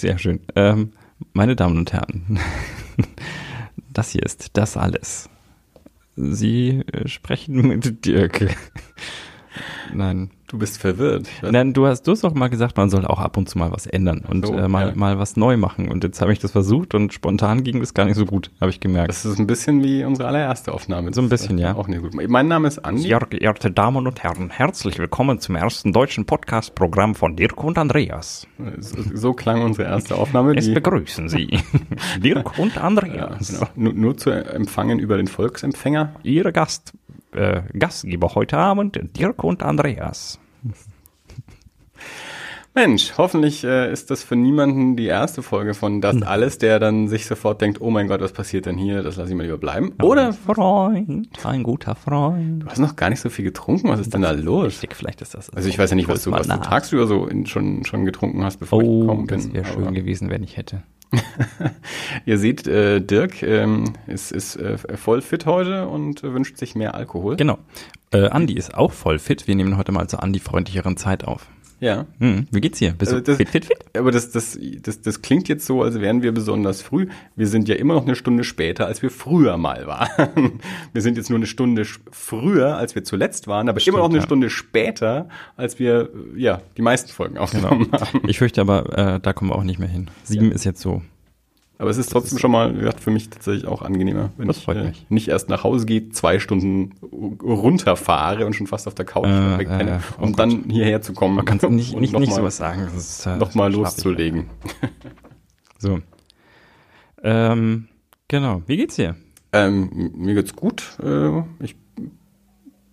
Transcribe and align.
Sehr 0.00 0.16
schön. 0.16 0.40
Ähm, 0.56 0.94
meine 1.34 1.56
Damen 1.56 1.76
und 1.76 1.92
Herren, 1.92 2.38
das 3.92 4.08
hier 4.08 4.22
ist 4.22 4.56
das 4.56 4.78
alles. 4.78 5.28
Sie 6.16 6.82
äh, 6.90 7.06
sprechen 7.06 7.68
mit 7.68 8.06
Dirk. 8.06 8.56
Nein. 9.94 10.30
Du 10.50 10.58
bist 10.58 10.78
verwirrt. 10.78 11.28
Nein, 11.48 11.72
du 11.72 11.86
hast, 11.86 12.02
du 12.08 12.10
hast 12.10 12.24
auch 12.24 12.34
mal 12.34 12.48
gesagt, 12.50 12.76
man 12.76 12.90
soll 12.90 13.06
auch 13.06 13.20
ab 13.20 13.36
und 13.36 13.48
zu 13.48 13.56
mal 13.56 13.70
was 13.70 13.86
ändern 13.86 14.24
und 14.28 14.44
So, 14.44 14.52
äh, 14.54 14.66
mal, 14.66 14.88
ja. 14.88 14.94
mal 14.96 15.16
was 15.16 15.36
neu 15.36 15.56
machen. 15.56 15.88
Und 15.88 16.02
jetzt 16.02 16.20
habe 16.20 16.32
ich 16.32 16.40
das 16.40 16.50
versucht 16.50 16.92
und 16.96 17.12
spontan 17.12 17.62
ging 17.62 17.78
das 17.78 17.94
gar 17.94 18.04
nicht 18.04 18.16
so 18.16 18.26
gut, 18.26 18.50
habe 18.60 18.70
ich 18.70 18.80
gemerkt. 18.80 19.10
Das 19.10 19.24
ist 19.24 19.38
ein 19.38 19.46
bisschen 19.46 19.84
wie 19.84 20.02
unsere 20.02 20.26
allererste 20.26 20.72
Aufnahme. 20.72 21.12
So 21.14 21.22
ein 21.22 21.28
bisschen, 21.28 21.56
ja. 21.56 21.76
Auch 21.76 21.86
nicht 21.86 22.02
gut. 22.02 22.14
Mein 22.28 22.48
Name 22.48 22.66
ist 22.66 22.80
Andi. 22.84 23.02
Sehr 23.02 23.20
geehrte 23.20 23.70
Damen 23.70 24.08
und 24.08 24.24
Herren, 24.24 24.50
herzlich 24.50 24.98
willkommen 24.98 25.38
zum 25.38 25.54
ersten 25.54 25.92
deutschen 25.92 26.26
Podcast-Programm 26.26 27.14
von 27.14 27.36
Dirk 27.36 27.62
und 27.62 27.78
Andreas. 27.78 28.48
So, 28.80 28.96
so 29.14 29.32
klang 29.34 29.62
unsere 29.62 29.86
erste 29.88 30.16
Aufnahme. 30.16 30.56
Es 30.56 30.74
begrüßen 30.74 31.28
Sie 31.28 31.60
Dirk 32.18 32.58
und 32.58 32.74
ja, 32.74 32.80
Andreas. 32.82 33.52
genau. 33.52 33.68
nur, 33.76 33.92
nur 33.92 34.16
zu 34.16 34.30
empfangen 34.30 34.98
über 34.98 35.16
den 35.16 35.28
Volksempfänger. 35.28 36.14
Ihre 36.24 36.52
Gast, 36.52 36.92
äh, 37.32 37.62
Gastgeber 37.78 38.34
heute 38.34 38.58
Abend, 38.58 38.98
Dirk 39.16 39.44
und 39.44 39.62
Andreas. 39.62 40.38
Mensch, 42.72 43.14
hoffentlich 43.18 43.64
äh, 43.64 43.92
ist 43.92 44.12
das 44.12 44.22
für 44.22 44.36
niemanden 44.36 44.94
die 44.94 45.06
erste 45.06 45.42
Folge 45.42 45.74
von 45.74 45.94
Hm. 45.94 46.00
Das 46.02 46.22
Alles, 46.22 46.58
der 46.58 46.78
dann 46.78 47.08
sich 47.08 47.26
sofort 47.26 47.60
denkt, 47.60 47.80
oh 47.80 47.90
mein 47.90 48.06
Gott, 48.06 48.20
was 48.20 48.32
passiert 48.32 48.66
denn 48.66 48.78
hier? 48.78 49.02
Das 49.02 49.16
lasse 49.16 49.30
ich 49.32 49.36
mal 49.36 49.42
lieber 49.42 49.58
bleiben. 49.58 49.92
Oder 50.00 50.32
Freund, 50.32 51.28
ein 51.44 51.62
guter 51.64 51.96
Freund. 51.96 52.62
du 52.62 52.66
hast 52.68 52.78
noch 52.78 52.94
gar 52.94 53.10
nicht 53.10 53.20
so 53.20 53.28
viel 53.28 53.44
getrunken. 53.44 53.88
Was 53.88 53.98
ist 53.98 54.14
denn 54.14 54.22
da 54.22 54.30
los? 54.30 54.66
Richtig, 54.66 54.94
vielleicht 54.94 55.20
ist 55.20 55.34
das. 55.34 55.50
Also 55.50 55.68
ich 55.68 55.78
weiß 55.80 55.90
ja 55.90 55.96
nicht, 55.96 56.08
was 56.08 56.22
du, 56.22 56.30
was 56.30 56.46
du 56.46 56.56
tagsüber 56.60 57.08
so 57.08 57.26
in, 57.26 57.44
schon, 57.46 57.84
schon 57.84 58.04
getrunken 58.04 58.44
hast, 58.44 58.58
bevor 58.58 58.80
ich 58.82 58.88
Oh, 58.88 59.00
gekommen 59.00 59.26
das 59.26 59.46
bin. 59.46 59.54
wäre 59.54 59.64
schön 59.66 59.92
gewesen, 59.92 60.30
wenn 60.30 60.44
ich 60.44 60.56
hätte. 60.56 60.84
Ihr 62.26 62.38
seht, 62.38 62.66
äh, 62.66 63.00
Dirk 63.00 63.42
ähm, 63.42 63.94
ist, 64.06 64.32
ist 64.32 64.56
äh, 64.56 64.78
voll 64.78 65.22
fit 65.22 65.46
heute 65.46 65.88
und 65.88 66.22
wünscht 66.22 66.56
sich 66.56 66.74
mehr 66.74 66.94
Alkohol. 66.94 67.36
Genau. 67.36 67.58
Äh, 68.12 68.28
Andi 68.28 68.54
ist 68.54 68.74
auch 68.74 68.92
voll 68.92 69.18
fit. 69.18 69.46
Wir 69.46 69.54
nehmen 69.54 69.76
heute 69.76 69.92
mal 69.92 70.08
zur 70.08 70.22
Andi-freundlicheren 70.22 70.96
Zeit 70.96 71.24
auf. 71.24 71.46
Ja. 71.80 72.06
Hm, 72.18 72.46
wie 72.52 72.60
geht's 72.60 72.78
dir? 72.78 72.92
Bist 72.92 73.10
du 73.10 73.16
Also 73.16 73.24
das- 73.26 73.36
fit, 73.38 73.48
fit, 73.48 73.64
fit? 73.64 73.78
Aber 73.96 74.10
das, 74.12 74.30
das, 74.30 74.58
das, 74.82 75.00
das 75.00 75.22
klingt 75.22 75.48
jetzt 75.48 75.64
so, 75.66 75.82
als 75.82 75.98
wären 76.00 76.22
wir 76.22 76.32
besonders 76.32 76.82
früh. 76.82 77.08
Wir 77.36 77.46
sind 77.46 77.68
ja 77.68 77.74
immer 77.74 77.94
noch 77.94 78.04
eine 78.04 78.14
Stunde 78.14 78.44
später, 78.44 78.86
als 78.86 79.00
wir 79.02 79.10
früher 79.10 79.56
mal 79.56 79.86
waren. 79.86 80.60
Wir 80.92 81.02
sind 81.02 81.16
jetzt 81.16 81.30
nur 81.30 81.38
eine 81.38 81.46
Stunde 81.46 81.84
früher, 82.10 82.76
als 82.76 82.94
wir 82.94 83.04
zuletzt 83.04 83.46
waren, 83.48 83.68
aber 83.68 83.80
immer 83.86 83.98
noch 83.98 84.08
eine 84.10 84.16
ja. 84.18 84.22
Stunde 84.22 84.50
später, 84.50 85.28
als 85.56 85.78
wir 85.78 86.10
ja 86.36 86.60
die 86.76 86.82
meisten 86.82 87.10
Folgen 87.10 87.38
aufgenommen 87.38 87.84
Genau. 87.90 88.00
haben. 88.00 88.22
Ich 88.28 88.38
fürchte 88.38 88.60
aber, 88.60 88.98
äh, 89.16 89.20
da 89.20 89.32
kommen 89.32 89.50
wir 89.50 89.54
auch 89.56 89.62
nicht 89.64 89.78
mehr 89.78 89.88
hin. 89.88 90.08
Sieben 90.24 90.52
ist 90.52 90.64
jetzt 90.64 90.80
so. 90.80 91.02
Aber 91.80 91.88
es 91.88 91.96
ist 91.96 92.12
trotzdem 92.12 92.36
schon 92.36 92.50
mal, 92.50 92.74
wie 92.74 92.80
gesagt, 92.80 93.00
für 93.00 93.10
mich 93.10 93.30
tatsächlich 93.30 93.66
auch 93.66 93.80
angenehmer, 93.80 94.28
wenn 94.36 94.50
ich 94.50 94.68
äh, 94.68 94.92
nicht 95.08 95.28
erst 95.28 95.48
nach 95.48 95.64
Hause 95.64 95.86
gehe, 95.86 96.10
zwei 96.10 96.38
Stunden 96.38 96.92
runterfahre 97.42 98.44
und 98.44 98.52
schon 98.54 98.66
fast 98.66 98.86
auf 98.86 98.94
der 98.94 99.06
Couch 99.06 99.26
Äh, 99.26 99.58
wegpenne, 99.58 99.92
äh, 99.92 99.98
oh 100.18 100.24
um 100.24 100.36
dann 100.36 100.64
hierher 100.68 101.00
zu 101.00 101.14
kommen. 101.14 101.36
Man 101.36 101.46
kann 101.46 101.56
nicht, 101.74 101.96
nicht, 101.98 102.12
nicht 102.12 102.12
mal- 102.12 102.36
sowas 102.36 102.58
sagen. 102.58 102.82
Das 102.84 102.94
ist, 102.94 103.24
äh, 103.24 103.38
noch 103.38 103.54
mal 103.54 103.72
schlaf 103.72 103.92
ich 103.96 103.96
loszulegen. 104.04 104.50
So. 105.78 106.00
Ähm, 107.22 107.88
genau. 108.28 108.60
Wie 108.66 108.76
geht's 108.76 108.96
dir? 108.96 109.16
Ähm, 109.54 110.12
mir 110.14 110.34
geht's 110.34 110.54
gut. 110.54 110.98
Äh, 111.02 111.38
ich 111.60 111.76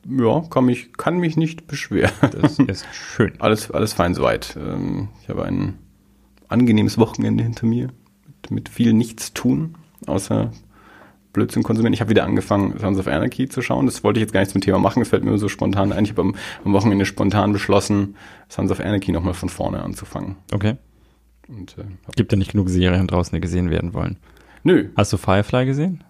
ja, 0.10 0.42
kann 0.50 0.64
mich, 0.64 0.94
kann 0.94 1.18
mich 1.18 1.36
nicht 1.36 1.68
beschweren. 1.68 2.14
Das 2.40 2.58
ist 2.58 2.86
schön. 2.94 3.34
Alles, 3.40 3.70
alles 3.70 3.92
fein 3.92 4.14
soweit. 4.14 4.58
Ähm, 4.58 5.10
ich 5.22 5.28
habe 5.28 5.44
ein 5.44 5.74
angenehmes 6.48 6.98
Wochenende 6.98 7.44
hinter 7.44 7.66
mir 7.66 7.90
mit, 8.50 8.52
mit 8.52 8.70
viel 8.70 8.94
nichts 8.94 9.34
tun, 9.34 9.76
außer 10.06 10.52
Blödsinn 11.34 11.62
konsumieren. 11.64 11.94
Ich 11.94 12.02
habe 12.02 12.10
wieder 12.10 12.24
angefangen, 12.26 12.78
Sons 12.80 12.98
of 12.98 13.08
Anarchy 13.08 13.48
zu 13.48 13.62
schauen. 13.62 13.86
Das 13.86 14.04
wollte 14.04 14.20
ich 14.20 14.22
jetzt 14.24 14.34
gar 14.34 14.40
nicht 14.40 14.52
zum 14.52 14.62
Thema 14.62 14.80
machen. 14.80 15.02
Es 15.02 15.10
fällt 15.10 15.24
mir 15.24 15.38
so 15.38 15.50
spontan 15.50 15.92
ein. 15.94 16.04
Ich 16.06 16.12
habe 16.12 16.22
am, 16.22 16.36
am 16.66 16.74
Wochenende 16.74 17.06
spontan 17.06 17.54
beschlossen, 17.54 18.16
Sons 18.50 18.72
of 18.72 18.80
Anarchy 18.80 19.12
nochmal 19.12 19.34
von 19.36 19.50
vorne 19.50 19.82
anzufangen. 19.84 20.36
Okay. 20.54 20.76
Und, 21.48 21.78
äh, 21.78 21.84
Gibt 22.16 22.32
ja 22.32 22.38
nicht 22.38 22.52
genug 22.52 22.70
Serien 22.70 23.08
draußen, 23.08 23.36
die 23.36 23.40
gesehen 23.42 23.70
werden 23.70 23.94
wollen. 23.94 24.18
nö, 24.64 24.90
Hast 24.98 25.14
du 25.14 25.18
Firefly 25.18 25.66
gesehen? 25.66 26.04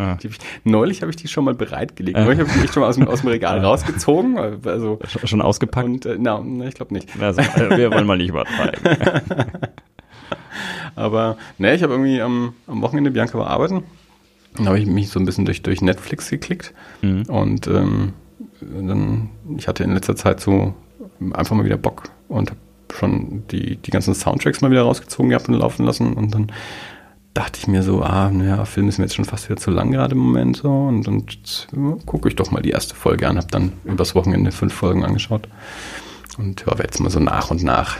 Ah, 0.00 0.16
neulich 0.62 1.02
habe 1.02 1.10
ich 1.10 1.16
die 1.16 1.26
schon 1.26 1.44
mal 1.44 1.54
bereitgelegt. 1.54 2.16
Äh. 2.16 2.22
Neulich 2.24 2.38
habe 2.38 2.48
ich 2.54 2.62
die 2.62 2.68
schon 2.68 2.82
mal 2.82 2.88
aus 2.88 2.94
dem, 2.96 3.08
aus 3.08 3.22
dem 3.22 3.30
Regal 3.30 3.58
rausgezogen. 3.64 4.38
Also, 4.38 5.00
sch- 5.02 5.26
schon 5.26 5.40
ausgepackt? 5.42 5.86
und 5.86 6.06
äh, 6.06 6.16
na, 6.20 6.40
na, 6.44 6.66
ich 6.66 6.74
glaube 6.74 6.94
nicht. 6.94 7.08
Also, 7.20 7.40
äh, 7.40 7.76
wir 7.76 7.90
wollen 7.90 8.06
mal 8.06 8.16
nicht 8.16 8.28
übertreiben. 8.28 8.80
Aber 10.98 11.36
ne, 11.58 11.74
ich 11.74 11.82
habe 11.82 11.94
irgendwie 11.94 12.20
am, 12.20 12.54
am 12.66 12.82
Wochenende 12.82 13.10
Bianca 13.10 13.38
war 13.38 13.48
arbeiten. 13.48 13.84
Dann 14.56 14.66
habe 14.66 14.78
ich 14.78 14.86
mich 14.86 15.08
so 15.08 15.20
ein 15.20 15.26
bisschen 15.26 15.44
durch, 15.44 15.62
durch 15.62 15.80
Netflix 15.80 16.30
geklickt. 16.30 16.74
Mhm. 17.02 17.22
Und 17.22 17.66
ähm, 17.68 18.12
dann, 18.60 19.30
ich 19.56 19.68
hatte 19.68 19.84
in 19.84 19.92
letzter 19.92 20.16
Zeit 20.16 20.40
so 20.40 20.74
einfach 21.32 21.54
mal 21.54 21.64
wieder 21.64 21.76
Bock 21.76 22.04
und 22.28 22.50
habe 22.50 22.60
schon 22.92 23.44
die, 23.50 23.76
die 23.76 23.90
ganzen 23.90 24.14
Soundtracks 24.14 24.60
mal 24.60 24.70
wieder 24.70 24.82
rausgezogen 24.82 25.30
gehabt 25.30 25.48
und 25.48 25.54
laufen 25.54 25.84
lassen. 25.84 26.14
Und 26.14 26.34
dann 26.34 26.52
dachte 27.34 27.60
ich 27.60 27.68
mir 27.68 27.82
so, 27.82 28.02
ah, 28.02 28.30
naja, 28.30 28.64
Film 28.64 28.88
ist 28.88 28.98
mir 28.98 29.04
jetzt 29.04 29.14
schon 29.14 29.24
fast 29.24 29.48
wieder 29.48 29.60
zu 29.60 29.70
lang 29.70 29.92
gerade 29.92 30.14
im 30.14 30.18
Moment 30.18 30.56
so. 30.56 30.70
Und, 30.70 31.06
und 31.06 31.68
ja, 31.72 31.96
gucke 32.06 32.28
ich 32.28 32.36
doch 32.36 32.50
mal 32.50 32.62
die 32.62 32.70
erste 32.70 32.94
Folge 32.94 33.28
an. 33.28 33.36
Habe 33.36 33.48
dann 33.50 33.72
übers 33.84 34.14
Wochenende 34.14 34.50
fünf 34.50 34.74
Folgen 34.74 35.04
angeschaut. 35.04 35.48
Und 36.38 36.60
ja, 36.62 36.66
werde 36.68 36.84
jetzt 36.84 37.00
mal 37.00 37.10
so 37.10 37.20
nach 37.20 37.50
und 37.50 37.62
nach 37.62 37.96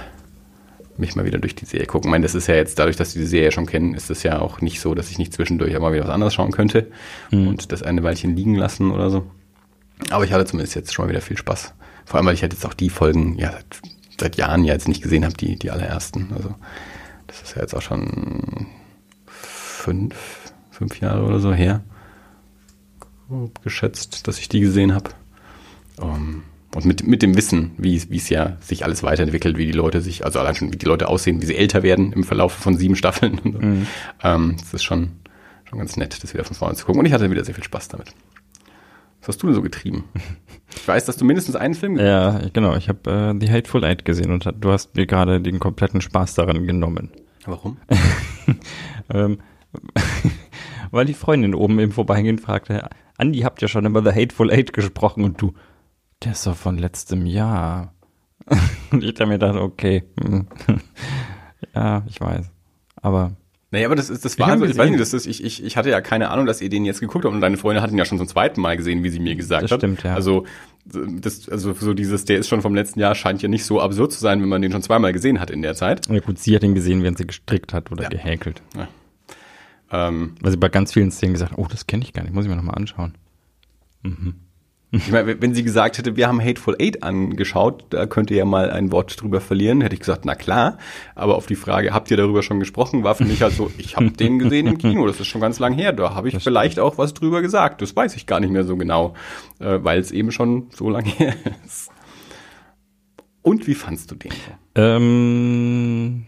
mich 0.99 1.17
mal 1.17 1.25
wieder 1.25 1.39
durch 1.39 1.55
die 1.55 1.65
Serie 1.65 1.87
gucken. 1.87 2.09
Ich 2.09 2.11
meine, 2.11 2.25
das 2.25 2.35
ist 2.35 2.47
ja 2.47 2.55
jetzt, 2.55 2.79
dadurch, 2.79 2.97
dass 2.97 3.15
wir 3.15 3.23
die 3.23 3.29
Serie 3.29 3.53
schon 3.53 3.67
kennen, 3.67 3.95
ist 3.95 4.11
es 4.11 4.23
ja 4.23 4.41
auch 4.41 4.61
nicht 4.61 4.81
so, 4.81 4.95
dass 4.95 5.11
ich 5.11 5.19
nicht 5.19 5.33
zwischendurch 5.33 5.77
auch 5.77 5.81
mal 5.81 5.93
wieder 5.93 6.05
was 6.05 6.11
anderes 6.11 6.35
schauen 6.35 6.53
könnte 6.53 6.91
und 7.31 7.73
das 7.73 7.83
eine 7.83 8.03
Weilchen 8.03 8.37
liegen 8.37 8.55
lassen 8.55 8.91
oder 8.91 9.11
so. 9.11 9.27
Aber 10.11 10.25
ich 10.25 10.33
hatte 10.33 10.47
zumindest 10.47 10.75
jetzt 10.75 10.93
schon 10.93 11.05
mal 11.05 11.11
wieder 11.11 11.21
viel 11.21 11.37
Spaß. 11.37 11.75
Vor 12.05 12.17
allem, 12.17 12.27
weil 12.27 12.35
ich 12.35 12.43
halt 12.43 12.53
jetzt 12.53 12.65
auch 12.65 12.75
die 12.75 12.91
Folgen 12.91 13.37
ja 13.37 13.53
seit, 13.53 13.81
seit 14.19 14.37
Jahren 14.37 14.65
ja 14.65 14.73
jetzt 14.73 14.89
nicht 14.89 15.03
gesehen 15.03 15.25
habe, 15.25 15.35
die, 15.35 15.57
die 15.57 15.71
allerersten. 15.71 16.33
Also 16.35 16.55
das 17.27 17.43
ist 17.43 17.55
ja 17.57 17.63
jetzt 17.63 17.75
auch 17.75 17.83
schon 17.83 18.67
fünf, 19.27 20.15
fünf 20.71 21.01
Jahre 21.01 21.25
oder 21.25 21.41
so 21.41 21.53
her, 21.53 21.83
geschätzt, 23.63 24.27
dass 24.27 24.39
ich 24.39 24.49
die 24.49 24.61
gesehen 24.61 24.95
habe. 24.95 25.11
Um, 25.97 26.45
und 26.75 26.85
mit, 26.85 27.07
mit 27.07 27.23
dem 27.23 27.37
Wissen, 27.37 27.73
wie 27.79 27.97
es 27.97 28.11
wie 28.11 28.17
es 28.17 28.29
ja 28.29 28.57
sich 28.61 28.85
alles 28.85 29.03
weiterentwickelt, 29.03 29.57
wie 29.57 29.67
die 29.67 29.73
Leute 29.73 30.01
sich, 30.01 30.25
also 30.25 30.39
allein 30.39 30.55
schon, 30.55 30.73
wie 30.73 30.77
die 30.77 30.87
Leute 30.87 31.09
aussehen, 31.09 31.41
wie 31.41 31.47
sie 31.47 31.57
älter 31.57 31.83
werden 31.83 32.13
im 32.13 32.25
Verlauf 32.25 32.53
von 32.53 32.77
sieben 32.77 32.97
Staffeln. 32.97 33.41
So. 33.43 34.29
ähm, 34.29 34.57
das 34.59 34.75
ist 34.75 34.85
schon, 34.85 35.13
schon 35.65 35.79
ganz 35.79 35.97
nett, 35.97 36.23
das 36.23 36.35
wieder 36.35 36.45
von 36.45 36.57
vorne 36.57 36.75
zu 36.75 36.85
gucken. 36.85 37.01
Und 37.01 37.07
ich 37.07 37.13
hatte 37.13 37.31
wieder 37.31 37.45
sehr 37.45 37.55
viel 37.55 37.65
Spaß 37.65 37.89
damit. 37.89 38.09
Was 39.21 39.29
hast 39.29 39.43
du 39.43 39.47
denn 39.47 39.55
so 39.55 39.63
getrieben? 39.63 40.05
Ich 40.75 40.87
weiß, 40.87 41.07
dass 41.07 41.17
du 41.17 41.25
mindestens 41.25 41.57
einen 41.57 41.75
Film 41.75 41.95
gesehen 41.95 42.09
ja, 42.09 42.41
genau. 42.53 42.77
Ich 42.77 42.89
habe 42.89 43.11
äh, 43.11 43.35
The 43.41 43.51
Hateful 43.51 43.85
Eight 43.85 44.05
gesehen 44.05 44.31
und 44.31 44.49
du 44.61 44.71
hast 44.71 44.95
mir 44.95 45.07
gerade 45.07 45.41
den 45.41 45.59
kompletten 45.59 46.01
Spaß 46.01 46.35
daran 46.35 46.67
genommen. 46.67 47.11
hast. 47.15 47.49
Warum? 47.49 47.79
Ähm, 49.11 49.39
weil 50.91 51.07
die 51.07 51.15
Freundin 51.15 51.55
oben 51.55 51.79
im 51.79 51.93
Vorbeigehen 51.93 52.39
fragte, 52.39 52.91
Andi, 53.17 53.41
habt 53.41 53.63
ihr 53.63 53.69
schon 53.69 53.87
über 53.87 54.03
The 54.03 54.19
Hateful 54.19 54.51
Eight 54.51 54.73
gesprochen? 54.73 55.25
Und 55.25 55.41
du, 55.41 55.55
der 56.25 56.33
ist 56.33 56.47
doch 56.47 56.57
von 56.57 56.79
letztem 56.79 57.27
Jahr. 57.27 57.95
Und 58.91 59.03
ich 59.05 59.15
da 59.15 59.27
mir 59.27 59.39
dachte, 59.39 59.61
okay, 59.61 60.05
hm. 60.21 60.47
ja, 61.75 62.03
ich 62.09 62.21
weiß. 62.21 62.51
Aber 63.01 63.37
Naja, 63.71 63.87
aber 63.87 63.97
das 63.97 64.09
ist, 64.11 64.25
das 64.25 64.33
Ich 64.35 64.39
war, 64.39 64.49
also, 64.49 64.65
ich 64.65 64.71
weiß 64.71 64.77
gesehen. 64.77 64.91
nicht, 64.93 65.01
das 65.01 65.13
ist, 65.13 65.27
ich, 65.27 65.45
ich, 65.45 65.63
ich 65.63 65.77
hatte 65.77 65.91
ja 65.91 66.01
keine 66.01 66.31
Ahnung, 66.31 66.47
dass 66.47 66.61
ihr 66.61 66.69
den 66.71 66.85
jetzt 66.85 67.01
geguckt 67.01 67.25
habt 67.25 67.35
und 67.35 67.41
deine 67.41 67.57
Freundin 67.59 67.83
hat 67.83 67.91
ihn 67.91 67.99
ja 67.99 68.05
schon 68.07 68.19
zum 68.19 68.27
zweiten 68.27 68.61
Mal 68.61 68.77
gesehen, 68.77 69.05
wie 69.05 69.11
sie 69.11 69.21
mir 69.21 69.37
gesagt 69.37 69.65
Das 69.65 69.71
hat. 69.73 69.81
stimmt, 69.81 70.03
ja. 70.03 70.15
Also, 70.15 70.45
das, 70.87 71.49
also 71.51 71.75
so 71.75 71.93
dieses, 71.93 72.25
der 72.25 72.39
ist 72.39 72.49
schon 72.49 72.63
vom 72.63 72.75
letzten 72.75 72.99
Jahr, 73.01 73.15
scheint 73.15 73.43
ja 73.43 73.49
nicht 73.49 73.65
so 73.67 73.81
absurd 73.81 74.13
zu 74.13 74.19
sein, 74.21 74.41
wenn 74.41 74.49
man 74.49 74.63
den 74.63 74.73
schon 74.73 74.83
zweimal 74.83 75.13
gesehen 75.13 75.39
hat 75.39 75.51
in 75.51 75.61
der 75.63 75.75
Zeit. 75.75 76.09
ja 76.09 76.21
gut, 76.21 76.39
sie 76.39 76.55
hat 76.57 76.63
ihn 76.65 76.75
gesehen, 76.75 77.03
während 77.03 77.19
sie 77.19 77.27
gestrickt 77.27 77.75
hat 77.75 77.93
oder 77.93 78.05
Ja. 78.05 78.09
gehäkelt. 78.09 78.63
Ähm, 79.91 80.35
Weil 80.41 80.51
sie 80.51 80.57
bei 80.59 80.69
ganz 80.71 80.93
vielen 80.95 81.11
Szenen 81.11 81.35
gesagt 81.35 81.53
hat, 81.53 81.59
oh, 81.59 81.67
das 81.69 81.87
kenne 81.87 82.03
ich 82.03 82.13
gar 82.15 82.23
nicht, 82.23 82.33
muss 82.35 82.45
ich 82.45 82.51
mir 82.51 82.57
nochmal 82.57 82.75
anschauen. 82.77 83.15
Ich 84.91 85.11
meine, 85.11 85.41
wenn 85.43 85.55
sie 85.55 85.63
gesagt 85.63 85.99
hätte, 85.99 86.17
wir 86.17 86.29
haben 86.29 86.43
Hateful 86.43 86.75
Eight 86.81 87.03
angeschaut, 87.03 87.85
da 87.91 88.07
könnt 88.07 88.31
ihr 88.31 88.39
ja 88.39 88.45
mal 88.47 88.71
ein 88.71 88.91
Wort 88.91 89.21
drüber 89.21 89.41
verlieren, 89.43 89.83
hätte 89.83 89.95
ich 89.95 90.01
gesagt, 90.01 90.25
na 90.25 90.35
klar. 90.35 90.79
Aber 91.15 91.37
auf 91.37 91.47
die 91.47 91.57
Frage, 91.57 91.93
habt 91.93 92.11
ihr 92.11 92.17
darüber 92.17 92.43
schon 92.43 92.59
gesprochen, 92.59 93.05
war 93.05 93.15
für 93.15 93.27
mich 93.27 93.43
halt 93.43 93.53
so, 93.53 93.71
ich 93.77 93.97
habe 93.97 94.11
den 94.11 94.39
gesehen 94.39 94.67
im 94.67 94.79
Kino, 94.79 95.07
das 95.07 95.21
ist 95.21 95.27
schon 95.27 95.43
ganz 95.43 95.59
lang 95.59 95.75
her, 95.75 95.93
da 95.93 96.15
habe 96.15 96.29
ich 96.29 96.43
vielleicht 96.43 96.81
auch 96.81 96.97
was 96.97 97.13
drüber 97.13 97.43
gesagt. 97.43 97.83
Das 97.83 97.95
weiß 97.95 98.17
ich 98.17 98.27
gar 98.27 98.41
nicht 98.41 98.51
mehr 98.51 98.65
so 98.65 98.79
genau, 98.79 99.15
äh, 99.59 99.79
weil 99.83 100.01
es 100.01 100.11
eben 100.11 100.33
schon 100.33 100.69
so 100.75 100.89
lange 100.89 101.11
her 101.19 101.35
ist. 101.67 101.91
Und 103.43 103.67
wie 103.67 103.75
fandst 103.75 104.11
du 104.11 104.15
den? 104.15 104.33
Ähm, 104.75 106.25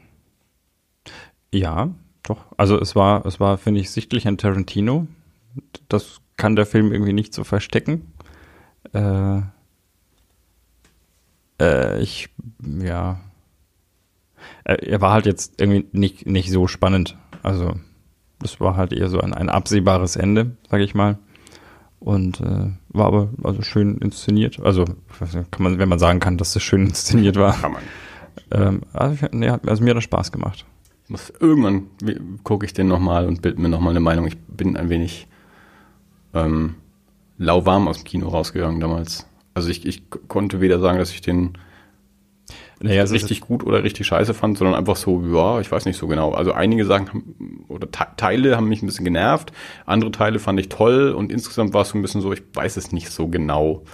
ja, 1.53 1.91
doch. 2.23 2.45
Also 2.59 2.79
es 2.79 2.95
war, 2.95 3.25
es 3.25 3.41
war, 3.41 3.57
finde 3.59 3.81
ich, 3.81 3.91
sichtlich 3.91 4.29
ein 4.29 4.39
Tarantino. 4.39 5.07
Das 5.89 6.21
kann 6.37 6.57
der 6.57 6.67
Film 6.67 6.93
irgendwie 6.93 7.13
nicht 7.13 7.35
so 7.35 7.45
verstecken. 7.45 8.13
Äh, 8.93 9.41
äh, 11.61 12.01
ich, 12.01 12.31
ja. 12.83 13.21
er, 14.65 14.83
er 14.83 15.01
war 15.01 15.13
halt 15.13 15.27
jetzt 15.27 15.61
irgendwie 15.61 15.87
nicht, 15.93 16.27
nicht 16.27 16.51
so 16.51 16.67
spannend. 16.67 17.17
Also, 17.43 17.75
das 18.39 18.61
war 18.61 18.77
halt 18.77 18.93
eher 18.93 19.09
so 19.09 19.21
ein, 19.21 19.35
ein 19.35 19.49
absehbares 19.49 20.17
Ende, 20.17 20.57
sag 20.71 20.81
ich 20.81 20.95
mal. 20.95 21.19
Und 22.01 22.41
äh, 22.41 22.71
war 22.89 23.07
aber 23.07 23.29
also 23.43 23.61
schön 23.63 23.99
inszeniert. 23.99 24.59
Also, 24.61 24.87
kann 25.51 25.63
man, 25.63 25.79
wenn 25.79 25.89
man 25.89 25.99
sagen 25.99 26.19
kann, 26.19 26.39
dass 26.39 26.55
das 26.55 26.63
schön 26.63 26.87
inszeniert 26.87 27.37
war. 27.37 27.55
Kann 27.55 27.73
man. 27.73 27.83
Ähm, 28.51 28.81
also, 28.93 29.27
nee, 29.33 29.49
also 29.49 29.85
mir 29.85 29.91
hat 29.91 29.97
das 29.99 30.05
Spaß 30.05 30.33
gemacht. 30.33 30.65
Ich 31.05 31.11
muss, 31.11 31.33
irgendwann 31.41 31.89
gucke 32.43 32.65
ich 32.65 32.73
den 32.73 32.89
nochmal 32.89 33.27
und 33.27 33.43
bild 33.43 33.59
mir 33.59 33.69
nochmal 33.69 33.91
eine 33.91 34.01
Meinung. 34.01 34.27
Ich 34.27 34.39
bin 34.39 34.77
ein 34.77 34.89
wenig 34.89 35.29
ähm, 36.33 36.77
lauwarm 37.41 37.89
aus 37.89 37.99
dem 37.99 38.05
Kino 38.05 38.29
rausgegangen 38.29 38.81
damals. 38.81 39.27
Also 39.55 39.71
ich, 39.71 39.87
ich 39.87 40.03
konnte 40.29 40.61
weder 40.61 40.79
sagen, 40.79 40.99
dass 40.99 41.11
ich 41.11 41.23
den 41.23 41.59
naja, 42.83 43.03
richtig 43.03 43.41
gut 43.41 43.65
oder 43.65 43.83
richtig 43.83 44.07
scheiße 44.07 44.33
fand, 44.33 44.59
sondern 44.59 44.75
einfach 44.75 44.97
so, 44.97 45.23
ja, 45.27 45.61
ich 45.61 45.71
weiß 45.71 45.85
nicht 45.85 45.97
so 45.97 46.07
genau. 46.07 46.33
Also 46.33 46.53
einige 46.53 46.85
Sachen 46.87 47.09
haben, 47.09 47.65
oder 47.69 47.91
Teile 47.91 48.57
haben 48.57 48.69
mich 48.69 48.83
ein 48.83 48.87
bisschen 48.87 49.05
genervt, 49.05 49.53
andere 49.87 50.11
Teile 50.11 50.39
fand 50.39 50.61
ich 50.61 50.69
toll 50.69 51.11
und 51.11 51.33
insgesamt 51.33 51.75
war 51.75 51.83
es 51.83 51.91
so 51.91 51.99
ein 51.99 52.03
bisschen 52.03 52.21
so, 52.21 52.33
ich 52.33 52.43
weiß 52.55 52.77
es 52.77 52.93
nicht 52.93 53.11
so 53.11 53.29
genau. 53.29 53.85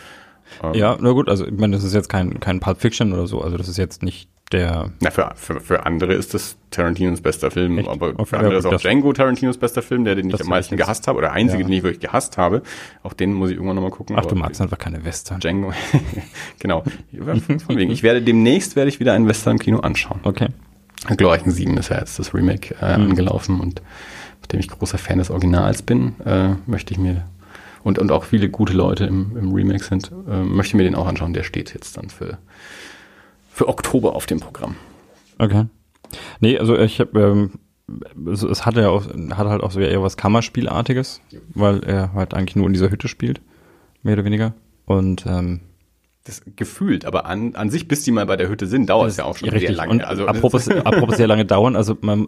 Ähm, 0.62 0.74
ja, 0.74 0.96
na 1.00 1.12
gut, 1.12 1.28
also 1.28 1.46
ich 1.46 1.52
meine, 1.52 1.74
das 1.74 1.84
ist 1.84 1.94
jetzt 1.94 2.08
kein, 2.08 2.38
kein 2.40 2.60
Pulp 2.60 2.80
Fiction 2.80 3.12
oder 3.12 3.26
so, 3.26 3.40
also 3.40 3.56
das 3.56 3.68
ist 3.68 3.76
jetzt 3.76 4.02
nicht 4.02 4.28
der. 4.52 4.90
Na, 5.00 5.10
für, 5.10 5.32
für, 5.34 5.60
für 5.60 5.86
andere 5.86 6.14
ist 6.14 6.34
das 6.34 6.56
Tarantinos 6.70 7.20
bester 7.20 7.50
Film, 7.50 7.78
Echt? 7.78 7.88
aber 7.88 8.26
für 8.26 8.36
andere 8.36 8.54
ja, 8.54 8.58
ist 8.58 8.66
auch 8.66 8.80
Django 8.80 9.12
Tarantinos 9.12 9.58
bester 9.58 9.82
Film, 9.82 10.04
der 10.04 10.14
den 10.14 10.30
ich 10.30 10.40
am 10.40 10.48
meisten 10.48 10.76
gehasst 10.76 11.08
habe, 11.08 11.18
oder 11.18 11.28
der 11.28 11.36
einzige, 11.36 11.62
ja. 11.62 11.68
den 11.68 11.72
ich 11.72 11.82
wirklich 11.82 12.00
gehasst 12.00 12.38
habe. 12.38 12.62
Auch 13.02 13.12
den 13.12 13.32
muss 13.32 13.50
ich 13.50 13.56
irgendwann 13.56 13.76
nochmal 13.76 13.90
gucken. 13.90 14.16
Ach, 14.18 14.26
du 14.26 14.34
magst 14.36 14.60
einfach 14.60 14.78
keine 14.78 15.04
Western. 15.04 15.40
Django, 15.40 15.72
genau. 16.58 16.84
Von 17.66 17.76
wegen. 17.76 17.90
Ich 17.90 18.02
werde 18.02 18.22
demnächst 18.22 18.76
werde 18.76 18.88
ich 18.88 19.00
wieder 19.00 19.12
einen 19.12 19.26
Western 19.26 19.52
im 19.52 19.58
Kino 19.58 19.80
anschauen. 19.80 20.20
Okay. 20.22 20.48
Glorreichen 21.16 21.52
7 21.52 21.76
ist 21.76 21.90
ja 21.90 21.98
jetzt 21.98 22.18
das 22.18 22.34
Remake 22.34 22.74
äh, 22.80 22.98
mhm. 22.98 23.10
angelaufen 23.10 23.60
und 23.60 23.82
nachdem 24.40 24.60
ich 24.60 24.68
großer 24.68 24.98
Fan 24.98 25.18
des 25.18 25.30
Originals 25.30 25.82
bin, 25.82 26.14
äh, 26.24 26.54
möchte 26.66 26.94
ich 26.94 26.98
mir 26.98 27.24
und, 27.84 27.98
und 27.98 28.10
auch 28.10 28.24
viele 28.24 28.48
gute 28.48 28.72
Leute 28.72 29.04
im, 29.04 29.36
im 29.36 29.52
Remake 29.52 29.84
sind, 29.84 30.10
äh, 30.28 30.42
möchte 30.42 30.76
mir 30.76 30.82
den 30.82 30.96
auch 30.96 31.06
anschauen. 31.06 31.32
Der 31.32 31.44
steht 31.44 31.72
jetzt 31.72 31.96
dann 31.96 32.10
für 32.10 32.38
für 33.56 33.68
Oktober 33.68 34.14
auf 34.14 34.26
dem 34.26 34.38
Programm. 34.38 34.76
Okay. 35.38 35.64
Nee, 36.40 36.58
also 36.58 36.78
ich 36.78 37.00
habe, 37.00 37.18
ähm, 37.18 37.52
es, 38.30 38.42
es 38.42 38.66
hatte 38.66 38.82
ja 38.82 38.90
auch, 38.90 39.06
hat 39.06 39.48
halt 39.48 39.62
auch 39.62 39.70
so 39.70 39.80
eher 39.80 40.02
was 40.02 40.18
Kammerspielartiges, 40.18 41.22
weil 41.54 41.82
er 41.82 42.12
halt 42.12 42.34
eigentlich 42.34 42.54
nur 42.54 42.66
in 42.66 42.74
dieser 42.74 42.90
Hütte 42.90 43.08
spielt, 43.08 43.40
mehr 44.02 44.12
oder 44.12 44.26
weniger. 44.26 44.52
Und 44.84 45.24
ähm, 45.24 45.60
das 46.24 46.42
gefühlt, 46.54 47.06
aber 47.06 47.24
an, 47.24 47.54
an 47.54 47.70
sich, 47.70 47.88
bis 47.88 48.02
die 48.02 48.10
mal 48.10 48.26
bei 48.26 48.36
der 48.36 48.50
Hütte 48.50 48.66
sind, 48.66 48.90
dauert 48.90 49.08
es 49.08 49.16
ja 49.16 49.24
auch 49.24 49.38
schon 49.38 49.48
richtig. 49.48 49.68
sehr 49.68 49.76
lange. 49.76 49.92
Und 49.92 50.04
also 50.04 50.26
apropos, 50.26 50.68
apropos 50.84 51.16
sehr 51.16 51.26
lange 51.26 51.46
dauern, 51.46 51.76
also 51.76 51.96
man, 52.02 52.26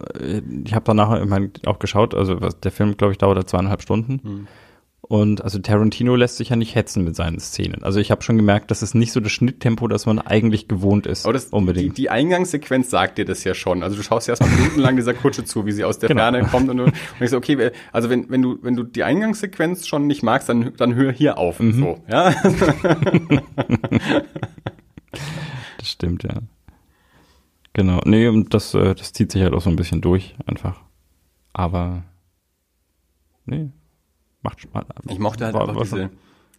ich 0.64 0.72
habe 0.72 0.84
danach 0.86 1.20
ich 1.20 1.28
mein, 1.28 1.52
auch 1.66 1.78
geschaut, 1.78 2.14
also 2.14 2.36
der 2.36 2.70
Film, 2.70 2.96
glaube 2.96 3.12
ich, 3.12 3.18
dauert 3.18 3.46
zweieinhalb 3.50 3.82
Stunden. 3.82 4.20
Hm. 4.22 4.46
Und 5.00 5.42
also 5.42 5.58
Tarantino 5.60 6.16
lässt 6.16 6.36
sich 6.36 6.48
ja 6.50 6.56
nicht 6.56 6.74
hetzen 6.74 7.04
mit 7.04 7.14
seinen 7.16 7.38
Szenen. 7.38 7.82
Also 7.82 8.00
ich 8.00 8.10
habe 8.10 8.22
schon 8.22 8.36
gemerkt, 8.36 8.70
das 8.70 8.82
ist 8.82 8.94
nicht 8.94 9.12
so 9.12 9.20
das 9.20 9.32
Schnitttempo, 9.32 9.86
das 9.88 10.06
man 10.06 10.18
eigentlich 10.18 10.68
gewohnt 10.68 11.06
ist. 11.06 11.24
Aber 11.24 11.32
das, 11.32 11.46
unbedingt. 11.46 11.96
Die, 11.96 12.02
die 12.02 12.10
Eingangssequenz 12.10 12.90
sagt 12.90 13.16
dir 13.16 13.24
das 13.24 13.44
ja 13.44 13.54
schon. 13.54 13.82
Also 13.82 13.96
du 13.96 14.02
schaust 14.02 14.26
ja 14.26 14.32
erstmal 14.32 14.50
minutenlang 14.50 14.96
dieser 14.96 15.14
Kutsche 15.14 15.44
zu, 15.44 15.64
wie 15.66 15.72
sie 15.72 15.84
aus 15.84 15.98
der 15.98 16.08
genau. 16.08 16.22
Ferne 16.22 16.42
kommt 16.42 16.68
und, 16.68 16.92
ich 17.20 17.30
so, 17.30 17.36
okay, 17.36 17.70
also 17.92 18.10
wenn, 18.10 18.28
wenn 18.28 18.42
du, 18.42 18.58
wenn 18.62 18.76
du 18.76 18.82
die 18.82 19.04
Eingangssequenz 19.04 19.86
schon 19.86 20.06
nicht 20.08 20.22
magst, 20.22 20.48
dann, 20.48 20.74
dann 20.76 20.94
hör 20.94 21.12
hier 21.12 21.38
auf. 21.38 21.60
Mhm. 21.60 21.72
So, 21.72 22.04
ja. 22.08 22.34
das 25.78 25.88
stimmt, 25.88 26.24
ja. 26.24 26.40
Genau. 27.72 28.00
Nee, 28.04 28.26
und 28.26 28.52
das, 28.52 28.74
äh, 28.74 28.94
das 28.94 29.12
zieht 29.12 29.30
sich 29.32 29.42
halt 29.42 29.54
auch 29.54 29.62
so 29.62 29.70
ein 29.70 29.76
bisschen 29.76 30.00
durch, 30.00 30.34
einfach. 30.44 30.80
Aber 31.52 32.02
nee, 33.46 33.70
macht 34.42 34.60
Spaß. 34.60 34.84
Ich 35.08 35.18
mochte 35.18 35.44
halt 35.44 35.54
war, 35.54 35.68
einfach 35.68 35.82
diese, 35.82 36.10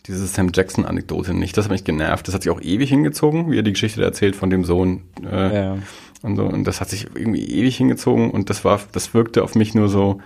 diese 0.06 0.26
Sam 0.28 0.52
Jackson-Anekdote 0.54 1.34
nicht. 1.34 1.58
Das 1.58 1.66
hat 1.66 1.72
mich 1.72 1.84
genervt. 1.84 2.28
Das 2.28 2.36
hat 2.36 2.44
sich 2.44 2.52
auch 2.52 2.62
ewig 2.62 2.90
hingezogen, 2.90 3.52
wie 3.52 3.58
er 3.58 3.64
die 3.64 3.74
Geschichte 3.74 4.04
erzählt 4.04 4.36
von 4.36 4.50
dem 4.50 4.64
Sohn. 4.64 5.04
Äh, 5.24 5.56
ja. 5.56 5.78
Und 6.22 6.36
so. 6.36 6.46
Und 6.46 6.66
das 6.66 6.82
hat 6.82 6.90
sich 6.90 7.08
irgendwie 7.16 7.46
ewig 7.46 7.78
hingezogen 7.78 8.32
und 8.32 8.50
das 8.50 8.66
war, 8.66 8.80
das 8.92 9.14
wirkte 9.14 9.44
auf 9.44 9.56
mich 9.56 9.74
nur 9.74 9.88
so, 9.88 10.22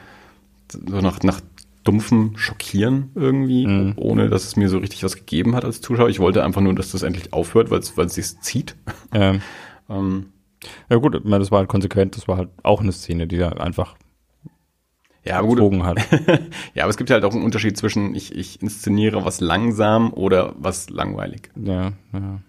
so 0.71 1.01
nach, 1.01 1.21
nach 1.21 1.41
dumpfem 1.83 2.33
Schockieren 2.35 3.11
irgendwie, 3.13 3.67
mhm. 3.67 3.93
ohne 3.97 4.29
dass 4.29 4.45
es 4.45 4.55
mir 4.55 4.69
so 4.69 4.77
richtig 4.77 5.03
was 5.03 5.15
gegeben 5.15 5.55
hat 5.55 5.65
als 5.65 5.81
Zuschauer. 5.81 6.09
Ich 6.09 6.19
wollte 6.19 6.43
einfach 6.43 6.61
nur, 6.61 6.73
dass 6.73 6.91
das 6.91 7.03
endlich 7.03 7.33
aufhört, 7.33 7.69
weil 7.69 7.79
es 7.79 7.95
weil 7.97 8.07
es 8.07 8.15
sich 8.15 8.39
zieht. 8.39 8.75
Ja. 9.13 9.35
ähm, 9.89 10.27
ja 10.89 10.95
gut, 10.95 11.21
das 11.25 11.51
war 11.51 11.59
halt 11.59 11.69
konsequent, 11.69 12.15
das 12.15 12.27
war 12.27 12.37
halt 12.37 12.49
auch 12.63 12.81
eine 12.81 12.93
Szene, 12.93 13.27
die 13.27 13.37
da 13.37 13.49
einfach 13.49 13.95
ja, 15.25 15.39
aber 15.39 15.47
gut. 15.47 15.83
hat. 15.83 15.99
ja, 16.73 16.83
aber 16.83 16.89
es 16.89 16.97
gibt 16.97 17.09
halt 17.09 17.23
auch 17.23 17.33
einen 17.33 17.43
Unterschied 17.43 17.77
zwischen 17.77 18.13
ich, 18.15 18.35
ich 18.35 18.61
inszeniere 18.61 19.23
was 19.23 19.39
langsam 19.39 20.13
oder 20.13 20.53
was 20.57 20.89
langweilig. 20.89 21.49
Ja, 21.55 21.91
ja. 22.13 22.39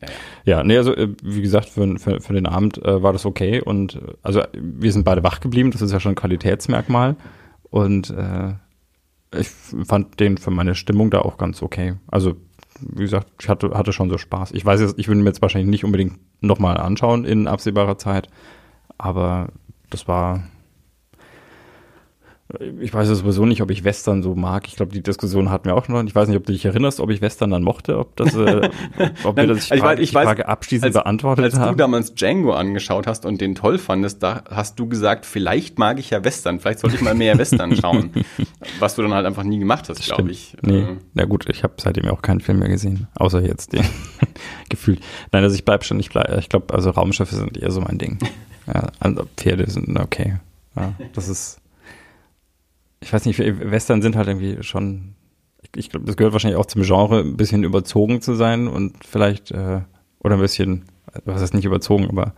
Ja, 0.00 0.08
ja. 0.08 0.08
ja 0.44 0.64
nee, 0.64 0.76
also 0.76 0.94
äh, 0.94 1.14
wie 1.22 1.42
gesagt, 1.42 1.68
für, 1.68 1.98
für, 1.98 2.20
für 2.20 2.32
den 2.32 2.46
Abend 2.46 2.78
äh, 2.84 3.02
war 3.02 3.12
das 3.12 3.26
okay 3.26 3.60
und 3.60 3.96
äh, 3.96 4.14
also 4.22 4.42
wir 4.52 4.92
sind 4.92 5.04
beide 5.04 5.22
wach 5.22 5.40
geblieben, 5.40 5.70
das 5.70 5.82
ist 5.82 5.92
ja 5.92 6.00
schon 6.00 6.12
ein 6.12 6.16
Qualitätsmerkmal 6.16 7.16
und 7.64 8.10
äh, 8.10 8.54
ich 9.38 9.48
fand 9.86 10.18
den 10.18 10.38
für 10.38 10.50
meine 10.50 10.74
Stimmung 10.74 11.10
da 11.10 11.20
auch 11.20 11.38
ganz 11.38 11.62
okay. 11.62 11.94
Also 12.08 12.36
wie 12.80 13.02
gesagt, 13.02 13.28
ich 13.40 13.48
hatte, 13.48 13.72
hatte 13.74 13.92
schon 13.92 14.08
so 14.08 14.16
Spaß. 14.16 14.52
Ich 14.52 14.64
weiß 14.64 14.80
jetzt, 14.80 14.98
ich 14.98 15.08
würde 15.08 15.20
mir 15.20 15.28
jetzt 15.28 15.42
wahrscheinlich 15.42 15.70
nicht 15.70 15.84
unbedingt 15.84 16.18
nochmal 16.40 16.78
anschauen 16.78 17.24
in 17.24 17.46
absehbarer 17.46 17.98
Zeit, 17.98 18.28
aber 18.96 19.48
das 19.90 20.08
war 20.08 20.44
ich 22.80 22.92
weiß 22.92 23.08
sowieso 23.08 23.46
nicht, 23.46 23.62
ob 23.62 23.70
ich 23.70 23.84
Western 23.84 24.22
so 24.22 24.34
mag. 24.34 24.66
Ich 24.66 24.76
glaube, 24.76 24.92
die 24.92 25.02
Diskussion 25.02 25.50
hatten 25.50 25.66
wir 25.66 25.76
auch 25.76 25.88
noch. 25.88 26.02
Ich 26.02 26.14
weiß 26.14 26.28
nicht, 26.28 26.36
ob 26.36 26.44
du 26.46 26.52
dich 26.52 26.64
erinnerst, 26.64 26.98
ob 26.98 27.10
ich 27.10 27.20
Western 27.20 27.50
dann 27.50 27.62
mochte, 27.62 27.98
ob 27.98 28.16
das, 28.16 28.34
äh, 28.34 28.68
ob 29.24 29.36
wir 29.36 29.46
das 29.46 29.66
ich, 29.66 29.70
ich, 29.72 29.82
weiß, 29.82 29.98
ich 30.00 30.14
weiß, 30.14 30.24
Frage 30.24 30.48
abschließend 30.48 30.86
als, 30.86 30.94
beantwortet 30.94 31.44
als 31.44 31.54
haben. 31.54 31.62
Als 31.62 31.70
du 31.70 31.76
damals 31.76 32.14
Django 32.14 32.52
angeschaut 32.52 33.06
hast 33.06 33.24
und 33.24 33.40
den 33.40 33.54
toll 33.54 33.78
fandest, 33.78 34.22
da 34.22 34.42
hast 34.50 34.78
du 34.78 34.88
gesagt, 34.88 35.26
vielleicht 35.26 35.78
mag 35.78 35.98
ich 35.98 36.10
ja 36.10 36.24
Western, 36.24 36.58
vielleicht 36.58 36.80
sollte 36.80 36.96
ich 36.96 37.02
mal 37.02 37.14
mehr 37.14 37.38
Western 37.38 37.76
schauen. 37.76 38.10
was 38.80 38.96
du 38.96 39.02
dann 39.02 39.14
halt 39.14 39.26
einfach 39.26 39.44
nie 39.44 39.58
gemacht 39.58 39.88
hast, 39.88 40.04
glaube 40.04 40.30
ich. 40.30 40.56
Nee, 40.62 40.80
äh. 40.80 40.96
na 41.14 41.24
gut, 41.26 41.48
ich 41.48 41.62
habe 41.62 41.74
seitdem 41.76 42.08
auch 42.08 42.22
keinen 42.22 42.40
Film 42.40 42.58
mehr 42.58 42.68
gesehen, 42.68 43.06
außer 43.14 43.42
jetzt 43.42 43.72
den 43.72 43.84
gefühlt. 44.68 45.00
Nein, 45.30 45.44
also 45.44 45.54
ich 45.54 45.64
bleib 45.64 45.84
schon, 45.84 46.00
ich 46.00 46.10
bleib, 46.10 46.36
ich 46.38 46.48
glaube, 46.48 46.74
also 46.74 46.90
Raumschiffe 46.90 47.34
sind 47.34 47.58
eher 47.58 47.70
so 47.70 47.80
mein 47.80 47.98
Ding. 47.98 48.18
Ja, 48.66 48.88
also 48.98 49.26
Pferde 49.36 49.70
sind 49.70 49.98
okay. 49.98 50.38
Ja, 50.76 50.94
das 51.12 51.28
ist 51.28 51.59
ich 53.00 53.12
weiß 53.12 53.24
nicht, 53.24 53.38
Western 53.38 54.02
sind 54.02 54.16
halt 54.16 54.28
irgendwie 54.28 54.62
schon, 54.62 55.14
ich, 55.62 55.70
ich 55.76 55.90
glaube, 55.90 56.06
das 56.06 56.16
gehört 56.16 56.32
wahrscheinlich 56.32 56.58
auch 56.58 56.66
zum 56.66 56.82
Genre, 56.82 57.20
ein 57.20 57.36
bisschen 57.36 57.64
überzogen 57.64 58.20
zu 58.20 58.34
sein 58.34 58.68
und 58.68 59.04
vielleicht, 59.04 59.50
äh, 59.50 59.80
oder 60.22 60.34
ein 60.34 60.40
bisschen, 60.40 60.84
was 61.24 61.40
heißt 61.40 61.54
nicht 61.54 61.64
überzogen, 61.64 62.08
aber 62.08 62.34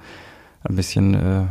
ein 0.62 0.76
bisschen 0.76 1.14
äh, 1.14 1.46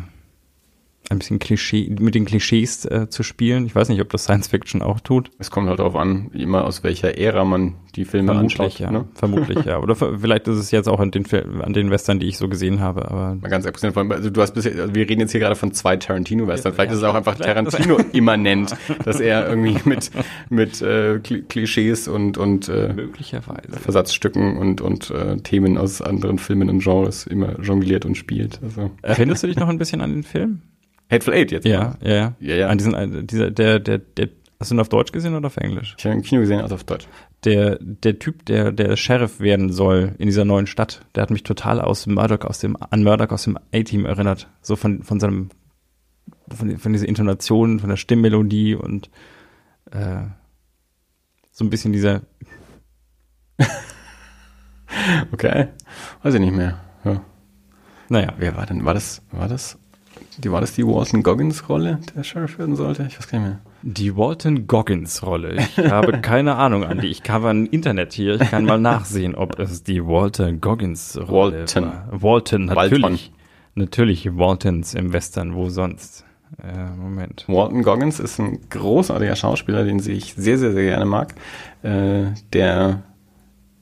ein 1.11 1.19
bisschen 1.19 1.39
Klischee, 1.39 1.93
mit 1.99 2.15
den 2.15 2.25
Klischees 2.25 2.85
äh, 2.85 3.07
zu 3.09 3.23
spielen. 3.23 3.65
Ich 3.65 3.75
weiß 3.75 3.89
nicht, 3.89 4.01
ob 4.01 4.09
das 4.09 4.23
Science 4.23 4.47
Fiction 4.47 4.81
auch 4.81 4.99
tut. 4.99 5.29
Es 5.39 5.51
kommt 5.51 5.67
halt 5.67 5.79
darauf 5.79 5.95
an, 5.95 6.31
immer 6.33 6.65
aus 6.65 6.83
welcher 6.83 7.17
Ära 7.17 7.43
man 7.45 7.75
die 7.95 8.05
Filme 8.05 8.33
vermutlich, 8.33 8.59
anschaut. 8.59 8.79
Ja, 8.79 8.91
ne? 8.91 9.05
Vermutlich, 9.13 9.65
ja. 9.65 9.79
Oder 9.79 9.95
vielleicht 9.95 10.47
ist 10.47 10.57
es 10.57 10.71
jetzt 10.71 10.87
auch 10.87 10.99
an 10.99 11.11
den, 11.11 11.25
an 11.61 11.73
den 11.73 11.91
Western, 11.91 12.19
die 12.19 12.27
ich 12.27 12.37
so 12.37 12.47
gesehen 12.47 12.79
habe. 12.79 13.11
Aber 13.11 13.35
Mal 13.35 13.49
ganz 13.49 13.67
abgesehen 13.67 13.93
von, 13.93 14.11
also 14.11 14.29
du 14.29 14.41
hast 14.41 14.53
bisher, 14.53 14.73
also 14.79 14.95
wir 14.95 15.09
reden 15.09 15.21
jetzt 15.21 15.31
hier 15.31 15.41
gerade 15.41 15.55
von 15.55 15.73
zwei 15.73 15.97
Tarantino-Western. 15.97 16.73
Vielleicht 16.73 16.91
ja, 16.91 16.95
ist 16.95 17.03
es 17.03 17.07
auch 17.07 17.15
einfach 17.15 17.35
Tarantino-immanent, 17.35 18.75
dass 19.03 19.19
er 19.19 19.49
irgendwie 19.49 19.77
mit, 19.83 20.11
mit 20.49 20.81
äh, 20.81 21.19
Klischees 21.19 22.07
und, 22.07 22.37
und 22.37 22.69
äh, 22.69 22.93
möglicherweise 22.93 23.79
Versatzstücken 23.79 24.57
und, 24.57 24.79
und 24.79 25.11
äh, 25.11 25.37
Themen 25.37 25.77
aus 25.77 26.01
anderen 26.01 26.37
Filmen 26.37 26.69
und 26.69 26.81
Genres 26.81 27.27
immer 27.27 27.59
jongliert 27.59 28.05
und 28.05 28.15
spielt. 28.15 28.59
Also. 28.63 28.91
Erinnerst 29.01 29.43
du 29.43 29.47
dich 29.47 29.57
noch 29.57 29.67
ein 29.67 29.77
bisschen 29.77 30.01
an 30.01 30.11
den 30.11 30.23
Film? 30.23 30.61
Hateful 31.11 31.33
Eight 31.33 31.51
jetzt. 31.51 31.65
Ja, 31.65 31.97
ja, 32.01 32.13
ja. 32.13 32.33
ja, 32.39 32.55
ja. 32.55 32.67
An 32.67 32.77
diesen, 32.77 32.93
äh, 32.93 33.23
dieser, 33.23 33.51
der, 33.51 33.79
der, 33.79 33.97
der, 33.97 34.29
hast 34.59 34.71
du 34.71 34.75
ihn 34.75 34.79
auf 34.79 34.89
Deutsch 34.89 35.11
gesehen 35.11 35.35
oder 35.35 35.47
auf 35.47 35.57
Englisch? 35.57 35.95
Ich 35.97 36.05
habe 36.05 36.15
im 36.15 36.21
Kino 36.21 36.41
gesehen, 36.41 36.61
also 36.61 36.75
auf 36.75 36.83
Deutsch. 36.83 37.07
Der, 37.43 37.77
der 37.81 38.19
Typ, 38.19 38.45
der, 38.45 38.71
der 38.71 38.95
Sheriff 38.95 39.39
werden 39.39 39.71
soll 39.71 40.15
in 40.19 40.27
dieser 40.27 40.45
neuen 40.45 40.67
Stadt, 40.67 41.01
der 41.15 41.23
hat 41.23 41.31
mich 41.31 41.43
total 41.43 41.81
aus 41.81 42.07
Murdoch, 42.07 42.45
aus 42.45 42.59
dem, 42.59 42.77
an 42.79 43.03
Murdoch 43.03 43.31
aus 43.31 43.43
dem 43.43 43.57
A-Team 43.73 44.05
erinnert. 44.05 44.47
So 44.61 44.75
von, 44.75 45.03
von 45.03 45.19
seinem, 45.19 45.49
von, 46.49 46.77
von 46.77 46.93
dieser 46.93 47.07
Intonation, 47.07 47.79
von 47.79 47.89
der 47.89 47.97
Stimmmelodie 47.97 48.75
und, 48.75 49.09
äh, 49.91 50.23
so 51.51 51.65
ein 51.65 51.69
bisschen 51.69 51.91
dieser. 51.91 52.21
okay. 55.31 55.67
Weiß 56.23 56.33
ich 56.33 56.39
nicht 56.39 56.55
mehr. 56.55 56.79
Ja. 57.03 57.21
Naja. 58.09 58.33
Wer 58.37 58.55
war 58.55 58.65
denn, 58.65 58.85
war 58.85 58.93
das, 58.93 59.21
war 59.31 59.47
das 59.47 59.77
die, 60.37 60.51
war 60.51 60.61
das 60.61 60.73
die 60.73 60.85
Walton 60.85 61.23
Goggins 61.23 61.67
Rolle, 61.69 61.99
der 62.15 62.23
Sheriff 62.23 62.57
werden 62.57 62.75
sollte? 62.75 63.05
Ich 63.07 63.17
weiß 63.17 63.27
gar 63.27 63.39
nicht 63.39 63.47
mehr. 63.49 63.59
Die 63.83 64.15
Walton 64.15 64.67
Goggins 64.67 65.23
Rolle. 65.23 65.55
Ich 65.55 65.77
habe 65.89 66.21
keine 66.21 66.55
Ahnung, 66.55 66.83
Andy. 66.83 67.07
Ich 67.07 67.21
habe 67.29 67.49
ein 67.49 67.65
Internet 67.65 68.13
hier. 68.13 68.39
Ich 68.39 68.51
kann 68.51 68.65
mal 68.65 68.79
nachsehen, 68.79 69.35
ob 69.35 69.59
es 69.59 69.83
die 69.83 70.05
Walton 70.05 70.61
Goggins 70.61 71.17
Rolle 71.17 71.59
Walton. 71.59 71.85
war. 71.85 72.07
Walton, 72.11 72.65
natürlich. 72.65 73.03
Walton. 73.03 73.19
Natürlich 73.75 74.37
Waltons 74.37 74.93
im 74.93 75.13
Western, 75.13 75.55
wo 75.55 75.69
sonst? 75.69 76.25
Äh, 76.61 76.89
Moment. 76.97 77.45
Walton 77.47 77.83
Goggins 77.83 78.19
ist 78.19 78.39
ein 78.39 78.59
großartiger 78.69 79.35
Schauspieler, 79.35 79.85
den 79.85 79.99
ich 79.99 80.33
sehr, 80.35 80.57
sehr, 80.57 80.73
sehr 80.73 80.83
gerne 80.83 81.05
mag, 81.05 81.33
äh, 81.81 82.25
der 82.51 83.03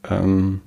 ähm, 0.09 0.61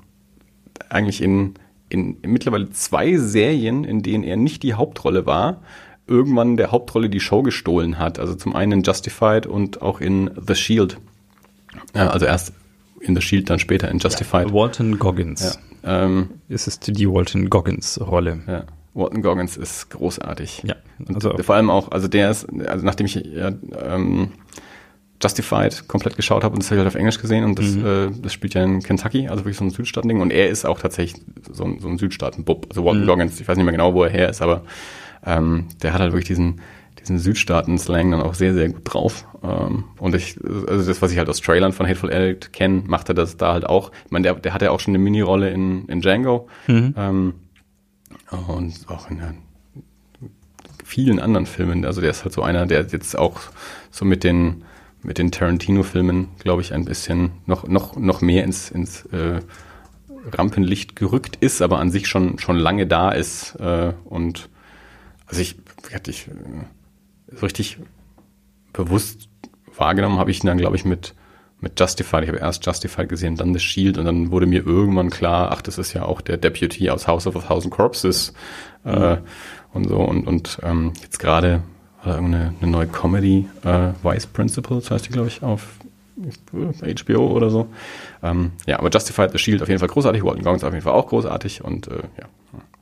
eigentlich 0.89 1.23
in, 1.23 1.55
in, 1.93 2.17
in 2.23 2.33
mittlerweile 2.33 2.71
zwei 2.71 3.17
Serien, 3.17 3.85
in 3.85 4.03
denen 4.03 4.25
er 4.25 4.37
nicht 4.37 4.63
die 4.63 4.75
Hauptrolle 4.75 5.27
war, 5.27 5.63
irgendwann 6.07 6.57
der 6.57 6.71
Hauptrolle 6.73 7.09
die 7.09 7.21
Show 7.21 7.43
gestohlen 7.43 7.99
hat. 7.99 8.19
Also 8.19 8.35
zum 8.35 8.55
einen 8.57 8.73
in 8.73 8.83
Justified 8.83 9.47
und 9.47 9.83
auch 9.83 10.01
in 10.01 10.31
The 10.47 10.55
Shield. 10.55 10.99
Ja, 11.95 12.09
also 12.11 12.27
erst 12.27 12.53
in 13.01 13.15
The 13.15 13.23
Shield, 13.23 13.51
dann 13.51 13.59
später 13.59 13.89
in 13.91 13.99
Justified. 13.99 14.53
Walton 14.53 14.99
Goggins. 14.99 15.59
Ja, 15.83 16.05
ähm, 16.05 16.31
Es 16.49 16.67
ist 16.67 16.87
die 16.97 17.09
Walton 17.09 17.49
Goggins-Rolle. 17.51 18.41
ja. 18.47 18.65
Walton 18.95 19.23
Goggins 19.23 19.57
ist 19.57 19.89
großartig. 19.89 20.65
Ja, 20.67 20.75
also 21.15 21.35
vor 21.39 21.55
allem 21.55 21.71
auch, 21.71 21.91
also 21.93 22.09
der 22.09 22.31
ist, 22.31 22.47
also 22.67 22.85
nachdem 22.85 23.07
ich 23.07 23.15
ja, 23.15 23.51
ähm, 23.83 24.33
Justified 25.23 25.87
komplett 25.89 26.17
geschaut 26.17 26.43
habe 26.45 26.55
und 26.55 26.63
das 26.63 26.71
habe 26.71 26.77
ich 26.77 26.85
halt 26.85 26.89
auf 26.89 26.99
Englisch 26.99 27.21
gesehen 27.21 27.45
und 27.45 27.59
das, 27.59 27.67
Mhm. 27.77 27.87
äh, 27.87 28.11
das 28.23 28.33
spielt 28.33 28.55
ja 28.55 28.65
in 28.65 28.83
Kentucky, 28.83 29.29
also 29.29 29.41
wirklich 29.45 29.57
so 29.57 29.65
ein 29.65 29.71
Südstaaten-Ding 29.71 30.21
und 30.21 30.31
er 30.33 30.49
ist 30.49 30.65
auch 30.65 30.81
tatsächlich 30.81 31.23
so 31.53 31.65
ein, 31.65 31.79
so 31.81 31.89
ein 31.89 31.99
Südstaaten-Bub. 31.99 32.67
Also 32.71 32.85
Walton 32.85 33.03
Mhm. 33.03 33.07
Goggins, 33.07 33.41
ich 33.41 33.47
weiß 33.49 33.57
nicht 33.57 33.65
mehr 33.65 33.73
genau, 33.73 33.95
wo 33.95 34.03
er 34.05 34.11
her 34.11 34.29
ist, 34.31 34.43
aber 34.43 34.63
ähm, 35.25 35.67
der 35.83 35.93
hat 35.93 36.01
halt 36.01 36.13
wirklich 36.13 36.27
diesen, 36.29 36.61
diesen 37.01 37.19
Südstaaten-Slang 37.19 38.11
dann 38.11 38.21
auch 38.21 38.35
sehr, 38.35 38.55
sehr 38.55 38.69
gut 38.69 38.83
drauf. 38.85 39.27
Ähm, 39.43 39.85
und 39.99 40.15
ich, 40.15 40.39
also 40.69 40.87
das, 40.87 41.01
was 41.03 41.11
ich 41.13 41.19
halt 41.19 41.29
aus 41.29 41.41
Trailern 41.41 41.73
von 41.73 41.87
Hateful 41.87 42.13
Eight 42.13 42.53
kenne, 42.53 42.83
macht 42.87 43.09
er 43.09 43.15
das 43.15 43.37
da 43.37 43.53
halt 43.53 43.67
auch. 43.67 43.91
Ich 44.05 44.11
meine, 44.11 44.25
der, 44.25 44.35
der 44.35 44.55
hat 44.55 44.63
ja 44.63 44.71
auch 44.71 44.81
schon 44.81 44.93
eine 44.93 45.03
Mini-Rolle 45.03 45.51
in, 45.51 45.87
in 45.87 46.01
Django. 46.01 46.49
Mhm. 46.67 46.95
Ähm, 46.97 47.35
und 48.49 48.75
auch 48.89 49.11
in 49.11 49.19
der 49.19 49.35
vielen 50.85 51.19
anderen 51.21 51.47
Filmen. 51.47 51.85
Also 51.85 52.01
der 52.01 52.11
ist 52.11 52.25
halt 52.25 52.35
so 52.35 52.43
einer, 52.43 52.67
der 52.67 52.83
jetzt 52.87 53.19
auch 53.19 53.41
so 53.91 54.05
mit 54.05 54.25
den 54.25 54.65
mit 55.03 55.19
den 55.19 55.33
Tarantino-Filmen, 55.33 56.29
glaube 56.39 56.63
ich, 56.63 56.73
ein 56.73 56.85
bisschen 56.85 57.33
noch 57.47 57.67
noch 57.67 57.97
noch 57.97 58.21
mehr 58.21 58.45
ins 58.45 58.71
ins 58.71 59.05
äh, 59.07 59.41
Rampenlicht 60.31 60.97
gerückt 60.97 61.37
ist, 61.37 61.63
aber 61.63 61.79
an 61.79 61.91
sich 61.91 62.07
schon 62.07 62.39
schon 62.39 62.57
lange 62.57 62.87
da 62.87 63.11
ist 63.11 63.57
äh, 63.57 63.93
und 64.05 64.49
also 65.27 65.41
ich 65.41 65.57
hatte 65.93 66.11
ich 66.11 66.29
äh, 66.29 66.33
so 67.35 67.47
richtig 67.47 67.79
bewusst 68.73 69.29
wahrgenommen 69.77 70.19
habe 70.19 70.31
ich 70.31 70.43
ihn 70.43 70.47
dann 70.47 70.59
glaube 70.59 70.77
ich 70.77 70.85
mit 70.85 71.15
mit 71.63 71.79
Justified. 71.79 72.25
Ich 72.25 72.29
habe 72.29 72.39
erst 72.39 72.67
Justified 72.67 73.09
gesehen, 73.09 73.37
dann 73.37 73.55
The 73.55 73.61
Shield 73.61 73.97
und 73.97 74.05
dann 74.05 74.33
wurde 74.33 74.47
mir 74.47 74.67
irgendwann 74.67 75.11
klar, 75.11 75.53
ach, 75.53 75.63
das 75.63 75.79
ist 75.79 75.93
ja 75.93 76.05
auch 76.05 76.21
der 76.21 76.37
Deputy 76.37 76.91
aus 76.91 77.07
House 77.07 77.27
of 77.27 77.37
a 77.37 77.39
Thousand 77.39 77.73
Corpses 77.73 78.35
äh, 78.85 79.19
und 79.73 79.89
so 79.89 79.99
und 79.99 80.27
und 80.27 80.59
ähm, 80.63 80.93
jetzt 81.03 81.19
gerade 81.21 81.63
war 82.03 82.13
da 82.13 82.15
irgendeine 82.19 82.55
eine 82.61 82.71
neue 82.71 82.87
Comedy, 82.87 83.49
äh, 83.65 83.91
Vice 84.03 84.27
Principals 84.27 84.91
heißt 84.91 85.07
die, 85.07 85.11
glaube 85.11 85.29
ich, 85.29 85.43
auf 85.43 85.77
äh, 86.53 86.95
HBO 86.95 87.29
oder 87.29 87.51
so. 87.51 87.69
Ähm, 88.23 88.53
ja, 88.67 88.79
aber 88.79 88.91
Justified, 88.91 89.31
The 89.33 89.39
Shield 89.39 89.63
auf 89.63 89.69
jeden 89.69 89.79
Fall 89.79 89.89
großartig, 89.89 90.25
Walton 90.25 90.43
Goggins 90.43 90.65
auf 90.65 90.73
jeden 90.73 90.85
Fall 90.85 90.93
auch 90.93 91.09
großartig 91.09 91.63
und 91.65 91.89
äh, 91.89 92.03
ja, 92.21 92.27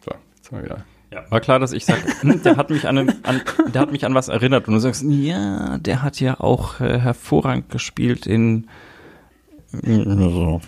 so, 0.04 0.12
jetzt 0.36 0.48
sind 0.48 0.58
wir 0.58 0.64
wieder. 0.64 0.84
Ja, 1.12 1.24
war 1.28 1.40
klar, 1.40 1.58
dass 1.58 1.72
ich 1.72 1.84
sage, 1.84 2.02
der 2.44 2.56
hat 2.56 2.70
mich 2.70 2.86
an, 2.86 2.98
an 2.98 3.42
der 3.74 3.80
hat 3.80 3.92
mich 3.92 4.04
an 4.06 4.14
was 4.14 4.28
erinnert 4.28 4.68
und 4.68 4.74
du 4.74 4.80
sagst, 4.80 5.02
ja, 5.02 5.76
der 5.78 6.02
hat 6.02 6.20
ja 6.20 6.38
auch 6.40 6.80
äh, 6.80 6.98
hervorragend 6.98 7.68
gespielt 7.68 8.26
in 8.26 8.68
so. 9.72 10.60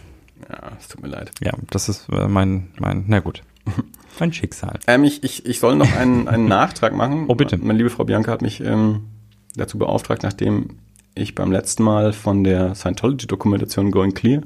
Ja, 0.48 0.72
es 0.78 0.88
tut 0.88 1.02
mir 1.02 1.08
leid. 1.08 1.30
Ja, 1.40 1.52
das 1.70 1.88
ist 1.88 2.08
äh, 2.10 2.28
mein 2.28 2.68
mein 2.78 3.04
na 3.06 3.20
gut. 3.20 3.42
Mein 4.18 4.32
Schicksal. 4.32 4.78
Ähm, 4.86 5.04
ich, 5.04 5.22
ich, 5.24 5.46
ich 5.46 5.58
soll 5.58 5.76
noch 5.76 5.94
einen, 5.96 6.28
einen 6.28 6.46
Nachtrag 6.46 6.94
machen. 6.94 7.24
Oh, 7.28 7.34
bitte. 7.34 7.56
Meine 7.58 7.78
liebe 7.78 7.90
Frau 7.90 8.04
Bianca 8.04 8.30
hat 8.30 8.42
mich 8.42 8.60
ähm, 8.60 9.08
dazu 9.56 9.78
beauftragt, 9.78 10.22
nachdem 10.22 10.78
ich 11.14 11.34
beim 11.34 11.52
letzten 11.52 11.82
Mal 11.82 12.12
von 12.12 12.44
der 12.44 12.74
Scientology-Dokumentation 12.74 13.90
Going 13.90 14.14
Clear 14.14 14.42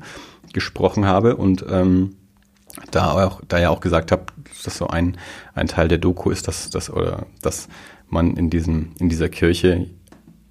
gesprochen 0.53 1.07
habe 1.07 1.37
und 1.37 1.65
ähm, 1.69 2.17
da 2.91 3.13
auch, 3.13 3.41
da 3.49 3.59
ja 3.59 3.71
auch 3.71 3.81
gesagt 3.81 4.13
habe, 4.13 4.27
dass 4.65 4.77
so 4.77 4.89
ein, 4.89 5.17
ein 5.55 5.67
Teil 5.67 5.89
der 5.89 5.99
Doku 5.99 6.31
ist, 6.31 6.49
dass, 6.49 6.71
dass, 6.71 6.91
oder, 6.91 7.27
dass 7.43 7.69
man 8.09 8.37
in 8.37 8.51
diesem, 8.51 8.93
in 8.99 9.09
dieser 9.09 9.29
Kirche 9.29 9.89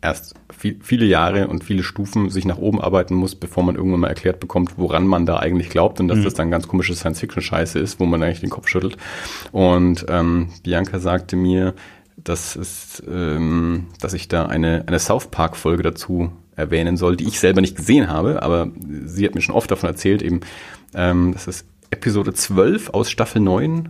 erst 0.01 0.35
viel, 0.55 0.79
viele 0.81 1.05
Jahre 1.05 1.47
und 1.47 1.63
viele 1.63 1.83
Stufen 1.83 2.29
sich 2.29 2.45
nach 2.45 2.57
oben 2.57 2.79
arbeiten 2.79 3.15
muss, 3.15 3.35
bevor 3.35 3.63
man 3.63 3.75
irgendwann 3.75 4.01
mal 4.01 4.07
erklärt 4.07 4.39
bekommt, 4.39 4.77
woran 4.77 5.07
man 5.07 5.25
da 5.25 5.37
eigentlich 5.37 5.69
glaubt 5.69 5.99
und 5.99 6.07
dass 6.07 6.21
das 6.21 6.33
dann 6.33 6.51
ganz 6.51 6.67
komische 6.67 6.95
Science-Fiction-Scheiße 6.95 7.79
ist, 7.79 7.99
wo 7.99 8.05
man 8.05 8.21
eigentlich 8.21 8.41
den 8.41 8.49
Kopf 8.49 8.67
schüttelt. 8.67 8.97
Und 9.51 10.05
ähm, 10.09 10.49
Bianca 10.63 10.99
sagte 10.99 11.35
mir, 11.35 11.73
dass, 12.17 12.55
es, 12.55 13.03
ähm, 13.09 13.87
dass 13.99 14.13
ich 14.13 14.27
da 14.27 14.45
eine, 14.45 14.83
eine 14.87 14.99
South 14.99 15.27
Park-Folge 15.27 15.83
dazu 15.83 16.31
erwähnen 16.55 16.97
soll, 16.97 17.17
die 17.17 17.27
ich 17.27 17.39
selber 17.39 17.61
nicht 17.61 17.75
gesehen 17.75 18.07
habe, 18.07 18.41
aber 18.41 18.71
sie 19.05 19.25
hat 19.25 19.35
mir 19.35 19.41
schon 19.41 19.55
oft 19.55 19.69
davon 19.69 19.89
erzählt, 19.89 20.21
eben, 20.21 20.39
ähm, 20.93 21.33
das 21.33 21.47
ist 21.47 21.65
Episode 21.91 22.33
12 22.33 22.89
aus 22.89 23.09
Staffel 23.11 23.41
9 23.41 23.89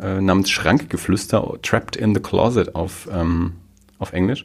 äh, 0.00 0.20
namens 0.20 0.50
Schrankgeflüster, 0.50 1.58
Trapped 1.62 1.96
in 1.96 2.14
the 2.14 2.20
Closet 2.20 2.74
auf, 2.74 3.08
ähm, 3.12 3.52
auf 3.98 4.12
Englisch 4.12 4.44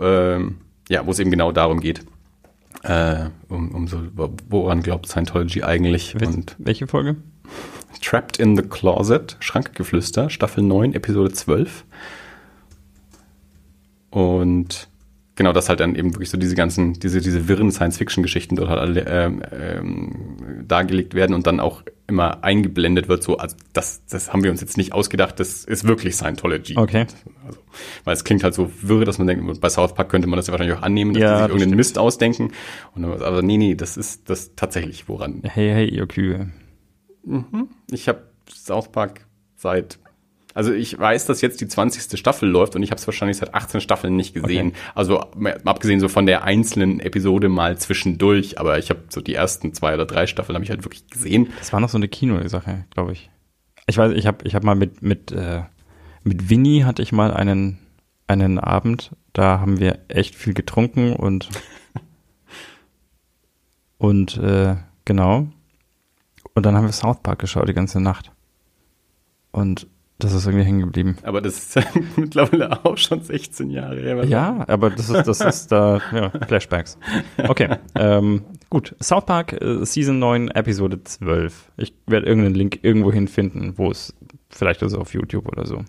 ähm, 0.00 0.58
ja, 0.88 1.06
wo 1.06 1.10
es 1.10 1.18
eben 1.18 1.30
genau 1.30 1.52
darum 1.52 1.80
geht, 1.80 2.04
äh, 2.82 3.26
um, 3.48 3.70
um 3.74 3.86
so, 3.88 4.00
woran 4.48 4.82
glaubt 4.82 5.06
Scientology 5.08 5.62
eigentlich? 5.62 6.14
Wel- 6.16 6.26
Und 6.28 6.56
Welche 6.58 6.86
Folge? 6.86 7.16
Trapped 8.00 8.38
in 8.38 8.56
the 8.56 8.62
Closet, 8.62 9.36
Schrankgeflüster, 9.40 10.28
Staffel 10.30 10.64
9, 10.64 10.92
Episode 10.94 11.32
12. 11.32 11.84
Und 14.10 14.88
genau, 15.34 15.52
das 15.52 15.68
halt 15.68 15.80
dann 15.80 15.94
eben 15.94 16.14
wirklich 16.14 16.30
so 16.30 16.36
diese 16.36 16.54
ganzen, 16.54 16.94
diese, 16.94 17.20
diese 17.20 17.48
wirren 17.48 17.70
Science-Fiction-Geschichten 17.70 18.56
dort 18.56 18.68
halt 18.68 18.80
alle 18.80 19.06
ähm, 19.06 19.42
ähm, 19.52 20.64
dargelegt 20.66 21.14
werden 21.14 21.34
und 21.34 21.46
dann 21.46 21.60
auch 21.60 21.82
immer 22.06 22.44
eingeblendet 22.44 23.08
wird, 23.08 23.22
so, 23.22 23.38
also 23.38 23.56
das, 23.72 24.04
das 24.06 24.32
haben 24.32 24.44
wir 24.44 24.50
uns 24.50 24.60
jetzt 24.60 24.76
nicht 24.76 24.92
ausgedacht, 24.92 25.40
das 25.40 25.64
ist 25.64 25.86
wirklich 25.86 26.14
Scientology. 26.16 26.76
Okay. 26.76 27.06
Also, 27.46 27.58
weil 28.04 28.14
es 28.14 28.24
klingt 28.24 28.44
halt 28.44 28.54
so 28.54 28.70
wirre, 28.82 29.04
dass 29.04 29.18
man 29.18 29.26
denkt, 29.26 29.60
bei 29.60 29.68
South 29.70 29.94
Park 29.94 30.10
könnte 30.10 30.28
man 30.28 30.36
das 30.36 30.46
ja 30.48 30.52
wahrscheinlich 30.52 30.76
auch 30.76 30.82
annehmen, 30.82 31.14
dass 31.14 31.22
Ja, 31.22 31.28
die 31.28 31.34
sich 31.34 31.40
das 31.40 31.48
irgendeinen 31.48 31.68
stimmt. 31.70 31.76
Mist 31.76 31.98
ausdenken. 31.98 32.52
Und 32.94 33.02
dann, 33.02 33.22
aber 33.22 33.42
nee, 33.42 33.56
nee, 33.56 33.74
das 33.74 33.96
ist 33.96 34.28
das 34.28 34.54
tatsächlich, 34.54 35.08
woran. 35.08 35.42
Hey, 35.44 35.70
hey, 35.70 35.88
ihr 35.88 36.06
Kühe. 36.06 36.50
Ich 37.90 38.08
habe 38.08 38.24
South 38.50 38.90
Park 38.92 39.26
seit, 39.56 39.98
also 40.54 40.72
ich 40.72 40.98
weiß, 40.98 41.26
dass 41.26 41.40
jetzt 41.40 41.60
die 41.60 41.68
20. 41.68 42.18
Staffel 42.18 42.48
läuft 42.48 42.76
und 42.76 42.82
ich 42.82 42.90
habe 42.90 42.98
es 42.98 43.06
wahrscheinlich 43.06 43.38
seit 43.38 43.54
18 43.54 43.80
Staffeln 43.80 44.16
nicht 44.16 44.34
gesehen. 44.34 44.68
Okay. 44.68 44.78
Also 44.94 45.20
abgesehen 45.64 46.00
so 46.00 46.08
von 46.08 46.26
der 46.26 46.44
einzelnen 46.44 47.00
Episode 47.00 47.48
mal 47.48 47.78
zwischendurch, 47.78 48.58
aber 48.58 48.78
ich 48.78 48.90
habe 48.90 49.00
so 49.08 49.20
die 49.20 49.34
ersten 49.34 49.72
zwei 49.74 49.94
oder 49.94 50.06
drei 50.06 50.26
Staffeln 50.26 50.54
habe 50.54 50.64
ich 50.64 50.70
halt 50.70 50.84
wirklich 50.84 51.08
gesehen. 51.08 51.48
Das 51.58 51.72
war 51.72 51.80
noch 51.80 51.88
so 51.88 51.96
eine 51.96 52.08
Kino-Sache, 52.08 52.84
glaube 52.90 53.12
ich. 53.12 53.30
Ich 53.86 53.98
weiß, 53.98 54.12
ich 54.12 54.26
habe 54.26 54.46
ich 54.46 54.54
hab 54.54 54.62
mal 54.62 54.74
mit, 54.74 55.02
mit, 55.02 55.32
äh, 55.32 55.62
mit 56.22 56.50
Winnie 56.50 56.84
hatte 56.84 57.02
ich 57.02 57.12
mal 57.12 57.32
einen, 57.32 57.78
einen 58.26 58.58
Abend, 58.58 59.12
da 59.32 59.60
haben 59.60 59.80
wir 59.80 60.00
echt 60.08 60.34
viel 60.34 60.54
getrunken 60.54 61.14
und 61.14 61.48
und 63.98 64.36
äh, 64.36 64.76
genau. 65.04 65.48
Und 66.54 66.66
dann 66.66 66.76
haben 66.76 66.84
wir 66.84 66.92
South 66.92 67.22
Park 67.22 67.38
geschaut 67.38 67.68
die 67.68 67.74
ganze 67.74 68.00
Nacht. 68.00 68.30
Und 69.52 69.86
das 70.22 70.32
ist 70.32 70.46
irgendwie 70.46 70.64
hängen 70.64 70.80
geblieben. 70.80 71.16
Aber 71.22 71.40
das 71.40 71.76
ist 71.76 71.86
mittlerweile 72.16 72.84
auch 72.84 72.96
schon 72.96 73.22
16 73.22 73.70
Jahre 73.70 74.00
her. 74.00 74.24
Ja, 74.24 74.64
aber 74.68 74.90
das 74.90 75.10
ist, 75.10 75.24
das 75.24 75.40
ist 75.40 75.72
da, 75.72 76.00
ja, 76.12 76.30
Flashbacks. 76.46 76.98
Okay, 77.36 77.76
ähm, 77.94 78.42
gut. 78.70 78.94
South 79.02 79.26
Park, 79.26 79.60
äh, 79.60 79.84
Season 79.84 80.18
9, 80.18 80.48
Episode 80.48 81.02
12. 81.02 81.72
Ich 81.76 81.94
werde 82.06 82.26
irgendeinen 82.26 82.54
Link 82.54 82.78
irgendwo 82.82 83.12
hinfinden, 83.12 83.74
wo 83.76 83.90
es, 83.90 84.14
vielleicht 84.50 84.82
ist 84.82 84.94
auf 84.94 85.12
YouTube 85.14 85.48
oder 85.48 85.66
so. 85.66 85.82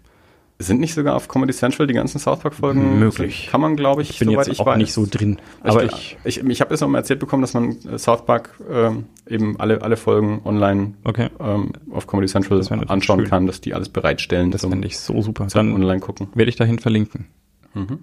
Sind 0.60 0.80
nicht 0.80 0.94
sogar 0.94 1.16
auf 1.16 1.28
Comedy 1.28 1.52
Central 1.52 1.88
die 1.88 1.94
ganzen 1.94 2.20
South 2.20 2.40
Park-Folgen? 2.40 3.00
Möglich. 3.00 3.48
Kann 3.52 3.60
man, 3.60 3.76
glaube 3.76 4.02
ich, 4.02 4.12
Ich 4.12 4.20
bin 4.20 4.30
soweit 4.30 4.48
jetzt 4.48 4.54
ich 4.56 4.60
auch 4.62 4.68
weiß. 4.68 4.78
nicht 4.78 4.94
so 4.94 5.06
drin. 5.10 5.40
Aber 5.62 5.84
ich, 5.84 6.18
ich, 6.24 6.40
ich, 6.40 6.46
ich 6.48 6.62
habe 6.62 6.74
noch 6.74 6.88
mal 6.88 7.00
erzählt 7.00 7.20
bekommen, 7.20 7.42
dass 7.42 7.54
man 7.54 7.76
äh, 7.90 7.98
South 7.98 8.26
Park 8.26 8.52
ähm, 8.72 9.06
eben 9.28 9.60
alle, 9.60 9.82
alle 9.82 9.98
Folgen 9.98 10.42
online 10.46 10.94
okay, 11.04 11.30
ähm, 11.40 11.74
auf 11.92 12.08
Comedy 12.08 12.28
Central 12.28 12.62
anschauen 12.88 13.20
schön. 13.22 13.30
kann, 13.30 13.48
dass 13.48 13.62
die 13.62 13.74
alles 13.74 13.90
bereitstellen. 13.90 14.52
das 14.52 14.62
fände 14.62 14.88
ich 14.88 15.00
so 15.00 15.22
super. 15.22 15.48
Dann 15.52 15.74
online 15.74 16.00
gucken. 16.00 16.28
werde 16.36 16.50
ich 16.50 16.56
dahin 16.56 16.80
verlinken. 16.80 17.26
Mhm. 17.74 18.00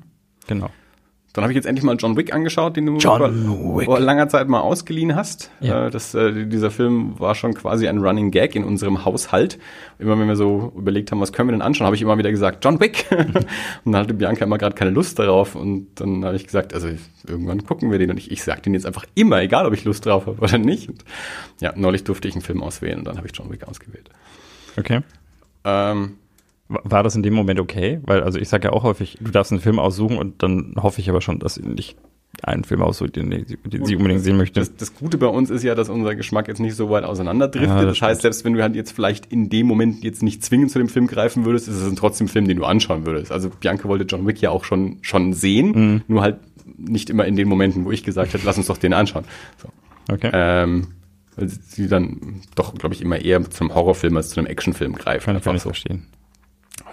Genau. 0.47 0.71
Dann 1.33 1.45
habe 1.45 1.53
ich 1.53 1.57
jetzt 1.57 1.67
endlich 1.67 1.85
mal 1.85 1.95
John 1.97 2.17
Wick 2.17 2.35
angeschaut, 2.35 2.77
den 2.77 2.87
du 2.87 2.99
vor, 2.99 3.33
vor 3.85 4.01
langer 4.01 4.29
Zeit 4.29 4.49
mal 4.49 4.61
ausgeliehen 4.61 5.15
hast. 5.15 5.51
Ja. 5.61 5.87
Äh, 5.87 5.91
das, 5.91 6.13
äh, 6.15 6.47
dieser 6.47 6.73
Film 6.73 7.21
war 7.21 7.37
schon 7.37 7.55
quasi 7.55 7.87
ein 7.87 7.99
Running 7.99 8.33
Gag 8.33 8.57
in 8.57 8.65
unserem 8.65 9.05
Haushalt. 9.05 9.59
Immer 10.01 10.19
wenn 10.19 10.27
wir 10.27 10.35
so 10.35 10.73
überlegt 10.77 11.13
haben, 11.13 11.21
was 11.21 11.33
können 11.33 11.49
wir 11.49 11.53
denn 11.53 11.63
anschauen, 11.63 11.87
habe 11.87 11.95
ich 11.95 12.03
immer 12.03 12.19
wieder 12.19 12.33
gesagt, 12.33 12.65
John 12.65 12.81
Wick. 12.81 13.07
und 13.85 13.93
dann 13.93 14.03
hatte 14.03 14.15
Bianca 14.15 14.45
immer 14.45 14.59
gerade 14.59 14.75
keine 14.75 14.91
Lust 14.91 15.21
darauf. 15.21 15.55
Und 15.55 15.89
dann 16.01 16.25
habe 16.25 16.35
ich 16.35 16.47
gesagt, 16.47 16.75
also 16.75 16.89
irgendwann 17.27 17.65
gucken 17.65 17.93
wir 17.93 18.01
den. 18.01 18.11
Und 18.11 18.19
ich, 18.19 18.33
ich 18.33 18.43
sage 18.43 18.63
den 18.63 18.75
jetzt 18.75 18.87
einfach 18.87 19.05
immer, 19.15 19.41
egal 19.41 19.67
ob 19.67 19.73
ich 19.73 19.85
Lust 19.85 20.07
drauf 20.07 20.27
habe 20.27 20.41
oder 20.41 20.59
nicht. 20.59 20.89
Und 20.89 21.05
ja, 21.61 21.73
neulich 21.77 22.03
durfte 22.03 22.27
ich 22.27 22.35
einen 22.35 22.43
Film 22.43 22.61
auswählen 22.61 22.99
und 22.99 23.05
dann 23.05 23.17
habe 23.17 23.29
ich 23.29 23.37
John 23.37 23.53
Wick 23.53 23.69
ausgewählt. 23.69 24.11
Okay. 24.77 25.03
Ähm, 25.65 26.17
War 26.71 27.03
das 27.03 27.17
in 27.17 27.23
dem 27.23 27.35
Moment 27.35 27.59
okay? 27.59 28.01
Weil, 28.05 28.23
also 28.23 28.39
ich 28.39 28.49
sage 28.49 28.69
ja 28.69 28.73
auch 28.73 28.85
häufig, 28.85 29.19
du 29.21 29.31
darfst 29.31 29.51
einen 29.53 29.61
Film 29.61 29.79
aussuchen 29.79 30.17
und 30.19 30.43
dann 30.43 30.75
hoffe 30.77 31.01
ich 31.01 31.11
aber 31.11 31.21
schon, 31.21 31.41
dass 31.41 31.59
nicht 31.59 31.97
einen 32.43 32.63
Film 32.65 32.81
aussucht, 32.81 33.17
den, 33.17 33.29
den, 33.31 33.45
den 33.65 33.85
sie 33.85 33.97
unbedingt 33.97 34.23
sehen 34.23 34.37
möchte. 34.37 34.61
Das, 34.61 34.75
das, 34.77 34.95
Gute 34.95 35.19
bei 35.19 35.27
uns 35.27 35.51
ist 35.51 35.65
ja, 35.65 35.75
dass 35.75 35.89
unser 35.89 36.15
Geschmack 36.15 36.47
jetzt 36.49 36.61
nicht 36.61 36.77
so 36.77 36.89
weit 36.89 37.05
auseinanderdriftet. 37.05 37.69
Ja, 37.69 37.85
das, 37.85 37.99
das 37.99 38.09
heißt, 38.09 38.23
selbst 38.23 38.45
wenn 38.45 38.53
du 38.55 38.63
halt 38.63 38.77
jetzt 38.77 38.93
vielleicht 38.93 39.27
in 39.27 39.51
dem 39.51 39.67
Moment 39.67 40.05
jetzt 40.05 40.23
nicht 40.23 40.45
zwingend 40.45 40.71
zu 40.71 40.79
dem 40.79 40.89
Film 40.89 41.07
greifen 41.09 41.45
würdest, 41.45 41.67
ist 41.69 41.75
es 41.75 41.89
ein 41.91 41.97
trotzdem 41.97 42.29
Film, 42.29 42.47
den 42.47 42.57
du 42.57 42.65
anschauen 42.65 43.05
würdest. 43.05 43.33
Also 43.33 43.51
Bianca 43.51 43.89
wollte 43.89 44.05
John 44.05 44.27
Wick 44.27 44.41
ja 44.41 44.51
auch 44.51 44.65
schon, 44.65 44.99
schon 45.03 45.33
sehen, 45.33 45.73
Mhm. 45.73 46.03
nur 46.07 46.23
halt 46.23 46.39
nicht 46.79 47.11
immer 47.11 47.25
in 47.27 47.37
den 47.37 47.49
Momenten, 47.49 47.85
wo 47.85 47.91
ich 47.91 48.05
gesagt 48.05 48.33
hätte, 48.33 48.47
lass 48.47 48.57
uns 48.57 48.69
doch 48.69 48.79
den 48.79 48.95
anschauen. 48.95 49.25
So. 49.59 49.69
Okay. 50.13 50.31
Ähm, 50.33 50.87
weil 51.37 51.49
sie 51.49 51.89
dann 51.89 52.43
doch, 52.55 52.75
glaube 52.75 52.95
ich, 52.95 53.03
immer 53.03 53.19
eher 53.19 53.43
zum 53.51 53.75
Horrorfilm 53.75 54.17
als 54.17 54.31
zu 54.31 54.41
einem 54.41 54.47
Actionfilm 54.47 54.95
greifen. 54.95 55.41
kann 55.41 55.57
ich 55.57 55.63
so. 55.63 55.71
verstehen. 55.71 56.07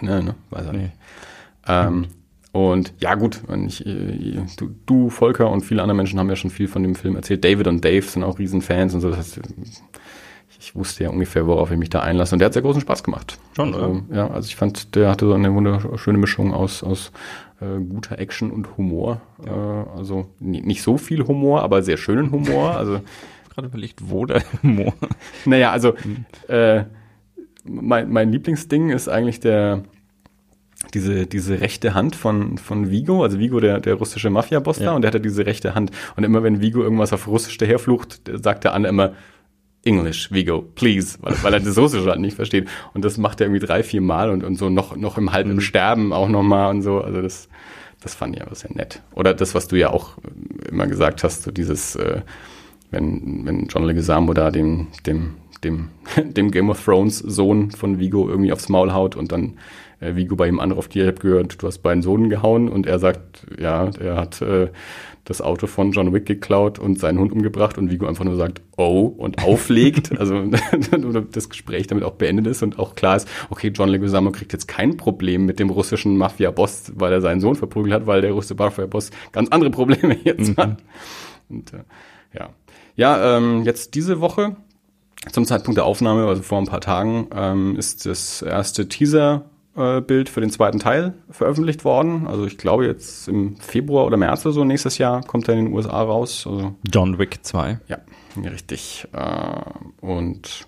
Ne, 0.00 0.22
ne, 0.22 0.34
weiß 0.50 0.66
er 0.66 0.72
nicht. 0.72 0.92
Nee. 0.92 0.92
Ähm, 1.66 2.06
und 2.52 2.94
ja, 2.98 3.14
gut, 3.14 3.40
ich, 3.66 3.86
äh, 3.86 4.40
du, 4.56 4.70
du, 4.86 5.10
Volker 5.10 5.50
und 5.50 5.60
viele 5.62 5.82
andere 5.82 5.96
Menschen 5.96 6.18
haben 6.18 6.28
ja 6.30 6.36
schon 6.36 6.50
viel 6.50 6.66
von 6.68 6.82
dem 6.82 6.94
Film 6.94 7.14
erzählt. 7.16 7.44
David 7.44 7.66
und 7.66 7.84
Dave 7.84 8.02
sind 8.02 8.22
auch 8.24 8.38
Riesenfans 8.38 8.94
und 8.94 9.00
so. 9.00 9.10
Das 9.10 9.18
heißt, 9.18 9.40
ich 10.60 10.74
wusste 10.74 11.04
ja 11.04 11.10
ungefähr, 11.10 11.46
worauf 11.46 11.70
ich 11.70 11.78
mich 11.78 11.90
da 11.90 12.00
einlasse. 12.00 12.34
Und 12.34 12.40
der 12.40 12.46
hat 12.46 12.52
sehr 12.54 12.62
großen 12.62 12.80
Spaß 12.80 13.02
gemacht. 13.04 13.38
Schon, 13.54 13.74
also, 13.74 14.02
Ja, 14.12 14.28
also 14.28 14.46
ich 14.46 14.56
fand, 14.56 14.94
der 14.96 15.10
hatte 15.10 15.26
so 15.26 15.34
eine 15.34 15.52
wunderschöne 15.54 16.18
Mischung 16.18 16.52
aus, 16.54 16.82
aus 16.82 17.12
äh, 17.60 17.78
guter 17.80 18.18
Action 18.18 18.50
und 18.50 18.76
Humor. 18.76 19.20
Äh, 19.46 19.50
also 19.50 20.26
ni- 20.40 20.62
nicht 20.62 20.82
so 20.82 20.96
viel 20.96 21.26
Humor, 21.26 21.62
aber 21.62 21.82
sehr 21.82 21.96
schönen 21.96 22.30
Humor. 22.32 22.76
Also 22.76 23.00
gerade 23.54 23.68
überlegt, 23.68 24.00
wo 24.10 24.24
der 24.26 24.42
Humor. 24.62 24.94
naja, 25.44 25.70
also 25.70 25.94
äh, 26.48 26.84
mein, 27.68 28.10
mein 28.10 28.32
Lieblingsding 28.32 28.90
ist 28.90 29.08
eigentlich 29.08 29.40
der 29.40 29.82
diese, 30.94 31.26
diese 31.26 31.60
rechte 31.60 31.94
Hand 31.94 32.14
von, 32.14 32.56
von 32.56 32.90
Vigo, 32.90 33.22
also 33.24 33.38
Vigo, 33.38 33.58
der, 33.60 33.80
der 33.80 33.94
russische 33.94 34.30
Mafia-Boss 34.30 34.78
Ja. 34.78 34.86
da, 34.86 34.92
und 34.92 35.02
der 35.02 35.08
hat 35.08 35.14
ja 35.14 35.20
diese 35.20 35.44
rechte 35.44 35.74
Hand. 35.74 35.90
Und 36.16 36.24
immer 36.24 36.42
wenn 36.42 36.60
Vigo 36.60 36.82
irgendwas 36.82 37.12
auf 37.12 37.26
Russisch 37.26 37.58
daherflucht, 37.58 38.20
sagt 38.42 38.64
der 38.64 38.74
Anne 38.74 38.88
immer 38.88 39.12
English, 39.84 40.30
Vigo, 40.32 40.62
please, 40.62 41.18
weil, 41.20 41.34
weil 41.42 41.54
er 41.54 41.60
das 41.60 41.76
Russische 41.76 42.08
halt 42.08 42.20
nicht 42.20 42.36
versteht. 42.36 42.68
Und 42.94 43.04
das 43.04 43.18
macht 43.18 43.40
er 43.40 43.46
irgendwie 43.46 43.64
drei, 43.64 43.82
vier 43.82 44.00
Mal 44.00 44.30
und, 44.30 44.44
und 44.44 44.56
so 44.56 44.70
noch, 44.70 44.96
noch 44.96 45.18
im 45.18 45.32
halb 45.32 45.46
im 45.48 45.60
Sterben 45.60 46.12
auch 46.12 46.28
nochmal 46.28 46.70
und 46.70 46.82
so. 46.82 47.00
Also 47.00 47.22
das, 47.22 47.48
das 48.00 48.14
fand 48.14 48.36
ich 48.36 48.42
aber 48.42 48.54
sehr 48.54 48.72
nett. 48.72 49.02
Oder 49.14 49.34
das, 49.34 49.54
was 49.54 49.68
du 49.68 49.76
ja 49.76 49.90
auch 49.90 50.16
immer 50.70 50.86
gesagt 50.86 51.24
hast, 51.24 51.42
so 51.42 51.50
dieses, 51.50 51.96
äh, 51.96 52.22
wenn, 52.90 53.44
wenn 53.44 53.66
John 53.66 53.84
Leguizamo 53.84 54.32
da 54.34 54.50
dem, 54.50 54.88
dem, 55.06 55.34
dem, 55.64 55.88
dem 56.24 56.50
Game 56.50 56.70
of 56.70 56.84
Thrones 56.84 57.18
Sohn 57.18 57.70
von 57.70 57.98
Vigo 57.98 58.28
irgendwie 58.28 58.52
aufs 58.52 58.68
Maul 58.68 58.92
haut 58.92 59.16
und 59.16 59.32
dann 59.32 59.58
äh, 60.00 60.14
Vigo 60.14 60.36
bei 60.36 60.48
ihm 60.48 60.60
anruft, 60.60 60.92
hier, 60.92 61.04
ich 61.04 61.08
hab 61.08 61.20
gehört, 61.20 61.62
du 61.62 61.66
hast 61.66 61.78
beiden 61.78 62.02
Sohnen 62.02 62.28
gehauen 62.30 62.68
und 62.68 62.86
er 62.86 62.98
sagt, 62.98 63.46
ja, 63.58 63.90
er 63.98 64.16
hat 64.16 64.40
äh, 64.42 64.68
das 65.24 65.42
Auto 65.42 65.66
von 65.66 65.92
John 65.92 66.14
Wick 66.14 66.24
geklaut 66.24 66.78
und 66.78 66.98
seinen 66.98 67.18
Hund 67.18 67.32
umgebracht 67.32 67.76
und 67.76 67.90
Vigo 67.90 68.06
einfach 68.06 68.24
nur 68.24 68.36
sagt, 68.36 68.62
oh, 68.76 69.02
und 69.02 69.44
auflegt, 69.44 70.12
also 70.18 70.42
das 71.32 71.48
Gespräch 71.50 71.86
damit 71.86 72.04
auch 72.04 72.14
beendet 72.14 72.46
ist 72.46 72.62
und 72.62 72.78
auch 72.78 72.94
klar 72.94 73.16
ist, 73.16 73.28
okay, 73.50 73.68
John 73.68 73.90
Leguizamo 73.90 74.30
kriegt 74.30 74.52
jetzt 74.52 74.68
kein 74.68 74.96
Problem 74.96 75.44
mit 75.44 75.58
dem 75.58 75.70
russischen 75.70 76.16
Mafia-Boss, 76.16 76.92
weil 76.94 77.12
er 77.12 77.20
seinen 77.20 77.40
Sohn 77.40 77.56
verprügelt 77.56 77.94
hat, 77.94 78.06
weil 78.06 78.22
der 78.22 78.32
russische 78.32 78.54
Mafia-Boss 78.54 79.10
ganz 79.32 79.50
andere 79.50 79.70
Probleme 79.70 80.16
jetzt 80.24 80.56
hat. 80.56 80.78
Und 81.48 81.72
äh, 81.72 81.84
ja. 82.38 82.50
Ja, 82.96 83.36
ähm, 83.36 83.62
jetzt 83.62 83.94
diese 83.94 84.20
Woche, 84.20 84.56
zum 85.32 85.44
Zeitpunkt 85.44 85.76
der 85.76 85.84
Aufnahme, 85.84 86.26
also 86.26 86.42
vor 86.42 86.58
ein 86.58 86.66
paar 86.66 86.80
Tagen, 86.80 87.28
ähm, 87.34 87.76
ist 87.76 88.06
das 88.06 88.42
erste 88.42 88.88
Teaser-Bild 88.88 90.28
für 90.28 90.40
den 90.40 90.50
zweiten 90.50 90.78
Teil 90.78 91.14
veröffentlicht 91.30 91.84
worden. 91.84 92.26
Also 92.26 92.46
ich 92.46 92.58
glaube 92.58 92.86
jetzt 92.86 93.28
im 93.28 93.56
Februar 93.56 94.06
oder 94.06 94.16
März 94.16 94.44
oder 94.46 94.54
so 94.54 94.64
nächstes 94.64 94.98
Jahr 94.98 95.22
kommt 95.22 95.48
er 95.48 95.54
in 95.54 95.66
den 95.66 95.74
USA 95.74 96.02
raus. 96.02 96.46
Also 96.46 96.74
John 96.92 97.18
Wick 97.18 97.40
2. 97.42 97.80
ja, 98.42 98.50
richtig. 98.50 99.06
Äh, 99.12 99.60
und 100.00 100.66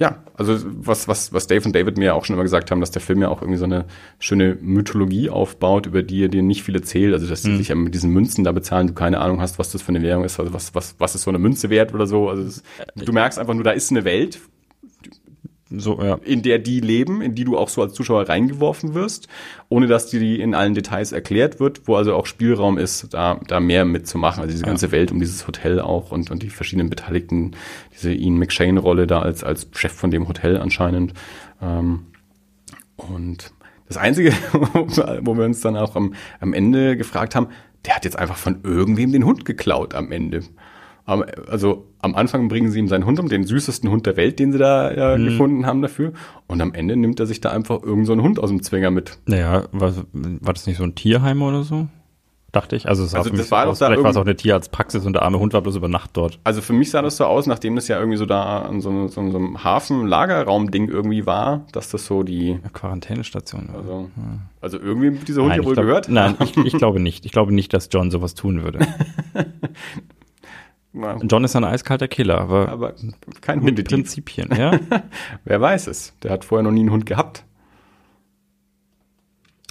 ja, 0.00 0.16
also 0.32 0.56
was, 0.64 1.08
was, 1.08 1.30
was 1.34 1.46
Dave 1.46 1.66
und 1.66 1.74
David 1.76 1.98
mir 1.98 2.14
auch 2.14 2.24
schon 2.24 2.32
immer 2.32 2.42
gesagt 2.42 2.70
haben, 2.70 2.80
dass 2.80 2.90
der 2.90 3.02
Film 3.02 3.20
ja 3.20 3.28
auch 3.28 3.42
irgendwie 3.42 3.58
so 3.58 3.66
eine 3.66 3.84
schöne 4.18 4.56
Mythologie 4.62 5.28
aufbaut, 5.28 5.84
über 5.84 6.02
die 6.02 6.26
dir 6.30 6.42
nicht 6.42 6.62
viel 6.62 6.74
erzählt. 6.74 7.12
Also 7.12 7.26
dass 7.26 7.42
die 7.42 7.54
sich 7.58 7.68
ja 7.68 7.74
mit 7.74 7.94
diesen 7.94 8.10
Münzen 8.10 8.42
da 8.42 8.52
bezahlen, 8.52 8.86
du 8.86 8.94
keine 8.94 9.20
Ahnung 9.20 9.42
hast, 9.42 9.58
was 9.58 9.72
das 9.72 9.82
für 9.82 9.90
eine 9.90 10.00
Währung 10.00 10.24
ist, 10.24 10.40
also 10.40 10.54
was, 10.54 10.74
was, 10.74 10.94
was 10.96 11.14
ist 11.14 11.22
so 11.22 11.30
eine 11.30 11.38
Münze 11.38 11.68
wert 11.68 11.92
oder 11.92 12.06
so. 12.06 12.30
Also 12.30 12.44
es, 12.44 12.62
du 12.96 13.12
merkst 13.12 13.38
einfach 13.38 13.52
nur, 13.52 13.62
da 13.62 13.72
ist 13.72 13.90
eine 13.90 14.04
Welt, 14.04 14.40
So, 15.72 16.02
ja. 16.02 16.18
in 16.24 16.42
der 16.42 16.58
die 16.58 16.80
leben, 16.80 17.22
in 17.22 17.36
die 17.36 17.44
du 17.44 17.56
auch 17.56 17.68
so 17.68 17.80
als 17.80 17.94
Zuschauer 17.94 18.28
reingeworfen 18.28 18.94
wirst, 18.94 19.28
ohne 19.68 19.86
dass 19.86 20.08
dir 20.08 20.18
die 20.18 20.40
in 20.40 20.54
allen 20.54 20.74
Details 20.74 21.12
erklärt 21.12 21.60
wird, 21.60 21.86
wo 21.86 21.94
also 21.94 22.14
auch 22.14 22.26
Spielraum 22.26 22.76
ist, 22.76 23.14
da, 23.14 23.38
da 23.46 23.60
mehr 23.60 23.84
mitzumachen. 23.84 24.42
Also 24.42 24.52
diese 24.52 24.64
ganze 24.64 24.90
Welt 24.90 25.12
um 25.12 25.20
dieses 25.20 25.46
Hotel 25.46 25.80
auch 25.80 26.10
und, 26.10 26.30
und 26.32 26.42
die 26.42 26.50
verschiedenen 26.50 26.90
Beteiligten, 26.90 27.52
diese 27.94 28.12
Ian 28.12 28.36
McShane-Rolle 28.38 29.06
da 29.06 29.20
als, 29.20 29.44
als 29.44 29.68
Chef 29.72 29.92
von 29.92 30.10
dem 30.10 30.26
Hotel 30.26 30.56
anscheinend. 30.56 31.14
Ähm, 31.62 32.06
und 32.96 33.52
das 33.86 33.96
Einzige, 33.96 34.32
wo 34.52 35.36
wir 35.36 35.44
uns 35.44 35.60
dann 35.60 35.76
auch 35.76 35.94
am, 35.94 36.14
am 36.40 36.52
Ende 36.52 36.96
gefragt 36.96 37.36
haben, 37.36 37.48
der 37.84 37.94
hat 37.94 38.04
jetzt 38.04 38.18
einfach 38.18 38.36
von 38.36 38.60
irgendwem 38.64 39.12
den 39.12 39.24
Hund 39.24 39.44
geklaut 39.44 39.94
am 39.94 40.10
Ende. 40.10 40.42
Also 41.04 41.86
am 42.00 42.14
Anfang 42.14 42.48
bringen 42.48 42.70
sie 42.70 42.78
ihm 42.78 42.88
seinen 42.88 43.04
Hund 43.04 43.18
um, 43.18 43.28
den 43.28 43.44
süßesten 43.44 43.90
Hund 43.90 44.06
der 44.06 44.16
Welt, 44.16 44.38
den 44.38 44.52
sie 44.52 44.58
da 44.58 44.92
ja, 44.92 45.16
gefunden 45.16 45.66
haben 45.66 45.82
dafür. 45.82 46.12
Und 46.46 46.60
am 46.60 46.72
Ende 46.72 46.96
nimmt 46.96 47.20
er 47.20 47.26
sich 47.26 47.40
da 47.40 47.50
einfach 47.50 47.76
irgendeinen 47.76 48.06
so 48.06 48.12
einen 48.12 48.22
Hund 48.22 48.38
aus 48.38 48.50
dem 48.50 48.62
Zwinger 48.62 48.90
mit. 48.90 49.18
Naja, 49.26 49.64
war, 49.72 49.92
war 50.12 50.52
das 50.52 50.66
nicht 50.66 50.78
so 50.78 50.84
ein 50.84 50.94
Tierheim 50.94 51.42
oder 51.42 51.62
so? 51.62 51.88
Dachte 52.52 52.74
ich. 52.74 52.88
Also, 52.88 53.04
es 53.04 53.14
Also 53.14 53.30
das 53.30 53.50
war 53.52 53.68
aus, 53.68 53.78
da 53.78 53.86
vielleicht 53.86 54.02
war 54.02 54.10
es 54.10 54.16
auch 54.16 54.24
eine 54.24 54.34
Tierarztpraxis 54.34 55.06
und 55.06 55.12
der 55.12 55.22
arme 55.22 55.38
Hund 55.38 55.52
war 55.52 55.60
bloß 55.60 55.76
über 55.76 55.86
Nacht 55.86 56.10
dort. 56.14 56.40
Also 56.42 56.60
für 56.60 56.72
mich 56.72 56.90
sah 56.90 57.00
das 57.00 57.16
so 57.16 57.24
aus, 57.24 57.46
nachdem 57.46 57.76
das 57.76 57.86
ja 57.86 57.98
irgendwie 57.98 58.16
so 58.16 58.26
da 58.26 58.62
an 58.62 58.80
so, 58.80 59.06
so, 59.06 59.30
so 59.30 59.38
einem 59.38 59.62
Hafen-Lagerraum-Ding 59.62 60.88
irgendwie 60.88 61.26
war, 61.26 61.66
dass 61.72 61.90
das 61.90 62.06
so 62.06 62.24
die, 62.24 62.58
Quarantänestation. 62.72 63.68
oder? 63.70 63.78
also, 63.78 64.10
also 64.60 64.80
irgendwie 64.80 65.24
dieser 65.24 65.42
Hund 65.42 65.52
ja 65.52 65.58
Nein, 65.58 65.64
wohl 65.64 65.72
ich 65.72 65.76
glaub, 65.76 65.86
gehört. 65.86 66.08
Nein, 66.08 66.36
ich, 66.40 66.56
ich 66.64 66.76
glaube 66.76 66.98
nicht. 66.98 67.24
Ich 67.24 67.30
glaube 67.30 67.54
nicht, 67.54 67.72
dass 67.72 67.88
John 67.92 68.10
sowas 68.10 68.34
tun 68.34 68.64
würde. 68.64 68.80
John 70.92 71.44
ist 71.44 71.54
ein 71.54 71.62
eiskalter 71.64 72.08
Killer, 72.08 72.40
aber, 72.40 72.68
aber 72.68 72.94
kein 73.40 73.58
mit 73.60 73.68
Hundedieb. 73.68 73.88
Prinzipien, 73.88 74.48
ja. 74.56 74.78
Wer 75.44 75.60
weiß 75.60 75.86
es? 75.86 76.14
Der 76.22 76.32
hat 76.32 76.44
vorher 76.44 76.64
noch 76.64 76.72
nie 76.72 76.80
einen 76.80 76.90
Hund 76.90 77.06
gehabt. 77.06 77.44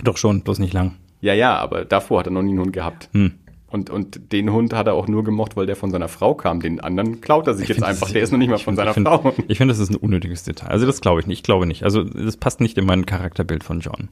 Doch 0.03 0.17
schon, 0.17 0.41
bloß 0.43 0.60
nicht 0.60 0.73
lang. 0.73 0.95
Ja, 1.21 1.34
ja, 1.34 1.58
aber 1.58 1.84
davor 1.84 2.19
hat 2.19 2.27
er 2.27 2.32
noch 2.32 2.41
nie 2.41 2.51
einen 2.51 2.60
Hund 2.60 2.73
gehabt. 2.73 3.10
Hm. 3.12 3.34
Und, 3.67 3.89
und 3.89 4.32
den 4.32 4.51
Hund 4.51 4.73
hat 4.73 4.88
er 4.88 4.93
auch 4.93 5.08
nur 5.08 5.23
gemocht, 5.23 5.55
weil 5.58 5.65
der 5.65 5.75
von 5.75 5.91
seiner 5.91 6.08
Frau 6.08 6.34
kam. 6.34 6.60
Den 6.62 6.79
anderen 6.79 7.21
klaut 7.21 7.45
er 7.47 7.53
sich 7.53 7.67
jetzt 7.67 7.75
find, 7.77 7.88
einfach. 7.88 8.08
das 8.08 8.13
Der 8.13 8.23
ist 8.23 8.32
noch 8.32 8.39
nicht 8.39 8.49
mal 8.49 8.55
ich 8.55 8.63
von 8.63 8.75
find- 8.75 8.77
seiner 8.77 8.89
ich 8.91 8.93
find, 8.95 9.08
Frau. 9.08 9.34
Ich 9.47 9.58
finde, 9.58 9.73
das 9.73 9.79
ist 9.79 9.89
ein 9.91 9.97
unnötiges 9.97 10.43
Detail. 10.43 10.69
Also 10.69 10.86
das 10.88 11.01
glaube 11.01 11.19
ich 11.19 11.27
nicht. 11.27 11.39
Ich 11.39 11.43
glaube 11.43 11.65
nicht. 11.67 11.84
Also 11.84 12.03
das 12.03 12.38
passt 12.38 12.62
nicht 12.62 12.77
in 12.77 12.86
mein 12.86 13.05
Charakterbild 13.05 13.63
von 13.63 13.82
John. 13.82 14.08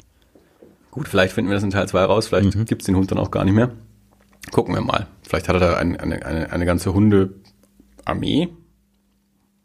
Gut, 0.91 1.07
vielleicht 1.07 1.33
finden 1.33 1.49
wir 1.49 1.55
das 1.55 1.63
in 1.63 1.69
Teil 1.71 1.87
2 1.87 2.03
raus. 2.03 2.27
Vielleicht 2.27 2.55
Mhm. 2.55 2.65
gibt's 2.65 2.85
den 2.85 2.95
Hund 2.97 3.09
dann 3.09 3.17
auch 3.17 3.31
gar 3.31 3.45
nicht 3.45 3.53
mehr. 3.53 3.71
Gucken 4.51 4.73
wir 4.75 4.81
mal. 4.81 5.07
Vielleicht 5.23 5.47
hat 5.49 5.55
er 5.55 5.59
da 5.59 5.77
ein, 5.77 5.97
eine, 5.99 6.25
eine, 6.25 6.51
eine 6.51 6.65
ganze 6.65 6.93
Hunde-Armee. 6.93 8.49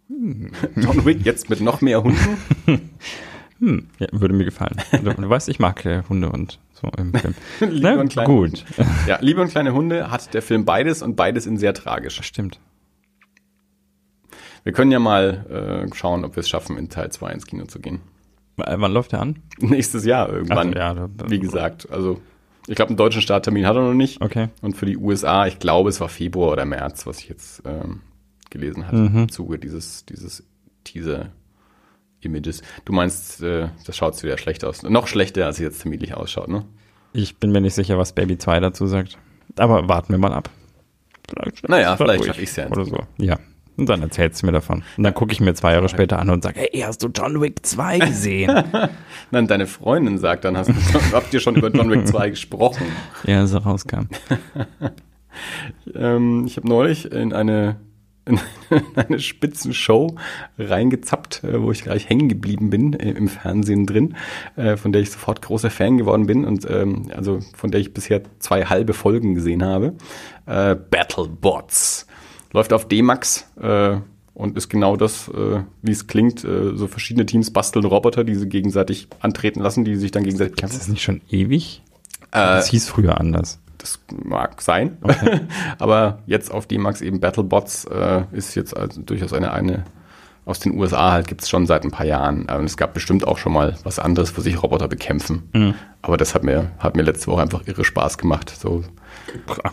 Mhm. 0.08 0.50
John 0.76 1.04
Wick 1.04 1.24
jetzt 1.24 1.48
mit 1.50 1.60
noch 1.60 1.80
mehr 1.80 2.02
Hunden. 2.02 2.18
Hm, 3.58 3.86
ja, 4.00 4.08
würde 4.10 4.34
mir 4.34 4.44
gefallen. 4.44 4.74
Du, 4.90 5.12
du 5.14 5.28
weißt, 5.30 5.48
ich 5.48 5.60
mag 5.60 5.84
äh, 5.86 6.02
Hunde 6.08 6.30
und 6.32 6.58
so 6.72 6.88
im 6.98 7.14
Film. 7.14 7.34
Liebe 7.60 7.80
Na, 7.94 8.00
und 8.00 8.08
kleine 8.08 8.26
gut. 8.28 8.64
Ja, 9.06 9.18
Liebe 9.20 9.40
und 9.40 9.50
kleine 9.50 9.72
Hunde 9.72 10.10
hat 10.10 10.34
der 10.34 10.42
Film 10.42 10.64
beides 10.64 11.00
und 11.00 11.14
beides 11.14 11.46
in 11.46 11.56
sehr 11.58 11.72
tragisch. 11.72 12.20
Stimmt. 12.24 12.58
Wir 14.64 14.72
können 14.72 14.90
ja 14.90 14.98
mal 14.98 15.84
äh, 15.88 15.94
schauen, 15.94 16.24
ob 16.24 16.34
wir 16.34 16.40
es 16.40 16.48
schaffen, 16.48 16.76
in 16.76 16.88
Teil 16.88 17.12
2 17.12 17.32
ins 17.34 17.46
Kino 17.46 17.66
zu 17.66 17.78
gehen. 17.78 18.00
W- 18.56 18.64
Wann 18.66 18.92
läuft 18.92 19.12
der 19.12 19.20
an? 19.20 19.38
Nächstes 19.60 20.04
Jahr 20.04 20.28
irgendwann. 20.28 20.70
Ach 20.72 20.76
ja, 20.76 20.94
da- 20.94 21.30
wie 21.30 21.38
gesagt, 21.38 21.88
also 21.88 22.20
ich 22.66 22.77
glaube, 22.77 22.90
einen 22.90 22.96
deutschen 22.96 23.22
Starttermin 23.22 23.66
hat 23.66 23.77
er 23.77 23.83
noch 23.83 23.94
nicht. 23.94 24.20
Okay. 24.20 24.48
Und 24.61 24.77
für 24.77 24.87
die 24.87 24.96
USA, 24.96 25.46
ich 25.46 25.59
glaube, 25.59 25.88
es 25.90 26.01
war 26.01 26.09
Februar 26.09 26.53
oder 26.53 26.64
März, 26.64 27.07
was 27.07 27.18
ich 27.20 27.29
jetzt 27.29 27.62
ähm, 27.66 28.01
gelesen 28.51 28.87
hatte 28.87 28.96
Mhm. 28.96 29.18
im 29.22 29.29
Zuge 29.31 29.59
dieses, 29.59 30.05
dieses 30.07 30.44
Teaser-Images. 30.85 32.62
Du 32.85 32.92
meinst, 32.92 33.42
äh, 33.42 33.68
das 33.87 33.96
schaut 33.96 34.22
wieder 34.22 34.38
schlecht 34.38 34.64
aus. 34.64 34.83
Noch 34.83 35.07
schlechter, 35.07 35.46
als 35.46 35.57
es 35.57 35.62
jetzt 35.62 35.83
terminlich 35.83 36.14
ausschaut, 36.14 36.48
ne? 36.48 36.64
Ich 37.12 37.37
bin 37.38 37.53
mir 37.53 37.61
nicht 37.61 37.75
sicher, 37.75 37.98
was 37.98 38.12
Baby 38.14 38.38
2 38.38 38.61
dazu 38.61 38.87
sagt. 38.87 39.18
Aber 39.57 39.88
warten 39.88 40.12
wir 40.12 40.18
mal 40.18 40.33
ab. 40.33 40.48
Vielleicht, 41.29 41.68
Naja, 41.68 41.96
vielleicht 41.96 42.20
ruhig. 42.20 42.29
schaff 42.29 42.42
ich's 42.42 42.57
ja 42.57 42.68
Oder 42.70 42.85
so. 42.85 42.98
Ja. 43.18 43.38
Und 43.82 43.88
dann 43.88 44.02
erzählst 44.02 44.40
du 44.42 44.46
mir 44.46 44.52
davon. 44.52 44.84
Und 44.96 45.02
dann 45.02 45.12
gucke 45.12 45.32
ich 45.32 45.40
mir 45.40 45.54
zwei 45.54 45.72
Jahre 45.72 45.88
später 45.88 46.20
an 46.20 46.30
und 46.30 46.44
sage, 46.44 46.60
hey, 46.60 46.82
hast 46.82 47.02
du 47.02 47.08
John 47.08 47.40
Wick 47.40 47.66
2 47.66 47.98
gesehen? 47.98 48.62
Nein, 49.32 49.48
deine 49.48 49.66
Freundin 49.66 50.18
sagt, 50.18 50.44
dann 50.44 50.56
hast 50.56 50.68
du, 50.68 50.74
habt 51.12 51.34
ihr 51.34 51.40
schon 51.40 51.56
über 51.56 51.68
John 51.68 51.90
Wick 51.90 52.06
2 52.06 52.30
gesprochen. 52.30 52.86
ja, 53.24 53.44
so 53.46 53.58
rauskam. 53.58 54.08
Ähm, 55.94 56.44
ich 56.46 56.58
habe 56.58 56.68
neulich 56.68 57.10
in 57.10 57.32
eine 57.32 57.76
in 58.26 58.38
eine 58.94 59.18
Spitzenshow 59.18 60.14
reingezappt, 60.58 61.42
äh, 61.42 61.60
wo 61.60 61.72
ich 61.72 61.82
gleich 61.82 62.08
hängen 62.08 62.28
geblieben 62.28 62.70
bin 62.70 62.92
äh, 62.92 63.10
im 63.12 63.28
Fernsehen 63.28 63.86
drin, 63.86 64.14
äh, 64.56 64.76
von 64.76 64.92
der 64.92 65.00
ich 65.00 65.10
sofort 65.10 65.42
großer 65.42 65.70
Fan 65.70 65.98
geworden 65.98 66.26
bin 66.26 66.44
und 66.44 66.68
ähm, 66.70 67.10
also 67.16 67.40
von 67.56 67.70
der 67.70 67.80
ich 67.80 67.94
bisher 67.94 68.20
zwei 68.38 68.66
halbe 68.66 68.92
Folgen 68.92 69.34
gesehen 69.34 69.64
habe. 69.64 69.94
Battlebots 70.44 72.06
läuft 72.52 72.72
auf 72.72 72.86
D-Max 72.88 73.46
äh, 73.60 73.96
und 74.34 74.56
ist 74.56 74.68
genau 74.68 74.96
das, 74.96 75.28
äh, 75.28 75.60
wie 75.82 75.92
es 75.92 76.06
klingt. 76.06 76.44
Äh, 76.44 76.74
so 76.76 76.86
verschiedene 76.86 77.26
Teams 77.26 77.50
basteln 77.52 77.84
Roboter, 77.84 78.24
die 78.24 78.34
sie 78.34 78.48
gegenseitig 78.48 79.08
antreten 79.20 79.60
lassen, 79.60 79.84
die 79.84 79.96
sich 79.96 80.10
dann 80.10 80.22
gegenseitig 80.24 80.52
Ist 80.54 80.58
kämpfen. 80.60 80.78
das 80.78 80.88
nicht 80.88 81.02
schon 81.02 81.20
ewig? 81.30 81.82
Äh, 82.30 82.38
Das 82.38 82.68
hieß 82.68 82.88
früher 82.88 83.18
anders. 83.20 83.58
das 83.78 83.98
mag 84.24 84.62
sein. 84.62 84.96
Aber 85.78 86.20
jetzt 86.26 86.50
auf 86.52 86.66
D-Max 86.66 87.00
eben 87.00 87.20
Battlebots 87.20 87.84
äh, 87.86 88.22
ist 88.32 88.54
jetzt 88.54 88.76
also 88.76 89.02
durchaus 89.02 89.32
eine, 89.32 89.52
eine 89.52 89.84
aus 90.44 90.58
den 90.58 90.76
USA 90.76 91.12
halt 91.12 91.28
gibt's 91.28 91.48
schon 91.48 91.66
seit 91.66 91.84
ein 91.84 91.92
paar 91.92 92.04
Jahren. 92.06 92.46
Und 92.46 92.64
es 92.64 92.76
gab 92.76 92.94
bestimmt 92.94 93.26
auch 93.28 93.38
schon 93.38 93.52
mal 93.52 93.76
was 93.84 94.00
anderes, 94.00 94.36
wo 94.36 94.40
sich 94.40 94.60
Roboter 94.60 94.88
bekämpfen. 94.88 95.76
Aber 96.02 96.16
das 96.16 96.34
hat 96.34 96.42
mir, 96.42 96.72
hat 96.78 96.96
mir 96.96 97.02
letzte 97.02 97.28
Woche 97.28 97.42
einfach 97.42 97.64
irre 97.68 97.84
Spaß 97.84 98.18
gemacht. 98.18 98.52
So 98.58 98.82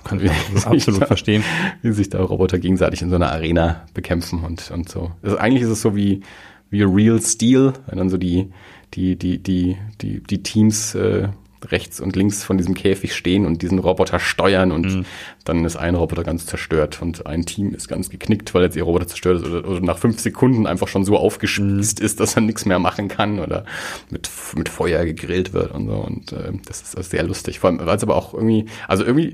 kann 0.04 0.24
ich 0.24 0.32
absolut 0.66 1.06
verstehen. 1.06 1.44
wie 1.82 1.92
sich 1.92 2.10
da 2.10 2.22
Roboter 2.22 2.60
gegenseitig 2.60 3.02
in 3.02 3.10
so 3.10 3.16
einer 3.16 3.32
Arena 3.32 3.86
bekämpfen 3.94 4.44
und, 4.44 4.72
und 4.72 4.90
so. 4.90 5.12
Also 5.22 5.38
eigentlich 5.38 5.64
ist 5.64 5.70
es 5.70 5.82
so 5.82 5.96
wie, 5.96 6.22
wie 6.70 6.84
Real 6.84 7.22
Steel, 7.22 7.74
wenn 7.88 7.98
dann 7.98 8.10
so 8.10 8.18
die, 8.18 8.52
die, 8.94 9.16
die, 9.16 9.40
die, 9.40 9.78
die, 10.02 10.22
die 10.22 10.44
Teams 10.44 10.96
äh, 10.96 11.30
rechts 11.68 12.00
und 12.00 12.16
links 12.16 12.44
von 12.44 12.58
diesem 12.58 12.74
Käfig 12.74 13.16
stehen 13.16 13.46
und 13.46 13.62
diesen 13.62 13.80
Roboter 13.80 14.20
steuern 14.20 14.72
und 14.72 15.06
dann 15.46 15.66
ist 15.66 15.76
ein 15.76 15.96
Roboter 15.96 16.24
ganz 16.24 16.46
zerstört 16.46 17.02
und 17.02 17.26
ein 17.26 17.46
Team 17.46 17.74
ist 17.74 17.88
ganz 17.88 18.10
geknickt, 18.10 18.54
weil 18.54 18.64
jetzt 18.64 18.76
ihr 18.76 18.84
Roboter 18.84 19.08
zerstört 19.08 19.42
ist 19.42 19.48
oder, 19.48 19.68
oder 19.68 19.82
nach 19.82 19.98
fünf 19.98 20.20
Sekunden 20.20 20.68
einfach 20.68 20.88
schon 20.88 21.06
so 21.06 21.18
aufgespießt 21.18 22.00
ist, 22.00 22.20
dass 22.20 22.36
er 22.36 22.42
nichts 22.42 22.66
mehr 22.66 22.80
machen 22.80 23.08
kann 23.08 23.40
oder 23.40 23.66
mit, 24.10 24.30
mit 24.56 24.70
Feuer 24.70 25.06
gegrillt 25.06 25.54
wird 25.54 25.74
und 25.74 25.88
so. 25.88 25.96
Und 25.96 26.32
äh, 26.32 26.52
das 26.66 26.94
ist 26.94 27.12
sehr 27.12 27.24
lustig. 27.24 27.60
Vor 27.60 27.70
allem, 27.70 27.80
weil 27.80 27.98
es 27.98 28.04
aber 28.04 28.16
auch 28.16 28.34
irgendwie, 28.34 28.66
also 28.88 29.04
irgendwie 29.04 29.34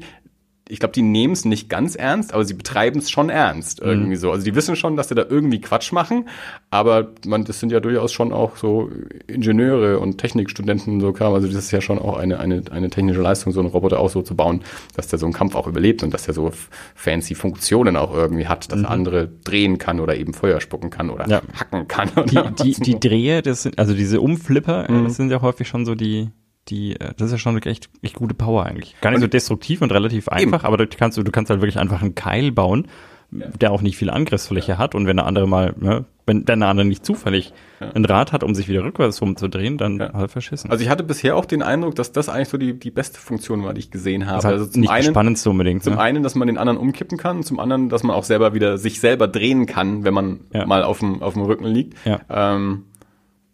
ich 0.68 0.80
glaube, 0.80 0.94
die 0.94 1.04
nehmen 1.04 1.34
es 1.34 1.46
nicht 1.46 1.70
ganz 1.70 1.96
ernst, 1.96 2.34
aber 2.34 2.44
sie 2.44 2.56
betreiben 2.56 2.98
es 3.00 3.12
schon 3.12 3.30
ernst 3.30 3.82
irgendwie 3.82 4.16
so. 4.16 4.32
Also 4.32 4.44
die 4.46 4.56
wissen 4.56 4.76
schon, 4.76 4.96
dass 4.96 5.10
sie 5.10 5.16
da 5.16 5.24
irgendwie 5.30 5.62
Quatsch 5.62 5.92
machen, 5.92 6.28
aber 6.72 7.12
man, 7.26 7.44
das 7.46 7.60
sind 7.60 7.72
ja 7.72 7.80
durchaus 7.80 8.12
schon 8.12 8.34
auch 8.34 8.56
so 8.58 8.90
Ingenieure 9.28 10.00
und 10.00 10.18
Technikstudenten 10.18 10.94
und 10.96 11.02
so 11.02 11.14
Kram. 11.14 11.34
Also 11.34 11.48
das 11.48 11.56
ist 11.58 11.72
ja 11.72 11.82
schon 11.82 12.00
auch 12.00 12.18
eine, 12.18 12.40
eine, 12.40 12.64
eine 12.72 12.90
technische 12.90 13.22
Leistung, 13.22 13.54
so 13.54 13.60
einen 13.60 13.70
Roboter 13.70 14.00
auch 14.00 14.10
so 14.10 14.22
zu 14.24 14.36
bauen, 14.36 14.62
dass 14.96 15.08
der 15.08 15.20
so 15.20 15.26
einen 15.28 15.34
Kampf 15.34 15.56
auch 15.56 15.68
überlebt 15.68 16.02
und 16.04 16.14
dass 16.14 16.24
der 16.26 16.34
so 16.34 16.52
fancy 16.96 17.36
Funktionen 17.36 17.96
auch 17.96 18.14
irgendwie 18.16 18.48
hat, 18.48 18.72
dass 18.72 18.82
er 18.82 18.90
andere 18.90 19.30
drehen 19.44 19.78
kann 19.78 20.00
oder 20.00 20.16
eben 20.16 20.34
Feuer 20.34 20.60
spucken 20.62 20.90
kann 20.90 21.10
oder 21.10 21.28
Ja. 21.28 21.42
hacken 21.60 21.88
kann. 21.88 22.10
Die, 22.30 22.38
Oder 22.38 22.52
die, 22.52 22.74
die 22.74 22.92
so. 22.94 23.00
Dreher, 23.00 23.42
das 23.42 23.64
sind, 23.64 23.78
also 23.78 23.94
diese 23.94 24.20
Umflipper, 24.22 24.90
äh, 24.90 25.04
das 25.04 25.16
sind 25.16 25.30
ja 25.30 25.42
häufig 25.42 25.68
schon 25.68 25.86
so 25.86 25.94
die, 25.96 26.30
die, 26.70 26.94
äh, 27.00 27.14
das 27.18 27.28
ist 27.28 27.32
ja 27.34 27.38
schon 27.38 27.56
wirklich 27.56 27.74
echt, 27.78 27.90
echt 28.02 28.16
gute 28.16 28.34
Power 28.34 28.66
eigentlich. 28.66 28.96
Gar 29.02 29.12
nicht 29.12 29.22
so 29.22 29.28
destruktiv 29.28 29.82
und 29.82 29.92
relativ 29.92 30.28
einfach, 30.30 30.64
aber 30.64 30.78
du 30.78 30.88
kannst, 30.88 31.18
du 31.18 31.24
kannst 31.32 31.50
halt 31.50 31.62
wirklich 31.62 31.80
einfach 31.80 32.02
einen 32.02 32.16
Keil 32.16 32.52
bauen, 32.52 32.88
der 33.32 33.72
auch 33.72 33.82
nicht 33.82 33.98
viel 33.98 34.10
Angriffsfläche 34.10 34.78
hat 34.78 34.96
und 34.96 35.08
wenn 35.08 35.18
der 35.18 35.26
andere 35.26 35.48
mal, 35.48 35.74
ne, 35.78 36.06
wenn 36.28 36.46
der 36.46 36.56
andere 36.62 36.86
nicht 36.88 37.06
zufällig 37.06 37.54
ein 37.80 38.06
Rad 38.06 38.32
hat, 38.32 38.44
um 38.44 38.56
sich 38.56 38.68
wieder 38.68 38.84
rückwärts 38.84 39.22
rumzudrehen, 39.22 39.78
dann 39.78 40.00
Ja. 40.00 40.14
halt 40.14 40.32
verschissen. 40.32 40.72
Also 40.72 40.84
ich 40.84 40.90
hatte 40.90 41.04
bisher 41.04 41.36
auch 41.36 41.46
den 41.46 41.62
Eindruck, 41.62 41.96
dass 41.96 42.12
das 42.12 42.30
eigentlich 42.30 42.50
so 42.50 42.58
die, 42.58 42.80
die 42.80 42.92
beste 42.92 43.20
Funktion 43.20 43.64
war, 43.64 43.74
die 43.74 43.80
ich 43.80 43.92
gesehen 43.92 44.26
habe. 44.28 44.36
das 44.38 44.44
ist 44.44 44.46
halt 44.46 44.60
also 44.60 44.72
zum 44.72 44.82
nicht 44.82 44.90
einen, 44.90 45.04
spannendste 45.08 45.50
unbedingt. 45.50 45.84
Zum 45.84 45.96
ne? 45.96 46.00
einen, 46.00 46.24
dass 46.24 46.36
man 46.36 46.48
den 46.48 46.58
anderen 46.58 46.78
umkippen 46.80 47.18
kann, 47.18 47.44
zum 47.44 47.60
anderen, 47.60 47.90
dass 47.90 48.04
man 48.04 48.16
auch 48.16 48.24
selber 48.24 48.54
wieder 48.54 48.78
sich 48.78 49.00
selber 49.00 49.28
drehen 49.28 49.66
kann, 49.66 50.04
wenn 50.04 50.14
man 50.14 50.40
Ja. 50.54 50.66
mal 50.66 50.84
auf 50.84 51.00
dem, 51.00 51.22
auf 51.22 51.34
dem 51.34 51.44
Rücken 51.44 51.66
liegt. 51.66 51.96
Ja. 52.06 52.22
Ähm, 52.30 52.86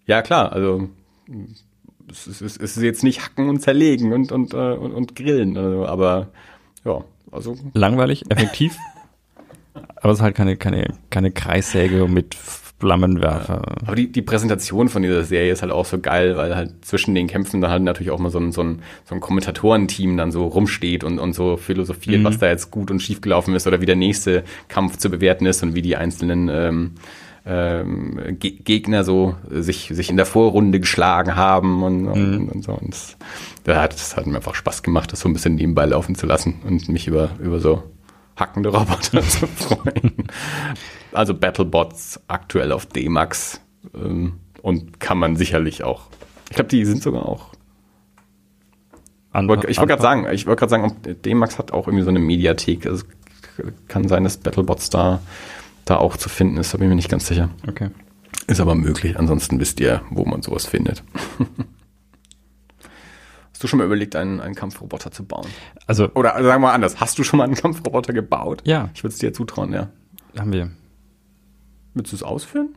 ja, 0.06 0.21
klar, 0.21 0.52
also 0.52 0.89
es 2.12 2.41
ist, 2.41 2.62
es 2.62 2.78
ist 2.78 2.84
jetzt 2.84 3.04
nicht 3.04 3.24
hacken 3.24 3.50
und 3.50 3.62
zerlegen 3.62 4.13
und, 4.13 4.32
und, 4.32 4.54
äh, 4.54 4.58
und, 4.58 4.91
und 4.91 5.15
grillen, 5.15 5.58
also, 5.58 5.86
aber 5.86 6.28
ja, 6.86 7.04
also. 7.32 7.56
Langweilig, 7.74 8.24
effektiv, 8.30 8.76
aber 9.95 10.12
es 10.12 10.19
ist 10.19 10.24
halt 10.24 10.36
keine, 10.36 10.58
keine, 10.58 10.93
keine 11.10 11.32
Kreissäge 11.32 12.08
mit 12.08 12.36
Flammenwerfer. 12.82 13.62
Aber 13.86 13.95
die, 13.95 14.12
die 14.12 14.24
Präsentation 14.24 14.89
von 14.89 15.04
dieser 15.04 15.24
Serie 15.24 15.54
ist 15.54 15.62
halt 15.62 15.71
auch 15.71 15.86
so 15.86 16.00
geil, 16.00 16.36
weil 16.36 16.56
halt 16.56 16.84
zwischen 16.84 17.13
den 17.13 17.28
Kämpfen 17.28 17.62
dann 17.62 17.69
halt 17.69 17.84
natürlich 17.84 18.12
auch 18.12 18.19
mal 18.19 18.32
so 18.32 18.39
ein, 18.39 18.52
so 18.52 18.62
ein, 18.63 18.82
so 19.06 19.15
ein 19.15 19.21
Kommentatorenteam 19.21 20.17
dann 20.17 20.32
so 20.32 20.45
rumsteht 20.47 21.04
und, 21.04 21.19
und 21.19 21.34
so 21.34 21.58
philosophiert, 21.58 22.24
was 22.24 22.39
da 22.39 22.47
jetzt 22.47 22.71
gut 22.71 22.89
und 22.91 23.00
schief 23.00 23.21
gelaufen 23.21 23.56
ist 23.56 23.67
oder 23.67 23.82
wie 23.82 23.86
der 23.86 23.95
nächste 23.95 24.43
Kampf 24.67 24.97
zu 24.97 25.10
bewerten 25.10 25.45
ist 25.45 25.62
und 25.62 25.76
wie 25.76 25.84
die 25.84 25.95
einzelnen 25.95 26.50
ähm, 26.50 26.91
ähm, 27.45 28.38
Ge 28.39 28.51
Gegner 28.51 29.04
so 29.04 29.36
sich, 29.49 29.89
sich 29.93 30.10
in 30.10 30.17
der 30.17 30.25
Vorrunde 30.25 30.80
geschlagen 30.80 31.36
haben 31.36 31.82
und, 31.84 32.08
und, 32.08 32.49
und 32.49 32.63
so. 32.63 32.73
Und 32.73 32.91
das, 32.93 33.17
das, 33.63 33.77
hat, 33.77 33.93
das 33.93 34.15
hat 34.17 34.27
mir 34.27 34.36
einfach 34.36 34.56
Spaß 34.56 34.84
gemacht, 34.84 35.12
das 35.12 35.21
so 35.21 35.30
ein 35.30 35.34
bisschen 35.34 35.56
nebenbei 35.56 35.86
laufen 35.86 36.15
zu 36.15 36.25
lassen 36.27 36.62
und 36.67 36.88
mich 36.89 37.08
über, 37.08 37.32
über 37.39 37.60
so 37.60 37.84
hackende 38.36 38.69
Roboter 38.69 39.21
zu 39.27 39.47
freuen. 39.47 40.13
Also 41.12 41.34
Battlebots 41.34 42.19
aktuell 42.27 42.71
auf 42.71 42.86
D-Max 42.86 43.60
ähm, 43.95 44.34
und 44.62 44.99
kann 44.99 45.17
man 45.17 45.36
sicherlich 45.36 45.84
auch. 45.84 46.08
Ich 46.49 46.56
glaube, 46.56 46.69
die 46.69 46.86
sind 46.86 47.01
sogar 47.01 47.25
auch. 47.27 47.49
An- 49.32 49.47
wollt- 49.47 49.63
Ich 49.69 49.77
wollte 49.77 49.89
gerade 49.89 50.01
sagen, 50.01 50.27
ich 50.32 50.45
wollte 50.45 50.60
gerade 50.60 50.69
sagen, 50.69 50.95
D-Max 51.23 51.58
hat 51.58 51.71
auch 51.71 51.88
irgendwie 51.88 52.04
so 52.04 52.10
eine 52.10 52.19
Mediathek. 52.19 52.86
Also 52.86 53.06
kann 53.88 54.08
sein, 54.08 54.23
dass 54.23 54.38
Battlebots 54.38 54.89
da 54.89 55.19
da 55.86 55.98
auch 55.98 56.17
zu 56.17 56.30
finden 56.30 56.58
ist. 56.58 56.74
Da 56.74 56.78
bin 56.78 56.88
ich 56.88 56.89
mir 56.89 56.96
nicht 56.96 57.10
ganz 57.10 57.28
sicher. 57.28 57.50
Okay. 57.67 57.89
Ist 58.48 58.60
aber 58.60 58.76
möglich. 58.76 59.17
Ansonsten 59.17 59.60
wisst 59.60 59.80
ihr, 59.80 60.02
wo 60.10 60.26
man 60.26 60.41
sowas 60.41 60.65
findet. 60.65 61.04
Hast 63.62 63.63
du 63.63 63.67
schon 63.67 63.78
mal 63.78 63.86
überlegt, 63.86 64.15
einen, 64.15 64.39
einen 64.39 64.56
Kampfroboter 64.56 65.12
zu 65.12 65.24
bauen? 65.24 65.46
Also 65.86 66.10
Oder 66.15 66.34
sagen 66.34 66.46
wir 66.48 66.58
mal 66.60 66.74
anders, 66.74 67.00
hast 67.00 67.20
du 67.20 67.24
schon 67.24 67.38
mal 67.38 67.44
einen 67.44 67.54
Kampfroboter 67.54 68.12
gebaut? 68.12 68.63
Ja. 68.65 68.89
Ich 68.96 69.04
würde 69.04 69.13
es 69.13 69.20
dir 69.20 69.34
zutrauen, 69.34 69.72
ja. 69.72 69.89
haben 70.36 70.52
wir. 70.52 70.72
Willst 71.94 72.12
du 72.12 72.15
es 72.15 72.24
ausführen? 72.24 72.76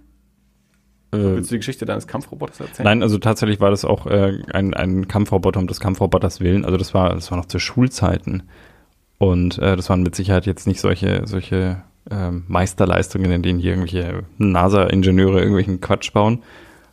Äh, 1.10 1.16
Willst 1.16 1.50
du 1.50 1.54
die 1.54 1.60
Geschichte 1.60 1.86
deines 1.86 2.06
Kampfroboters 2.06 2.60
erzählen? 2.60 2.84
Nein, 2.84 3.02
also 3.02 3.16
tatsächlich 3.16 3.60
war 3.60 3.70
das 3.70 3.86
auch 3.86 4.06
äh, 4.06 4.42
ein, 4.52 4.74
ein 4.74 5.08
Kampfroboter 5.08 5.58
um 5.58 5.68
des 5.68 5.80
Kampfroboters 5.80 6.40
willen. 6.40 6.66
Also 6.66 6.76
das 6.76 6.92
war, 6.92 7.14
das 7.14 7.30
war 7.30 7.38
noch 7.38 7.46
zu 7.46 7.58
Schulzeiten. 7.58 8.42
Und 9.16 9.58
äh, 9.58 9.76
das 9.76 9.88
waren 9.88 10.02
mit 10.02 10.14
Sicherheit 10.14 10.44
jetzt 10.44 10.66
nicht 10.66 10.80
solche, 10.80 11.26
solche 11.26 11.82
ähm, 12.10 12.44
Meisterleistungen, 12.48 13.30
in 13.30 13.42
denen 13.42 13.58
hier 13.58 13.72
irgendwelche 13.72 14.24
NASA-Ingenieure 14.38 15.38
irgendwelchen 15.38 15.80
Quatsch 15.80 16.12
bauen, 16.12 16.42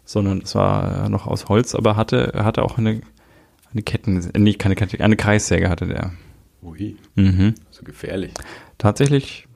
sondern 0.05 0.39
es 0.43 0.55
war 0.55 1.05
äh, 1.05 1.09
noch 1.09 1.27
aus 1.27 1.49
Holz, 1.49 1.75
aber 1.75 1.95
hatte, 1.95 2.33
hatte 2.35 2.63
auch 2.63 2.77
eine, 2.77 3.01
eine 3.71 3.81
Ketten, 3.83 4.29
nicht 4.37 4.59
keine 4.59 4.75
Kette, 4.75 5.03
eine 5.03 5.15
Kreissäge 5.15 5.69
hatte 5.69 5.87
der. 5.87 6.11
Ui, 6.63 6.95
Mhm. 7.15 7.55
so 7.71 7.83
gefährlich. 7.83 8.33
Tatsächlich, 8.77 9.47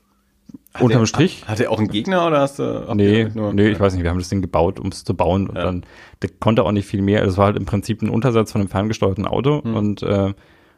Hat 0.73 0.81
unterm 0.81 1.03
er, 1.03 1.07
Strich, 1.07 1.43
Hat 1.47 1.59
er 1.59 1.71
auch 1.71 1.77
einen 1.79 1.87
Gegner 1.87 2.25
oder 2.27 2.41
hast 2.41 2.59
du. 2.59 2.85
Nee, 2.95 3.27
nur- 3.33 3.53
nee, 3.53 3.69
ich 3.69 3.79
weiß 3.79 3.93
nicht, 3.93 4.03
wir 4.03 4.09
haben 4.09 4.17
das 4.19 4.29
Ding 4.29 4.41
gebaut, 4.41 4.79
um 4.79 4.87
es 4.89 5.03
zu 5.03 5.13
bauen 5.15 5.47
und 5.47 5.55
Ja. 5.55 5.63
dann, 5.63 5.85
der 6.21 6.31
konnte 6.39 6.63
auch 6.63 6.71
nicht 6.71 6.87
viel 6.87 7.01
mehr. 7.01 7.23
Es 7.23 7.37
war 7.37 7.45
halt 7.47 7.57
im 7.57 7.65
Prinzip 7.65 8.01
ein 8.01 8.09
Untersatz 8.09 8.51
von 8.51 8.61
einem 8.61 8.69
ferngesteuerten 8.69 9.25
Auto 9.25 9.63
Hm. 9.63 9.75
und, 9.75 10.03
äh, 10.03 10.33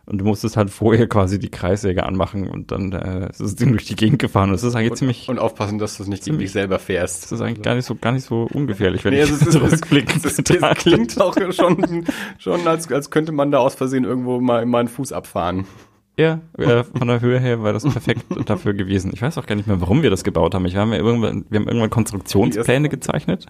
und 0.07 0.17
du 0.17 0.25
musstest 0.25 0.57
halt 0.57 0.69
vorher 0.71 1.07
quasi 1.07 1.37
die 1.37 1.49
Kreissäge 1.49 2.03
anmachen 2.05 2.47
und 2.49 2.71
dann 2.71 2.91
äh, 2.93 3.29
ist 3.29 3.39
das 3.41 3.55
Ding 3.55 3.71
durch 3.71 3.85
die 3.85 3.95
Gegend 3.95 4.17
gefahren 4.19 4.49
und 4.49 4.55
es 4.55 4.63
ist 4.63 4.73
eigentlich 4.75 4.91
Und, 4.91 4.97
ziemlich, 4.97 5.29
und 5.29 5.37
aufpassen, 5.37 5.77
dass 5.77 5.97
du 5.97 6.03
es 6.03 6.09
nicht 6.09 6.23
gegen 6.23 6.35
ziemlich- 6.37 6.47
dich 6.47 6.53
selber 6.53 6.79
fährst. 6.79 7.23
das 7.23 7.33
ist 7.33 7.41
eigentlich 7.41 7.61
gar 7.61 7.75
nicht 7.75 7.85
so, 7.85 7.93
gar 7.95 8.13
nicht 8.13 8.25
so 8.25 8.47
ungefährlich, 8.53 9.03
wenn 9.05 9.13
Nee, 9.13 9.21
ich 9.23 9.31
also 9.31 9.59
es, 9.65 9.73
es 10.25 10.37
betrachte. 10.37 10.75
klingt 10.89 11.21
auch 11.21 11.35
schon, 11.51 12.05
schon 12.39 12.67
als, 12.67 12.91
als 12.91 13.11
könnte 13.11 13.31
man 13.31 13.51
da 13.51 13.59
aus 13.59 13.75
Versehen 13.75 14.03
irgendwo 14.05 14.39
mal, 14.39 14.65
mal 14.65 14.79
einen 14.79 14.87
Fuß 14.87 15.11
abfahren. 15.11 15.65
Ja, 16.19 16.39
äh, 16.57 16.83
von 16.83 17.07
der 17.07 17.21
Höhe 17.21 17.39
her 17.39 17.61
war 17.61 17.73
das 17.73 17.83
perfekt 17.83 18.23
dafür 18.49 18.73
gewesen. 18.73 19.11
Ich 19.13 19.21
weiß 19.21 19.37
auch 19.37 19.45
gar 19.45 19.53
nicht 19.53 19.67
mehr, 19.67 19.79
warum 19.81 20.01
wir 20.01 20.09
das 20.09 20.23
gebaut 20.23 20.55
haben. 20.55 20.65
Ich 20.65 20.73
war 20.75 20.87
mir 20.87 20.97
irgendwann, 20.97 21.45
wir 21.49 21.59
haben 21.59 21.67
irgendwann 21.67 21.91
Konstruktionspläne 21.91 22.89
gezeichnet. 22.89 23.45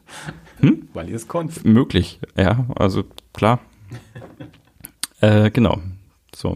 Weil 0.94 1.08
ihr 1.08 1.16
es 1.16 1.30
konnt. 1.30 1.64
Möglich, 1.64 2.20
ja, 2.36 2.66
also 2.76 3.06
klar. 3.34 3.60
äh, 5.22 5.50
genau. 5.52 5.80
So. 6.38 6.56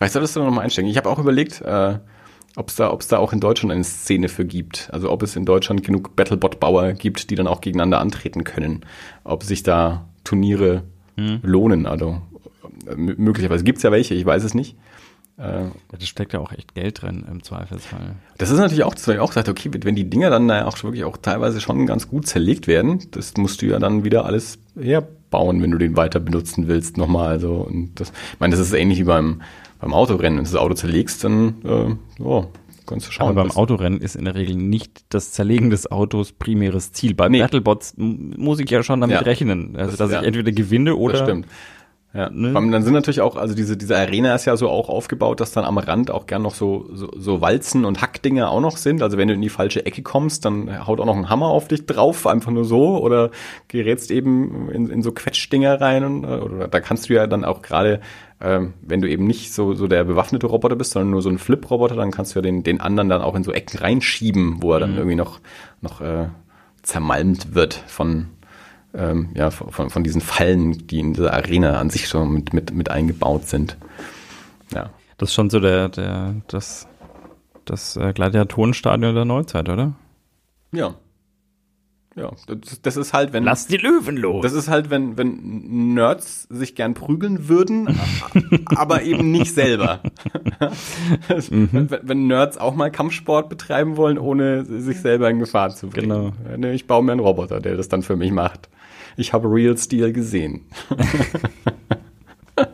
Weißt 0.00 0.14
du, 0.14 0.20
das 0.20 0.34
du 0.34 0.40
noch 0.40 0.50
mal 0.50 0.60
einsteigen? 0.60 0.90
Ich 0.90 0.98
habe 0.98 1.08
auch 1.08 1.18
überlegt, 1.18 1.62
äh, 1.62 1.98
ob 2.56 2.68
es 2.68 2.76
da, 2.76 2.92
ob's 2.92 3.08
da 3.08 3.16
auch 3.16 3.32
in 3.32 3.40
Deutschland 3.40 3.72
eine 3.72 3.84
Szene 3.84 4.28
für 4.28 4.44
gibt. 4.44 4.90
Also 4.92 5.10
ob 5.10 5.22
es 5.22 5.34
in 5.34 5.46
Deutschland 5.46 5.82
genug 5.82 6.14
Battlebot-Bauer 6.14 6.92
gibt, 6.92 7.30
die 7.30 7.36
dann 7.36 7.46
auch 7.46 7.62
gegeneinander 7.62 8.00
antreten 8.00 8.44
können. 8.44 8.84
Ob 9.24 9.44
sich 9.44 9.62
da 9.62 10.08
Turniere 10.24 10.82
lohnen. 11.16 11.86
Also 11.86 12.20
äh, 12.86 12.94
möglicherweise 12.96 13.64
gibt's 13.64 13.82
ja 13.82 13.90
welche, 13.92 14.14
ich 14.14 14.26
weiß 14.26 14.44
es 14.44 14.52
nicht. 14.52 14.76
Äh, 15.36 15.42
Ja, 15.42 15.72
da 15.90 16.00
steckt 16.00 16.32
ja 16.32 16.38
auch 16.38 16.52
echt 16.52 16.74
Geld 16.74 17.02
drin 17.02 17.24
im 17.30 17.42
Zweifelsfall. 17.42 18.14
Das 18.38 18.50
ist 18.50 18.58
natürlich 18.58 18.84
auch, 18.84 18.94
das 18.94 19.08
weil 19.08 19.16
ich 19.16 19.20
auch 19.20 19.28
gesagt, 19.28 19.48
okay, 19.48 19.68
wenn 19.82 19.96
die 19.96 20.08
Dinger 20.08 20.30
dann 20.30 20.48
ja 20.48 20.66
auch 20.66 20.80
wirklich 20.84 21.04
auch 21.04 21.16
teilweise 21.16 21.60
schon 21.60 21.86
ganz 21.86 22.08
gut 22.08 22.26
zerlegt 22.26 22.66
werden, 22.68 23.00
das 23.10 23.36
musst 23.36 23.60
du 23.62 23.66
ja 23.66 23.78
dann 23.80 24.04
wieder 24.04 24.24
alles 24.26 24.58
herbauen, 24.78 25.60
wenn 25.62 25.70
du 25.72 25.78
den 25.78 25.96
weiter 25.96 26.20
benutzen 26.20 26.68
willst 26.68 26.96
nochmal. 26.96 27.28
Also 27.28 27.54
und 27.54 27.98
das, 28.00 28.10
ich 28.32 28.40
meine, 28.40 28.52
das 28.56 28.60
ist 28.64 28.72
ähnlich 28.72 28.98
wie 29.00 29.04
beim 29.04 29.42
beim 29.80 29.92
Autorennen. 29.92 30.38
Wenn 30.38 30.44
du 30.44 30.50
das 30.52 30.60
Auto 30.60 30.74
zerlegst, 30.74 31.24
dann 31.24 31.56
äh, 31.64 32.22
ja, 32.22 32.46
konntest 32.86 33.08
du 33.08 33.12
schauen. 33.12 33.26
Aber 33.30 33.34
beim 33.42 33.48
was- 33.50 33.56
Autorennen 33.56 34.00
ist 34.00 34.14
in 34.14 34.24
der 34.26 34.34
Regel 34.36 34.54
nicht 34.56 35.04
das 35.08 35.32
Zerlegen 35.32 35.68
des 35.70 35.90
Autos 35.90 36.32
primäres 36.32 36.92
Ziel. 36.92 37.12
Bei 37.14 37.28
Nee. 37.28 37.40
Battlebots 37.40 37.94
muss 37.96 38.60
ich 38.60 38.70
ja 38.70 38.82
schon 38.82 39.00
damit 39.00 39.16
Ja. 39.16 39.22
rechnen. 39.22 39.74
Also, 39.76 39.90
Das- 39.90 39.98
dass 39.98 40.10
ja. 40.12 40.20
ich 40.20 40.26
entweder 40.28 40.52
gewinne 40.52 40.94
oder. 40.96 41.14
das 41.18 41.22
stimmt. 41.28 41.46
Ja, 42.14 42.30
Ne? 42.30 42.52
Dann 42.52 42.84
sind 42.84 42.92
natürlich 42.92 43.20
auch, 43.20 43.34
also 43.34 43.56
diese, 43.56 43.76
diese 43.76 43.96
Arena 43.96 44.36
ist 44.36 44.44
ja 44.44 44.56
so 44.56 44.68
auch 44.68 44.88
aufgebaut, 44.88 45.40
dass 45.40 45.50
dann 45.50 45.64
am 45.64 45.78
Rand 45.78 46.12
auch 46.12 46.26
gern 46.26 46.42
noch 46.42 46.54
so, 46.54 46.88
so, 46.92 47.10
so 47.16 47.40
Walzen 47.40 47.84
und 47.84 48.00
Hackdinger 48.02 48.50
auch 48.50 48.60
noch 48.60 48.76
sind. 48.76 49.02
Also 49.02 49.18
wenn 49.18 49.26
du 49.26 49.34
in 49.34 49.42
die 49.42 49.48
falsche 49.48 49.84
Ecke 49.84 50.02
kommst, 50.02 50.44
dann 50.44 50.86
haut 50.86 51.00
auch 51.00 51.06
noch 51.06 51.16
ein 51.16 51.28
Hammer 51.28 51.48
auf 51.48 51.66
dich 51.66 51.86
drauf, 51.86 52.28
einfach 52.28 52.52
nur 52.52 52.64
so, 52.64 53.02
oder 53.02 53.30
gerätst 53.66 54.12
eben 54.12 54.70
in, 54.70 54.88
in 54.90 55.02
so 55.02 55.10
Quetschdinger 55.10 55.80
rein. 55.80 56.04
Und, 56.04 56.24
äh, 56.24 56.38
oder 56.38 56.68
da 56.68 56.78
kannst 56.78 57.08
du 57.08 57.14
ja 57.14 57.26
dann 57.26 57.44
auch 57.44 57.62
gerade, 57.62 58.00
ähm, 58.40 58.74
wenn 58.80 59.00
du 59.00 59.08
eben 59.08 59.26
nicht 59.26 59.52
so, 59.52 59.74
so 59.74 59.88
der 59.88 60.04
bewaffnete 60.04 60.46
Roboter 60.46 60.76
bist, 60.76 60.92
sondern 60.92 61.10
nur 61.10 61.22
so 61.22 61.30
ein 61.30 61.38
Flip-Roboter, 61.38 61.96
dann 61.96 62.12
kannst 62.12 62.36
du 62.36 62.38
ja 62.38 62.42
den, 62.42 62.62
den 62.62 62.80
anderen 62.80 63.08
dann 63.08 63.22
auch 63.22 63.34
in 63.34 63.42
so 63.42 63.50
Ecken 63.50 63.78
reinschieben, 63.78 64.62
wo 64.62 64.72
er 64.72 64.78
dann 64.78 64.94
irgendwie 64.94 65.16
noch, 65.16 65.40
noch 65.80 66.00
äh, 66.00 66.28
zermalmt 66.82 67.56
wird 67.56 67.74
von, 67.74 68.28
ähm, 68.94 69.30
ja, 69.34 69.50
von, 69.50 69.90
von 69.90 70.04
diesen 70.04 70.20
Fallen, 70.20 70.86
die 70.86 71.00
in 71.00 71.14
dieser 71.14 71.32
Arena 71.32 71.78
an 71.78 71.90
sich 71.90 72.08
schon 72.08 72.32
mit, 72.32 72.52
mit, 72.52 72.72
mit 72.72 72.90
eingebaut 72.90 73.46
sind. 73.46 73.76
Ja. 74.72 74.90
Das 75.18 75.30
ist 75.30 75.34
schon 75.34 75.50
so 75.50 75.60
der, 75.60 75.88
der, 75.88 76.36
das, 76.48 76.88
das 77.64 77.96
äh, 77.96 78.12
Gladiatorenstadion 78.12 79.14
der 79.14 79.24
Neuzeit, 79.24 79.68
oder? 79.68 79.94
Ja. 80.72 80.94
Ja, 82.16 82.30
das, 82.46 82.80
das 82.80 82.96
ist 82.96 83.12
halt, 83.12 83.32
wenn. 83.32 83.42
Lass 83.42 83.66
die 83.66 83.76
Löwen 83.76 84.16
los! 84.16 84.40
Das 84.44 84.52
ist 84.52 84.68
halt, 84.68 84.88
wenn, 84.88 85.18
wenn 85.18 85.94
Nerds 85.94 86.44
sich 86.44 86.76
gern 86.76 86.94
prügeln 86.94 87.48
würden, 87.48 87.98
aber 88.76 89.02
eben 89.02 89.32
nicht 89.32 89.52
selber. 89.52 90.00
wenn, 91.50 91.90
wenn 91.90 92.26
Nerds 92.28 92.56
auch 92.56 92.76
mal 92.76 92.92
Kampfsport 92.92 93.48
betreiben 93.48 93.96
wollen, 93.96 94.18
ohne 94.18 94.64
sich 94.64 95.00
selber 95.00 95.28
in 95.28 95.40
Gefahr 95.40 95.70
zu 95.70 95.88
bringen. 95.88 96.08
Genau. 96.08 96.32
Ja, 96.48 96.56
ne, 96.56 96.72
Ich 96.72 96.86
baue 96.86 97.02
mir 97.02 97.10
einen 97.10 97.20
Roboter, 97.20 97.60
der 97.60 97.76
das 97.76 97.88
dann 97.88 98.02
für 98.02 98.14
mich 98.14 98.30
macht. 98.30 98.68
Ich 99.16 99.32
habe 99.32 99.48
Real 99.48 99.76
Steel 99.76 100.12
gesehen. 100.12 100.62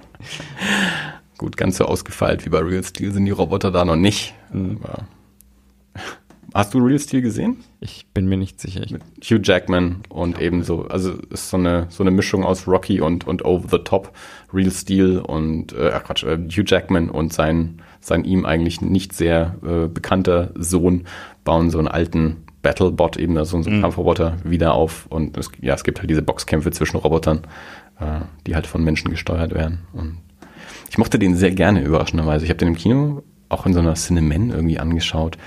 Gut, 1.38 1.56
ganz 1.56 1.78
so 1.78 1.84
ausgefeilt 1.84 2.44
wie 2.44 2.50
bei 2.50 2.58
Real 2.58 2.84
Steel 2.84 3.12
sind 3.12 3.24
die 3.24 3.30
Roboter 3.30 3.70
da 3.70 3.84
noch 3.84 3.96
nicht. 3.96 4.34
Aber 4.52 5.06
Hast 6.52 6.74
du 6.74 6.78
Real 6.78 6.98
Steel 6.98 7.22
gesehen? 7.22 7.58
ich 7.80 8.06
bin 8.12 8.26
mir 8.26 8.36
nicht 8.36 8.60
sicher. 8.60 8.82
Ich, 8.84 8.90
mit 8.90 9.02
Hugh 9.22 9.40
Jackman 9.42 10.02
und 10.08 10.40
ebenso, 10.40 10.82
also 10.86 11.12
ist 11.30 11.48
so 11.48 11.56
eine 11.56 11.86
so 11.90 12.02
eine 12.02 12.10
Mischung 12.10 12.44
aus 12.44 12.66
Rocky 12.66 13.00
und 13.00 13.26
und 13.26 13.44
Over 13.44 13.68
the 13.70 13.78
Top, 13.84 14.12
Real 14.52 14.70
Steel 14.70 15.18
und 15.18 15.72
äh, 15.72 15.92
ach 15.94 16.04
Quatsch, 16.04 16.24
äh, 16.24 16.36
Hugh 16.36 16.64
Jackman 16.66 17.08
und 17.08 17.32
sein 17.32 17.80
sein 18.00 18.24
ihm 18.24 18.44
eigentlich 18.44 18.80
nicht 18.80 19.12
sehr 19.12 19.56
äh, 19.64 19.86
bekannter 19.86 20.52
Sohn 20.56 21.04
bauen 21.44 21.70
so 21.70 21.78
einen 21.78 21.88
alten 21.88 22.38
Battlebot 22.62 23.16
eben 23.16 23.36
also 23.38 23.60
so 23.62 23.70
einen 23.70 23.80
Kampfroboter 23.80 24.36
wieder 24.44 24.74
auf 24.74 25.06
und 25.06 25.36
es, 25.36 25.50
ja 25.60 25.74
es 25.74 25.84
gibt 25.84 26.00
halt 26.00 26.10
diese 26.10 26.22
Boxkämpfe 26.22 26.70
zwischen 26.70 26.98
Robotern, 26.98 27.42
äh, 27.98 28.20
die 28.46 28.54
halt 28.54 28.66
von 28.66 28.84
Menschen 28.84 29.10
gesteuert 29.10 29.54
werden 29.54 29.80
und 29.92 30.18
ich 30.90 30.98
mochte 30.98 31.18
den 31.18 31.36
sehr 31.36 31.52
gerne 31.52 31.82
überraschenderweise. 31.82 32.44
Ich 32.44 32.50
habe 32.50 32.58
den 32.58 32.68
im 32.68 32.76
Kino 32.76 33.22
auch 33.48 33.64
in 33.64 33.72
so 33.72 33.78
einer 33.78 33.94
Cineman 33.94 34.50
irgendwie 34.50 34.78
angeschaut 34.78 35.38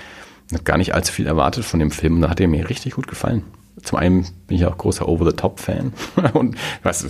und 0.50 0.54
habe 0.54 0.64
gar 0.64 0.78
nicht 0.78 0.94
allzu 0.94 1.12
viel 1.12 1.26
erwartet 1.26 1.64
von 1.64 1.80
dem 1.80 1.90
Film. 1.90 2.16
Und 2.16 2.22
da 2.22 2.30
hat 2.30 2.40
er 2.40 2.48
mir 2.48 2.68
richtig 2.68 2.94
gut 2.94 3.06
gefallen. 3.06 3.42
Zum 3.82 3.98
einen 3.98 4.26
bin 4.46 4.56
ich 4.56 4.64
auch 4.64 4.78
großer 4.78 5.06
Over-the-Top-Fan. 5.06 5.92
und 6.32 6.56
was 6.82 7.02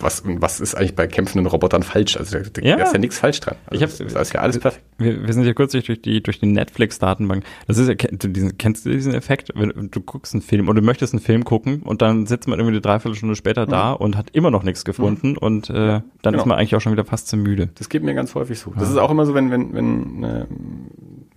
was, 0.00 0.22
was 0.24 0.60
ist 0.60 0.74
eigentlich 0.74 0.94
bei 0.94 1.06
kämpfenden 1.06 1.46
Robotern 1.46 1.82
falsch? 1.82 2.16
Also 2.16 2.38
da, 2.38 2.44
da 2.52 2.62
Ja. 2.62 2.76
ist 2.76 2.92
ja 2.92 2.98
nichts 2.98 3.18
falsch 3.18 3.40
dran. 3.40 3.56
Also, 3.66 3.84
Ich 3.84 3.90
hab- 4.00 4.08
da 4.14 4.20
ist 4.20 4.32
ja 4.32 4.40
alles 4.40 4.58
perfekt. 4.58 4.84
wir, 4.98 5.26
wir 5.26 5.32
sind 5.32 5.44
ja 5.44 5.52
kürzlich 5.54 5.84
durch 5.84 6.00
die, 6.02 6.22
durch 6.22 6.38
die 6.40 6.46
Netflix-Datenbank. 6.46 7.44
Das 7.66 7.78
ist 7.78 7.88
ja, 7.88 7.94
du 7.94 8.28
diesen, 8.28 8.58
kennst 8.58 8.86
du 8.86 8.90
diesen 8.90 9.14
Effekt? 9.14 9.50
Wenn 9.54 9.90
du 9.90 10.00
guckst 10.00 10.34
einen 10.34 10.42
Film 10.42 10.68
oder 10.68 10.80
du 10.80 10.86
möchtest 10.86 11.12
einen 11.14 11.20
Film 11.22 11.44
gucken 11.44 11.82
und 11.82 12.02
dann 12.02 12.26
sitzt 12.26 12.48
man 12.48 12.58
irgendwie 12.58 12.74
eine 12.76 12.80
Dreiviertelstunde 12.80 13.34
später 13.36 13.66
da 13.66 13.92
und 13.92 14.16
hat 14.16 14.30
immer 14.32 14.50
noch 14.50 14.62
nichts 14.62 14.84
gefunden 14.84 15.36
und 15.36 15.70
äh, 15.70 15.74
dann 15.74 16.02
genau. 16.22 16.38
ist 16.38 16.46
man 16.46 16.58
eigentlich 16.58 16.74
auch 16.76 16.80
schon 16.80 16.92
wieder 16.92 17.04
fast 17.04 17.28
zu 17.28 17.36
müde. 17.36 17.68
Das 17.76 17.88
geht 17.88 18.02
mir 18.02 18.14
ganz 18.14 18.34
häufig 18.34 18.58
so. 18.58 18.72
Das 18.78 18.88
ist 18.90 18.96
auch 18.96 19.10
immer 19.10 19.26
so, 19.26 19.34
wenn, 19.34 19.50
wenn, 19.50 19.74
wenn, 19.74 20.24
äh, 20.24 20.46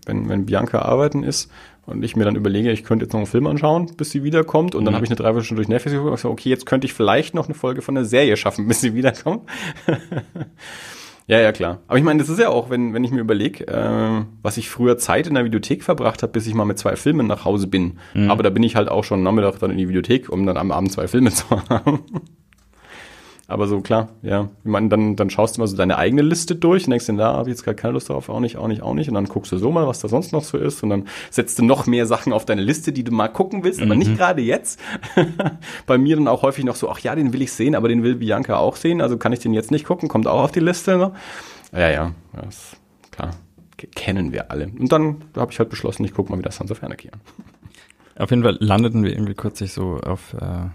wenn, 0.06 0.30
wenn 0.30 0.46
Bianca 0.46 0.80
arbeiten 0.80 1.24
ist 1.24 1.52
und 1.92 2.04
ich 2.04 2.16
mir 2.16 2.26
dann 2.26 2.36
überlege, 2.36 2.72
ich 2.72 2.84
könnte 2.84 3.06
jetzt 3.06 3.14
noch 3.14 3.20
einen 3.20 3.28
Film 3.28 3.48
anschauen, 3.48 3.92
bis 3.98 4.12
sie 4.12 4.24
wiederkommt 4.24 4.76
und 4.76 4.86
dann 4.86 4.96
habe 4.96 5.06
ich 5.06 5.12
eine 5.12 5.18
Dreiviertelstunde 5.18 5.62
durch 5.62 5.70
Netflix 5.70 5.96
geguckt 5.96 6.12
und 6.12 6.20
so, 6.20 6.30
okay, 6.30 6.50
jetzt 6.50 6.66
könnte 6.66 6.86
ich 6.86 6.94
vielleicht 6.94 7.36
noch 7.36 7.46
eine 7.46 7.54
Folge 7.54 7.82
von 7.82 7.96
der 7.96 8.06
Serie 8.06 8.38
schaffen, 8.38 8.68
bis 8.70 8.82
sie 8.82 8.96
wiederkommt. 8.96 9.44
ja, 11.28 11.40
ja, 11.40 11.52
klar. 11.52 11.80
Aber 11.88 11.98
ich 11.98 12.04
meine, 12.04 12.20
das 12.20 12.30
ist 12.30 12.40
ja 12.40 12.50
auch, 12.50 12.70
wenn, 12.70 12.94
wenn 12.94 13.04
ich 13.04 13.12
mir 13.12 13.22
überlege, 13.22 13.68
äh, 13.68 14.24
was 14.42 14.58
ich 14.58 14.70
früher 14.70 14.98
Zeit 14.98 15.28
in 15.28 15.36
der 15.36 15.46
Videothek 15.46 15.84
verbracht 15.84 16.24
habe, 16.24 16.32
bis 16.34 16.48
ich 16.48 16.54
mal 16.54 16.66
mit 16.66 16.80
zwei 16.80 16.96
Filmen 16.96 17.28
nach 17.28 17.46
Hause 17.46 17.68
bin. 17.68 18.00
Aber 18.30 18.44
da 18.44 18.50
bin 18.50 18.64
ich 18.64 18.76
halt 18.76 18.90
auch 18.90 19.04
schon 19.04 19.24
Nachmittag 19.24 19.60
dann 19.60 19.72
in 19.72 19.78
die 19.78 19.90
Videothek, 19.90 20.30
um 20.30 20.46
dann 20.46 20.58
am 20.58 20.72
Abend 20.72 20.92
zwei 20.92 21.08
Filme 21.08 21.32
zu 21.32 21.46
haben. 21.50 22.00
Aber 23.52 23.68
so 23.68 23.82
klar, 23.82 24.08
ja. 24.22 24.48
Ich 24.64 24.72
meine, 24.72 24.88
dann, 24.88 25.18
dann 25.18 25.30
schaust 25.30 25.58
du 25.58 25.62
mal 25.62 25.68
so 25.68 25.76
deine 25.76 25.98
eigene 25.98 26.22
Liste 26.22 26.56
durch 26.56 26.86
und 26.86 26.92
denkst 26.92 27.08
dir, 27.08 27.18
da 27.18 27.34
habe 27.34 27.50
ich 27.50 27.56
jetzt 27.56 27.66
gar 27.66 27.74
keine 27.74 27.92
Lust 27.92 28.08
drauf, 28.08 28.30
auch 28.30 28.40
nicht, 28.40 28.56
auch 28.56 28.70
nicht, 28.70 28.82
auch 28.82 28.94
nicht. 28.94 29.10
Und 29.10 29.16
dann 29.16 29.26
guckst 29.26 29.52
du 29.52 29.58
so 29.58 29.72
mal, 29.72 29.86
was 29.88 30.00
da 30.00 30.08
sonst 30.08 30.32
noch 30.32 30.46
so 30.46 30.58
ist. 30.58 30.82
Und 30.84 30.90
dann 30.90 31.08
setzt 31.30 31.60
du 31.60 31.66
noch 31.66 31.86
mehr 31.86 32.06
Sachen 32.06 32.32
auf 32.32 32.46
deine 32.46 32.62
Liste, 32.62 32.94
die 32.94 33.04
du 33.04 33.12
mal 33.12 33.28
gucken 33.28 33.66
willst, 33.66 33.82
aber 33.82 33.96
nicht 33.96 34.16
gerade 34.16 34.42
jetzt. 34.42 34.80
Bei 35.86 35.98
mir 35.98 36.16
dann 36.16 36.30
auch 36.30 36.44
häufig 36.44 36.64
noch 36.64 36.76
so, 36.76 36.90
ach 36.90 37.00
ja, 37.00 37.14
den 37.14 37.34
will 37.34 37.42
ich 37.42 37.52
sehen, 37.52 37.76
aber 37.76 37.90
den 37.90 38.04
will 38.04 38.16
Bianca 38.16 38.56
auch 38.56 38.78
sehen. 38.78 39.02
Also 39.02 39.18
kann 39.18 39.34
ich 39.34 39.40
den 39.40 39.54
jetzt 39.54 39.70
nicht 39.70 39.86
gucken, 39.86 40.08
kommt 40.08 40.28
auch 40.28 40.44
auf 40.44 40.54
die 40.54 40.62
Liste. 40.62 40.98
Ne? 40.98 41.12
Ja, 41.74 41.90
ja, 41.90 42.12
das 42.34 42.78
klar. 43.12 43.32
Kennen 43.96 44.32
wir 44.32 44.50
alle. 44.50 44.68
Und 44.68 44.94
dann 44.94 45.24
habe 45.36 45.52
ich 45.52 45.60
halt 45.60 45.70
beschlossen, 45.70 46.06
ich 46.06 46.14
gucke 46.14 46.32
mal 46.32 46.40
wieder 46.40 46.52
Sons 46.52 46.72
of 46.72 46.82
Anarchy 46.84 47.10
an. 47.12 47.20
Auf 48.18 48.30
jeden 48.30 48.44
Fall 48.44 48.56
landeten 48.62 49.04
wir 49.04 49.12
irgendwie 49.12 49.34
kürzlich 49.34 49.74
so 49.74 49.98
auf 49.98 50.34
äh, 50.36 50.70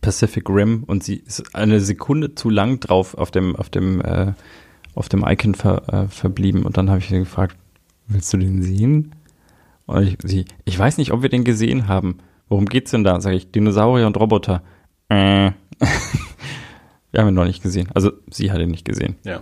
Pacific 0.00 0.48
Rim 0.48 0.84
und 0.86 1.04
sie 1.04 1.16
ist 1.16 1.54
eine 1.54 1.80
Sekunde 1.80 2.34
zu 2.34 2.50
lang 2.50 2.80
drauf 2.80 3.14
auf 3.14 3.30
dem 3.30 3.54
auf 3.56 3.70
dem 3.70 4.00
äh, 4.00 4.32
auf 4.94 5.08
dem 5.08 5.24
Icon 5.26 5.54
ver, 5.54 5.88
äh, 5.88 6.08
verblieben 6.08 6.64
und 6.64 6.76
dann 6.76 6.90
habe 6.90 6.98
ich 6.98 7.08
sie 7.08 7.18
gefragt, 7.18 7.56
willst 8.08 8.32
du 8.32 8.36
den 8.36 8.62
sehen? 8.62 9.14
Und 9.86 10.06
ich, 10.06 10.18
sie, 10.22 10.44
ich 10.64 10.78
weiß 10.78 10.98
nicht, 10.98 11.12
ob 11.12 11.22
wir 11.22 11.28
den 11.28 11.44
gesehen 11.44 11.88
haben. 11.88 12.18
Worum 12.48 12.66
geht's 12.66 12.90
denn 12.90 13.04
da? 13.04 13.20
Sag 13.20 13.32
ich, 13.32 13.50
Dinosaurier 13.50 14.06
und 14.06 14.18
Roboter. 14.18 14.62
Äh. 15.08 15.52
wir 17.10 17.20
haben 17.20 17.28
ihn 17.28 17.34
noch 17.34 17.46
nicht 17.46 17.62
gesehen. 17.62 17.88
Also 17.94 18.12
sie 18.30 18.52
hat 18.52 18.60
ihn 18.60 18.70
nicht 18.70 18.84
gesehen. 18.84 19.16
Ja. 19.24 19.40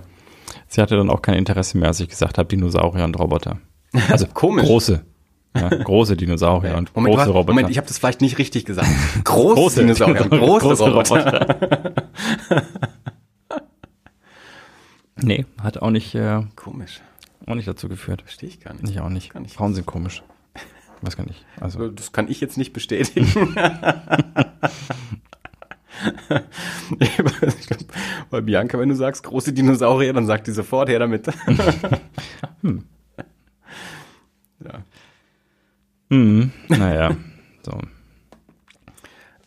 Sie 0.69 0.81
hatte 0.81 0.97
dann 0.97 1.11
auch 1.11 1.23
kein 1.23 1.37
Interesse 1.37 1.79
mehr, 1.79 1.89
als 1.89 2.01
ich 2.01 2.09
gesagt 2.09 2.39
habe, 2.39 2.49
Dinosaurier 2.49 3.05
und 3.05 3.19
Roboter. 3.19 3.59
Also 4.09 4.27
Komisch. 4.35 4.67
große. 4.67 5.05
Ja, 5.57 5.69
große 5.69 6.17
Dinosaurier 6.17 6.77
und 6.77 6.95
Moment, 6.95 7.17
große 7.17 7.31
Roboter. 7.31 7.53
Moment, 7.53 7.71
ich 7.71 7.77
habe 7.77 7.87
das 7.89 7.99
vielleicht 7.99 8.21
nicht 8.21 8.39
richtig 8.39 8.65
gesagt. 8.65 8.89
Große, 9.25 9.55
Große 9.55 9.81
Dinosaurier, 9.81 10.29
große, 10.29 10.67
große 10.67 10.85
Roboter. 10.85 11.97
Nee, 15.23 15.45
hat 15.63 15.77
auch 15.83 15.91
nicht, 15.91 16.15
äh, 16.15 16.43
Komisch. 16.57 17.01
auch 17.47 17.55
nicht 17.55 17.69
dazu 17.69 17.89
geführt. 17.91 18.23
Verstehe 18.23 18.49
ich 18.49 18.59
gar 18.61 18.73
nicht. 18.73 18.89
Ich 18.89 19.01
auch 19.01 19.11
nicht. 19.11 19.35
Gar 19.35 19.41
nicht. 19.41 19.55
Frauen 19.55 19.75
sind 19.75 19.87
komisch. 19.87 20.23
Weiß 21.03 21.15
gar 21.17 21.27
nicht. 21.27 21.45
Also, 21.61 21.89
Das 21.89 22.13
kann 22.13 22.29
ich 22.31 22.41
jetzt 22.41 22.57
nicht 22.57 22.73
bestätigen. 22.73 23.27
ich 26.99 27.17
glaub, 27.67 27.81
bei 28.31 28.41
Bianca, 28.41 28.79
wenn 28.79 28.89
du 28.89 28.95
sagst 28.95 29.23
große 29.25 29.53
Dinosaurier, 29.53 30.13
dann 30.13 30.27
sagt 30.27 30.47
die 30.47 30.53
sofort 30.53 30.89
her 30.89 30.99
damit. 31.01 31.27
ja. 31.27 31.33
Hm, 36.11 36.51
naja. 36.69 37.17
So, 37.65 37.79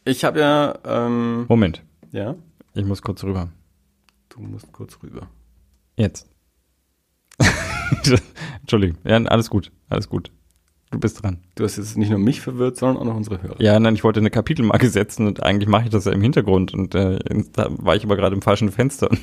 Ich 0.06 0.24
habe 0.24 0.40
ja, 0.40 0.78
ähm, 0.86 1.46
Moment. 1.48 1.84
ja, 2.12 2.36
Ich 2.74 2.86
muss 2.86 3.02
kurz 3.02 3.24
rüber. 3.24 3.50
du 4.30 4.40
musst 4.42 4.72
kurz 4.72 4.98
rüber. 5.04 5.28
Jetzt. 5.98 6.28
Entschuldigung. 8.62 8.98
Ja, 9.04 9.18
alles 9.26 9.50
gut. 9.50 9.72
Alles 9.90 10.10
gut. 10.10 10.32
Du 10.92 11.00
bist 11.00 11.24
dran. 11.24 11.40
Du 11.56 11.64
hast 11.64 11.78
jetzt 11.78 11.98
nicht 11.98 12.10
nur 12.10 12.20
mich 12.20 12.40
verwirrt, 12.42 12.78
sondern 12.78 12.98
auch 13.02 13.06
noch 13.06 13.16
unsere 13.16 13.42
Hörer. 13.42 13.60
Ja, 13.60 13.80
nein, 13.80 13.96
ich 13.96 14.04
wollte 14.04 14.20
eine 14.20 14.30
Kapitelmarke 14.30 14.90
setzen 14.90 15.26
und 15.28 15.42
eigentlich 15.42 15.68
mache 15.68 15.86
ich 15.86 15.90
das 15.90 16.06
ja 16.06 16.12
im 16.12 16.22
Hintergrund 16.22 16.74
und 16.74 16.94
äh, 16.94 17.18
da 17.54 17.68
war 17.72 17.96
ich 17.96 18.04
aber 18.04 18.16
gerade 18.16 18.36
im 18.36 18.44
falschen 18.44 18.72
Fenster 18.72 19.10
und 19.10 19.20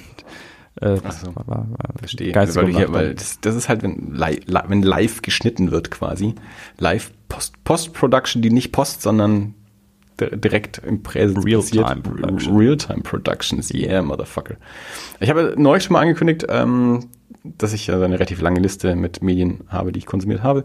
äh, 0.80 0.96
so. 0.96 1.34
war, 1.34 1.46
war, 1.46 1.66
Verstehe. 1.98 2.34
Weil, 2.34 2.66
hier, 2.68 3.14
das, 3.14 3.40
das 3.40 3.54
ist 3.54 3.68
halt, 3.68 3.82
wenn, 3.82 4.12
li 4.14 4.40
li 4.46 4.58
wenn 4.68 4.82
live 4.82 5.22
geschnitten 5.22 5.70
wird 5.70 5.90
quasi. 5.90 6.34
Live 6.78 7.12
Post- 7.28 7.62
Post-Production, 7.64 8.42
die 8.42 8.50
nicht 8.50 8.72
Post, 8.72 9.02
sondern 9.02 9.54
di- 10.20 10.36
direkt 10.36 10.78
im 10.78 11.02
Präsens 11.02 11.44
Real-time. 11.44 12.02
Production. 12.02 12.56
Real-time 12.56 13.02
Productions, 13.02 13.72
yeah, 13.72 14.02
motherfucker. 14.02 14.56
Ich 15.20 15.30
habe 15.30 15.54
neulich 15.56 15.84
schon 15.84 15.94
mal 15.94 16.00
angekündigt, 16.00 16.46
ähm, 16.48 17.06
dass 17.42 17.72
ich 17.72 17.86
ja 17.86 17.98
so 17.98 18.04
eine 18.04 18.14
relativ 18.14 18.40
lange 18.40 18.60
Liste 18.60 18.94
mit 18.96 19.22
Medien 19.22 19.60
habe, 19.68 19.92
die 19.92 19.98
ich 19.98 20.06
konsumiert 20.06 20.42
habe. 20.42 20.64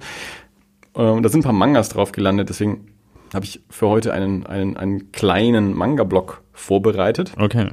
Ähm, 0.95 1.23
da 1.23 1.29
sind 1.29 1.41
ein 1.41 1.43
paar 1.43 1.53
Mangas 1.53 1.89
drauf 1.89 2.11
gelandet, 2.11 2.49
deswegen 2.49 2.87
habe 3.33 3.45
ich 3.45 3.61
für 3.69 3.87
heute 3.87 4.13
einen, 4.13 4.45
einen, 4.45 4.77
einen 4.77 5.11
kleinen 5.11 5.73
Manga-Block 5.73 6.41
vorbereitet. 6.53 7.33
Okay. 7.37 7.69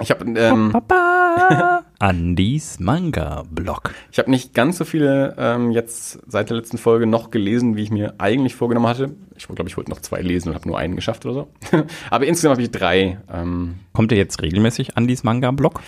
Ich 0.00 0.10
habe 0.10 0.24
ähm! 0.24 0.72
Andys 1.98 2.78
Manga-Blog. 2.78 3.92
Ich 4.12 4.18
habe 4.18 4.30
nicht 4.30 4.54
ganz 4.54 4.78
so 4.78 4.84
viele 4.84 5.34
ähm, 5.36 5.72
jetzt 5.72 6.20
seit 6.30 6.50
der 6.50 6.56
letzten 6.56 6.78
Folge 6.78 7.06
noch 7.06 7.30
gelesen, 7.30 7.76
wie 7.76 7.82
ich 7.82 7.90
mir 7.90 8.14
eigentlich 8.18 8.54
vorgenommen 8.54 8.86
hatte. 8.86 9.16
Ich 9.36 9.48
glaube, 9.48 9.68
ich 9.68 9.76
wollte 9.76 9.90
noch 9.90 10.00
zwei 10.00 10.20
lesen 10.20 10.50
und 10.50 10.54
habe 10.54 10.68
nur 10.68 10.78
einen 10.78 10.94
geschafft 10.94 11.26
oder 11.26 11.34
so. 11.34 11.48
Aber 12.10 12.26
insgesamt 12.26 12.52
habe 12.52 12.62
ich 12.62 12.70
drei. 12.70 13.18
Ähm, 13.32 13.80
Kommt 13.92 14.12
ihr 14.12 14.18
jetzt 14.18 14.40
regelmäßig 14.42 14.96
Andys 14.96 15.24
Manga-Blog? 15.24 15.80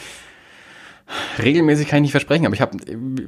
Regelmäßig 1.43 1.89
kann 1.89 1.99
ich 1.99 2.03
nicht 2.03 2.11
versprechen, 2.13 2.47
aber 2.47 2.55
ich 2.55 2.61
habe 2.61 2.77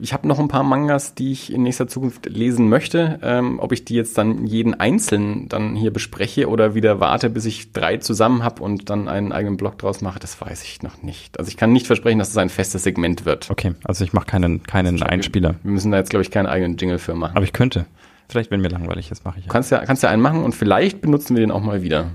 ich 0.01 0.13
hab 0.13 0.25
noch 0.25 0.39
ein 0.39 0.49
paar 0.49 0.63
Mangas, 0.63 1.15
die 1.15 1.33
ich 1.33 1.53
in 1.53 1.63
nächster 1.63 1.89
Zukunft 1.89 2.27
lesen 2.27 2.69
möchte. 2.69 3.19
Ähm, 3.23 3.59
ob 3.59 3.73
ich 3.73 3.85
die 3.85 3.95
jetzt 3.95 4.17
dann 4.19 4.47
jeden 4.47 4.75
einzeln 4.75 5.49
dann 5.49 5.75
hier 5.75 5.93
bespreche 5.93 6.49
oder 6.49 6.75
wieder 6.75 7.01
warte, 7.01 7.31
bis 7.31 7.45
ich 7.45 7.73
drei 7.73 7.97
zusammen 7.97 8.45
habe 8.45 8.63
und 8.63 8.91
dann 8.91 9.09
einen 9.09 9.33
eigenen 9.33 9.57
Blog 9.57 9.79
draus 9.79 10.01
mache, 10.01 10.19
das 10.19 10.41
weiß 10.41 10.63
ich 10.65 10.83
noch 10.83 11.03
nicht. 11.03 11.39
Also 11.39 11.49
ich 11.49 11.57
kann 11.57 11.73
nicht 11.73 11.87
versprechen, 11.87 12.19
dass 12.19 12.31
es 12.31 12.37
ein 12.37 12.51
festes 12.51 12.83
Segment 12.85 13.25
wird. 13.25 13.51
Okay, 13.51 13.75
also 13.85 14.05
ich 14.05 14.13
mache 14.13 14.27
keinen, 14.27 14.63
keinen 14.63 15.03
Einspieler. 15.03 15.57
Wir 15.63 15.73
müssen 15.73 15.91
da 15.91 15.99
jetzt, 15.99 16.11
glaube 16.11 16.23
ich, 16.23 16.31
keinen 16.31 16.47
eigenen 16.47 16.77
Jingle 16.77 16.99
für 16.99 17.15
machen. 17.15 17.37
Aber 17.37 17.45
ich 17.45 17.53
könnte. 17.53 17.87
Vielleicht, 18.29 18.51
wenn 18.51 18.61
mir 18.61 18.69
langweilig 18.69 19.11
ist, 19.11 19.25
mache 19.25 19.41
ich 19.41 19.47
ja. 19.47 19.53
Kannst 19.53 19.71
ja, 19.71 19.85
kannst 19.85 20.03
ja 20.03 20.09
einen 20.09 20.23
machen 20.23 20.43
und 20.43 20.55
vielleicht 20.55 21.01
benutzen 21.01 21.37
wir 21.37 21.41
den 21.41 21.51
auch 21.51 21.61
mal 21.61 21.83
wieder. 21.83 22.11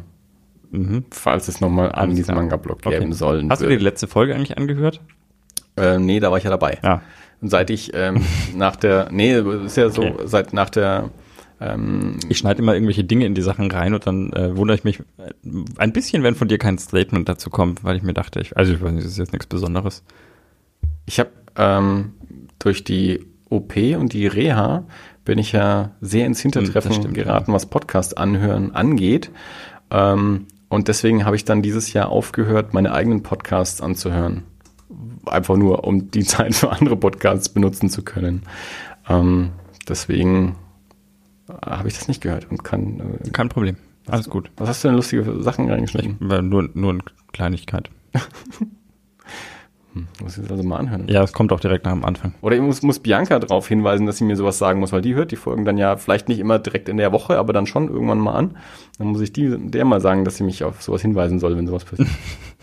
Mhm. 0.71 1.05
Falls 1.11 1.47
es 1.47 1.61
nochmal 1.61 1.91
an 1.91 2.15
diesem 2.15 2.35
Manga-Blog 2.35 2.81
geben 2.81 3.05
okay. 3.05 3.11
soll. 3.13 3.45
Hast 3.49 3.61
du 3.61 3.67
dir 3.67 3.77
die 3.77 3.83
letzte 3.83 4.07
Folge 4.07 4.35
eigentlich 4.35 4.57
angehört? 4.57 5.01
Äh, 5.77 5.99
nee, 5.99 6.19
da 6.19 6.31
war 6.31 6.37
ich 6.37 6.43
ja 6.43 6.49
dabei. 6.49 6.79
Ja. 6.83 7.01
Und 7.41 7.49
seit 7.49 7.69
ich 7.69 7.91
ähm, 7.93 8.23
nach 8.55 8.75
der, 8.75 9.09
nee, 9.11 9.39
ist 9.65 9.77
ja 9.77 9.89
so, 9.89 10.03
okay. 10.03 10.23
seit 10.25 10.53
nach 10.53 10.69
der 10.69 11.09
ähm, 11.59 12.19
ich 12.29 12.37
schneide 12.37 12.61
immer 12.61 12.73
irgendwelche 12.73 13.03
Dinge 13.03 13.25
in 13.25 13.33
die 13.33 13.41
Sachen 13.41 13.71
rein 13.71 13.93
und 13.93 14.05
dann 14.05 14.31
äh, 14.33 14.55
wundere 14.55 14.77
ich 14.77 14.83
mich 14.83 14.99
äh, 14.99 15.31
ein 15.77 15.91
bisschen, 15.91 16.21
wenn 16.23 16.35
von 16.35 16.47
dir 16.47 16.57
kein 16.57 16.77
Statement 16.77 17.27
dazu 17.27 17.49
kommt, 17.49 17.83
weil 17.83 17.97
ich 17.97 18.03
mir 18.03 18.13
dachte, 18.13 18.39
ich, 18.39 18.55
also 18.55 18.73
ich 18.73 18.81
weiß 18.81 18.91
nicht, 18.91 19.05
das 19.05 19.13
ist 19.13 19.17
jetzt 19.17 19.33
nichts 19.33 19.47
Besonderes. 19.47 20.03
Ich 21.07 21.19
habe 21.19 21.31
ähm, 21.55 22.13
durch 22.59 22.83
die 22.83 23.25
OP 23.49 23.75
und 23.75 24.13
die 24.13 24.27
Reha 24.27 24.83
bin 25.25 25.39
ich 25.39 25.51
ja 25.51 25.91
sehr 25.99 26.25
ins 26.25 26.41
Hintertreffen 26.41 26.93
stimmt, 26.93 27.13
geraten, 27.15 27.51
ja. 27.51 27.55
was 27.55 27.65
Podcast 27.65 28.17
anhören 28.17 28.75
angeht. 28.75 29.31
Ähm, 29.89 30.45
und 30.69 30.89
deswegen 30.89 31.25
habe 31.25 31.35
ich 31.35 31.45
dann 31.45 31.61
dieses 31.61 31.91
Jahr 31.93 32.09
aufgehört, 32.09 32.73
meine 32.73 32.93
eigenen 32.93 33.23
Podcasts 33.23 33.81
anzuhören 33.81 34.43
einfach 35.27 35.57
nur, 35.57 35.83
um 35.83 36.11
die 36.11 36.23
Zeit 36.23 36.55
für 36.55 36.71
andere 36.71 36.95
Podcasts 36.95 37.49
benutzen 37.49 37.89
zu 37.89 38.03
können. 38.03 38.43
Ähm, 39.09 39.51
deswegen 39.87 40.55
habe 41.65 41.87
ich 41.87 41.95
das 41.95 42.07
nicht 42.07 42.21
gehört 42.21 42.49
und 42.49 42.63
kann. 42.63 43.19
Äh, 43.23 43.29
Kein 43.31 43.49
Problem. 43.49 43.77
Alles 44.09 44.29
gut. 44.29 44.51
Was 44.57 44.69
hast 44.69 44.83
du 44.83 44.89
denn 44.89 44.95
lustige 44.95 45.41
Sachen 45.41 45.69
reingeschnitten? 45.69 46.17
Ich, 46.21 46.41
nur, 46.41 46.69
nur 46.73 46.91
eine 46.91 47.01
Kleinigkeit. 47.33 47.89
hm, 49.93 50.07
muss 50.21 50.37
ich 50.37 50.43
das 50.43 50.51
also 50.51 50.63
mal 50.63 50.77
anhören. 50.77 51.07
Ja, 51.07 51.23
es 51.23 51.33
kommt 51.33 51.51
auch 51.51 51.59
direkt 51.59 51.85
nach 51.85 51.91
dem 51.91 52.05
Anfang. 52.05 52.33
Oder 52.41 52.55
ich 52.55 52.61
muss, 52.61 52.81
muss 52.83 52.99
Bianca 52.99 53.37
darauf 53.39 53.67
hinweisen, 53.67 54.05
dass 54.05 54.17
sie 54.17 54.23
mir 54.23 54.37
sowas 54.37 54.57
sagen 54.57 54.79
muss, 54.79 54.93
weil 54.93 55.01
die 55.01 55.15
hört 55.15 55.31
die 55.31 55.35
Folgen 55.35 55.65
dann 55.65 55.77
ja 55.77 55.97
vielleicht 55.97 56.29
nicht 56.29 56.39
immer 56.39 56.57
direkt 56.57 56.87
in 56.87 56.97
der 56.97 57.11
Woche, 57.11 57.37
aber 57.37 57.51
dann 57.51 57.67
schon 57.67 57.89
irgendwann 57.89 58.19
mal 58.19 58.33
an. 58.33 58.57
Dann 58.97 59.07
muss 59.07 59.21
ich 59.21 59.33
die, 59.33 59.57
der 59.57 59.83
mal 59.83 59.99
sagen, 59.99 60.23
dass 60.23 60.37
sie 60.37 60.43
mich 60.43 60.63
auf 60.63 60.81
sowas 60.81 61.01
hinweisen 61.01 61.39
soll, 61.39 61.57
wenn 61.57 61.67
sowas 61.67 61.83
passiert. 61.85 62.09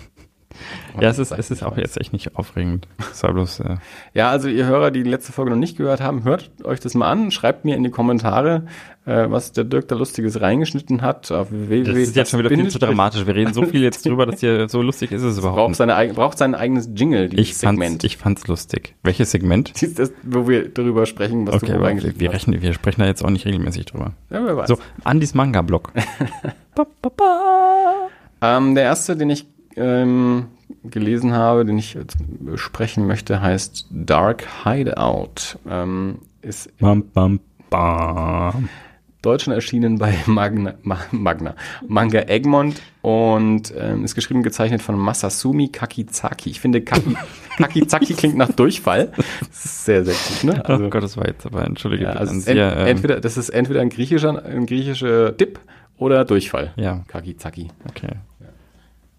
Ja, 1.01 1.11
es 1.11 1.19
ist, 1.19 1.33
es 1.33 1.51
ist 1.51 1.63
auch 1.63 1.77
jetzt 1.77 2.01
echt 2.01 2.13
nicht 2.13 2.37
aufregend. 2.37 2.87
bloß, 3.21 3.61
äh 3.61 3.77
ja, 4.13 4.31
also 4.31 4.49
ihr 4.49 4.67
Hörer, 4.67 4.91
die 4.91 5.03
die 5.03 5.11
letzte 5.11 5.33
Folge 5.33 5.51
noch 5.51 5.59
nicht 5.59 5.77
gehört 5.77 6.01
haben, 6.01 6.25
hört 6.25 6.51
euch 6.65 6.81
das 6.81 6.95
mal 6.95 7.11
an, 7.11 7.31
schreibt 7.31 7.65
mir 7.65 7.77
in 7.77 7.83
die 7.83 7.91
Kommentare, 7.91 8.65
äh, 9.07 9.27
was 9.29 9.53
der 9.53 9.65
Dirk 9.65 9.89
da 9.89 9.97
Lustiges 9.97 10.41
reingeschnitten 10.41 11.03
hat. 11.03 11.31
Auf 11.31 11.51
www. 11.51 11.85
Das 11.85 11.97
ist 11.97 12.17
jetzt 12.17 12.31
schon 12.31 12.41
wieder 12.41 12.51
viel 12.51 12.69
zu 12.69 12.79
dramatisch. 12.79 13.27
Wir 13.27 13.35
reden 13.35 13.53
so 13.53 13.65
viel 13.65 13.83
jetzt 13.83 14.07
drüber, 14.07 14.27
dass 14.27 14.41
hier 14.41 14.69
so 14.69 14.83
lustig 14.83 15.13
ist 15.13 15.23
es 15.23 15.39
überhaupt 15.39 15.59
braucht. 15.59 15.77
Seine, 15.77 16.13
braucht 16.15 16.39
sein 16.39 16.55
eigenes 16.55 16.89
Jingle, 16.95 17.29
dieses 17.29 17.49
ich 17.49 17.57
Segment. 17.57 17.91
Fand's, 17.91 18.05
ich 18.05 18.17
fand's 18.17 18.47
lustig. 18.47 18.95
Welches 19.03 19.31
Segment? 19.31 19.73
Das, 19.95 20.11
wo 20.25 20.49
wir 20.49 20.71
darüber 20.71 21.07
sprechen, 21.07 21.47
was 21.47 21.57
okay, 21.57 21.73
du 21.73 21.81
reingeschnitten 21.81 22.19
wir, 22.19 22.33
rechnen, 22.33 22.63
wir 22.63 22.73
sprechen 22.73 23.03
da 23.03 23.07
jetzt 23.07 23.25
auch 23.25 23.31
nicht 23.31 23.47
regelmäßig 23.47 23.85
drüber. 23.85 24.13
Ja, 24.31 24.45
wer 24.45 24.57
weiß. 24.57 24.69
So, 24.69 24.79
Andys 25.05 25.35
Manga-Blog. 25.35 25.93
ähm, 28.43 28.75
der 28.75 28.85
erste, 28.85 29.17
den 29.17 29.31
ich 29.31 29.47
ähm, 29.77 30.47
gelesen 30.85 31.33
habe, 31.33 31.65
den 31.65 31.79
ich 31.79 31.97
besprechen 32.41 33.07
möchte, 33.07 33.41
heißt 33.41 33.87
Dark 33.91 34.45
Hideout. 34.65 35.59
Ähm, 35.69 36.19
ist 36.43 36.77
bam, 36.79 37.05
bam, 37.13 37.41
bam. 37.71 38.69
Deutschen 39.25 39.55
erschienen 39.55 39.99
bei 39.99 40.15
Magna, 40.27 40.75
Magna 41.11 41.55
Manga 41.89 42.21
Egmont 42.29 42.83
und 43.01 43.73
ähm, 43.77 44.05
ist 44.05 44.15
geschrieben 44.15 44.41
und 44.41 44.45
gezeichnet 44.45 44.83
von 44.83 44.99
Masasumi 44.99 45.69
Kakizaki. 45.69 46.51
Ich 46.51 46.61
finde 46.61 46.83
Kaki, 46.83 47.17
Kakizaki 47.57 48.13
klingt 48.13 48.37
nach 48.37 48.53
Durchfall. 48.53 49.13
Das 49.41 49.65
ist 49.65 49.85
sehr, 49.87 50.05
sehr 50.05 50.15
gut, 50.15 50.45
ne? 50.45 50.65
Also, 50.65 50.85
oh 50.85 50.91
Gott, 50.91 51.03
das 51.03 51.17
war 51.17 51.27
jetzt 51.27 51.47
aber, 51.47 51.65
entschuldige. 51.65 52.05
Ja, 52.05 52.11
also 52.11 52.39
sehr, 52.39 52.77
ähm, 52.77 52.87
entweder, 52.87 53.21
das 53.21 53.39
ist 53.39 53.49
entweder 53.49 53.81
ein 53.81 53.89
griechischer, 53.89 54.45
ein 54.45 54.67
griechischer 54.67 55.33
Dip 55.33 55.59
oder 55.97 56.25
Durchfall. 56.27 56.73
Ja. 56.77 57.05
Kakizaki. 57.09 57.69
Okay. 57.89 58.17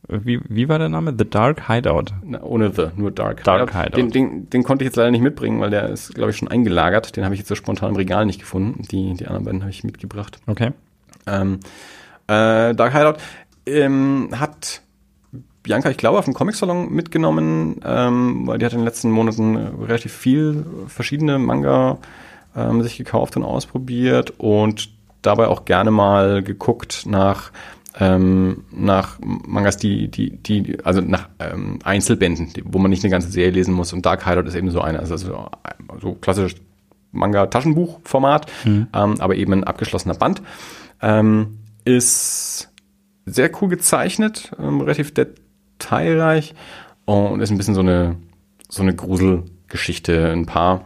Wie, 0.08 0.39
wie 0.48 0.70
war 0.70 0.78
der 0.78 0.89
Name? 0.89 1.15
The 1.18 1.30
Dark 1.30 1.68
Hideout. 1.68 2.06
Na, 2.24 2.41
ohne 2.44 2.72
The, 2.72 2.88
nur 2.96 3.12
Dark, 3.12 3.44
Dark 3.44 3.74
Hideout. 3.74 3.98
Den, 3.98 4.12
den, 4.12 4.50
den, 4.50 4.63
konnte 4.63 4.84
ich 4.84 4.88
jetzt 4.88 4.96
leider 4.96 5.12
nicht 5.12 5.22
mitbringen, 5.22 5.60
weil 5.60 5.72
der 5.72 5.89
ist, 5.89 6.13
glaube 6.13 6.32
ich, 6.32 6.38
schon 6.38 6.48
eingelagert. 6.48 7.15
Den 7.15 7.24
habe 7.24 7.34
ich 7.34 7.39
jetzt 7.39 7.48
so 7.48 7.56
spontan 7.56 7.89
im 7.89 7.96
Regal 7.96 8.26
nicht 8.26 8.39
gefunden. 8.39 8.84
Die, 8.91 9.13
die 9.15 9.26
anderen 9.26 9.46
beiden 9.46 9.62
habe 9.62 9.72
ich 9.72 9.84
mitgebracht. 9.84 10.39
Okay. 10.48 10.72
Ähm, 11.26 11.60
äh, 12.28 12.76
Dark 12.76 12.94
Hideout 12.94 13.18
ähm, 13.65 14.30
hat 14.36 14.82
Bianca, 15.63 15.89
ich 15.89 15.98
glaube, 15.98 16.20
auf 16.20 16.26
dem 16.26 16.36
Comic-Salon 16.36 16.94
mitgenommen, 16.94 17.82
ähm, 17.84 18.46
weil 18.46 18.60
die 18.60 18.65
hat 18.65 18.74
in 18.74 18.80
den 18.80 18.86
letzten 18.86 19.10
Monaten 19.10 19.56
relativ 19.58 20.13
viel 20.13 20.65
verschiedene 20.88 21.39
Manga 21.39 21.98
ähm, 22.56 22.84
sich 22.84 22.98
gekauft 22.98 23.36
und 23.36 23.44
ausprobiert 23.44 24.34
und 24.38 24.89
dabei 25.24 25.48
auch 25.48 25.65
gerne 25.65 25.89
mal 25.89 26.44
geguckt 26.44 27.06
nach 27.08 27.52
ähm, 27.99 28.65
nach 28.71 29.19
Mangas, 29.21 29.77
die, 29.77 30.10
die, 30.10 30.38
die, 30.38 30.77
also 30.84 31.01
nach 31.01 31.29
ähm, 31.39 31.79
Einzelbänden, 31.84 32.51
wo 32.65 32.79
man 32.79 32.91
nicht 32.91 33.03
eine 33.03 33.12
ganze 33.12 33.29
Serie 33.29 33.51
lesen 33.51 33.73
muss. 33.73 33.93
Und 33.93 34.05
Dark 34.05 34.25
Hideout 34.27 34.47
ist 34.47 34.55
eben 34.55 34.69
so 34.69 34.81
eine, 34.81 34.99
also 34.99 35.15
so, 35.17 35.49
so 36.01 36.13
klassisches 36.13 36.60
Manga-Taschenbuch-Format, 37.12 38.51
mhm. 38.65 38.88
ähm, 38.93 39.15
aber 39.19 39.36
eben 39.36 39.53
ein 39.53 39.63
abgeschlossener 39.63 40.15
Band. 40.15 40.41
Ähm, 41.01 41.60
ist 41.86 42.69
sehr 43.25 43.51
cool 43.62 43.69
gezeichnet, 43.69 44.51
ähm, 44.60 44.81
relativ 44.81 45.13
detailreich 45.13 46.53
und 47.05 47.39
ist 47.39 47.51
ein 47.51 47.58
bisschen 47.58 47.75
so 47.75 47.81
eine, 47.81 48.17
so 48.67 48.81
eine 48.81 48.95
Gruselgeschichte. 48.95 50.31
Ein 50.31 50.45
paar 50.45 50.86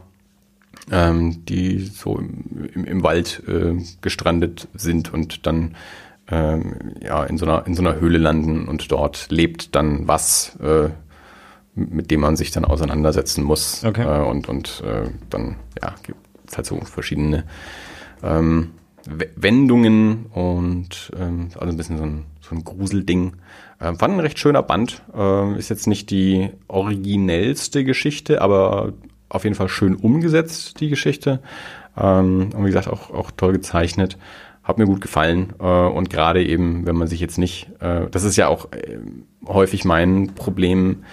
ähm, 0.92 1.46
die 1.46 1.80
so 1.80 2.18
im, 2.18 2.70
im, 2.74 2.86
im 2.86 3.04
Wald 3.04 3.44
äh, 3.48 3.76
gestrandet 4.02 4.68
sind 4.74 5.14
und 5.14 5.46
dann 5.46 5.76
ähm, 6.32 6.76
ja, 7.02 7.24
in, 7.24 7.38
so 7.38 7.46
einer, 7.46 7.66
in 7.66 7.76
so 7.76 7.82
einer 7.82 8.00
Höhle 8.00 8.18
landen 8.18 8.68
und 8.68 8.92
dort 8.92 9.28
lebt 9.30 9.76
dann 9.76 10.08
was, 10.08 10.58
äh, 10.62 10.90
mit 11.76 12.12
dem 12.12 12.22
man 12.22 12.36
sich 12.36 12.52
dann 12.52 12.66
auseinandersetzen 12.66 13.44
muss. 13.44 13.84
Okay. 13.84 14.04
Äh, 14.04 14.28
und 14.28 14.48
und 14.48 14.84
äh, 14.86 15.10
dann 15.30 15.56
ja, 15.82 15.96
gibt 16.04 16.20
es 16.48 16.58
halt 16.58 16.68
so 16.68 16.80
verschiedene 16.82 17.46
ähm, 18.24 18.72
Wendungen 19.36 20.26
und 20.28 21.12
ähm, 21.18 21.50
also 21.56 21.74
ein 21.74 21.78
bisschen 21.78 21.98
so 21.98 22.04
ein, 22.04 22.26
so 22.42 22.56
ein 22.56 22.64
Gruselding. 22.64 23.34
Äh, 23.80 23.94
fand 23.96 24.14
ein 24.14 24.20
recht 24.20 24.38
schöner 24.38 24.62
Band. 24.62 25.02
Äh, 25.16 25.58
ist 25.58 25.70
jetzt 25.70 25.88
nicht 25.88 26.12
die 26.12 26.50
originellste 26.68 27.84
Geschichte, 27.84 28.42
aber 28.42 28.94
auf 29.30 29.46
jeden 29.46 29.56
Fall 29.56 29.70
schön 29.70 29.96
umgesetzt, 29.96 30.80
die 30.80 30.90
Geschichte. 30.90 31.40
Ähm, 31.98 32.50
und 32.54 32.64
wie 32.66 32.70
gesagt, 32.70 32.88
auch, 32.88 33.10
auch 33.10 33.32
toll 33.32 33.54
gezeichnet 33.54 34.18
hat 34.70 34.78
mir 34.78 34.86
gut 34.86 35.02
gefallen. 35.02 35.54
Äh, 35.60 35.64
und 35.64 36.10
gerade 36.10 36.44
eben, 36.46 36.86
wenn 36.86 36.96
man 36.96 37.08
sich 37.08 37.20
jetzt 37.20 37.38
nicht, 37.38 37.70
äh, 37.80 38.08
das 38.10 38.24
ist 38.24 38.38
ja 38.38 38.48
auch 38.48 38.72
äh, 38.72 38.98
häufig 39.46 39.84
mein 39.84 40.34
Problem 40.36 41.04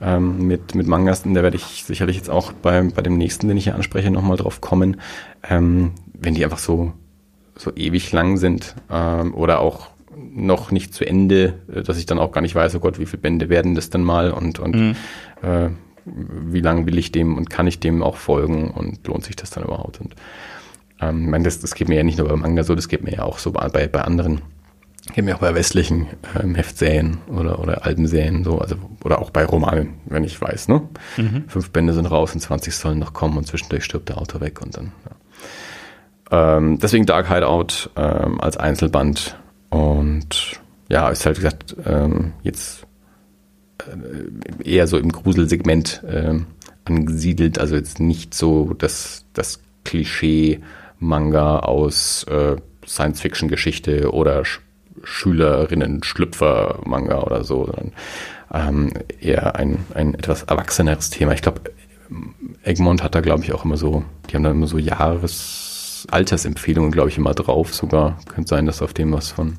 ähm, 0.00 0.46
mit, 0.46 0.74
mit 0.74 0.86
Mangas, 0.86 1.24
und 1.24 1.34
da 1.34 1.42
werde 1.42 1.56
ich 1.56 1.84
sicherlich 1.84 2.16
jetzt 2.16 2.30
auch 2.30 2.52
bei, 2.52 2.82
bei 2.82 3.02
dem 3.02 3.16
nächsten, 3.16 3.48
den 3.48 3.56
ich 3.56 3.64
hier 3.64 3.74
anspreche, 3.74 4.10
nochmal 4.10 4.36
drauf 4.36 4.60
kommen, 4.60 5.00
ähm, 5.48 5.92
wenn 6.12 6.34
die 6.34 6.44
einfach 6.44 6.58
so, 6.58 6.92
so 7.56 7.74
ewig 7.74 8.12
lang 8.12 8.36
sind 8.36 8.76
ähm, 8.90 9.34
oder 9.34 9.60
auch 9.60 9.88
noch 10.14 10.70
nicht 10.70 10.94
zu 10.94 11.06
Ende, 11.06 11.54
äh, 11.72 11.82
dass 11.82 11.98
ich 11.98 12.06
dann 12.06 12.18
auch 12.18 12.32
gar 12.32 12.42
nicht 12.42 12.54
weiß, 12.54 12.74
oh 12.76 12.80
Gott, 12.80 12.98
wie 12.98 13.06
viele 13.06 13.22
Bände 13.22 13.48
werden 13.48 13.74
das 13.74 13.90
denn 13.90 14.04
mal 14.04 14.30
und, 14.30 14.58
und 14.58 14.76
mhm. 14.76 14.96
äh, 15.42 15.70
wie 16.04 16.60
lange 16.60 16.86
will 16.86 16.98
ich 16.98 17.10
dem 17.10 17.36
und 17.36 17.50
kann 17.50 17.66
ich 17.66 17.80
dem 17.80 18.02
auch 18.02 18.16
folgen 18.16 18.70
und 18.70 19.06
lohnt 19.06 19.24
sich 19.24 19.36
das 19.36 19.50
dann 19.50 19.64
überhaupt? 19.64 20.00
Und 20.00 20.14
ähm, 21.00 21.24
ich 21.24 21.30
meine, 21.30 21.44
das, 21.44 21.60
das 21.60 21.74
geht 21.74 21.88
mir 21.88 21.96
ja 21.96 22.02
nicht 22.02 22.18
nur 22.18 22.28
beim 22.28 22.40
Manga 22.40 22.62
so, 22.62 22.74
das 22.74 22.88
geht 22.88 23.04
mir 23.04 23.14
ja 23.14 23.22
auch 23.22 23.38
so 23.38 23.52
bei, 23.52 23.86
bei 23.86 24.00
anderen, 24.00 24.42
geht 25.14 25.24
mir 25.24 25.36
auch 25.36 25.40
bei 25.40 25.54
westlichen 25.54 26.06
ähm, 26.40 26.54
Heftserien 26.54 27.18
oder, 27.28 27.58
oder 27.58 27.84
Albenserien 27.84 28.44
so, 28.44 28.58
also 28.58 28.76
oder 29.04 29.20
auch 29.20 29.30
bei 29.30 29.44
Romanen, 29.44 29.94
wenn 30.06 30.24
ich 30.24 30.40
weiß, 30.40 30.68
ne? 30.68 30.82
Mhm. 31.16 31.44
Fünf 31.48 31.70
Bände 31.70 31.92
sind 31.92 32.06
raus 32.06 32.34
und 32.34 32.40
20 32.40 32.74
sollen 32.74 32.98
noch 32.98 33.12
kommen 33.12 33.36
und 33.36 33.46
zwischendurch 33.46 33.84
stirbt 33.84 34.08
der 34.08 34.18
Autor 34.18 34.40
weg 34.40 34.60
und 34.62 34.76
dann, 34.76 34.92
ja. 36.30 36.56
ähm, 36.56 36.78
deswegen 36.78 37.06
Dark 37.06 37.28
Hideout 37.28 37.90
ähm, 37.96 38.40
als 38.40 38.56
Einzelband 38.56 39.38
und 39.70 40.60
ja, 40.88 41.08
ist 41.08 41.26
halt 41.26 41.36
gesagt, 41.36 41.76
ähm, 41.84 42.32
jetzt 42.42 42.86
äh, 43.86 44.68
eher 44.68 44.86
so 44.86 44.98
im 44.98 45.10
Gruselsegment 45.10 46.02
äh, 46.04 46.38
angesiedelt, 46.84 47.58
also 47.58 47.74
jetzt 47.74 48.00
nicht 48.00 48.34
so 48.34 48.74
das, 48.78 49.24
das 49.32 49.60
Klischee-Manga 50.98 51.60
aus 51.60 52.24
äh, 52.24 52.56
Science-Fiction-Geschichte 52.86 54.12
oder 54.12 54.44
Sch 54.44 54.60
Schülerinnen-Schlüpfer-Manga 55.02 57.20
oder 57.20 57.44
so, 57.44 57.66
sondern 57.66 57.92
ähm, 58.52 58.92
eher 59.20 59.56
ein, 59.56 59.84
ein 59.94 60.14
etwas 60.14 60.44
erwachseneres 60.44 61.10
Thema. 61.10 61.34
Ich 61.34 61.42
glaube, 61.42 61.60
Egmont 62.64 63.02
hat 63.02 63.14
da, 63.14 63.20
glaube 63.20 63.44
ich, 63.44 63.52
auch 63.52 63.62
immer 63.64 63.76
so, 63.76 64.04
die 64.28 64.34
haben 64.34 64.42
da 64.42 64.50
immer 64.50 64.66
so 64.66 64.78
Jahresaltersempfehlungen, 64.78 66.90
glaube 66.92 67.10
ich, 67.10 67.18
immer 67.18 67.34
drauf. 67.34 67.74
Sogar 67.74 68.18
könnte 68.26 68.48
sein, 68.48 68.64
dass 68.66 68.80
auf 68.82 68.94
dem 68.94 69.12
was 69.12 69.30
von 69.30 69.58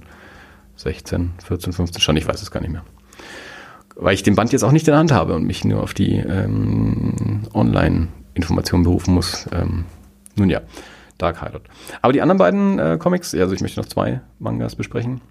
16, 0.75 1.33
14, 1.45 1.71
15 1.71 2.01
stand, 2.01 2.17
ich 2.17 2.27
weiß 2.27 2.41
es 2.41 2.49
gar 2.51 2.61
nicht 2.61 2.71
mehr. 2.71 2.83
Weil 3.95 4.15
ich 4.15 4.23
den 4.23 4.35
Band 4.35 4.51
jetzt 4.51 4.63
auch 4.63 4.71
nicht 4.71 4.87
in 4.87 4.91
der 4.91 4.99
Hand 4.99 5.11
habe 5.11 5.35
und 5.35 5.45
mich 5.45 5.63
nur 5.63 5.83
auf 5.83 5.93
die 5.93 6.15
ähm, 6.17 7.43
Online-Informationen 7.53 8.83
berufen 8.83 9.13
muss. 9.13 9.47
Ähm, 9.53 9.85
nun 10.35 10.49
ja, 10.49 10.61
Dark 11.17 11.41
Hideout. 11.41 11.63
Aber 12.01 12.13
die 12.13 12.21
anderen 12.21 12.37
beiden 12.37 12.79
äh, 12.79 12.97
Comics, 12.99 13.33
also 13.33 13.53
ich 13.53 13.61
möchte 13.61 13.79
noch 13.79 13.87
zwei 13.87 14.21
Mangas 14.39 14.75
besprechen, 14.75 15.21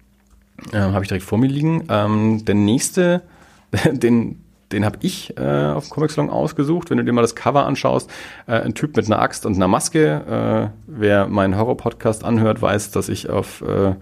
ähm, 0.73 0.93
habe 0.93 1.03
ich 1.03 1.07
direkt 1.07 1.25
vor 1.25 1.37
mir 1.37 1.47
liegen. 1.47 1.83
Ähm, 1.89 2.45
der 2.45 2.55
nächste, 2.55 3.21
den, 3.91 4.43
den 4.71 4.85
habe 4.85 4.97
ich 5.01 5.37
äh, 5.37 5.67
auf 5.67 5.85
dem 5.85 5.91
Comic 5.91 6.11
Salon 6.11 6.29
ausgesucht. 6.29 6.89
Wenn 6.89 6.97
du 6.97 7.03
dir 7.03 7.13
mal 7.13 7.21
das 7.21 7.35
Cover 7.35 7.65
anschaust, 7.65 8.09
äh, 8.47 8.53
ein 8.53 8.73
Typ 8.73 8.95
mit 8.95 9.05
einer 9.05 9.19
Axt 9.19 9.45
und 9.45 9.55
einer 9.55 9.67
Maske. 9.67 10.71
Äh, 10.73 10.77
wer 10.87 11.27
meinen 11.27 11.57
Horror-Podcast 11.57 12.23
anhört, 12.23 12.61
weiß, 12.61 12.91
dass 12.91 13.09
ich 13.09 13.29
auf, 13.29 13.61
äh, 13.61 13.93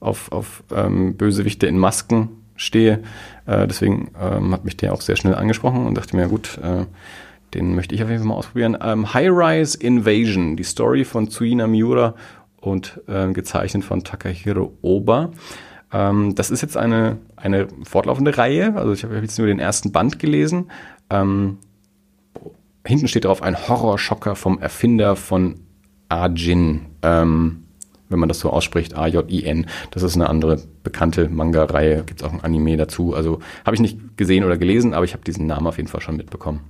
auf, 0.00 0.30
auf 0.30 0.62
ähm, 0.74 1.16
Bösewichte 1.16 1.66
in 1.66 1.78
Masken 1.78 2.28
stehe. 2.56 3.02
Äh, 3.46 3.66
deswegen 3.66 4.10
ähm, 4.20 4.52
hat 4.52 4.64
mich 4.64 4.76
der 4.76 4.92
auch 4.92 5.00
sehr 5.00 5.16
schnell 5.16 5.34
angesprochen 5.34 5.86
und 5.86 5.96
dachte 5.96 6.16
mir, 6.16 6.28
gut, 6.28 6.58
äh, 6.62 6.84
den 7.54 7.74
möchte 7.74 7.94
ich 7.94 8.02
auf 8.02 8.10
jeden 8.10 8.20
Fall 8.20 8.28
mal 8.28 8.34
ausprobieren. 8.34 8.76
Ähm, 8.80 9.14
High 9.14 9.30
Rise 9.30 9.78
Invasion, 9.78 10.56
die 10.56 10.64
Story 10.64 11.04
von 11.04 11.28
Tsuina 11.28 11.66
Miura 11.66 12.14
und 12.60 13.00
äh, 13.06 13.32
gezeichnet 13.32 13.84
von 13.84 14.02
Takahiro 14.02 14.72
Oba. 14.82 15.30
Ähm, 15.92 16.34
das 16.34 16.50
ist 16.50 16.62
jetzt 16.62 16.76
eine, 16.76 17.18
eine 17.36 17.68
fortlaufende 17.84 18.36
Reihe. 18.36 18.74
Also 18.76 18.92
ich 18.92 19.04
habe 19.04 19.16
jetzt 19.16 19.38
nur 19.38 19.46
den 19.46 19.60
ersten 19.60 19.92
Band 19.92 20.18
gelesen. 20.18 20.70
Ähm, 21.10 21.58
hinten 22.84 23.08
steht 23.08 23.24
drauf 23.24 23.42
ein 23.42 23.68
Horrorschocker 23.68 24.34
vom 24.34 24.58
Erfinder 24.58 25.16
von 25.16 25.60
Ajin. 26.08 26.86
Ähm, 27.02 27.60
wenn 28.08 28.18
man 28.18 28.28
das 28.28 28.40
so 28.40 28.50
ausspricht, 28.50 28.96
A-J-I-N. 28.96 29.66
Das 29.90 30.02
ist 30.02 30.14
eine 30.14 30.28
andere 30.28 30.60
bekannte 30.82 31.28
Manga-Reihe. 31.28 32.04
Gibt 32.04 32.20
es 32.20 32.26
auch 32.26 32.32
ein 32.32 32.42
Anime 32.42 32.76
dazu. 32.76 33.14
Also 33.14 33.40
habe 33.64 33.74
ich 33.74 33.80
nicht 33.80 34.16
gesehen 34.16 34.44
oder 34.44 34.56
gelesen, 34.56 34.94
aber 34.94 35.04
ich 35.04 35.14
habe 35.14 35.24
diesen 35.24 35.46
Namen 35.46 35.66
auf 35.66 35.78
jeden 35.78 35.88
Fall 35.88 36.00
schon 36.00 36.16
mitbekommen. 36.16 36.60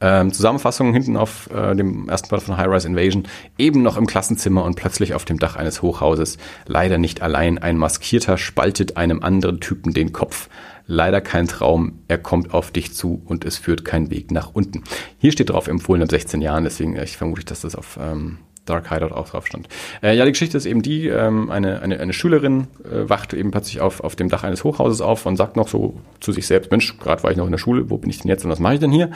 Ähm, 0.00 0.32
Zusammenfassung 0.32 0.92
hinten 0.92 1.16
auf 1.16 1.50
äh, 1.50 1.74
dem 1.74 2.08
ersten 2.08 2.28
Part 2.28 2.42
von 2.42 2.56
High 2.56 2.68
Rise 2.68 2.88
Invasion. 2.88 3.26
Eben 3.58 3.82
noch 3.82 3.96
im 3.96 4.06
Klassenzimmer 4.06 4.64
und 4.64 4.76
plötzlich 4.76 5.14
auf 5.14 5.24
dem 5.24 5.38
Dach 5.38 5.56
eines 5.56 5.82
Hochhauses. 5.82 6.38
Leider 6.66 6.98
nicht 6.98 7.22
allein. 7.22 7.58
Ein 7.58 7.76
Maskierter 7.76 8.38
spaltet 8.38 8.96
einem 8.96 9.22
anderen 9.22 9.60
Typen 9.60 9.92
den 9.92 10.12
Kopf. 10.12 10.48
Leider 10.86 11.20
kein 11.20 11.46
Traum. 11.46 12.00
Er 12.08 12.18
kommt 12.18 12.54
auf 12.54 12.70
dich 12.70 12.94
zu 12.94 13.20
und 13.26 13.44
es 13.44 13.58
führt 13.58 13.84
kein 13.84 14.10
Weg 14.10 14.30
nach 14.30 14.54
unten. 14.54 14.84
Hier 15.18 15.32
steht 15.32 15.50
drauf 15.50 15.68
empfohlen 15.68 16.02
ab 16.02 16.10
16 16.10 16.40
Jahren. 16.40 16.64
Deswegen 16.64 16.96
äh, 16.96 17.04
ich 17.04 17.16
vermute, 17.16 17.44
dass 17.44 17.60
das 17.60 17.74
auf 17.74 17.98
ähm, 18.00 18.38
Dark 18.68 18.90
Hideout 18.90 19.14
auch 19.14 19.28
drauf 19.28 19.46
stand. 19.46 19.68
Äh, 20.02 20.16
ja, 20.16 20.24
die 20.24 20.32
Geschichte 20.32 20.56
ist 20.56 20.66
eben 20.66 20.82
die, 20.82 21.08
ähm, 21.08 21.50
eine, 21.50 21.82
eine, 21.82 22.00
eine 22.00 22.12
Schülerin 22.12 22.68
äh, 22.84 23.08
wacht 23.08 23.32
eben 23.32 23.50
plötzlich 23.50 23.80
auf, 23.80 24.00
auf 24.00 24.16
dem 24.16 24.28
Dach 24.28 24.44
eines 24.44 24.64
Hochhauses 24.64 25.00
auf 25.00 25.26
und 25.26 25.36
sagt 25.36 25.56
noch 25.56 25.68
so 25.68 26.00
zu 26.20 26.32
sich 26.32 26.46
selbst, 26.46 26.70
Mensch, 26.70 26.98
gerade 26.98 27.22
war 27.22 27.30
ich 27.30 27.36
noch 27.36 27.46
in 27.46 27.52
der 27.52 27.58
Schule, 27.58 27.90
wo 27.90 27.98
bin 27.98 28.10
ich 28.10 28.20
denn 28.20 28.28
jetzt 28.28 28.44
und 28.44 28.50
was 28.50 28.58
mache 28.58 28.74
ich 28.74 28.80
denn 28.80 28.92
hier? 28.92 29.10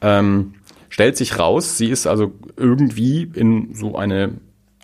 Ähm, 0.00 0.54
stellt 0.88 1.16
sich 1.16 1.38
raus, 1.38 1.76
sie 1.76 1.88
ist 1.88 2.06
also 2.06 2.32
irgendwie 2.56 3.30
in 3.34 3.74
so 3.74 3.96
eine 3.96 4.34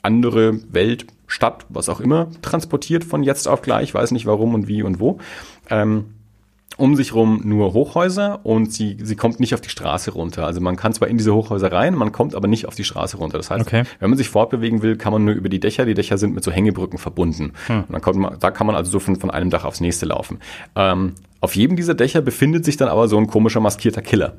andere 0.02 0.60
Welt, 0.72 1.06
Stadt, 1.26 1.64
was 1.68 1.88
auch 1.88 2.00
immer, 2.00 2.28
transportiert 2.42 3.04
von 3.04 3.22
jetzt 3.22 3.46
auf 3.46 3.62
gleich, 3.62 3.94
weiß 3.94 4.10
nicht 4.10 4.26
warum 4.26 4.54
und 4.54 4.66
wie 4.66 4.82
und 4.82 4.98
wo. 4.98 5.18
Ähm, 5.68 6.06
um 6.80 6.96
sich 6.96 7.14
rum 7.14 7.42
nur 7.44 7.72
Hochhäuser 7.72 8.40
und 8.44 8.72
sie, 8.72 8.96
sie 9.02 9.16
kommt 9.16 9.38
nicht 9.38 9.54
auf 9.54 9.60
die 9.60 9.68
Straße 9.68 10.12
runter. 10.12 10.46
Also 10.46 10.60
man 10.60 10.76
kann 10.76 10.92
zwar 10.92 11.08
in 11.08 11.18
diese 11.18 11.34
Hochhäuser 11.34 11.70
rein, 11.70 11.94
man 11.94 12.12
kommt 12.12 12.34
aber 12.34 12.48
nicht 12.48 12.66
auf 12.66 12.74
die 12.74 12.84
Straße 12.84 13.18
runter. 13.18 13.36
Das 13.36 13.50
heißt, 13.50 13.66
okay. 13.66 13.84
wenn 13.98 14.10
man 14.10 14.16
sich 14.16 14.28
fortbewegen 14.28 14.82
will, 14.82 14.96
kann 14.96 15.12
man 15.12 15.24
nur 15.24 15.34
über 15.34 15.48
die 15.48 15.60
Dächer. 15.60 15.84
Die 15.84 15.94
Dächer 15.94 16.18
sind 16.18 16.34
mit 16.34 16.42
so 16.42 16.50
Hängebrücken 16.50 16.98
verbunden. 16.98 17.52
Hm. 17.66 17.80
Und 17.80 17.92
dann 17.92 18.00
kommt 18.00 18.18
man, 18.18 18.38
da 18.40 18.50
kann 18.50 18.66
man 18.66 18.76
also 18.76 18.90
so 18.90 18.98
von, 18.98 19.16
von 19.16 19.30
einem 19.30 19.50
Dach 19.50 19.64
aufs 19.64 19.80
nächste 19.80 20.06
laufen. 20.06 20.38
Ähm, 20.74 21.14
auf 21.40 21.54
jedem 21.54 21.76
dieser 21.76 21.94
Dächer 21.94 22.20
befindet 22.22 22.64
sich 22.64 22.76
dann 22.76 22.88
aber 22.88 23.08
so 23.08 23.18
ein 23.18 23.26
komischer 23.26 23.60
maskierter 23.60 24.02
Killer. 24.02 24.34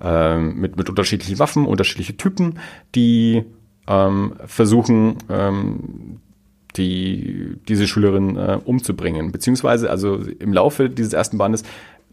Ähm, 0.00 0.60
mit, 0.60 0.76
mit 0.76 0.88
unterschiedlichen 0.88 1.38
Waffen, 1.38 1.66
unterschiedliche 1.66 2.16
Typen, 2.16 2.58
die 2.94 3.44
ähm, 3.88 4.34
versuchen, 4.46 5.16
ähm, 5.28 6.20
die, 6.78 7.56
diese 7.68 7.86
Schülerin 7.86 8.36
äh, 8.36 8.58
umzubringen. 8.64 9.32
Beziehungsweise, 9.32 9.90
also 9.90 10.16
im 10.16 10.52
Laufe 10.52 10.88
dieses 10.88 11.12
ersten 11.12 11.36
Bandes 11.36 11.64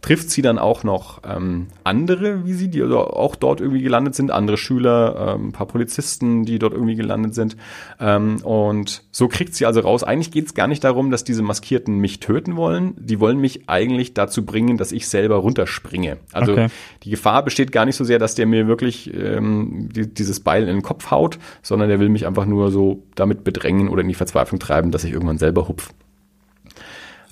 trifft 0.02 0.30
sie 0.30 0.42
dann 0.42 0.60
auch 0.60 0.84
noch 0.84 1.22
ähm, 1.28 1.68
andere 1.84 2.46
wie 2.46 2.54
sie, 2.54 2.70
die 2.70 2.82
also 2.82 3.00
auch 3.00 3.36
dort 3.36 3.60
irgendwie 3.60 3.82
gelandet 3.82 4.14
sind, 4.14 4.30
andere 4.30 4.58
Schüler, 4.58 5.36
ähm, 5.36 5.48
ein 5.48 5.52
paar 5.52 5.66
Polizisten, 5.66 6.46
die 6.46 6.60
dort 6.60 6.74
irgendwie 6.74 6.96
gelandet 6.96 7.34
sind. 7.34 7.58
Ähm, 8.00 8.38
und 8.44 9.04
so 9.12 9.28
kriegt 9.28 9.56
sie 9.56 9.66
also 9.66 9.80
raus. 9.80 10.04
Eigentlich 10.04 10.32
geht 10.32 10.46
es 10.46 10.54
gar 10.54 10.68
nicht 10.68 10.84
darum, 10.84 11.10
dass 11.10 11.24
diese 11.24 11.42
Maskierten 11.42 11.98
mich 11.98 12.20
töten 12.20 12.56
wollen. 12.56 12.94
Die 13.00 13.20
wollen 13.20 13.40
mich 13.40 13.68
eigentlich 13.68 14.14
dazu 14.14 14.46
bringen, 14.46 14.78
dass 14.78 14.92
ich 14.92 15.08
selber 15.08 15.38
runterspringe. 15.38 16.18
Also 16.32 16.52
okay. 16.52 16.68
die 17.04 17.10
Gefahr 17.10 17.44
besteht 17.44 17.72
gar 17.72 17.86
nicht 17.86 17.96
so 17.96 18.04
sehr, 18.04 18.20
dass 18.20 18.36
der 18.36 18.46
mir 18.46 18.68
wirklich 18.68 19.12
ähm, 19.14 19.90
die, 19.92 20.14
dieses 20.14 20.40
Beil 20.40 20.64
in 20.64 20.76
den 20.76 20.84
Kopf 20.84 21.10
haut, 21.10 21.40
sondern 21.64 21.90
der 21.90 22.00
will 22.00 22.10
mich 22.10 22.28
einfach 22.28 22.46
nur 22.46 22.70
so 22.70 23.04
damit 23.16 23.44
bedrängen 23.44 23.90
oder 23.90 24.02
in 24.02 24.08
die 24.08 24.14
Verzweiflung 24.14 24.60
treiben, 24.60 24.92
dass 24.92 25.04
ich 25.04 25.14
irgendwann 25.14 25.40
selber 25.40 25.68
hupf. 25.68 25.90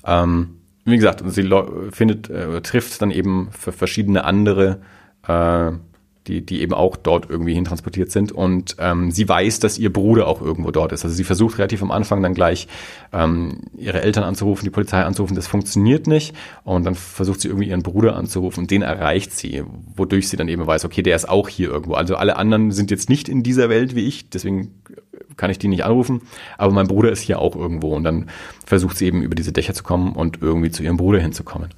Ähm, 0.04 0.56
wie 0.84 0.96
gesagt, 0.96 1.22
sie 1.26 1.50
findet, 1.90 2.30
äh, 2.30 2.60
trifft 2.60 3.00
dann 3.00 3.10
eben 3.10 3.48
für 3.50 3.72
verschiedene 3.72 4.24
andere, 4.24 4.80
äh, 5.26 5.72
die, 6.26 6.44
die 6.44 6.62
eben 6.62 6.72
auch 6.72 6.96
dort 6.96 7.28
irgendwie 7.28 7.54
hintransportiert 7.54 8.10
sind. 8.10 8.32
Und 8.32 8.76
ähm, 8.78 9.10
sie 9.10 9.28
weiß, 9.28 9.60
dass 9.60 9.78
ihr 9.78 9.92
Bruder 9.92 10.26
auch 10.26 10.40
irgendwo 10.40 10.70
dort 10.70 10.92
ist. 10.92 11.04
Also 11.04 11.14
sie 11.14 11.24
versucht 11.24 11.58
relativ 11.58 11.82
am 11.82 11.90
Anfang 11.90 12.22
dann 12.22 12.34
gleich 12.34 12.66
ähm, 13.12 13.60
ihre 13.76 14.00
Eltern 14.00 14.24
anzurufen, 14.24 14.64
die 14.64 14.70
Polizei 14.70 15.02
anzurufen. 15.02 15.36
Das 15.36 15.46
funktioniert 15.46 16.06
nicht. 16.06 16.34
Und 16.64 16.84
dann 16.84 16.94
versucht 16.94 17.40
sie 17.40 17.48
irgendwie 17.48 17.68
ihren 17.68 17.82
Bruder 17.82 18.16
anzurufen. 18.16 18.60
Und 18.60 18.70
den 18.70 18.82
erreicht 18.82 19.32
sie, 19.32 19.64
wodurch 19.96 20.28
sie 20.28 20.36
dann 20.36 20.48
eben 20.48 20.66
weiß, 20.66 20.84
okay, 20.86 21.02
der 21.02 21.16
ist 21.16 21.28
auch 21.28 21.48
hier 21.48 21.68
irgendwo. 21.70 21.94
Also 21.94 22.16
alle 22.16 22.36
anderen 22.36 22.72
sind 22.72 22.90
jetzt 22.90 23.08
nicht 23.10 23.28
in 23.28 23.42
dieser 23.42 23.68
Welt 23.68 23.94
wie 23.94 24.06
ich. 24.06 24.30
Deswegen 24.30 24.82
kann 25.36 25.50
ich 25.50 25.58
die 25.58 25.68
nicht 25.68 25.84
anrufen, 25.84 26.22
aber 26.58 26.72
mein 26.72 26.86
Bruder 26.86 27.10
ist 27.10 27.20
hier 27.20 27.38
auch 27.38 27.56
irgendwo 27.56 27.94
und 27.94 28.04
dann 28.04 28.30
versucht 28.66 28.96
sie 28.96 29.06
eben 29.06 29.22
über 29.22 29.34
diese 29.34 29.52
Dächer 29.52 29.74
zu 29.74 29.82
kommen 29.82 30.14
und 30.14 30.42
irgendwie 30.42 30.70
zu 30.70 30.82
ihrem 30.82 30.96
Bruder 30.96 31.20
hinzukommen. 31.20 31.70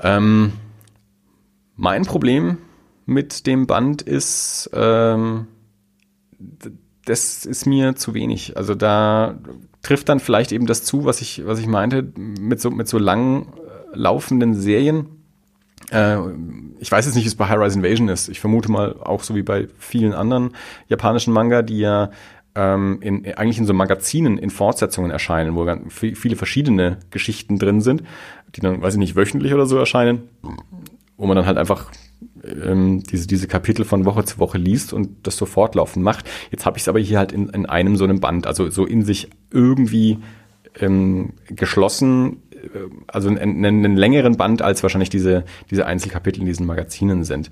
Ähm, 0.00 0.52
mein 1.76 2.04
Problem 2.04 2.58
mit 3.06 3.46
dem 3.46 3.66
Band 3.66 4.02
ist, 4.02 4.70
ähm, 4.72 5.46
das 7.04 7.44
ist 7.44 7.66
mir 7.66 7.96
zu 7.96 8.14
wenig. 8.14 8.56
Also 8.56 8.74
da 8.74 9.38
trifft 9.82 10.08
dann 10.08 10.20
vielleicht 10.20 10.52
eben 10.52 10.66
das 10.66 10.84
zu, 10.84 11.04
was 11.04 11.20
ich, 11.20 11.44
was 11.44 11.58
ich 11.58 11.66
meinte, 11.66 12.12
mit 12.16 12.60
so, 12.60 12.70
mit 12.70 12.88
so 12.88 12.98
lang 12.98 13.46
äh, 13.46 13.96
laufenden 13.96 14.54
Serien. 14.54 15.06
Äh, 15.92 16.16
ich 16.80 16.90
weiß 16.90 17.06
jetzt 17.06 17.14
nicht, 17.14 17.24
wie 17.24 17.28
es 17.28 17.34
bei 17.34 17.48
High 17.48 17.58
Rise 17.58 17.78
Invasion 17.78 18.08
ist. 18.08 18.28
Ich 18.28 18.40
vermute 18.40 18.70
mal 18.70 18.96
auch 19.00 19.22
so 19.22 19.34
wie 19.34 19.42
bei 19.42 19.68
vielen 19.78 20.14
anderen 20.14 20.50
japanischen 20.88 21.32
Manga, 21.32 21.62
die 21.62 21.78
ja 21.78 22.10
ähm, 22.54 22.98
in, 23.00 23.24
eigentlich 23.34 23.58
in 23.58 23.66
so 23.66 23.74
Magazinen, 23.74 24.38
in 24.38 24.50
Fortsetzungen 24.50 25.10
erscheinen, 25.10 25.54
wo 25.54 25.64
ganz 25.64 25.92
viele 25.92 26.36
verschiedene 26.36 26.98
Geschichten 27.10 27.58
drin 27.58 27.80
sind, 27.80 28.02
die 28.54 28.60
dann, 28.60 28.82
weiß 28.82 28.94
ich 28.94 28.98
nicht, 28.98 29.16
wöchentlich 29.16 29.54
oder 29.54 29.66
so 29.66 29.78
erscheinen, 29.78 30.28
wo 31.16 31.26
man 31.26 31.36
dann 31.36 31.46
halt 31.46 31.56
einfach 31.56 31.90
ähm, 32.44 33.02
diese, 33.04 33.26
diese 33.26 33.48
Kapitel 33.48 33.84
von 33.84 34.04
Woche 34.04 34.24
zu 34.24 34.38
Woche 34.38 34.58
liest 34.58 34.92
und 34.92 35.26
das 35.26 35.36
so 35.36 35.46
fortlaufend 35.46 36.04
macht. 36.04 36.28
Jetzt 36.50 36.66
habe 36.66 36.76
ich 36.76 36.82
es 36.82 36.88
aber 36.88 37.00
hier 37.00 37.18
halt 37.18 37.32
in, 37.32 37.48
in 37.50 37.66
einem 37.66 37.96
so 37.96 38.04
einem 38.04 38.20
Band, 38.20 38.46
also 38.46 38.68
so 38.70 38.84
in 38.84 39.04
sich 39.04 39.30
irgendwie 39.50 40.18
ähm, 40.78 41.34
geschlossen, 41.46 42.42
also 43.06 43.28
einen, 43.28 43.64
einen 43.64 43.96
längeren 43.96 44.36
Band 44.36 44.62
als 44.62 44.82
wahrscheinlich 44.82 45.10
diese, 45.10 45.44
diese 45.70 45.86
Einzelkapitel 45.86 46.40
in 46.40 46.46
diesen 46.46 46.66
Magazinen 46.66 47.24
sind. 47.24 47.50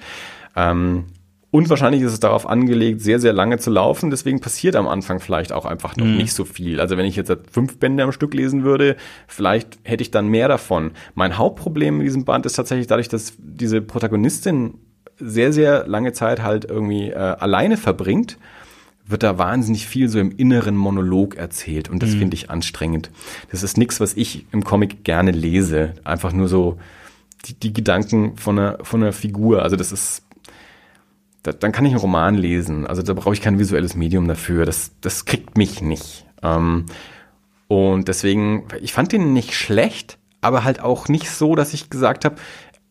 Ähm, 0.57 1.05
und 1.53 1.69
wahrscheinlich 1.69 2.03
ist 2.03 2.13
es 2.13 2.21
darauf 2.21 2.49
angelegt, 2.49 3.01
sehr, 3.01 3.19
sehr 3.19 3.33
lange 3.33 3.59
zu 3.59 3.71
laufen. 3.71 4.11
Deswegen 4.11 4.41
passiert 4.41 4.77
am 4.77 4.87
Anfang 4.87 5.19
vielleicht 5.19 5.53
auch 5.53 5.65
einfach 5.67 5.97
noch 5.97 6.07
mhm. 6.07 6.17
nicht 6.17 6.33
so 6.33 6.45
viel. 6.45 6.81
Also 6.81 6.97
wenn 6.97 7.07
ich 7.07 7.17
jetzt 7.17 7.33
fünf 7.51 7.79
Bände 7.79 8.05
am 8.05 8.13
Stück 8.13 8.35
lesen 8.35 8.63
würde, 8.63 8.97
vielleicht 9.27 9.79
hätte 9.83 10.03
ich 10.03 10.13
dann 10.13 10.29
mehr 10.29 10.47
davon. 10.47 10.93
Mein 11.15 11.39
Hauptproblem 11.39 11.99
mit 11.99 12.07
diesem 12.07 12.25
Band 12.25 12.47
ist 12.47 12.53
tatsächlich 12.53 12.87
dadurch, 12.87 13.09
dass 13.09 13.35
diese 13.39 13.81
Protagonistin 13.81 14.75
sehr, 15.19 15.53
sehr 15.53 15.87
lange 15.89 16.13
Zeit 16.13 16.41
halt 16.43 16.65
irgendwie 16.65 17.11
äh, 17.11 17.15
alleine 17.17 17.77
verbringt, 17.77 18.39
wird 19.11 19.23
da 19.23 19.39
wahnsinnig 19.39 19.87
viel 19.87 20.09
so 20.09 20.19
im 20.19 20.31
inneren 20.31 20.77
Monolog 20.77 21.37
erzählt. 21.37 21.89
Und 21.89 22.03
das 22.03 22.11
mhm. 22.11 22.19
finde 22.21 22.35
ich 22.37 22.51
anstrengend. 22.51 23.11
Das 23.51 23.63
ist 23.63 23.77
nichts, 23.77 24.01
was 24.01 24.15
ich 24.15 24.47
im 24.53 24.65
Comic 24.65 25.05
gerne 25.05 25.31
lese. 25.31 25.95
Einfach 26.05 26.33
nur 26.33 26.49
so 26.49 26.79
die, 27.47 27.55
die 27.55 27.73
Gedanken 27.73 28.37
von 28.37 28.59
einer, 28.59 28.79
von 28.83 29.03
einer 29.03 29.13
Figur. 29.13 29.63
Also 29.63 29.77
das 29.77 29.93
ist, 29.93 30.23
da, 31.43 31.53
dann 31.53 31.73
kann 31.73 31.87
ich 31.87 31.93
einen 31.93 32.01
Roman 32.01 32.35
lesen. 32.35 32.87
Also 32.87 33.03
da 33.03 33.15
brauche 33.15 33.35
ich 33.35 33.41
kein 33.41 33.59
visuelles 33.59 33.95
Medium 33.95 34.29
dafür. 34.29 34.65
Das, 34.67 34.93
das 35.01 35.25
kriegt 35.25 35.57
mich 35.57 35.83
nicht. 35.83 36.27
Ähm, 36.43 36.87
und 37.69 38.09
deswegen, 38.09 38.65
ich 38.81 38.93
fand 38.93 39.13
den 39.13 39.33
nicht 39.33 39.55
schlecht, 39.55 40.19
aber 40.41 40.65
halt 40.65 40.81
auch 40.81 41.09
nicht 41.09 41.31
so, 41.31 41.55
dass 41.55 41.75
ich 41.75 41.91
gesagt 41.91 42.25
habe, 42.25 42.37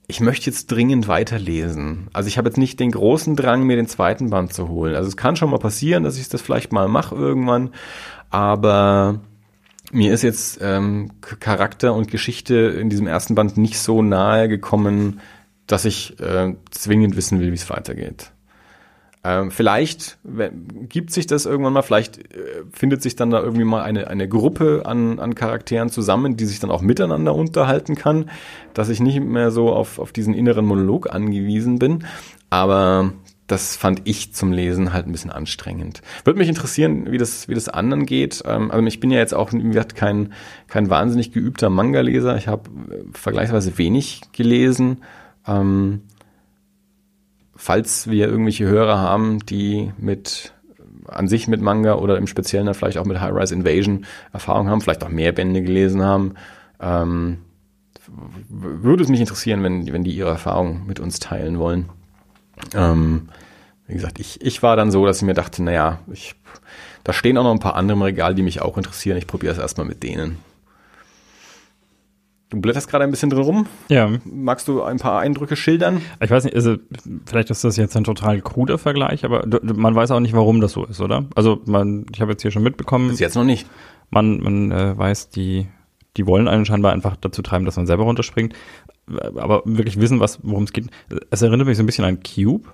ich 0.10 0.22
möchte 0.22 0.50
jetzt 0.50 0.72
dringend 0.72 1.08
weiterlesen. 1.08 2.10
Also 2.14 2.28
ich 2.28 2.40
habe 2.40 2.50
jetzt 2.50 2.58
nicht 2.58 2.80
den 2.80 2.90
großen 2.90 3.36
Drang, 3.36 3.64
mir 3.64 3.76
den 3.76 3.88
zweiten 3.88 4.32
Band 4.32 4.52
zu 4.52 4.68
holen. 4.68 4.96
Also 4.96 5.08
es 5.08 5.16
kann 5.16 5.36
schon 5.36 5.52
mal 5.52 5.60
passieren, 5.60 6.04
dass 6.04 6.18
ich 6.18 6.28
das 6.28 6.42
vielleicht 6.42 6.74
mal 6.74 6.88
mache 6.88 7.16
irgendwann, 7.16 7.70
aber 8.32 9.22
mir 9.92 10.12
ist 10.12 10.24
jetzt 10.24 10.60
ähm, 10.64 11.12
Charakter 11.22 11.94
und 11.94 12.10
Geschichte 12.10 12.56
in 12.56 12.90
diesem 12.90 13.06
ersten 13.06 13.36
Band 13.36 13.58
nicht 13.58 13.78
so 13.78 14.02
nahe 14.02 14.50
gekommen, 14.50 15.22
dass 15.68 15.86
ich 15.86 16.20
äh, 16.20 16.56
zwingend 16.72 17.16
wissen 17.16 17.40
will, 17.40 17.52
wie 17.52 17.56
es 17.56 17.70
weitergeht. 17.70 18.32
Ähm, 19.22 19.52
vielleicht 19.52 20.18
gibt 20.88 21.12
sich 21.12 21.28
das 21.28 21.46
irgendwann 21.46 21.74
mal, 21.74 21.82
vielleicht 21.82 22.20
äh, 22.34 22.64
findet 22.72 23.02
sich 23.02 23.18
dann 23.18 23.32
da 23.32 23.42
irgendwie 23.42 23.66
mal 23.66 23.84
eine, 23.84 24.08
eine 24.08 24.30
Gruppe 24.30 24.84
an, 24.86 25.20
an 25.20 25.36
Charakteren 25.36 25.90
zusammen, 25.90 26.38
die 26.38 26.46
sich 26.46 26.60
dann 26.60 26.72
auch 26.72 26.82
miteinander 26.82 27.36
unterhalten 27.36 27.96
kann, 27.96 28.30
dass 28.74 28.88
ich 28.88 29.02
nicht 29.02 29.20
mehr 29.20 29.52
so 29.52 29.74
auf, 29.74 30.00
auf 30.00 30.14
diesen 30.14 30.34
inneren 30.34 30.66
Monolog 30.66 31.14
angewiesen 31.14 31.80
bin. 31.80 32.06
Aber 32.50 33.12
das 33.48 33.76
fand 33.76 34.02
ich 34.06 34.34
zum 34.34 34.54
Lesen 34.54 34.94
halt 34.94 35.08
ein 35.08 35.12
bisschen 35.12 35.32
anstrengend. 35.32 36.02
Würde 36.24 36.40
mich 36.40 36.48
interessieren, 36.48 37.12
wie 37.12 37.18
das, 37.18 37.50
wie 37.50 37.56
das 37.56 37.68
anderen 37.68 38.06
geht. 38.06 38.44
Ähm, 38.46 38.72
also 38.72 38.86
ich 38.86 39.02
bin 39.02 39.12
ja 39.12 39.18
jetzt 39.18 39.34
auch, 39.34 39.52
wie 39.52 39.62
gesagt, 39.62 39.96
kein, 39.96 40.34
kein 40.68 40.90
wahnsinnig 40.90 41.34
geübter 41.34 41.70
Manga-Leser. 41.70 42.38
Ich 42.38 42.48
habe 42.48 42.70
äh, 42.90 43.04
vergleichsweise 43.12 43.78
wenig 43.78 44.22
gelesen. 44.32 45.00
Ähm, 45.46 46.04
falls 47.60 48.10
wir 48.10 48.30
irgendwelche 48.30 48.66
Hörer 48.66 49.00
haben, 49.00 49.46
die 49.46 49.92
mit 49.98 50.54
an 51.06 51.28
sich 51.28 51.48
mit 51.48 51.62
Manga 51.62 51.96
oder 51.96 52.18
im 52.18 52.26
Speziellen 52.26 52.66
dann 52.66 52.76
vielleicht 52.76 52.98
auch 52.98 53.06
mit 53.06 53.20
High-Rise 53.20 53.54
Invasion 53.54 54.06
Erfahrung 54.32 54.70
haben, 54.70 54.80
vielleicht 54.80 55.04
auch 55.04 55.10
mehr 55.10 55.34
Bände 55.34 55.62
gelesen 55.62 56.02
haben, 56.02 56.36
ähm, 56.80 57.40
würde 58.48 59.04
es 59.04 59.10
mich 59.10 59.20
interessieren, 59.20 59.62
wenn, 59.62 59.92
wenn 59.92 60.06
die 60.06 60.16
ihre 60.16 60.30
Erfahrung 60.30 60.88
mit 60.88 61.02
uns 61.02 61.20
teilen 61.20 61.60
wollen. 61.60 61.90
Ähm, 62.74 63.28
wie 63.88 63.94
gesagt, 63.94 64.20
ich, 64.20 64.42
ich 64.42 64.64
war 64.64 64.78
dann 64.78 64.92
so, 64.92 65.06
dass 65.06 65.18
ich 65.18 65.24
mir 65.24 65.34
dachte, 65.34 65.62
naja, 65.62 66.00
ich, 66.12 66.36
da 67.04 67.12
stehen 67.12 67.38
auch 67.38 67.44
noch 67.44 67.52
ein 67.52 67.60
paar 67.60 67.76
andere 67.76 67.98
im 67.98 68.04
Regal, 68.04 68.36
die 68.36 68.44
mich 68.44 68.62
auch 68.62 68.78
interessieren. 68.78 69.18
Ich 69.18 69.28
probiere 69.28 69.52
es 69.52 69.60
erstmal 69.60 69.88
mit 69.88 70.02
denen. 70.02 70.38
Du 72.50 72.60
blätterst 72.60 72.90
gerade 72.90 73.04
ein 73.04 73.12
bisschen 73.12 73.30
drin 73.30 73.44
rum. 73.44 73.68
Ja. 73.90 74.10
Magst 74.26 74.68
du 74.68 74.82
ein 74.82 74.98
paar 74.98 75.20
Eindrücke 75.20 75.56
schildern? 75.56 76.02
Ich 76.20 76.32
weiß 76.32 76.46
nicht, 76.46 76.56
also 76.56 76.78
vielleicht 77.28 77.52
ist 77.52 77.64
das 77.64 77.78
jetzt 77.78 77.96
ein 77.96 78.04
total 78.04 78.42
kruder 78.42 78.80
Vergleich, 78.80 79.24
aber 79.24 79.46
man 79.62 79.94
weiß 79.94 80.10
auch 80.12 80.20
nicht, 80.20 80.34
warum 80.34 80.60
das 80.60 80.72
so 80.72 80.84
ist, 80.86 81.00
oder? 81.00 81.26
Also 81.36 81.62
man, 81.66 82.08
ich 82.12 82.22
habe 82.22 82.32
jetzt 82.32 82.42
hier 82.42 82.50
schon 82.50 82.64
mitbekommen. 82.64 83.10
Bis 83.10 83.20
jetzt 83.20 83.36
noch 83.36 83.44
nicht. 83.44 83.68
Man, 84.10 84.40
man 84.40 84.72
äh, 84.72 84.98
weiß, 84.98 85.30
die, 85.30 85.68
die 86.18 86.26
wollen 86.26 86.48
einen 86.48 86.66
scheinbar 86.66 86.92
einfach 86.92 87.16
dazu 87.18 87.44
treiben, 87.44 87.66
dass 87.66 87.78
man 87.78 87.86
selber 87.86 88.04
runterspringt. 88.04 88.56
Aber 89.36 89.62
wirklich 89.66 90.00
wissen, 90.00 90.20
was, 90.20 90.40
worum 90.42 90.64
es 90.64 90.74
geht. 90.74 90.88
Es 91.30 91.44
erinnert 91.44 91.68
mich 91.68 91.78
so 91.78 91.84
ein 91.84 91.86
bisschen 91.86 92.06
an 92.06 92.20
Cube. 92.24 92.68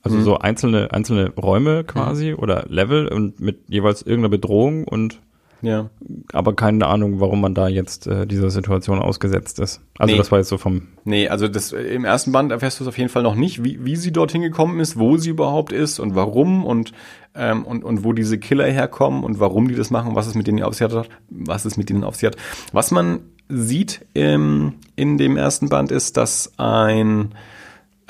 Also 0.00 0.16
mhm. 0.16 0.22
so 0.22 0.38
einzelne, 0.38 0.92
einzelne 0.92 1.30
Räume 1.34 1.84
quasi 1.84 2.30
mhm. 2.30 2.38
oder 2.38 2.64
Level 2.68 3.08
und 3.08 3.40
mit 3.40 3.68
jeweils 3.68 4.02
irgendeiner 4.02 4.30
Bedrohung 4.30 4.84
und 4.84 5.20
ja. 5.62 5.90
Aber 6.32 6.54
keine 6.54 6.86
Ahnung, 6.86 7.20
warum 7.20 7.40
man 7.40 7.54
da 7.54 7.68
jetzt 7.68 8.06
äh, 8.06 8.26
dieser 8.26 8.50
Situation 8.50 8.98
ausgesetzt 8.98 9.58
ist. 9.58 9.80
Also 9.98 10.12
nee. 10.12 10.18
das 10.18 10.30
war 10.30 10.38
jetzt 10.38 10.48
so 10.48 10.58
vom. 10.58 10.88
Nee, 11.04 11.28
also 11.28 11.48
das 11.48 11.72
im 11.72 12.04
ersten 12.04 12.32
Band 12.32 12.52
erfährst 12.52 12.78
du 12.78 12.84
es 12.84 12.88
auf 12.88 12.98
jeden 12.98 13.08
Fall 13.08 13.22
noch 13.22 13.34
nicht, 13.34 13.64
wie, 13.64 13.84
wie 13.84 13.96
sie 13.96 14.12
dorthin 14.12 14.42
gekommen 14.42 14.80
ist, 14.80 14.98
wo 14.98 15.16
sie 15.16 15.30
überhaupt 15.30 15.72
ist 15.72 15.98
und 15.98 16.14
warum 16.14 16.64
und, 16.64 16.92
ähm, 17.34 17.64
und, 17.64 17.84
und 17.84 18.04
wo 18.04 18.12
diese 18.12 18.38
Killer 18.38 18.66
herkommen 18.66 19.24
und 19.24 19.40
warum 19.40 19.68
die 19.68 19.74
das 19.74 19.90
machen, 19.90 20.14
was 20.14 20.26
es 20.26 20.34
mit 20.34 20.46
denen 20.46 20.62
auf 20.62 20.74
sich 20.74 20.82
hat, 20.82 21.08
was 21.30 21.64
es 21.64 21.76
mit 21.76 21.88
denen 21.88 22.04
auf 22.04 22.16
sich 22.16 22.26
hat. 22.26 22.36
Was 22.72 22.90
man 22.90 23.20
sieht 23.48 24.04
im, 24.14 24.74
in 24.96 25.18
dem 25.18 25.36
ersten 25.36 25.68
Band 25.68 25.90
ist, 25.90 26.16
dass 26.16 26.52
ein 26.58 27.34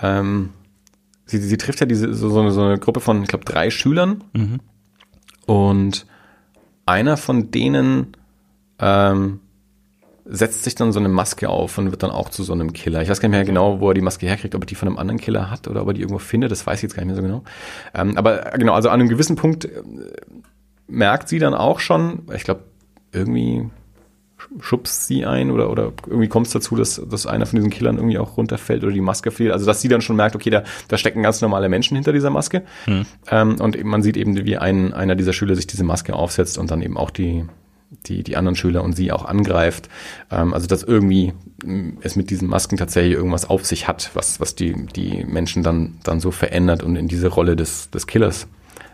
ähm, 0.03 0.51
sie, 1.26 1.38
sie 1.38 1.57
trifft 1.57 1.80
ja 1.80 1.86
diese 1.86 2.14
so, 2.14 2.30
so, 2.30 2.40
eine, 2.40 2.53
so 2.53 2.62
eine 2.62 2.78
Gruppe 2.78 3.01
von, 3.01 3.22
ich 3.22 3.28
glaube, 3.28 3.44
drei 3.44 3.70
Schülern 3.70 4.24
mhm. 4.32 4.61
und 5.47 6.07
einer 6.87 7.16
von 7.16 7.51
denen 7.51 8.16
ähm, 8.78 9.41
setzt 10.24 10.64
sich 10.64 10.74
dann 10.74 10.93
so 10.93 10.99
eine 10.99 11.09
Maske 11.09 11.49
auf 11.49 11.78
und 11.78 11.91
wird 11.91 12.03
dann 12.03 12.11
auch 12.11 12.30
zu 12.30 12.43
so 12.43 12.53
einem 12.53 12.72
Killer. 12.72 13.01
Ich 13.03 13.09
weiß 13.09 13.20
gar 13.20 13.28
nicht 13.28 13.37
mehr 13.37 13.45
genau, 13.45 13.80
wo 13.80 13.91
er 13.91 13.95
die 13.95 14.01
Maske 14.01 14.26
herkriegt, 14.26 14.55
ob 14.55 14.62
er 14.62 14.66
die 14.66 14.74
von 14.74 14.89
einem 14.89 14.99
anderen 14.99 15.20
Killer 15.20 15.51
hat 15.51 15.68
oder 15.68 15.82
ob 15.82 15.89
er 15.89 15.95
die 15.95 16.01
irgendwo 16.01 16.18
findet, 16.18 16.51
das 16.51 16.66
weiß 16.66 16.78
ich 16.78 16.82
jetzt 16.84 16.95
gar 16.95 17.05
nicht 17.05 17.14
mehr 17.14 17.16
so 17.16 17.22
genau. 17.22 17.45
Ähm, 17.95 18.16
aber 18.16 18.53
genau, 18.57 18.72
also 18.72 18.89
an 18.89 19.01
einem 19.01 19.09
gewissen 19.09 19.37
Punkt 19.37 19.66
äh, 19.66 19.82
merkt 20.89 21.28
sie 21.28 21.39
dann 21.39 21.55
auch 21.55 21.78
schon, 21.80 22.22
ich 22.34 22.45
glaube, 22.45 22.64
irgendwie 23.12 23.68
schubst 24.61 25.07
sie 25.07 25.24
ein 25.24 25.51
oder, 25.51 25.70
oder 25.70 25.93
irgendwie 26.07 26.28
kommt 26.28 26.47
es 26.47 26.53
dazu, 26.53 26.76
dass, 26.76 27.01
dass 27.09 27.26
einer 27.26 27.47
von 27.47 27.57
diesen 27.57 27.70
Killern 27.70 27.97
irgendwie 27.97 28.18
auch 28.18 28.37
runterfällt 28.37 28.84
oder 28.84 28.93
die 28.93 29.01
Maske 29.01 29.30
fehlt. 29.30 29.53
Also 29.53 29.66
dass 29.66 29.80
sie 29.80 29.89
dann 29.89 30.03
schon 30.03 30.16
merkt, 30.16 30.37
okay, 30.37 30.51
da, 30.51 30.62
da 30.89 30.99
stecken 30.99 31.22
ganz 31.22 31.41
normale 31.41 31.68
Menschen 31.68 31.97
hinter 31.97 32.12
dieser 32.12 32.30
Maske. 32.30 32.62
Hm. 32.84 33.07
Ähm, 33.30 33.61
und 33.61 33.82
man 33.84 34.03
sieht 34.03 34.16
eben, 34.16 34.37
wie 34.45 34.59
ein, 34.59 34.93
einer 34.93 35.14
dieser 35.14 35.32
Schüler 35.32 35.57
sich 35.57 35.66
diese 35.66 35.84
Maske 35.84 36.14
aufsetzt 36.14 36.59
und 36.59 36.70
dann 36.70 36.82
eben 36.82 36.97
auch 36.97 37.11
die, 37.11 37.47
die, 38.07 38.22
die 38.22 38.37
anderen 38.37 38.57
Schüler 38.57 38.84
und 38.84 38.95
sie 38.95 39.11
auch 39.11 39.24
angreift. 39.24 39.89
Ähm, 40.30 40.53
also 40.55 40.66
dass 40.66 40.82
irgendwie 40.82 41.32
mm, 41.64 41.99
es 42.03 42.16
mit 42.16 42.30
diesen 42.30 42.49
Masken 42.49 42.76
tatsächlich 42.76 43.14
irgendwas 43.14 43.49
auf 43.49 43.64
sich 43.64 43.89
hat, 43.89 44.11
was, 44.14 44.41
was 44.41 44.55
die, 44.55 44.87
die 44.95 45.24
Menschen 45.24 45.62
dann, 45.62 45.99
dann 46.05 46.20
so 46.20 46.30
verändert 46.30 46.82
und 46.82 46.97
in 46.97 47.09
diese 47.09 47.28
Rolle 47.28 47.57
des, 47.57 47.91
des 47.91 48.07
Killers 48.07 48.49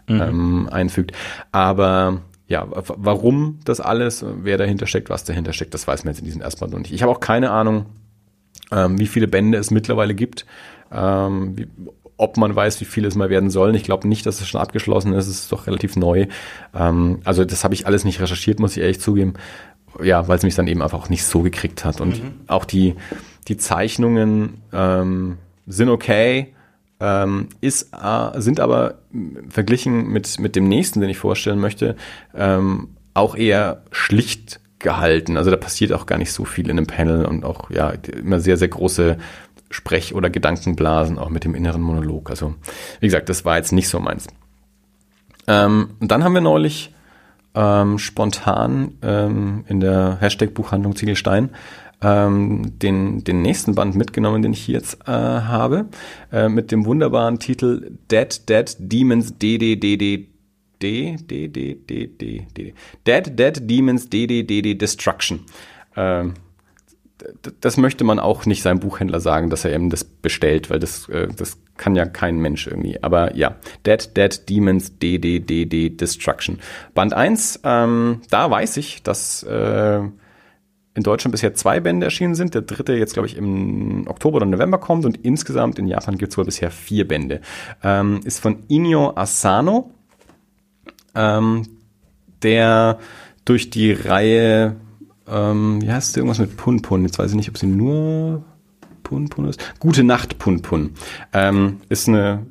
mhm. 0.09 0.21
ähm, 0.21 0.69
einfügt. 0.71 1.13
Aber 1.51 2.21
ja, 2.53 2.69
warum 2.71 3.61
das 3.65 3.81
alles, 3.81 4.23
wer 4.43 4.59
dahinter 4.59 4.87
steckt, 4.87 5.09
was 5.09 5.25
dahinter 5.25 5.55
steckt, 5.55 5.73
das 5.73 5.89
weiß 5.89 6.05
man 6.05 6.13
jetzt 6.13 6.19
in 6.19 6.27
diesem 6.27 6.43
erstmal 6.43 6.69
noch 6.69 6.81
nicht. 6.81 6.93
Ich 6.93 7.01
habe 7.01 7.11
auch 7.11 7.21
keine 7.21 7.51
Ahnung, 7.51 7.87
ähm, 8.71 8.99
wie 8.99 9.07
viele 9.07 9.27
Bände 9.27 9.57
es 9.57 9.71
mittlerweile 9.71 10.15
gibt, 10.15 10.45
ähm, 10.93 11.57
wie, 11.57 11.67
ob 12.19 12.37
man 12.37 12.55
weiß, 12.55 12.79
wie 12.83 12.85
viele 12.85 13.09
es 13.09 13.15
mal 13.15 13.31
werden 13.31 13.49
sollen. 13.49 13.75
Ich 13.75 13.85
glaube 13.85 14.07
nicht, 14.07 14.27
dass 14.27 14.43
es 14.43 14.49
schon 14.49 14.61
abgeschlossen 14.61 15.15
ist. 15.15 15.29
Es 15.29 15.41
ist 15.41 15.53
doch 15.53 15.67
relativ 15.67 15.97
neu. 15.97 16.27
Ähm, 16.75 17.21
also 17.25 17.47
das 17.47 17.65
habe 17.65 17.73
ich 17.73 17.87
alles 17.87 18.05
nicht 18.05 18.21
recherchiert, 18.21 18.61
muss 18.61 18.77
ich 18.77 18.83
ehrlich 18.83 19.01
zugeben. 19.01 19.33
Ja, 20.03 20.29
weil 20.29 20.37
es 20.37 20.43
mich 20.43 20.55
dann 20.55 20.67
eben 20.67 20.83
einfach 20.83 20.99
auch 20.99 21.09
nicht 21.09 21.25
so 21.25 21.41
gekriegt 21.41 21.87
hat. 21.87 22.03
Und 22.03 22.23
mhm. 22.23 22.33
auch 22.49 22.67
die, 22.67 22.97
die 23.49 23.57
Zeichnungen 23.57 24.61
ähm, 24.75 25.39
sind 25.67 25.89
okay 25.89 26.53
ähm, 27.03 27.49
ist, 27.61 27.93
äh, 27.93 28.41
sind 28.41 28.61
aber 28.61 28.95
verglichen 29.49 30.07
mit, 30.09 30.39
mit 30.39 30.55
dem 30.55 30.69
nächsten, 30.69 31.01
den 31.01 31.11
ich 31.11 31.19
vorstellen 31.19 31.59
möchte, 31.59 31.97
ähm, 32.33 32.91
auch 33.13 33.35
eher 33.35 33.83
schlicht 33.91 34.61
gehalten. 34.79 35.37
Also 35.37 35.51
da 35.51 35.57
passiert 35.57 35.93
auch 35.93 36.07
gar 36.07 36.19
nicht 36.19 36.33
so 36.33 36.45
viel 36.45 36.71
in 36.71 36.79
einem 36.79 36.87
Panel 36.87 37.25
und 37.25 37.45
auch 37.45 37.71
ja 37.71 37.91
immer 37.91 38.39
sehr, 38.39 38.57
sehr 38.57 38.69
große 38.69 39.19
Sprech- 39.71 40.15
oder 40.15 40.31
Gedankenblasen, 40.31 41.19
auch 41.19 41.29
mit 41.29 41.45
dem 41.45 41.57
inneren 41.57 41.83
Monolog. 41.83 42.31
Also 42.31 42.55
wie 43.01 43.07
gesagt, 43.07 43.29
das 43.29 43.45
war 43.45 43.57
jetzt 43.57 43.73
nicht 43.73 43.89
so 43.89 43.99
meins. 43.99 44.29
Ähm, 45.49 45.91
und 45.99 46.13
dann 46.13 46.23
haben 46.23 46.35
wir 46.35 46.41
neulich 46.41 46.95
ähm, 47.55 47.99
spontan 47.99 48.99
ähm, 49.03 49.65
in 49.67 49.81
der 49.81 50.19
Hashtag-Buchhandlung 50.21 50.95
Ziegelstein 50.95 51.51
ähm, 52.03 52.79
den, 52.79 53.25
den 53.25 53.43
nächsten 53.43 53.75
Band 53.75 53.95
mitgenommen, 53.95 54.43
den 54.43 54.53
ich 54.53 54.67
jetzt 54.69 55.01
äh, 55.07 55.11
habe, 55.11 55.87
äh, 56.33 56.49
mit 56.49 56.73
dem 56.73 56.85
wunderbaren 56.85 57.39
Titel 57.39 57.93
Dead 58.11 58.49
Dead 58.49 58.77
Demons 58.79 59.39
DDDD 59.39 60.33
D, 60.83 61.17
D, 61.17 61.49
D, 61.49 61.77
D, 61.77 62.09
D, 62.09 62.47
D. 62.57 62.75
Dead, 63.07 63.39
Dead, 63.39 63.71
Demons, 63.71 64.09
D, 64.09 64.27
D, 64.27 64.43
D, 64.43 64.63
D, 64.63 64.75
Destruction. 64.75 65.45
Ähm, 65.97 66.35
das 67.61 67.77
möchte 67.77 68.03
man 68.03 68.19
auch 68.19 68.47
nicht 68.47 68.63
seinem 68.63 68.81
Buchhändler 68.81 69.21
sagen, 69.21 69.49
dass 69.49 69.65
er 69.65 69.73
eben 69.73 69.91
das 69.91 70.03
bestellt, 70.03 70.71
weil 70.71 70.81
das, 70.81 71.09
äh, 71.09 71.29
das 71.37 71.59
kann 71.77 71.95
ja 71.95 72.05
kein 72.05 72.39
Mensch 72.39 72.67
irgendwie. 72.67 73.03
Aber 73.03 73.37
ja, 73.37 73.57
Dead, 73.87 74.17
Dead, 74.17 74.49
Demons, 74.49 74.99
D, 74.99 75.19
D, 75.19 75.39
D, 75.39 75.67
D, 75.67 75.91
Destruction. 75.91 76.59
Band 76.95 77.15
1, 77.15 77.61
ähm, 77.65 78.23
da 78.31 78.51
weiß 78.51 78.77
ich, 78.79 79.05
dass 79.05 79.45
äh, 79.45 80.01
in 80.95 81.03
Deutschland 81.03 81.33
bisher 81.33 81.55
zwei 81.55 81.81
Bände 81.81 82.05
erschienen 82.05 82.35
sind. 82.35 82.55
Der 82.55 82.63
dritte 82.63 82.95
jetzt, 82.95 83.15
glaube 83.15 83.27
ich, 83.27 83.37
im 83.37 84.07
Oktober 84.07 84.37
oder 84.37 84.47
November 84.47 84.79
kommt 84.79 85.05
und 85.05 85.17
insgesamt 85.19 85.79
in 85.79 85.87
Japan 85.87 86.19
gibt 86.19 86.33
es 86.33 86.39
wohl 86.39 86.45
bisher 86.45 86.71
vier 86.71 87.09
Bände. 87.09 87.41
Ähm, 87.83 88.21
ist 88.25 88.41
von 88.41 88.65
Inyo 88.69 89.13
Asano, 89.17 89.91
ähm, 91.15 91.67
der 92.43 92.99
durch 93.45 93.71
die 93.71 93.93
Reihe, 93.93 94.77
ähm, 95.27 95.81
wie 95.81 95.91
heißt 95.91 96.11
es, 96.11 96.17
irgendwas 96.17 96.39
mit 96.39 96.57
Pun 96.57 96.83
Pun, 96.83 97.05
jetzt 97.05 97.19
weiß 97.19 97.31
ich 97.31 97.37
nicht, 97.37 97.49
ob 97.49 97.59
sie 97.59 97.67
nur 97.67 98.45
Pun 99.03 99.29
Pun 99.29 99.49
ist. 99.49 99.61
Gute 99.79 100.05
Nacht 100.05 100.39
Pun 100.39 100.63
Pun. 100.63 100.91
Ähm, 101.33 101.81
ist 101.89 102.09
eine 102.09 102.47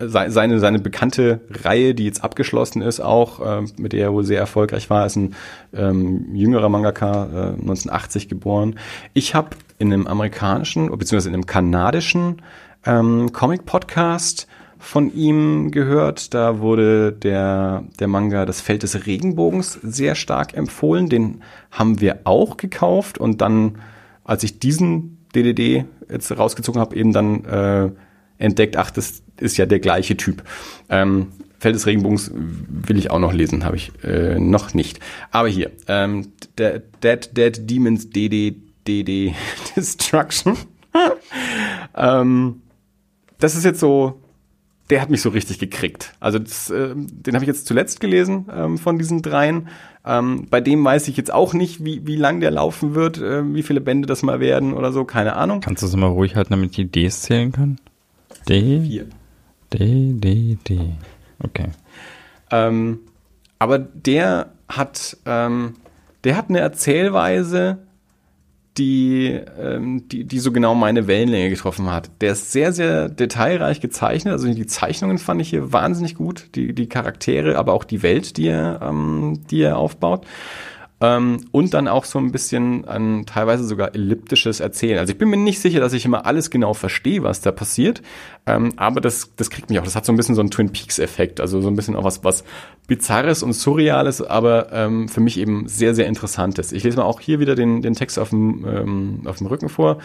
seine, 0.00 0.58
seine 0.58 0.78
bekannte 0.78 1.40
Reihe, 1.50 1.94
die 1.94 2.04
jetzt 2.04 2.22
abgeschlossen 2.22 2.82
ist, 2.82 3.00
auch, 3.00 3.40
äh, 3.40 3.62
mit 3.76 3.92
der 3.92 4.00
er 4.00 4.12
wohl 4.12 4.24
sehr 4.24 4.38
erfolgreich 4.38 4.90
war, 4.90 5.06
ist 5.06 5.16
ein 5.16 5.34
ähm, 5.74 6.34
jüngerer 6.34 6.68
Mangaka, 6.68 7.24
äh, 7.24 7.60
1980 7.60 8.28
geboren. 8.28 8.78
Ich 9.12 9.34
habe 9.34 9.50
in 9.78 9.92
einem 9.92 10.06
amerikanischen, 10.06 10.86
beziehungsweise 10.90 11.28
in 11.28 11.34
einem 11.34 11.46
kanadischen 11.46 12.42
ähm, 12.84 13.32
Comic-Podcast 13.32 14.46
von 14.78 15.12
ihm 15.12 15.70
gehört. 15.70 16.34
Da 16.34 16.60
wurde 16.60 17.12
der, 17.12 17.84
der 17.98 18.08
Manga 18.08 18.46
Das 18.46 18.60
Feld 18.60 18.82
des 18.82 19.06
Regenbogens 19.06 19.78
sehr 19.82 20.14
stark 20.14 20.54
empfohlen. 20.54 21.08
Den 21.08 21.42
haben 21.70 22.00
wir 22.00 22.20
auch 22.24 22.56
gekauft 22.56 23.18
und 23.18 23.40
dann, 23.40 23.78
als 24.24 24.44
ich 24.44 24.58
diesen 24.58 25.26
DDD 25.34 25.84
jetzt 26.08 26.36
rausgezogen 26.36 26.80
habe, 26.80 26.96
eben 26.96 27.12
dann 27.12 27.44
äh, 27.44 27.90
entdeckt, 28.38 28.76
ach, 28.76 28.90
das 28.90 29.22
ist 29.38 29.56
ja 29.56 29.66
der 29.66 29.80
gleiche 29.80 30.16
Typ. 30.16 30.42
Ähm, 30.88 31.28
Feld 31.58 31.74
des 31.74 31.86
Regenbogens 31.86 32.30
will 32.34 32.98
ich 32.98 33.10
auch 33.10 33.18
noch 33.18 33.32
lesen, 33.32 33.64
habe 33.64 33.76
ich 33.76 33.92
äh, 34.04 34.38
noch 34.38 34.74
nicht. 34.74 35.00
Aber 35.30 35.48
hier, 35.48 35.70
ähm, 35.88 36.32
Dead 36.58 36.82
Dead 37.02 37.70
Demons 37.70 38.10
DD 38.10 38.56
DD 38.86 39.34
Destruction. 39.76 40.56
ähm, 41.96 42.62
das 43.38 43.56
ist 43.56 43.64
jetzt 43.64 43.80
so, 43.80 44.20
der 44.90 45.00
hat 45.00 45.10
mich 45.10 45.22
so 45.22 45.30
richtig 45.30 45.58
gekriegt. 45.58 46.14
Also 46.20 46.38
das, 46.38 46.70
äh, 46.70 46.94
den 46.94 47.34
habe 47.34 47.44
ich 47.44 47.48
jetzt 47.48 47.66
zuletzt 47.66 48.00
gelesen 48.00 48.46
ähm, 48.54 48.78
von 48.78 48.98
diesen 48.98 49.22
dreien. 49.22 49.68
Ähm, 50.04 50.46
bei 50.48 50.60
dem 50.60 50.84
weiß 50.84 51.08
ich 51.08 51.16
jetzt 51.16 51.32
auch 51.32 51.52
nicht, 51.52 51.84
wie, 51.84 52.06
wie 52.06 52.16
lang 52.16 52.40
der 52.40 52.50
laufen 52.50 52.94
wird, 52.94 53.18
äh, 53.18 53.42
wie 53.54 53.62
viele 53.62 53.80
Bände 53.80 54.06
das 54.06 54.22
mal 54.22 54.40
werden 54.40 54.72
oder 54.72 54.92
so, 54.92 55.04
keine 55.04 55.34
Ahnung. 55.34 55.60
Kannst 55.60 55.82
du 55.82 55.86
es 55.86 55.96
mal 55.96 56.06
ruhig 56.06 56.36
halten, 56.36 56.50
damit 56.50 56.70
ich 56.70 56.76
die 56.76 56.90
Ds 56.90 57.22
zählen 57.22 57.50
kann? 57.50 57.78
D, 58.48 58.80
Vier. 58.80 59.06
D, 59.72 60.12
D, 60.14 60.58
D. 60.68 60.78
Okay. 61.42 61.68
Ähm, 62.50 63.00
aber 63.58 63.78
der 63.78 64.52
hat, 64.68 65.16
ähm, 65.26 65.74
der 66.24 66.36
hat 66.36 66.48
eine 66.48 66.60
Erzählweise, 66.60 67.78
die, 68.78 69.40
ähm, 69.58 70.06
die, 70.08 70.24
die 70.24 70.38
so 70.38 70.52
genau 70.52 70.74
meine 70.74 71.06
Wellenlänge 71.06 71.50
getroffen 71.50 71.90
hat. 71.90 72.10
Der 72.20 72.32
ist 72.32 72.52
sehr, 72.52 72.72
sehr 72.72 73.08
detailreich 73.08 73.80
gezeichnet. 73.80 74.32
Also 74.32 74.52
die 74.52 74.66
Zeichnungen 74.66 75.18
fand 75.18 75.40
ich 75.40 75.50
hier 75.50 75.72
wahnsinnig 75.72 76.14
gut. 76.14 76.50
Die, 76.54 76.74
die 76.74 76.88
Charaktere, 76.88 77.56
aber 77.56 77.72
auch 77.72 77.84
die 77.84 78.02
Welt, 78.02 78.36
die 78.36 78.48
er, 78.48 78.80
ähm, 78.82 79.40
die 79.50 79.62
er 79.62 79.78
aufbaut. 79.78 80.26
Ähm, 80.98 81.44
und 81.52 81.74
dann 81.74 81.88
auch 81.88 82.06
so 82.06 82.18
ein 82.18 82.32
bisschen 82.32 82.86
ein 82.86 83.26
teilweise 83.26 83.64
sogar 83.64 83.94
elliptisches 83.94 84.60
Erzählen. 84.60 84.98
Also 84.98 85.12
ich 85.12 85.18
bin 85.18 85.28
mir 85.28 85.36
nicht 85.36 85.60
sicher, 85.60 85.78
dass 85.78 85.92
ich 85.92 86.06
immer 86.06 86.24
alles 86.24 86.50
genau 86.50 86.72
verstehe, 86.72 87.22
was 87.22 87.42
da 87.42 87.52
passiert, 87.52 88.00
ähm, 88.46 88.72
aber 88.76 89.02
das, 89.02 89.34
das 89.36 89.50
kriegt 89.50 89.68
mich 89.68 89.78
auch. 89.78 89.84
Das 89.84 89.94
hat 89.94 90.06
so 90.06 90.12
ein 90.12 90.16
bisschen 90.16 90.34
so 90.34 90.40
einen 90.40 90.50
Twin 90.50 90.72
Peaks-Effekt, 90.72 91.40
also 91.40 91.60
so 91.60 91.68
ein 91.68 91.76
bisschen 91.76 91.96
auch 91.96 92.04
was, 92.04 92.24
was 92.24 92.44
Bizarres 92.86 93.42
und 93.42 93.52
Surreales, 93.52 94.22
aber 94.22 94.72
ähm, 94.72 95.08
für 95.08 95.20
mich 95.20 95.38
eben 95.38 95.68
sehr, 95.68 95.94
sehr 95.94 96.06
Interessantes. 96.06 96.72
Ich 96.72 96.82
lese 96.82 96.96
mal 96.96 97.04
auch 97.04 97.20
hier 97.20 97.40
wieder 97.40 97.54
den, 97.54 97.82
den 97.82 97.92
Text 97.92 98.18
auf 98.18 98.30
dem, 98.30 98.64
ähm, 98.66 99.20
auf 99.26 99.36
dem 99.36 99.48
Rücken 99.48 99.68
vor. 99.68 99.98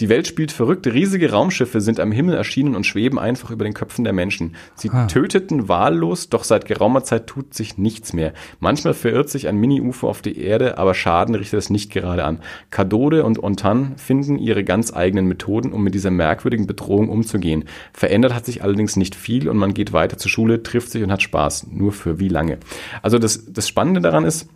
Die 0.00 0.08
Welt 0.08 0.26
spielt 0.26 0.50
verrückt. 0.50 0.86
Riesige 0.86 1.30
Raumschiffe 1.30 1.80
sind 1.80 2.00
am 2.00 2.10
Himmel 2.12 2.34
erschienen 2.34 2.74
und 2.74 2.86
schweben 2.86 3.18
einfach 3.18 3.50
über 3.50 3.64
den 3.64 3.74
Köpfen 3.74 4.04
der 4.04 4.12
Menschen. 4.12 4.56
Sie 4.74 4.90
Ah. 4.90 5.06
töteten 5.06 5.68
wahllos, 5.68 6.28
doch 6.28 6.44
seit 6.44 6.64
geraumer 6.66 7.04
Zeit 7.04 7.26
tut 7.26 7.54
sich 7.54 7.78
nichts 7.78 8.12
mehr. 8.12 8.32
Manchmal 8.58 8.94
verirrt 8.94 9.28
sich 9.28 9.48
ein 9.48 9.56
Mini-UFO 9.58 10.08
auf 10.08 10.22
die 10.22 10.38
Erde, 10.38 10.78
aber 10.78 10.94
Schaden 10.94 11.34
richtet 11.34 11.58
es 11.58 11.70
nicht 11.70 11.92
gerade 11.92 12.24
an. 12.24 12.40
Kadode 12.70 13.24
und 13.24 13.42
Ontan 13.42 13.96
finden 13.96 14.38
ihre 14.38 14.64
ganz 14.64 14.92
eigenen 14.92 15.26
Methoden, 15.26 15.72
um 15.72 15.84
mit 15.84 15.94
dieser 15.94 16.10
merkwürdigen 16.10 16.66
Bedrohung 16.66 17.08
umzugehen. 17.08 17.64
Verändert 17.92 18.34
hat 18.34 18.46
sich 18.46 18.62
allerdings 18.64 18.96
nicht 18.96 19.14
viel 19.14 19.48
und 19.48 19.56
man 19.58 19.74
geht 19.74 19.92
weiter 19.92 20.16
zur 20.16 20.30
Schule, 20.30 20.62
trifft 20.62 20.90
sich 20.90 21.02
und 21.02 21.12
hat 21.12 21.22
Spaß. 21.22 21.68
Nur 21.70 21.92
für 21.92 22.18
wie 22.18 22.28
lange? 22.28 22.58
Also 23.02 23.18
das, 23.18 23.52
das 23.52 23.68
Spannende 23.68 24.00
daran 24.00 24.24
ist, 24.24 24.48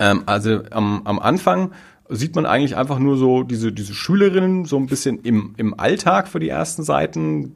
ähm, 0.00 0.22
also 0.26 0.62
am, 0.70 1.02
am 1.04 1.18
Anfang 1.18 1.70
sieht 2.08 2.34
man 2.34 2.46
eigentlich 2.46 2.76
einfach 2.76 2.98
nur 2.98 3.16
so 3.16 3.42
diese, 3.42 3.72
diese 3.72 3.94
Schülerinnen 3.94 4.64
so 4.64 4.76
ein 4.76 4.86
bisschen 4.86 5.20
im, 5.20 5.54
im 5.56 5.78
Alltag 5.78 6.28
für 6.28 6.40
die 6.40 6.48
ersten 6.48 6.82
Seiten. 6.82 7.52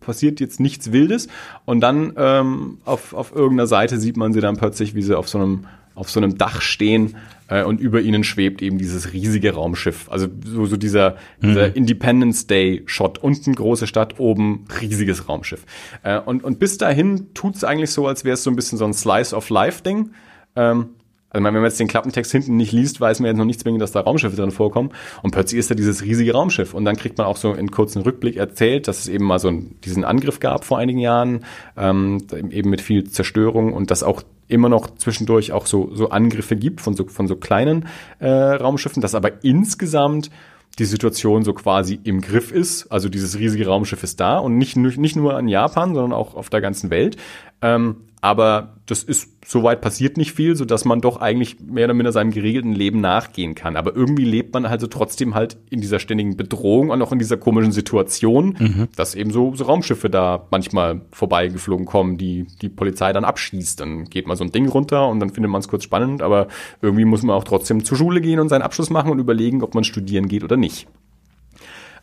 Passiert 0.00 0.38
jetzt 0.40 0.60
nichts 0.60 0.92
Wildes. 0.92 1.28
Und 1.64 1.80
dann 1.80 2.12
ähm, 2.16 2.78
auf, 2.84 3.14
auf 3.14 3.34
irgendeiner 3.34 3.66
Seite 3.66 3.98
sieht 3.98 4.16
man 4.16 4.32
sie 4.32 4.40
dann 4.40 4.56
plötzlich, 4.56 4.94
wie 4.94 5.02
sie 5.02 5.16
auf 5.16 5.28
so 5.28 5.38
einem, 5.38 5.66
auf 5.94 6.10
so 6.10 6.20
einem 6.20 6.36
Dach 6.36 6.60
stehen 6.60 7.16
äh, 7.48 7.62
und 7.62 7.80
über 7.80 8.02
ihnen 8.02 8.24
schwebt 8.24 8.60
eben 8.60 8.76
dieses 8.76 9.12
riesige 9.12 9.54
Raumschiff. 9.54 10.10
Also 10.10 10.26
so, 10.44 10.66
so 10.66 10.76
dieser, 10.76 11.16
dieser 11.40 11.74
Independence 11.74 12.46
Day 12.46 12.82
Shot. 12.84 13.18
Unten 13.18 13.54
große 13.54 13.86
Stadt, 13.86 14.18
oben 14.18 14.66
riesiges 14.80 15.28
Raumschiff. 15.28 15.64
Äh, 16.02 16.18
und, 16.18 16.44
und 16.44 16.58
bis 16.58 16.76
dahin 16.76 17.32
tut's 17.32 17.64
eigentlich 17.64 17.90
so, 17.90 18.06
als 18.06 18.24
wäre 18.24 18.34
es 18.34 18.42
so 18.42 18.50
ein 18.50 18.56
bisschen 18.56 18.76
so 18.76 18.84
ein 18.84 18.92
Slice 18.92 19.34
of 19.34 19.48
Life 19.48 19.82
Ding. 19.82 20.10
Ähm, 20.56 20.90
also 21.34 21.44
wenn 21.44 21.52
man 21.54 21.64
jetzt 21.64 21.80
den 21.80 21.88
Klappentext 21.88 22.32
hinten 22.32 22.56
nicht 22.56 22.72
liest, 22.72 23.00
weiß 23.00 23.20
man 23.20 23.26
jetzt 23.28 23.38
noch 23.38 23.44
nicht 23.44 23.60
zwingend, 23.60 23.82
dass 23.82 23.92
da 23.92 24.00
Raumschiffe 24.00 24.36
drin 24.36 24.52
vorkommen. 24.52 24.90
Und 25.22 25.32
plötzlich 25.32 25.58
ist 25.58 25.70
da 25.70 25.74
dieses 25.74 26.02
riesige 26.02 26.32
Raumschiff. 26.32 26.72
Und 26.72 26.84
dann 26.84 26.96
kriegt 26.96 27.18
man 27.18 27.26
auch 27.26 27.36
so 27.36 27.52
in 27.52 27.70
kurzen 27.70 28.02
Rückblick 28.02 28.36
erzählt, 28.36 28.88
dass 28.88 29.00
es 29.00 29.08
eben 29.08 29.24
mal 29.24 29.38
so 29.38 29.50
diesen 29.84 30.04
Angriff 30.04 30.40
gab 30.40 30.64
vor 30.64 30.78
einigen 30.78 31.00
Jahren, 31.00 31.44
ähm, 31.76 32.26
eben 32.50 32.70
mit 32.70 32.80
viel 32.80 33.04
Zerstörung 33.04 33.72
und 33.72 33.90
dass 33.90 34.02
auch 34.02 34.22
immer 34.46 34.68
noch 34.68 34.94
zwischendurch 34.96 35.52
auch 35.52 35.66
so, 35.66 35.90
so 35.94 36.10
Angriffe 36.10 36.54
gibt 36.54 36.80
von 36.80 36.94
so, 36.94 37.06
von 37.06 37.26
so 37.26 37.34
kleinen 37.36 37.88
äh, 38.20 38.28
Raumschiffen, 38.28 39.02
dass 39.02 39.14
aber 39.14 39.42
insgesamt 39.42 40.30
die 40.78 40.84
Situation 40.84 41.44
so 41.44 41.52
quasi 41.52 41.98
im 42.04 42.20
Griff 42.20 42.52
ist. 42.52 42.90
Also 42.92 43.08
dieses 43.08 43.38
riesige 43.38 43.66
Raumschiff 43.66 44.02
ist 44.02 44.20
da 44.20 44.38
und 44.38 44.58
nicht, 44.58 44.76
nur- 44.76 44.92
nicht 44.96 45.16
nur 45.16 45.38
in 45.38 45.48
Japan, 45.48 45.94
sondern 45.94 46.12
auch 46.12 46.34
auf 46.34 46.50
der 46.50 46.60
ganzen 46.60 46.90
Welt. 46.90 47.16
Ähm, 47.62 47.96
aber 48.24 48.76
das 48.86 49.02
ist 49.02 49.28
soweit 49.44 49.82
passiert 49.82 50.16
nicht 50.16 50.32
viel, 50.32 50.56
so 50.56 50.64
dass 50.64 50.86
man 50.86 51.02
doch 51.02 51.18
eigentlich 51.18 51.60
mehr 51.60 51.84
oder 51.84 51.92
minder 51.92 52.10
seinem 52.10 52.30
geregelten 52.30 52.72
Leben 52.72 53.02
nachgehen 53.02 53.54
kann. 53.54 53.76
Aber 53.76 53.94
irgendwie 53.94 54.24
lebt 54.24 54.54
man 54.54 54.64
also 54.64 54.86
trotzdem 54.86 55.34
halt 55.34 55.58
in 55.68 55.82
dieser 55.82 55.98
ständigen 55.98 56.34
Bedrohung 56.34 56.88
und 56.88 57.02
auch 57.02 57.12
in 57.12 57.18
dieser 57.18 57.36
komischen 57.36 57.72
Situation, 57.72 58.88
dass 58.96 59.14
eben 59.14 59.30
so, 59.30 59.54
so 59.54 59.64
Raumschiffe 59.64 60.08
da 60.08 60.46
manchmal 60.50 61.02
vorbeigeflogen 61.12 61.84
kommen, 61.84 62.16
die 62.16 62.46
die 62.62 62.70
Polizei 62.70 63.12
dann 63.12 63.26
abschießt. 63.26 63.80
Dann 63.80 64.06
geht 64.06 64.26
mal 64.26 64.36
so 64.36 64.44
ein 64.44 64.52
Ding 64.52 64.70
runter 64.70 65.06
und 65.06 65.20
dann 65.20 65.28
findet 65.28 65.52
man 65.52 65.60
es 65.60 65.68
kurz 65.68 65.84
spannend, 65.84 66.22
aber 66.22 66.48
irgendwie 66.80 67.04
muss 67.04 67.22
man 67.22 67.36
auch 67.36 67.44
trotzdem 67.44 67.84
zur 67.84 67.98
Schule 67.98 68.22
gehen 68.22 68.40
und 68.40 68.48
seinen 68.48 68.62
Abschluss 68.62 68.88
machen 68.88 69.10
und 69.10 69.18
überlegen, 69.18 69.62
ob 69.62 69.74
man 69.74 69.84
studieren 69.84 70.28
geht 70.28 70.44
oder 70.44 70.56
nicht. 70.56 70.86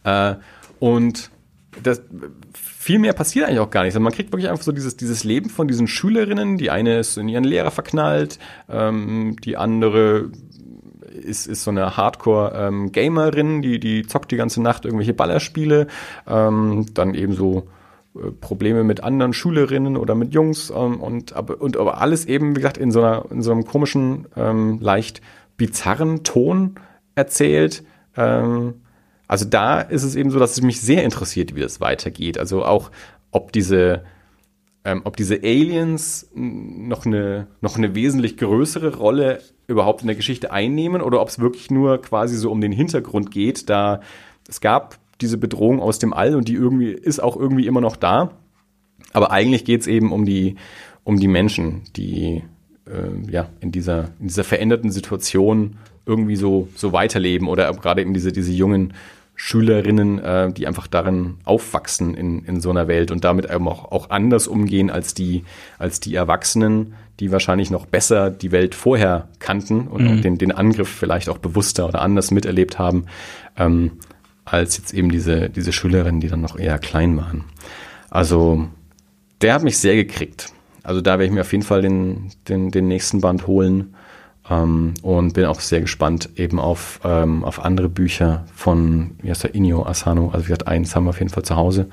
Äh, 0.04 0.36
und 0.80 1.32
das, 1.82 2.04
viel 2.82 2.98
mehr 2.98 3.14
passiert 3.14 3.46
eigentlich 3.46 3.60
auch 3.60 3.70
gar 3.70 3.84
nicht. 3.84 3.94
Also 3.94 4.00
man 4.00 4.12
kriegt 4.12 4.32
wirklich 4.32 4.50
einfach 4.50 4.64
so 4.64 4.72
dieses, 4.72 4.98
dieses 4.98 5.24
Leben 5.24 5.52
von 5.52 5.68
diesen 5.68 5.88
Schülerinnen. 5.88 6.58
Die 6.58 6.72
eine 6.72 6.98
ist 6.98 7.16
in 7.16 7.30
ihren 7.30 7.44
Lehrer 7.44 7.70
verknallt, 7.70 8.40
ähm, 8.70 9.36
die 9.44 9.56
andere 9.56 10.32
ist, 11.14 11.46
ist 11.46 11.64
so 11.64 11.70
eine 11.70 11.96
Hardcore-Gamerin, 11.96 13.62
die, 13.62 13.80
die 13.80 14.08
zockt 14.08 14.32
die 14.32 14.36
ganze 14.36 14.64
Nacht 14.64 14.86
irgendwelche 14.86 15.14
Ballerspiele. 15.14 15.86
Ähm, 16.28 16.88
dann 16.96 17.14
eben 17.14 17.34
so 17.34 17.68
äh, 18.16 18.32
Probleme 18.32 18.84
mit 18.84 19.04
anderen 19.04 19.34
Schülerinnen 19.34 19.96
oder 19.96 20.16
mit 20.16 20.34
Jungs 20.34 20.72
ähm, 20.72 21.00
und, 21.02 21.34
aber, 21.34 21.62
und 21.62 21.78
aber 21.78 22.02
alles 22.02 22.26
eben, 22.26 22.56
wie 22.56 22.62
gesagt, 22.62 22.80
in 22.80 22.90
so, 22.90 23.04
einer, 23.04 23.26
in 23.30 23.44
so 23.44 23.52
einem 23.52 23.64
komischen, 23.64 24.26
ähm, 24.36 24.80
leicht 24.82 25.22
bizarren 25.56 26.24
Ton 26.24 26.80
erzählt. 27.14 27.84
Ähm, 28.18 28.74
also 29.32 29.46
da 29.46 29.80
ist 29.80 30.04
es 30.04 30.18
eben 30.18 30.30
so, 30.30 30.40
dass 30.40 30.52
es 30.52 30.62
mich 30.62 30.82
sehr 30.82 31.06
interessiert, 31.06 31.56
wie 31.56 31.62
das 31.62 31.80
weitergeht. 31.80 32.38
Also 32.38 32.66
auch, 32.66 32.92
ob 33.32 33.54
diese, 33.54 34.04
ähm, 34.84 35.04
ob 35.06 35.16
diese 35.16 35.38
Aliens 35.42 36.30
noch 36.36 37.06
eine, 37.06 37.48
noch 37.62 37.78
eine 37.78 37.96
wesentlich 37.96 38.36
größere 38.36 38.98
Rolle 38.98 39.40
überhaupt 39.68 40.02
in 40.02 40.08
der 40.08 40.18
Geschichte 40.18 40.52
einnehmen 40.52 41.02
oder 41.02 41.22
ob 41.22 41.30
es 41.30 41.40
wirklich 41.40 41.72
nur 41.72 42.02
quasi 42.02 42.36
so 42.36 42.52
um 42.52 42.60
den 42.60 42.74
Hintergrund 42.74 43.32
geht, 43.32 43.70
da 43.70 44.02
es 44.50 44.60
gab 44.60 45.00
diese 45.22 45.38
Bedrohung 45.38 45.80
aus 45.80 45.98
dem 45.98 46.12
All 46.12 46.36
und 46.36 46.50
die 46.50 46.56
irgendwie 46.56 46.92
ist 46.92 47.24
auch 47.24 47.38
irgendwie 47.38 47.68
immer 47.68 47.80
noch 47.80 47.96
da. 47.96 48.32
Aber 49.14 49.32
eigentlich 49.32 49.64
geht 49.64 49.80
es 49.80 49.88
eben 49.88 50.12
um 50.12 50.26
die, 50.26 50.56
um 51.06 51.22
die 51.22 51.30
Menschen, 51.30 51.84
die 51.96 52.44
äh, 52.86 53.32
ja 53.32 53.48
in 53.62 53.72
dieser, 53.72 54.10
in 54.20 54.28
dieser 54.28 54.44
veränderten 54.44 54.92
Situation 54.92 55.78
irgendwie 56.06 56.36
so, 56.36 56.68
so 56.76 56.92
weiterleben 56.92 57.48
oder 57.48 57.72
gerade 57.72 58.02
eben 58.02 58.14
diese, 58.14 58.34
diese 58.34 58.52
jungen 58.52 58.94
Schülerinnen, 59.44 60.20
äh, 60.20 60.54
die 60.54 60.68
einfach 60.68 60.86
darin 60.86 61.38
aufwachsen 61.46 62.14
in, 62.14 62.46
in 62.46 62.62
so 62.62 62.70
einer 62.70 62.88
Welt 62.88 63.10
und 63.10 63.24
damit 63.24 63.50
eben 63.50 63.68
auch, 63.68 63.92
auch 63.92 64.12
anders 64.12 64.48
umgehen 64.48 64.92
als 64.92 65.16
die, 65.16 65.46
als 65.80 66.00
die 66.00 66.14
Erwachsenen, 66.14 66.94
die 67.20 67.32
wahrscheinlich 67.32 67.72
noch 67.72 67.88
besser 67.88 68.30
die 68.30 68.52
Welt 68.52 68.76
vorher 68.76 69.30
kannten 69.40 69.88
und 69.88 70.04
Mhm. 70.04 70.22
den, 70.22 70.38
den 70.38 70.52
Angriff 70.52 70.90
vielleicht 70.90 71.28
auch 71.28 71.40
bewusster 71.40 71.88
oder 71.88 72.04
anders 72.04 72.30
miterlebt 72.30 72.78
haben, 72.78 73.08
ähm, 73.58 73.94
als 74.46 74.78
jetzt 74.78 74.94
eben 74.94 75.10
diese, 75.10 75.50
diese 75.50 75.74
Schülerinnen, 75.74 76.22
die 76.22 76.28
dann 76.28 76.42
noch 76.42 76.60
eher 76.60 76.78
klein 76.78 77.18
waren. 77.18 77.46
Also 78.12 78.68
der 79.42 79.56
hat 79.56 79.64
mich 79.64 79.80
sehr 79.80 79.96
gekriegt. 79.96 80.54
Also 80.84 81.02
da 81.02 81.14
werde 81.14 81.26
ich 81.26 81.32
mir 81.32 81.42
auf 81.42 81.52
jeden 81.52 81.64
Fall 81.64 81.82
den, 81.82 82.30
den, 82.48 82.70
den 82.70 82.88
nächsten 82.88 83.22
Band 83.22 83.48
holen. 83.48 83.96
Ähm, 84.50 84.96
und 85.02 85.34
bin 85.34 85.46
auch 85.46 85.60
sehr 85.60 85.82
gespannt 85.82 86.30
eben 86.36 86.60
auf, 86.60 87.00
ähm, 87.04 87.44
auf 87.44 87.64
andere 87.64 87.90
Bücher 87.90 88.46
von, 88.56 89.12
wie 89.22 89.32
Inyo 89.54 89.86
Asano. 89.86 90.30
Also 90.30 90.46
wie 90.46 90.50
gesagt, 90.50 90.68
eins 90.68 90.96
haben 90.96 91.06
wir 91.06 91.12
auf 91.12 91.20
jeden 91.20 91.32
Fall 91.32 91.44
zu 91.44 91.56
Hause. 91.56 91.88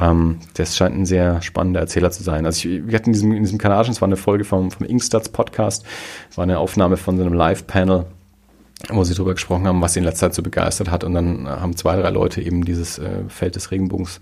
Ähm, 0.00 0.38
das 0.54 0.76
scheint 0.76 0.96
ein 0.96 1.06
sehr 1.06 1.42
spannender 1.42 1.80
Erzähler 1.80 2.10
zu 2.10 2.22
sein. 2.22 2.46
Also 2.46 2.68
ich, 2.68 2.86
wir 2.86 2.94
hatten 2.94 3.10
in 3.10 3.12
diesem, 3.12 3.32
in 3.32 3.42
diesem 3.42 3.58
kanadischen, 3.58 3.92
es 3.92 4.00
war 4.00 4.08
eine 4.08 4.16
Folge 4.16 4.44
vom, 4.44 4.70
vom 4.70 4.86
Inkstuds 4.86 5.28
Podcast, 5.28 5.84
es 6.30 6.36
war 6.36 6.44
eine 6.44 6.58
Aufnahme 6.58 6.96
von 6.96 7.16
so 7.16 7.22
einem 7.22 7.34
Live-Panel 7.34 8.06
wo 8.90 9.04
sie 9.04 9.14
darüber 9.14 9.34
gesprochen 9.34 9.66
haben, 9.66 9.80
was 9.80 9.94
sie 9.94 10.00
in 10.00 10.04
letzter 10.04 10.26
Zeit 10.26 10.34
so 10.34 10.42
begeistert 10.42 10.90
hat. 10.90 11.04
Und 11.04 11.14
dann 11.14 11.48
haben 11.48 11.76
zwei, 11.76 11.96
drei 11.96 12.10
Leute 12.10 12.42
eben 12.42 12.64
dieses 12.64 12.98
äh, 12.98 13.24
Feld 13.28 13.56
des 13.56 13.70
Regenbogens 13.70 14.20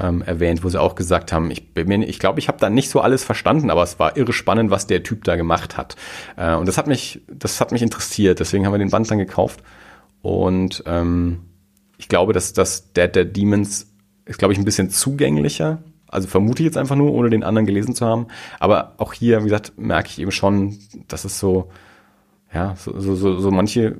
ähm, 0.00 0.22
erwähnt, 0.22 0.64
wo 0.64 0.68
sie 0.68 0.80
auch 0.80 0.94
gesagt 0.94 1.32
haben, 1.32 1.50
ich 1.50 1.74
bin 1.74 2.02
ich 2.02 2.18
glaube, 2.18 2.38
ich 2.38 2.48
habe 2.48 2.58
da 2.58 2.70
nicht 2.70 2.90
so 2.90 3.00
alles 3.00 3.24
verstanden, 3.24 3.70
aber 3.70 3.82
es 3.82 3.98
war 3.98 4.16
irre 4.16 4.32
spannend, 4.32 4.70
was 4.70 4.86
der 4.86 5.02
Typ 5.02 5.24
da 5.24 5.36
gemacht 5.36 5.76
hat. 5.76 5.96
Äh, 6.36 6.54
und 6.54 6.66
das 6.66 6.78
hat 6.78 6.86
mich, 6.86 7.22
das 7.28 7.60
hat 7.60 7.72
mich 7.72 7.82
interessiert. 7.82 8.40
Deswegen 8.40 8.66
haben 8.66 8.72
wir 8.72 8.78
den 8.78 8.90
Band 8.90 9.10
dann 9.10 9.18
gekauft. 9.18 9.62
Und 10.22 10.82
ähm, 10.86 11.40
ich 11.98 12.08
glaube, 12.08 12.32
dass 12.32 12.52
das 12.52 12.92
Dead 12.92 13.14
Dead 13.14 13.36
Demons 13.36 13.86
ist, 14.24 14.38
glaube 14.38 14.52
ich, 14.52 14.58
ein 14.58 14.64
bisschen 14.64 14.90
zugänglicher. 14.90 15.78
Also 16.08 16.28
vermute 16.28 16.62
ich 16.62 16.66
jetzt 16.66 16.76
einfach 16.76 16.96
nur, 16.96 17.12
ohne 17.12 17.30
den 17.30 17.42
anderen 17.42 17.66
gelesen 17.66 17.94
zu 17.94 18.06
haben. 18.06 18.26
Aber 18.60 18.94
auch 18.98 19.12
hier, 19.12 19.40
wie 19.40 19.48
gesagt, 19.48 19.74
merke 19.76 20.08
ich 20.08 20.18
eben 20.18 20.30
schon, 20.30 20.78
dass 21.08 21.24
es 21.24 21.38
so, 21.38 21.70
ja, 22.56 22.74
so, 22.74 22.98
so, 22.98 23.14
so, 23.16 23.38
so 23.38 23.50
manche 23.50 23.96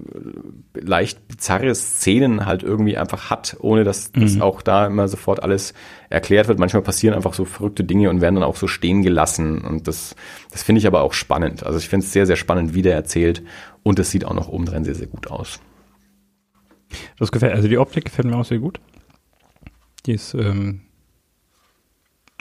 leicht 0.72 1.28
bizarre 1.28 1.74
Szenen 1.74 2.46
halt 2.46 2.62
irgendwie 2.62 2.96
einfach 2.96 3.28
hat, 3.28 3.54
ohne 3.61 3.84
dass, 3.84 4.11
mhm. 4.14 4.22
dass 4.22 4.40
auch 4.40 4.62
da 4.62 4.86
immer 4.86 5.09
sofort 5.09 5.42
alles 5.42 5.74
erklärt 6.09 6.48
wird. 6.48 6.59
Manchmal 6.59 6.82
passieren 6.82 7.14
einfach 7.14 7.34
so 7.34 7.44
verrückte 7.44 7.84
Dinge 7.84 8.09
und 8.09 8.22
werden 8.22 8.36
dann 8.36 8.44
auch 8.44 8.57
so 8.57 8.66
stehen 8.66 9.02
gelassen. 9.02 9.61
Und 9.61 9.88
das, 9.88 10.16
das 10.50 10.62
finde 10.62 10.78
ich 10.78 10.86
aber 10.86 11.02
auch 11.02 11.12
spannend. 11.12 11.66
Also 11.66 11.78
ich 11.78 11.86
finde 11.86 12.07
es 12.07 12.14
sehr, 12.14 12.24
sehr 12.24 12.36
spannend, 12.36 12.72
wie 12.72 12.80
der 12.80 12.94
erzählt. 12.94 13.42
Und 13.82 13.98
es 13.98 14.11
sieht 14.11 14.24
auch 14.24 14.32
noch 14.32 14.48
obendrein 14.48 14.84
sehr, 14.84 14.94
sehr 14.94 15.07
gut 15.07 15.30
aus. 15.30 15.61
Das 17.18 17.30
gefällt, 17.30 17.52
also 17.52 17.68
die 17.68 17.76
Optik 17.76 18.07
gefällt 18.07 18.26
mir 18.26 18.36
auch 18.36 18.46
sehr 18.46 18.59
gut. 18.59 18.80
Die 20.07 20.12
ist, 20.12 20.32
ähm, 20.32 20.80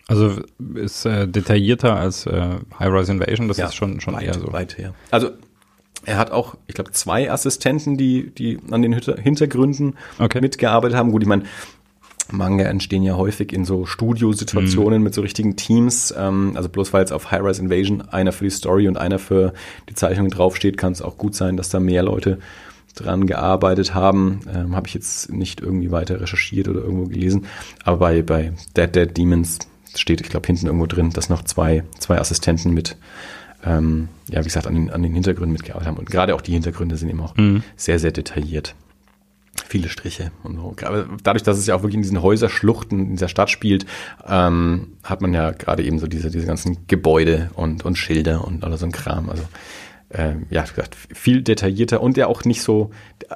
also 0.08 0.42
ist 0.76 1.06
äh, 1.06 1.28
detaillierter 1.28 1.98
als 1.98 2.26
äh, 2.26 2.56
High-Rise 2.80 3.12
Invasion, 3.12 3.50
das 3.50 3.58
ja, 3.58 3.66
ist 3.66 3.76
schon, 3.76 4.00
schon 4.00 4.14
weit, 4.14 4.24
eher 4.24 4.34
so. 4.36 4.54
Weit 4.54 4.78
her. 4.78 4.94
Also 5.12 5.32
er 6.06 6.18
hat 6.18 6.32
auch, 6.32 6.56
ich 6.68 6.76
glaube, 6.76 6.92
zwei 6.92 7.32
Assistenten, 7.32 7.98
die, 7.98 8.32
die 8.32 8.60
an 8.72 8.82
den 8.82 8.94
Hintergründen 8.94 9.96
okay. 10.20 10.42
mitgearbeitet 10.42 10.98
haben. 10.98 11.12
Gut, 11.12 11.24
ich 11.24 11.28
meine, 11.28 11.44
Manga 12.32 12.66
entstehen 12.66 13.04
ja 13.04 13.16
häufig 13.16 13.54
in 13.54 13.66
so 13.66 13.86
Studiosituationen 13.86 15.00
mhm. 15.00 15.04
mit 15.04 15.14
so 15.14 15.22
richtigen 15.22 15.56
Teams. 15.56 16.14
Ähm, 16.18 16.54
also 16.56 16.70
bloß 16.70 16.94
weil 16.94 17.02
jetzt 17.02 17.14
auf 17.14 17.32
High-Rise 17.32 17.62
Invasion 17.62 18.02
einer 18.02 18.32
für 18.32 18.46
die 18.46 18.52
Story 18.52 18.88
und 18.88 18.98
einer 18.98 19.20
für 19.20 19.54
die 19.90 19.94
Zeichnung 19.94 20.30
draufsteht, 20.30 20.78
kann 20.78 20.94
es 20.94 21.02
auch 21.02 21.18
gut 21.18 21.36
sein, 21.36 21.58
dass 21.58 21.70
da 21.70 21.80
mehr 21.80 22.04
Leute 22.04 22.40
dran 22.96 23.28
gearbeitet 23.28 23.94
haben. 23.94 24.42
Ähm, 24.54 24.76
Habe 24.76 24.88
ich 24.88 24.94
jetzt 24.94 25.32
nicht 25.32 25.62
irgendwie 25.62 25.92
weiter 25.92 26.22
recherchiert 26.22 26.68
oder 26.68 26.82
irgendwo 26.82 27.06
gelesen. 27.06 27.46
Aber 27.84 27.98
bei, 27.98 28.22
bei 28.22 28.54
Dead 28.76 28.96
Dead 28.96 29.16
Demons 29.16 29.60
steht, 29.96 30.22
ich 30.22 30.30
glaube, 30.30 30.48
hinten 30.48 30.68
irgendwo 30.68 30.88
drin, 30.88 31.12
dass 31.12 31.30
noch 31.30 31.44
zwei, 31.44 31.84
zwei 32.00 32.18
Assistenten 32.18 32.74
mit, 32.74 32.98
ähm, 33.66 34.10
ja, 34.30 34.40
wie 34.42 34.46
gesagt, 34.46 34.68
an 34.68 34.76
den, 34.76 34.90
an 34.92 35.02
den 35.02 35.14
Hintergründen 35.14 35.54
mitgearbeitet 35.54 35.88
haben. 35.88 35.98
Und 35.98 36.10
gerade 36.10 36.36
auch 36.36 36.42
die 36.42 36.54
Hintergründe 36.54 36.98
sind 36.98 37.10
eben 37.10 37.22
auch 37.22 37.36
mhm. 37.36 37.64
sehr, 37.76 38.00
sehr 38.00 38.12
detailliert. 38.12 38.76
Viele 39.68 39.90
Striche 39.90 40.32
und 40.44 40.58
so. 40.58 40.76
Dadurch, 41.24 41.44
dass 41.44 41.58
es 41.58 41.66
ja 41.66 41.76
auch 41.76 41.82
wirklich 41.82 41.96
in 41.96 42.02
diesen 42.02 42.22
Häuserschluchten 42.22 43.00
in 43.00 43.12
dieser 43.12 43.30
Stadt 43.30 43.50
spielt, 43.50 43.86
ähm, 44.28 44.98
hat 45.04 45.22
man 45.22 45.34
ja 45.34 45.52
gerade 45.52 45.84
eben 45.84 45.98
so 45.98 46.08
diese, 46.08 46.30
diese 46.30 46.46
ganzen 46.46 46.88
Gebäude 46.88 47.50
und, 47.56 47.86
und 47.86 47.98
Schilder 47.98 48.46
und 48.46 48.64
alles 48.64 48.82
so 48.82 48.86
ein 48.86 48.92
Kram. 48.92 49.30
Also 49.30 49.44
ähm, 50.12 50.46
ja, 50.50 50.64
wie 50.64 50.76
gesagt, 50.76 50.96
viel 50.96 51.42
detaillierter 51.42 52.02
und 52.02 52.18
ja 52.18 52.28
auch 52.28 52.44
nicht 52.44 52.62
so, 52.62 52.92
äh, 53.30 53.36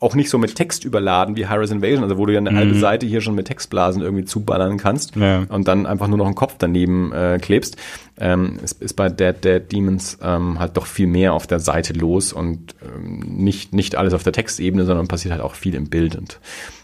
auch 0.00 0.14
nicht 0.14 0.30
so 0.30 0.38
mit 0.38 0.54
Text 0.54 0.84
überladen 0.84 1.36
wie 1.36 1.46
High 1.46 1.70
Invasion, 1.70 2.04
also 2.04 2.18
wo 2.18 2.26
du 2.26 2.32
ja 2.32 2.38
eine 2.38 2.52
mhm. 2.52 2.56
halbe 2.56 2.74
Seite 2.74 3.06
hier 3.06 3.20
schon 3.20 3.34
mit 3.34 3.48
Textblasen 3.48 4.00
irgendwie 4.00 4.24
zuballern 4.24 4.78
kannst 4.78 5.16
ja. 5.16 5.44
und 5.48 5.66
dann 5.66 5.86
einfach 5.86 6.06
nur 6.06 6.18
noch 6.18 6.26
einen 6.26 6.36
Kopf 6.36 6.54
daneben 6.58 7.12
äh, 7.12 7.38
klebst, 7.40 7.76
ähm, 8.20 8.58
ist, 8.62 8.80
ist 8.80 8.94
bei 8.94 9.08
Dead 9.08 9.34
Dead 9.42 9.72
Demons 9.72 10.18
ähm, 10.22 10.60
halt 10.60 10.76
doch 10.76 10.86
viel 10.86 11.08
mehr 11.08 11.32
auf 11.32 11.48
der 11.48 11.58
Seite 11.58 11.94
los 11.94 12.32
und 12.32 12.76
ähm, 12.82 13.18
nicht, 13.26 13.72
nicht 13.72 13.96
alles 13.96 14.14
auf 14.14 14.22
der 14.22 14.32
Textebene, 14.32 14.84
sondern 14.84 15.08
passiert 15.08 15.32
halt 15.32 15.42
auch 15.42 15.54
viel 15.54 15.74
im 15.74 15.88
Bild 15.88 16.14
und 16.14 16.38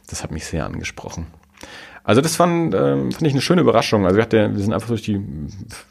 das 0.09 0.25
hat 0.25 0.33
mich 0.33 0.45
sehr 0.47 0.67
angesprochen. 0.67 1.27
Also 2.03 2.21
das 2.21 2.37
fand, 2.37 2.75
ähm, 2.75 3.13
fand 3.13 3.23
ich 3.23 3.33
eine 3.33 3.41
schöne 3.41 3.63
Überraschung. 3.63 4.05
Also 4.05 4.17
wir, 4.17 4.25
hatte, 4.25 4.51
wir 4.53 4.63
sind 4.63 4.75
einfach 4.75 4.89
durch 4.89 5.03
die, 5.03 5.21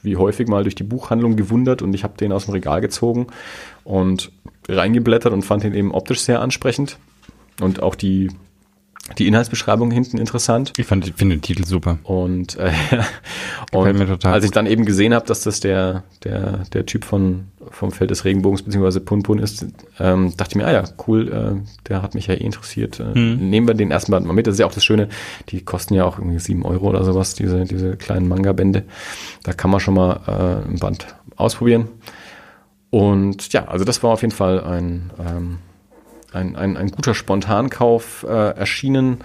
wie 0.04 0.16
häufig 0.16 0.48
mal 0.48 0.62
durch 0.62 0.76
die 0.76 0.84
Buchhandlung 0.84 1.36
gewundert 1.36 1.82
und 1.82 1.94
ich 1.96 2.04
habe 2.04 2.18
den 2.18 2.32
aus 2.32 2.46
dem 2.46 2.54
Regal 2.54 2.82
gezogen 2.82 3.28
und 3.84 4.32
reingeblättert 4.70 5.34
und 5.34 5.42
fand 5.42 5.64
ihn 5.64 5.74
eben 5.74 5.92
optisch 5.92 6.20
sehr 6.20 6.42
ansprechend. 6.42 6.98
Und 7.62 7.82
auch 7.82 7.96
die 7.96 8.30
die 9.18 9.28
Inhaltsbeschreibung 9.28 9.92
hinten 9.92 10.18
interessant. 10.18 10.74
Ich 10.78 10.86
fand, 10.86 11.14
finde 11.18 11.36
den 11.36 11.42
Titel 11.42 11.66
super. 11.66 12.00
Und, 12.04 12.58
äh, 12.58 12.72
und 13.74 14.26
als 14.26 14.46
ich 14.46 14.52
dann 14.52 14.66
eben 14.66 14.86
gesehen 14.86 15.14
habe, 15.14 15.26
dass 15.26 15.42
das 15.42 15.60
der, 15.60 16.04
der, 16.24 16.64
der 16.72 16.86
Typ 16.86 17.04
von, 17.04 17.48
vom 17.70 17.92
Feld 17.92 18.12
des 18.12 18.24
Regenbogens 18.24 18.62
beziehungsweise 18.62 19.02
Punpun 19.02 19.40
ist, 19.40 19.66
ähm, 20.00 20.34
dachte 20.38 20.52
ich 20.52 20.56
mir, 20.56 20.66
ah 20.66 20.72
ja, 20.72 20.84
cool, 21.06 21.28
äh, 21.28 21.68
der 21.90 22.02
hat 22.02 22.16
mich 22.16 22.28
ja 22.28 22.36
eh 22.36 22.46
interessiert. 22.46 23.02
Äh, 23.02 23.14
hm. 23.14 23.50
Nehmen 23.50 23.68
wir 23.68 23.74
den 23.74 23.92
ersten 23.92 24.12
Band 24.12 24.26
mal 24.26 24.34
mit. 24.34 24.48
Das 24.48 24.54
ist 24.54 24.60
ja 24.60 24.66
auch 24.66 24.74
das 24.74 24.86
Schöne, 24.86 25.10
die 25.50 25.62
kosten 25.62 25.96
ja 25.96 26.06
auch 26.06 26.18
irgendwie 26.18 26.40
sieben 26.40 26.64
Euro 26.66 26.88
oder 26.88 27.04
sowas, 27.04 27.36
diese, 27.36 27.66
diese 27.66 27.98
kleinen 27.98 28.30
Manga-Bände. 28.30 28.84
Da 29.44 29.52
kann 29.52 29.70
man 29.70 29.82
schon 29.82 29.96
mal 29.96 30.22
äh, 30.28 30.70
ein 30.70 30.80
Band 30.80 31.08
ausprobieren. 31.36 31.90
Und 32.90 33.52
ja, 33.52 33.66
also 33.66 33.84
das 33.84 34.02
war 34.02 34.12
auf 34.12 34.22
jeden 34.22 34.34
Fall 34.34 34.64
ein 34.64 35.12
ähm, 35.20 35.58
ein, 36.34 36.56
ein, 36.56 36.78
ein 36.78 36.92
guter 36.92 37.14
Spontankauf 37.14 38.26
äh, 38.28 38.50
erschienen 38.56 39.20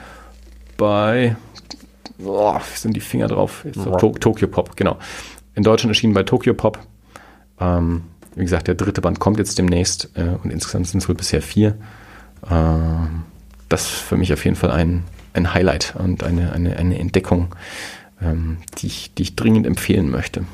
bei, 0.76 1.36
oh, 2.22 2.58
sind 2.74 2.94
die 2.94 3.00
Finger 3.00 3.28
drauf? 3.28 3.64
So, 3.74 3.96
to 3.96 4.10
Tokyo 4.12 4.48
Pop, 4.48 4.76
genau. 4.76 4.98
In 5.54 5.62
Deutschland 5.62 5.90
erschienen 5.90 6.14
bei 6.14 6.22
Tokyo 6.22 6.54
Pop. 6.54 6.78
Ähm, 7.60 8.04
wie 8.36 8.42
gesagt, 8.44 8.68
der 8.68 8.76
dritte 8.76 9.00
Band 9.00 9.18
kommt 9.18 9.38
jetzt 9.38 9.58
demnächst 9.58 10.10
äh, 10.14 10.36
und 10.42 10.52
insgesamt 10.52 10.86
sind 10.86 11.02
es 11.02 11.08
wohl 11.08 11.16
bisher 11.16 11.42
vier. 11.42 11.76
Ähm, 12.48 13.24
das 13.68 13.82
ist 13.82 14.00
für 14.00 14.16
mich 14.16 14.32
auf 14.32 14.44
jeden 14.44 14.56
Fall 14.56 14.70
ein, 14.70 15.04
ein 15.32 15.52
Highlight 15.52 15.94
und 15.98 16.22
eine, 16.22 16.52
eine, 16.52 16.76
eine 16.76 16.98
Entdeckung, 16.98 17.54
ähm, 18.22 18.58
die, 18.78 18.86
ich, 18.86 19.14
die 19.14 19.22
ich 19.22 19.36
dringend 19.36 19.66
empfehlen 19.66 20.10
möchte. 20.10 20.44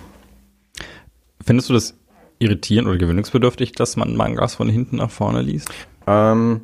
Findest 1.44 1.68
du 1.68 1.74
das 1.74 1.94
irritierend 2.38 2.88
oder 2.88 2.98
gewöhnungsbedürftig, 2.98 3.72
dass 3.72 3.96
man 3.96 4.16
Mangas 4.16 4.54
von 4.54 4.68
hinten 4.68 4.96
nach 4.96 5.10
vorne 5.10 5.42
liest? 5.42 5.70
Ähm, 6.06 6.62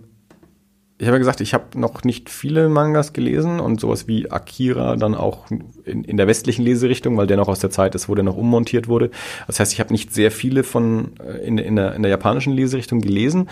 ich 1.01 1.07
habe 1.07 1.17
ja 1.17 1.21
gesagt, 1.21 1.41
ich 1.41 1.55
habe 1.55 1.81
noch 1.81 2.05
nicht 2.05 2.29
viele 2.29 2.69
Mangas 2.69 3.15
gelesen 3.15 3.59
und 3.59 3.81
sowas 3.81 4.07
wie 4.07 4.31
Akira 4.31 4.97
dann 4.97 5.15
auch 5.15 5.51
in, 5.51 6.05
in 6.05 6.19
der 6.19 6.27
westlichen 6.27 6.63
Leserichtung, 6.63 7.17
weil 7.17 7.27
der 7.27 7.39
noch 7.39 7.49
aus 7.49 7.59
der 7.59 7.71
Zeit 7.71 7.95
ist, 7.95 8.11
wo 8.11 8.15
der 8.15 8.23
noch 8.23 8.37
ummontiert 8.37 8.87
wurde. 8.87 9.11
Das 9.47 9.59
heißt, 9.59 9.73
ich 9.73 9.81
habe 9.81 9.95
nicht 9.95 10.13
sehr 10.13 10.31
viele 10.31 10.63
von 10.63 11.13
äh, 11.27 11.39
in, 11.39 11.57
in, 11.57 11.77
der, 11.77 11.95
in 11.95 12.03
der 12.03 12.11
japanischen 12.11 12.53
Leserichtung 12.53 13.01
gelesen, 13.01 13.49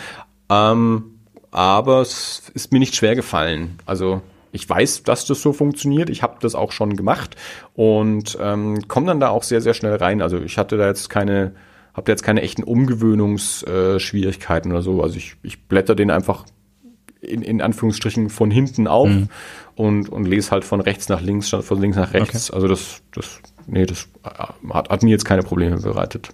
ähm, 0.50 1.04
aber 1.50 2.02
es 2.02 2.50
ist 2.52 2.70
mir 2.70 2.80
nicht 2.80 2.94
schwer 2.94 3.14
gefallen. 3.14 3.78
Also 3.86 4.20
ich 4.52 4.68
weiß, 4.68 5.04
dass 5.04 5.24
das 5.24 5.40
so 5.40 5.54
funktioniert. 5.54 6.10
Ich 6.10 6.22
habe 6.22 6.36
das 6.40 6.54
auch 6.54 6.72
schon 6.72 6.96
gemacht 6.96 7.36
und 7.74 8.36
ähm, 8.42 8.86
komme 8.88 9.06
dann 9.06 9.20
da 9.20 9.30
auch 9.30 9.42
sehr, 9.42 9.62
sehr 9.62 9.72
schnell 9.72 9.94
rein. 9.96 10.20
Also 10.20 10.38
ich 10.38 10.58
hatte 10.58 10.76
da 10.76 10.86
jetzt 10.86 11.08
keine 11.08 11.52
habe 11.98 12.06
da 12.06 12.12
jetzt 12.12 12.22
keine 12.22 12.40
echten 12.42 12.62
Umgewöhnungsschwierigkeiten 12.62 14.70
oder 14.72 14.82
so. 14.82 15.02
Also 15.02 15.16
ich, 15.16 15.34
ich 15.42 15.64
blätter 15.64 15.96
den 15.96 16.10
einfach 16.10 16.46
in, 17.20 17.42
in 17.42 17.60
Anführungsstrichen 17.60 18.30
von 18.30 18.52
hinten 18.52 18.86
auf 18.86 19.08
mhm. 19.08 19.28
und, 19.74 20.08
und 20.08 20.24
lese 20.24 20.52
halt 20.52 20.64
von 20.64 20.80
rechts 20.80 21.08
nach 21.08 21.20
links 21.20 21.48
statt 21.48 21.64
von 21.64 21.80
links 21.80 21.96
nach 21.96 22.14
rechts. 22.14 22.50
Okay. 22.50 22.56
Also 22.56 22.68
das, 22.68 23.02
das, 23.12 23.40
nee, 23.66 23.84
das 23.84 24.06
hat, 24.70 24.88
hat 24.88 25.02
mir 25.02 25.10
jetzt 25.10 25.24
keine 25.24 25.42
Probleme 25.42 25.78
bereitet. 25.78 26.28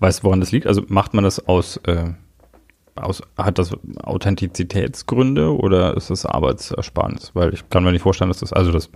Weißt 0.00 0.20
du, 0.20 0.24
woran 0.24 0.40
das 0.40 0.52
liegt? 0.52 0.66
Also 0.66 0.82
macht 0.88 1.12
man 1.12 1.24
das 1.24 1.46
aus, 1.46 1.76
äh, 1.84 2.06
aus 2.94 3.22
hat 3.36 3.58
das 3.58 3.76
Authentizitätsgründe 4.02 5.54
oder 5.54 5.98
ist 5.98 6.08
das 6.08 6.24
Arbeitsersparnis? 6.24 7.32
Weil 7.34 7.52
ich 7.52 7.68
kann 7.68 7.84
mir 7.84 7.92
nicht 7.92 8.00
vorstellen, 8.02 8.30
dass 8.30 8.40
das, 8.40 8.54
also 8.54 8.72
das 8.72 8.88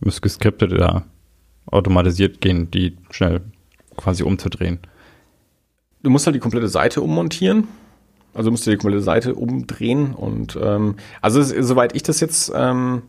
müsste 0.00 0.22
geskriptet 0.22 0.72
oder 0.72 1.04
automatisiert 1.66 2.40
gehen, 2.40 2.70
die 2.70 2.96
schnell 3.10 3.42
quasi 3.96 4.22
umzudrehen. 4.22 4.78
Du 6.02 6.10
musst 6.10 6.26
halt 6.26 6.36
die 6.36 6.40
komplette 6.40 6.68
Seite 6.68 7.00
ummontieren. 7.00 7.68
Also 8.34 8.50
musst 8.50 8.66
du 8.66 8.70
die 8.70 8.76
komplette 8.76 9.02
Seite 9.02 9.34
umdrehen 9.34 10.14
und 10.14 10.58
ähm, 10.62 10.96
also 11.22 11.40
es, 11.40 11.48
soweit 11.66 11.96
ich 11.96 12.02
das 12.02 12.20
jetzt 12.20 12.52
ähm, 12.54 13.02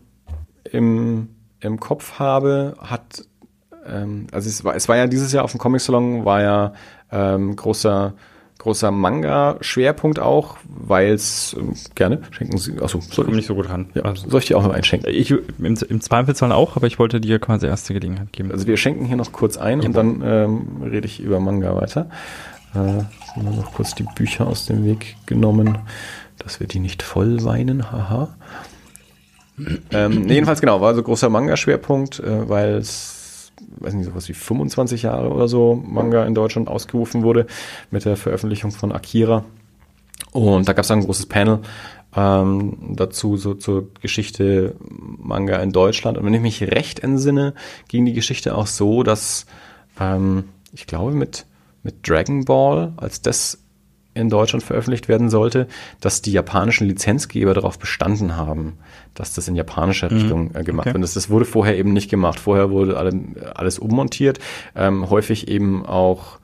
im, 0.64 1.28
im 1.60 1.78
Kopf 1.78 2.18
habe, 2.18 2.76
hat 2.78 3.26
ähm, 3.86 4.26
also 4.32 4.48
es 4.48 4.64
war, 4.64 4.74
es 4.74 4.88
war 4.88 4.96
ja 4.96 5.06
dieses 5.06 5.32
Jahr 5.32 5.44
auf 5.44 5.52
dem 5.52 5.60
Comic 5.60 5.82
Salon 5.82 6.24
war 6.24 6.40
ja 6.40 6.72
ähm, 7.10 7.56
großer 7.56 8.14
großer 8.58 8.90
Manga-Schwerpunkt 8.90 10.18
auch, 10.18 10.56
weil 10.64 11.12
es 11.12 11.56
ähm, 11.58 11.74
gerne 11.94 12.22
schenken 12.32 12.58
Sie. 12.58 12.80
Achso, 12.80 13.00
soll 13.00 13.28
ich 13.28 13.34
nicht 13.34 13.46
so 13.46 13.54
gut 13.54 13.68
ran. 13.68 13.90
Ja, 13.94 14.02
also, 14.02 14.28
soll 14.28 14.40
ich 14.40 14.46
dir 14.46 14.58
auch 14.58 14.64
noch 14.64 14.74
einschenken? 14.74 15.12
Ich 15.12 15.30
im, 15.30 15.44
im 15.58 16.00
Zweifelsfall 16.00 16.52
auch, 16.52 16.76
aber 16.76 16.86
ich 16.86 16.98
wollte 16.98 17.20
dir 17.20 17.38
quasi 17.38 17.66
erste 17.66 17.94
Gelegenheit 17.94 18.32
geben. 18.32 18.50
Also 18.50 18.66
wir 18.66 18.76
schenken 18.76 19.04
hier 19.04 19.16
noch 19.16 19.32
kurz 19.32 19.56
ein 19.56 19.80
ja. 19.80 19.86
und 19.86 19.96
dann 19.96 20.22
ähm, 20.24 20.82
rede 20.82 21.06
ich 21.06 21.20
über 21.20 21.38
Manga 21.40 21.74
weiter. 21.76 22.10
Äh, 22.74 23.04
noch 23.42 23.72
kurz 23.72 23.94
die 23.94 24.04
Bücher 24.16 24.46
aus 24.46 24.66
dem 24.66 24.84
Weg 24.84 25.16
genommen, 25.26 25.78
dass 26.38 26.60
wir 26.60 26.66
die 26.66 26.80
nicht 26.80 27.02
voll 27.02 27.44
weinen. 27.44 27.92
Haha. 27.92 28.36
ähm, 29.92 30.28
jedenfalls 30.28 30.60
genau, 30.60 30.80
war 30.80 30.94
so 30.94 31.02
großer 31.02 31.28
Manga-Schwerpunkt, 31.28 32.20
äh, 32.20 32.48
weil 32.48 32.74
es 32.74 33.17
weiß 33.78 33.94
nicht, 33.94 34.06
sowas 34.06 34.28
wie 34.28 34.34
25 34.34 35.02
Jahre 35.02 35.30
oder 35.30 35.48
so 35.48 35.74
Manga 35.74 36.24
in 36.24 36.34
Deutschland 36.34 36.68
ausgerufen 36.68 37.22
wurde 37.22 37.46
mit 37.90 38.04
der 38.04 38.16
Veröffentlichung 38.16 38.70
von 38.70 38.92
Akira. 38.92 39.44
Und 40.32 40.68
da 40.68 40.72
gab 40.72 40.84
es 40.84 40.90
ein 40.90 41.04
großes 41.04 41.26
Panel 41.26 41.60
ähm, 42.16 42.94
dazu, 42.96 43.36
so 43.36 43.54
zur 43.54 43.92
Geschichte 44.00 44.76
Manga 44.80 45.56
in 45.56 45.72
Deutschland. 45.72 46.18
Und 46.18 46.24
wenn 46.24 46.34
ich 46.34 46.40
mich 46.40 46.62
recht 46.62 47.00
entsinne, 47.00 47.54
ging 47.88 48.04
die 48.04 48.12
Geschichte 48.12 48.54
auch 48.56 48.66
so, 48.66 49.02
dass 49.02 49.46
ähm, 50.00 50.44
ich 50.72 50.86
glaube 50.86 51.12
mit, 51.12 51.46
mit 51.82 52.08
Dragon 52.08 52.44
Ball, 52.44 52.92
als 52.96 53.22
das 53.22 53.58
in 54.14 54.30
Deutschland 54.30 54.64
veröffentlicht 54.64 55.08
werden 55.08 55.30
sollte, 55.30 55.68
dass 56.00 56.22
die 56.22 56.32
japanischen 56.32 56.88
Lizenzgeber 56.88 57.54
darauf 57.54 57.78
bestanden 57.78 58.36
haben, 58.36 58.78
dass 59.18 59.32
das 59.34 59.48
in 59.48 59.56
japanischer 59.56 60.10
Mhm. 60.12 60.16
Richtung 60.18 60.54
äh, 60.54 60.62
gemacht 60.64 60.86
Okay. 60.86 60.94
wird. 60.94 61.02
Das, 61.04 61.14
das 61.14 61.28
wurde 61.30 61.44
vorher 61.44 61.76
eben 61.76 61.92
nicht 61.92 62.10
gemacht. 62.10 62.38
Vorher 62.40 62.70
wurde 62.70 62.96
alle, 62.96 63.12
alles 63.54 63.78
ummontiert. 63.78 64.38
Ähm, 64.76 65.08
häufig 65.10 65.48
eben 65.48 65.84
auch 65.86 66.38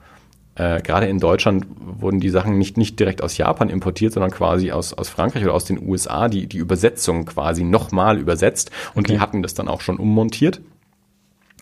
äh, 0.55 0.81
gerade 0.81 1.07
in 1.07 1.19
Deutschland 1.19 1.65
wurden 1.79 2.19
die 2.21 2.29
Sachen 2.29 2.57
nicht, 2.57 2.77
nicht 2.77 2.97
direkt 2.99 3.21
aus 3.21 3.37
Japan 3.37 3.69
importiert, 3.69 4.13
sondern 4.13 4.31
quasi 4.31 4.71
aus, 4.71 4.93
aus 4.93 5.09
Frankreich 5.09 5.43
oder 5.43 5.53
aus 5.53 5.65
den 5.65 5.85
USA, 5.85 6.29
die, 6.29 6.47
die 6.47 6.57
Übersetzung 6.57 7.25
quasi 7.25 7.63
nochmal 7.65 8.17
übersetzt 8.19 8.71
und 8.93 9.09
die 9.09 9.13
Okay. 9.13 9.19
hatten 9.19 9.41
das 9.43 9.53
dann 9.53 9.67
auch 9.67 9.81
schon 9.81 9.97
ummontiert. 9.97 10.61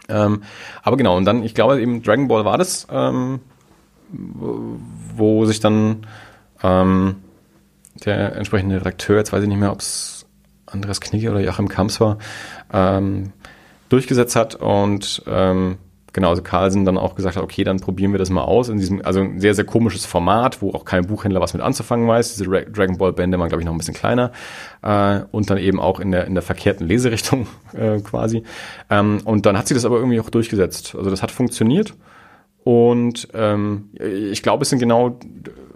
Ähm, 0.10 0.42
aber 0.84 0.98
genau, 0.98 1.18
und 1.18 1.26
dann, 1.26 1.44
ich 1.44 1.56
glaube 1.56 1.82
eben 1.82 2.04
Dragon 2.04 2.28
Ball 2.28 2.46
war 2.46 2.58
das, 2.58 2.86
ähm, 2.92 3.40
wo, 4.12 4.78
wo 5.16 5.46
sich 5.46 5.60
dann 5.60 6.06
ähm, 6.62 7.16
der 8.06 8.36
entsprechende 8.36 8.76
Redakteur, 8.76 9.18
jetzt 9.18 9.34
weiß 9.34 9.42
ich 9.42 9.50
nicht 9.50 9.60
mehr, 9.60 9.72
ob 9.72 9.80
es 9.80 10.13
Andreas 10.74 11.02
Knigge 11.02 11.32
oder 11.32 11.40
Joachim 11.40 11.70
Kamps 11.70 12.00
war, 12.00 12.18
ähm, 12.72 13.32
durchgesetzt 13.90 14.36
hat 14.36 14.56
und 14.56 15.24
ähm, 15.28 15.78
genau, 16.14 16.30
also 16.30 16.42
Carlsen 16.42 16.86
dann 16.86 16.98
auch 16.98 17.16
gesagt 17.16 17.36
hat, 17.36 17.44
okay, 17.44 17.64
dann 17.64 17.80
probieren 17.80 18.12
wir 18.12 18.20
das 18.20 18.30
mal 18.30 18.44
aus 18.44 18.70
in 18.70 18.78
diesem, 18.78 19.04
also 19.04 19.20
ein 19.20 19.40
sehr, 19.40 19.56
sehr 19.56 19.66
komisches 19.66 20.06
Format, 20.06 20.62
wo 20.62 20.72
auch 20.72 20.86
kein 20.86 21.06
Buchhändler 21.06 21.42
was 21.42 21.54
mit 21.54 21.62
anzufangen 21.62 22.08
weiß. 22.08 22.36
Diese 22.36 22.50
Ra 22.50 22.62
Dragon 22.62 22.98
Ball 22.98 23.14
Bände 23.14 23.38
waren, 23.40 23.50
glaube 23.50 23.62
ich, 23.62 23.66
noch 23.66 23.74
ein 23.74 23.78
bisschen 23.78 23.96
kleiner 23.96 24.32
äh, 24.84 25.22
und 25.32 25.50
dann 25.50 25.58
eben 25.58 25.80
auch 25.80 26.00
in 26.00 26.12
der, 26.12 26.26
in 26.26 26.36
der 26.36 26.44
verkehrten 26.44 26.88
Leserichtung 26.88 27.48
äh, 27.74 28.00
quasi. 28.00 28.44
Ähm, 28.90 29.22
und 29.26 29.46
dann 29.46 29.58
hat 29.58 29.68
sie 29.68 29.74
das 29.74 29.86
aber 29.86 29.98
irgendwie 29.98 30.20
auch 30.20 30.30
durchgesetzt. 30.30 30.96
Also 30.96 31.10
das 31.10 31.22
hat 31.24 31.32
funktioniert. 31.32 31.94
Und 32.64 33.28
ähm, 33.34 33.90
ich 34.00 34.42
glaube, 34.42 34.64
es 34.64 34.70
sind 34.70 34.80
genau 34.80 35.20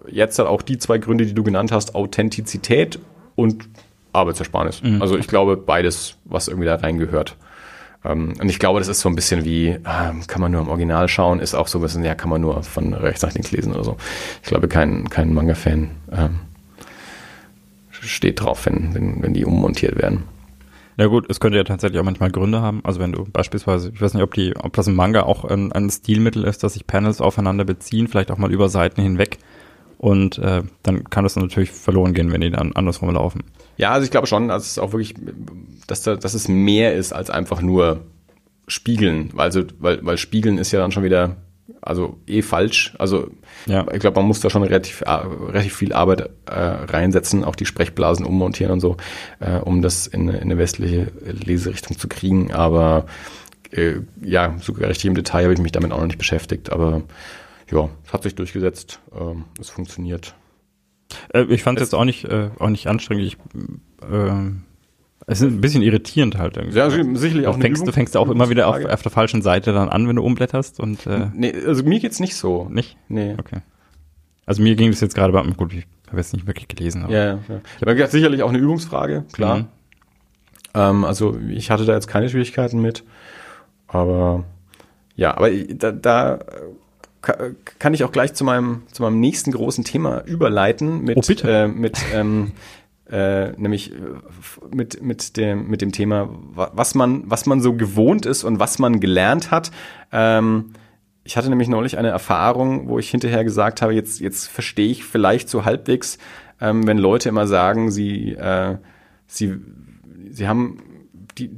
jetzt 0.10 0.40
halt 0.40 0.48
auch 0.48 0.62
die 0.62 0.78
zwei 0.78 1.00
Gründe, 1.00 1.26
die 1.26 1.34
du 1.34 1.44
genannt 1.44 1.72
hast, 1.74 1.96
Authentizität 1.96 3.00
und 3.36 3.68
Arbeitsersparnis. 4.18 4.82
Also 5.00 5.18
ich 5.18 5.28
glaube, 5.28 5.58
beides, 5.58 6.18
was 6.26 6.48
irgendwie 6.48 6.68
da 6.68 6.76
reingehört. 6.76 7.38
Ähm, 8.06 8.34
und 8.40 8.50
ich 8.50 8.60
glaube, 8.60 8.80
das 8.80 8.88
ist 8.88 9.00
so 9.00 9.10
ein 9.10 9.16
bisschen 9.16 9.44
wie, 9.46 9.68
ähm, 9.68 10.26
kann 10.28 10.42
man 10.42 10.52
nur 10.52 10.62
im 10.62 10.70
Original 10.70 11.08
schauen, 11.08 11.40
ist 11.40 11.56
auch 11.56 11.68
so 11.68 11.80
ein 11.80 11.82
bisschen, 11.82 12.04
ja, 12.04 12.16
kann 12.16 12.30
man 12.30 12.42
nur 12.42 12.64
von 12.64 12.94
rechts 12.94 13.22
nach 13.22 13.34
links 13.34 13.52
lesen 13.52 13.74
oder 13.74 13.84
so. 13.84 13.98
Ich 14.44 14.50
glaube, 14.50 14.68
kein, 14.68 15.10
kein 15.10 15.34
Manga-Fan 15.34 15.92
ähm, 16.12 16.40
steht 17.92 18.42
drauf, 18.42 18.66
wenn, 18.66 18.94
wenn, 18.94 19.22
wenn 19.24 19.34
die 19.34 19.46
ummontiert 19.46 19.98
werden. 19.98 20.24
Ja 20.98 21.06
gut, 21.06 21.30
es 21.30 21.40
könnte 21.40 21.58
ja 21.60 21.64
tatsächlich 21.64 22.00
auch 22.00 22.06
manchmal 22.06 22.32
Gründe 22.32 22.62
haben. 22.62 22.82
Also 22.84 23.00
wenn 23.00 23.12
du 23.12 23.26
beispielsweise, 23.26 23.92
ich 23.94 24.02
weiß 24.02 24.16
nicht, 24.16 24.24
ob 24.24 24.34
die, 24.34 24.56
ob 24.56 24.74
das 24.74 24.88
im 24.88 24.96
Manga 24.96 25.24
auch 25.24 25.46
ein, 25.46 25.72
ein 25.72 25.90
Stilmittel 25.92 26.44
ist, 26.44 26.64
dass 26.64 26.74
sich 26.74 26.88
Panels 26.88 27.22
aufeinander 27.22 27.66
beziehen, 27.66 28.08
vielleicht 28.08 28.32
auch 28.32 28.38
mal 28.38 28.52
über 28.52 28.68
Seiten 28.68 29.02
hinweg. 29.02 29.38
Und 29.98 30.38
äh, 30.38 30.62
dann 30.84 31.04
kann 31.06 31.24
das 31.24 31.36
natürlich 31.36 31.72
verloren 31.72 32.14
gehen, 32.14 32.32
wenn 32.32 32.42
die 32.42 32.52
dann 32.52 32.74
andersrum 32.74 33.10
laufen. 33.14 33.44
Ja, 33.78 33.92
also 33.92 34.06
ich 34.06 34.12
glaube 34.12 34.28
schon, 34.28 34.48
dass 34.48 34.72
es 34.72 34.80
auch 34.80 34.92
wirklich, 34.94 35.16
dass, 35.88 36.04
da, 36.04 36.16
dass 36.16 36.34
es 36.36 36.48
mehr 36.48 36.94
ist 36.96 37.14
als 37.14 37.30
einfach 37.30 37.62
nur 37.62 38.02
spiegeln. 38.68 39.32
Also, 39.38 39.64
weil, 39.80 40.06
weil 40.06 40.18
spiegeln 40.18 40.58
ist 40.58 40.72
ja 40.72 40.80
dann 40.80 40.92
schon 40.92 41.04
wieder, 41.04 41.38
also 41.82 42.18
eh 42.28 42.42
falsch. 42.42 42.94
Also 43.00 43.30
Ja. 43.66 43.86
ich 43.92 44.00
glaube, 44.00 44.20
man 44.20 44.28
muss 44.28 44.40
da 44.40 44.50
schon 44.50 44.64
relativ, 44.64 45.02
äh, 45.02 45.10
relativ 45.12 45.76
viel 45.76 45.94
Arbeit 45.94 46.22
äh, 46.46 46.54
reinsetzen, 46.54 47.44
auch 47.44 47.56
die 47.56 47.66
Sprechblasen 47.66 48.26
ummontieren 48.26 48.74
und 48.74 48.80
so, 48.82 48.98
äh, 49.40 49.58
um 49.60 49.82
das 49.82 50.06
in, 50.08 50.30
eine- 50.30 50.38
in 50.38 50.44
eine 50.44 50.58
westliche 50.58 51.12
Leserichtung 51.26 51.98
zu 51.98 52.08
kriegen. 52.08 52.52
Aber 52.52 53.06
äh, 53.72 53.96
ja, 54.22 54.56
so 54.62 54.74
richtig 54.74 55.06
im 55.06 55.16
Detail 55.16 55.44
habe 55.44 55.54
ich 55.54 55.60
mich 55.60 55.72
damit 55.72 55.92
auch 55.92 56.00
noch 56.00 56.08
nicht 56.08 56.18
beschäftigt. 56.20 56.72
Aber 56.72 57.04
ja, 57.72 57.90
es 58.06 58.14
hat 58.14 58.24
sich 58.24 58.36
durchgesetzt. 58.36 59.00
Ähm, 59.20 59.46
es 59.60 59.70
funktioniert. 59.70 60.36
Äh, 61.34 61.44
ich 61.44 61.64
fand 61.64 61.80
es 61.80 61.88
jetzt 61.88 61.94
auch 61.96 62.06
nicht, 62.06 62.26
äh, 62.26 62.50
auch 62.60 62.70
nicht 62.70 62.88
anstrengend. 62.88 63.26
Ich, 63.26 63.38
äh, 64.10 64.52
es 65.30 65.42
ist 65.42 65.48
ein 65.52 65.62
bisschen 65.62 65.82
irritierend 65.82 66.38
halt 66.38 66.58
irgendwie. 66.58 66.78
Ja, 66.78 66.90
sicherlich 66.90 67.44
du 67.44 67.50
auch 67.50 67.60
fängst, 67.60 67.82
du 67.82 67.84
Übung- 67.86 67.94
fängst 67.94 68.16
auch 68.18 68.30
immer 68.30 68.50
wieder 68.50 68.68
auf, 68.68 68.84
auf 68.86 69.02
der 69.02 69.12
falschen 69.12 69.42
Seite 69.42 69.74
dann 69.74 69.90
an, 69.90 70.08
wenn 70.08 70.16
du 70.16 70.24
umblätterst 70.24 70.80
und 70.80 71.06
äh, 71.06 71.28
Nee, 71.34 71.54
also 71.66 71.84
mir 71.84 72.00
geht's 72.00 72.20
nicht 72.20 72.36
so. 72.36 72.70
nicht? 72.70 72.98
Nee. 73.10 73.36
Okay. 73.38 73.60
Also 74.46 74.62
mir 74.62 74.76
ging 74.76 74.92
das 74.92 75.02
jetzt 75.02 75.16
gerade 75.16 75.34
bei, 75.34 75.42
gut, 75.44 75.74
ich 75.74 75.86
habe 76.08 76.18
jetzt 76.18 76.34
nicht 76.34 76.48
wirklich 76.48 76.70
gelesen, 76.70 77.04
aber 77.04 77.12
Ja, 77.14 77.26
ja, 77.26 77.40
ja. 77.50 77.62
Aber 77.82 77.96
das 77.96 78.12
sicherlich 78.12 78.44
auch 78.44 78.50
eine 78.50 78.60
Übungsfrage, 78.60 79.26
klar. 79.34 79.58
Mhm. 79.58 79.66
Ähm, 80.74 81.04
also 81.04 81.38
ich 81.50 81.72
hatte 81.72 81.84
da 81.86 81.94
jetzt 81.94 82.08
keine 82.08 82.30
Schwierigkeiten 82.30 82.82
mit. 82.82 83.04
Aber 83.88 84.46
ja, 85.16 85.36
aber 85.36 85.50
da, 85.52 85.92
da 85.92 86.40
kann 87.22 87.94
ich 87.94 88.04
auch 88.04 88.12
gleich 88.12 88.34
zu 88.34 88.44
meinem, 88.44 88.84
zu 88.92 89.02
meinem 89.04 89.20
nächsten 89.20 89.52
großen 89.52 89.84
Thema 89.84 90.24
überleiten 90.26 91.02
mit, 91.04 91.18
Oh. 91.18 91.48
Äh, 91.48 91.68
mit 91.68 91.98
ähm, 92.14 92.52
äh, 93.10 93.52
nämlich 93.54 93.92
äh, 93.94 93.96
mit, 94.74 95.02
mit, 95.02 95.38
dem, 95.38 95.68
mit 95.70 95.82
dem 95.82 95.92
Thema, 95.92 96.30
wa- 96.54 96.72
was 96.74 96.94
man, 96.96 97.24
was 97.26 97.46
man 97.46 97.62
so 97.62 97.74
gewohnt 97.74 98.26
ist 98.26 98.44
und 98.44 98.60
was 98.60 98.80
man 98.80 99.00
gelernt 99.00 99.50
hat. 99.52 99.72
Ähm, 100.12 100.74
ich 101.24 101.36
hatte 101.38 101.50
nämlich 101.50 101.68
neulich 101.68 101.98
eine 101.98 102.10
Erfahrung, 102.10 102.88
wo 102.90 103.00
ich 103.00 103.10
hinterher 103.10 103.44
gesagt 103.44 103.82
habe, 103.82 103.94
jetzt, 103.94 104.20
jetzt 104.20 104.48
verstehe 104.48 104.90
ich 104.90 105.04
vielleicht 105.04 105.50
so 105.50 105.66
halbwegs, 105.66 106.18
ähm, 106.62 106.88
wenn 106.88 106.98
Leute 106.98 107.30
immer 107.30 107.48
sagen, 107.48 107.92
sie, 107.92 108.32
äh, 108.34 108.78
sie, 109.26 109.56
sie 110.30 110.48
haben 110.48 110.80
die, 111.38 111.52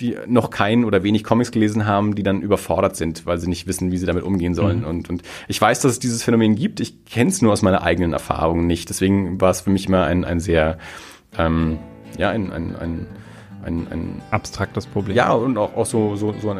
die 0.00 0.16
noch 0.26 0.50
keinen 0.50 0.84
oder 0.84 1.02
wenig 1.02 1.24
Comics 1.24 1.50
gelesen 1.50 1.86
haben, 1.86 2.14
die 2.14 2.22
dann 2.22 2.42
überfordert 2.42 2.96
sind, 2.96 3.24
weil 3.24 3.38
sie 3.38 3.48
nicht 3.48 3.66
wissen, 3.66 3.90
wie 3.90 3.96
sie 3.96 4.06
damit 4.06 4.24
umgehen 4.24 4.54
sollen. 4.54 4.84
Und, 4.84 5.08
und 5.08 5.22
ich 5.48 5.60
weiß, 5.60 5.80
dass 5.80 5.92
es 5.92 5.98
dieses 5.98 6.22
Phänomen 6.22 6.54
gibt. 6.54 6.80
Ich 6.80 7.04
kenne 7.06 7.30
es 7.30 7.40
nur 7.40 7.52
aus 7.52 7.62
meiner 7.62 7.82
eigenen 7.82 8.12
Erfahrung 8.12 8.66
nicht. 8.66 8.90
Deswegen 8.90 9.40
war 9.40 9.50
es 9.50 9.62
für 9.62 9.70
mich 9.70 9.86
immer 9.86 10.04
ein, 10.04 10.24
ein 10.24 10.40
sehr, 10.40 10.78
ähm, 11.38 11.78
ja, 12.18 12.28
ein, 12.30 12.52
ein, 12.52 12.76
ein, 12.76 13.06
ein, 13.64 13.86
ein 13.90 14.22
abstraktes 14.30 14.86
Problem. 14.86 15.16
ja, 15.16 15.32
und 15.32 15.56
auch, 15.56 15.74
auch 15.74 15.86
so, 15.86 16.14
so, 16.16 16.34
so 16.40 16.54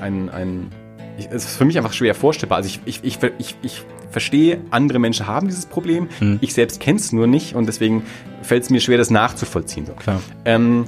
ein, 0.00 0.28
ein 0.28 0.70
ich, 1.16 1.26
es 1.30 1.44
ist 1.44 1.56
für 1.56 1.64
mich 1.64 1.78
einfach 1.78 1.92
schwer 1.92 2.14
vorstellbar. 2.14 2.56
Also 2.56 2.68
ich, 2.68 2.80
ich, 2.86 3.04
ich, 3.04 3.18
ich, 3.38 3.56
ich 3.62 3.82
verstehe, 4.10 4.60
andere 4.70 4.98
Menschen 4.98 5.26
haben 5.26 5.46
dieses 5.46 5.66
Problem. 5.66 6.08
Hm. 6.18 6.38
Ich 6.40 6.54
selbst 6.54 6.80
kenne 6.80 6.98
es 6.98 7.12
nur 7.12 7.28
nicht 7.28 7.54
und 7.54 7.66
deswegen 7.66 8.02
fällt 8.42 8.64
es 8.64 8.70
mir 8.70 8.80
schwer, 8.80 8.98
das 8.98 9.10
nachzuvollziehen. 9.10 9.86
So. 9.86 9.92
Klar. 9.92 10.20
Ähm, 10.44 10.86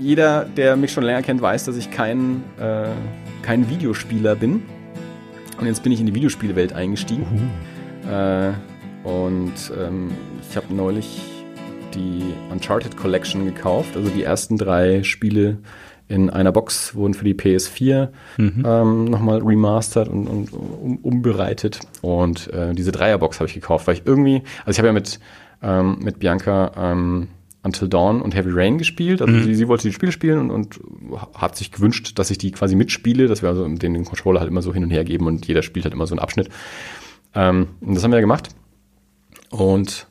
jeder, 0.00 0.44
der 0.44 0.76
mich 0.76 0.92
schon 0.92 1.04
länger 1.04 1.22
kennt, 1.22 1.40
weiß, 1.42 1.64
dass 1.64 1.76
ich 1.76 1.90
kein, 1.90 2.42
äh, 2.58 2.88
kein 3.42 3.68
Videospieler 3.68 4.34
bin. 4.34 4.62
Und 5.60 5.66
jetzt 5.66 5.82
bin 5.82 5.92
ich 5.92 6.00
in 6.00 6.06
die 6.06 6.14
Videospielewelt 6.14 6.72
eingestiegen. 6.72 7.50
Äh, 8.10 8.52
und 9.06 9.52
ähm, 9.78 10.10
ich 10.48 10.56
habe 10.56 10.74
neulich 10.74 11.20
die 11.94 12.22
Uncharted 12.50 12.96
Collection 12.96 13.44
gekauft. 13.44 13.96
Also 13.96 14.08
die 14.10 14.22
ersten 14.22 14.56
drei 14.56 15.02
Spiele 15.02 15.58
in 16.08 16.30
einer 16.30 16.50
Box 16.50 16.94
wurden 16.94 17.14
für 17.14 17.24
die 17.24 17.34
PS4 17.34 18.08
Mhm. 18.38 18.64
ähm, 18.66 19.04
nochmal 19.04 19.38
remastert 19.42 20.08
und, 20.08 20.26
und 20.26 20.52
um, 20.52 20.96
umbereitet. 21.02 21.80
Und 22.00 22.52
äh, 22.52 22.72
diese 22.74 22.90
Dreierbox 22.90 23.38
habe 23.38 23.48
ich 23.48 23.54
gekauft, 23.54 23.86
weil 23.86 23.94
ich 23.94 24.02
irgendwie, 24.06 24.42
also 24.64 24.70
ich 24.70 24.78
habe 24.78 24.88
ja 24.88 24.92
mit, 24.92 25.20
ähm, 25.62 25.98
mit 26.00 26.18
Bianca 26.18 26.72
ähm, 26.76 27.28
Until 27.62 27.88
Dawn 27.88 28.22
und 28.22 28.34
Heavy 28.34 28.50
Rain 28.52 28.78
gespielt. 28.78 29.20
Also 29.20 29.38
sie, 29.40 29.54
sie 29.54 29.68
wollte 29.68 29.86
die 29.86 29.92
Spiele 29.92 30.12
spielen 30.12 30.38
und, 30.38 30.50
und 30.50 30.80
hat 31.34 31.56
sich 31.56 31.70
gewünscht, 31.70 32.18
dass 32.18 32.30
ich 32.30 32.38
die 32.38 32.52
quasi 32.52 32.74
mitspiele, 32.74 33.26
dass 33.26 33.42
wir 33.42 33.50
also 33.50 33.68
den, 33.68 33.78
den 33.92 34.04
Controller 34.04 34.40
halt 34.40 34.50
immer 34.50 34.62
so 34.62 34.72
hin 34.72 34.82
und 34.82 34.90
her 34.90 35.04
geben 35.04 35.26
und 35.26 35.46
jeder 35.46 35.62
spielt 35.62 35.84
halt 35.84 35.92
immer 35.94 36.06
so 36.06 36.14
einen 36.14 36.20
Abschnitt. 36.20 36.48
Ähm, 37.34 37.68
und 37.80 37.94
das 37.94 38.02
haben 38.02 38.12
wir 38.12 38.16
ja 38.16 38.22
gemacht. 38.22 38.48
Und 39.50 40.06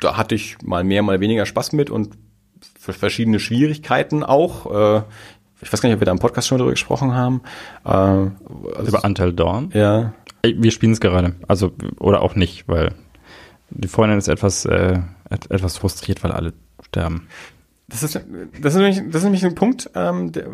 da 0.00 0.16
hatte 0.16 0.34
ich 0.34 0.56
mal 0.62 0.84
mehr, 0.84 1.02
mal 1.02 1.20
weniger 1.20 1.46
Spaß 1.46 1.72
mit 1.72 1.90
und 1.90 2.10
verschiedene 2.78 3.38
Schwierigkeiten 3.38 4.24
auch. 4.24 4.66
Äh, 4.98 5.02
ich 5.60 5.72
weiß 5.72 5.80
gar 5.80 5.88
nicht, 5.88 5.94
ob 5.94 6.00
wir 6.00 6.06
da 6.06 6.12
im 6.12 6.18
Podcast 6.18 6.48
schon 6.48 6.58
darüber 6.58 6.72
gesprochen 6.72 7.14
haben. 7.14 7.42
Äh, 7.84 7.88
also, 7.88 8.88
Über 8.88 9.04
Until 9.04 9.32
Dawn. 9.32 9.70
ja, 9.72 10.12
Wir 10.44 10.72
spielen 10.72 10.92
es 10.92 11.00
gerade. 11.00 11.36
Also, 11.46 11.72
oder 12.00 12.22
auch 12.22 12.34
nicht, 12.34 12.68
weil 12.68 12.94
die 13.70 13.88
Freundin 13.88 14.18
ist 14.18 14.28
etwas, 14.28 14.64
äh, 14.64 14.98
etwas 15.32 15.76
frustriert, 15.76 16.22
weil 16.22 16.32
alle 16.32 16.52
sterben. 16.86 17.28
Das 17.88 18.02
ist, 18.02 18.14
das 18.14 18.74
ist, 18.74 18.80
nämlich, 18.80 19.02
das 19.06 19.16
ist 19.16 19.24
nämlich 19.24 19.44
ein 19.44 19.54
Punkt, 19.54 19.90
ähm, 19.94 20.32
der, 20.32 20.46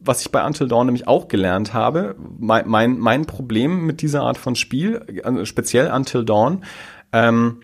was 0.00 0.20
ich 0.22 0.32
bei 0.32 0.44
Until 0.44 0.66
Dawn 0.66 0.86
nämlich 0.86 1.06
auch 1.06 1.28
gelernt 1.28 1.74
habe. 1.74 2.16
Mein, 2.38 2.66
mein, 2.66 2.98
mein 2.98 3.24
Problem 3.26 3.86
mit 3.86 4.02
dieser 4.02 4.22
Art 4.22 4.36
von 4.36 4.56
Spiel, 4.56 5.22
also 5.22 5.44
speziell 5.44 5.90
Until 5.92 6.24
Dawn, 6.24 6.64
ähm, 7.12 7.60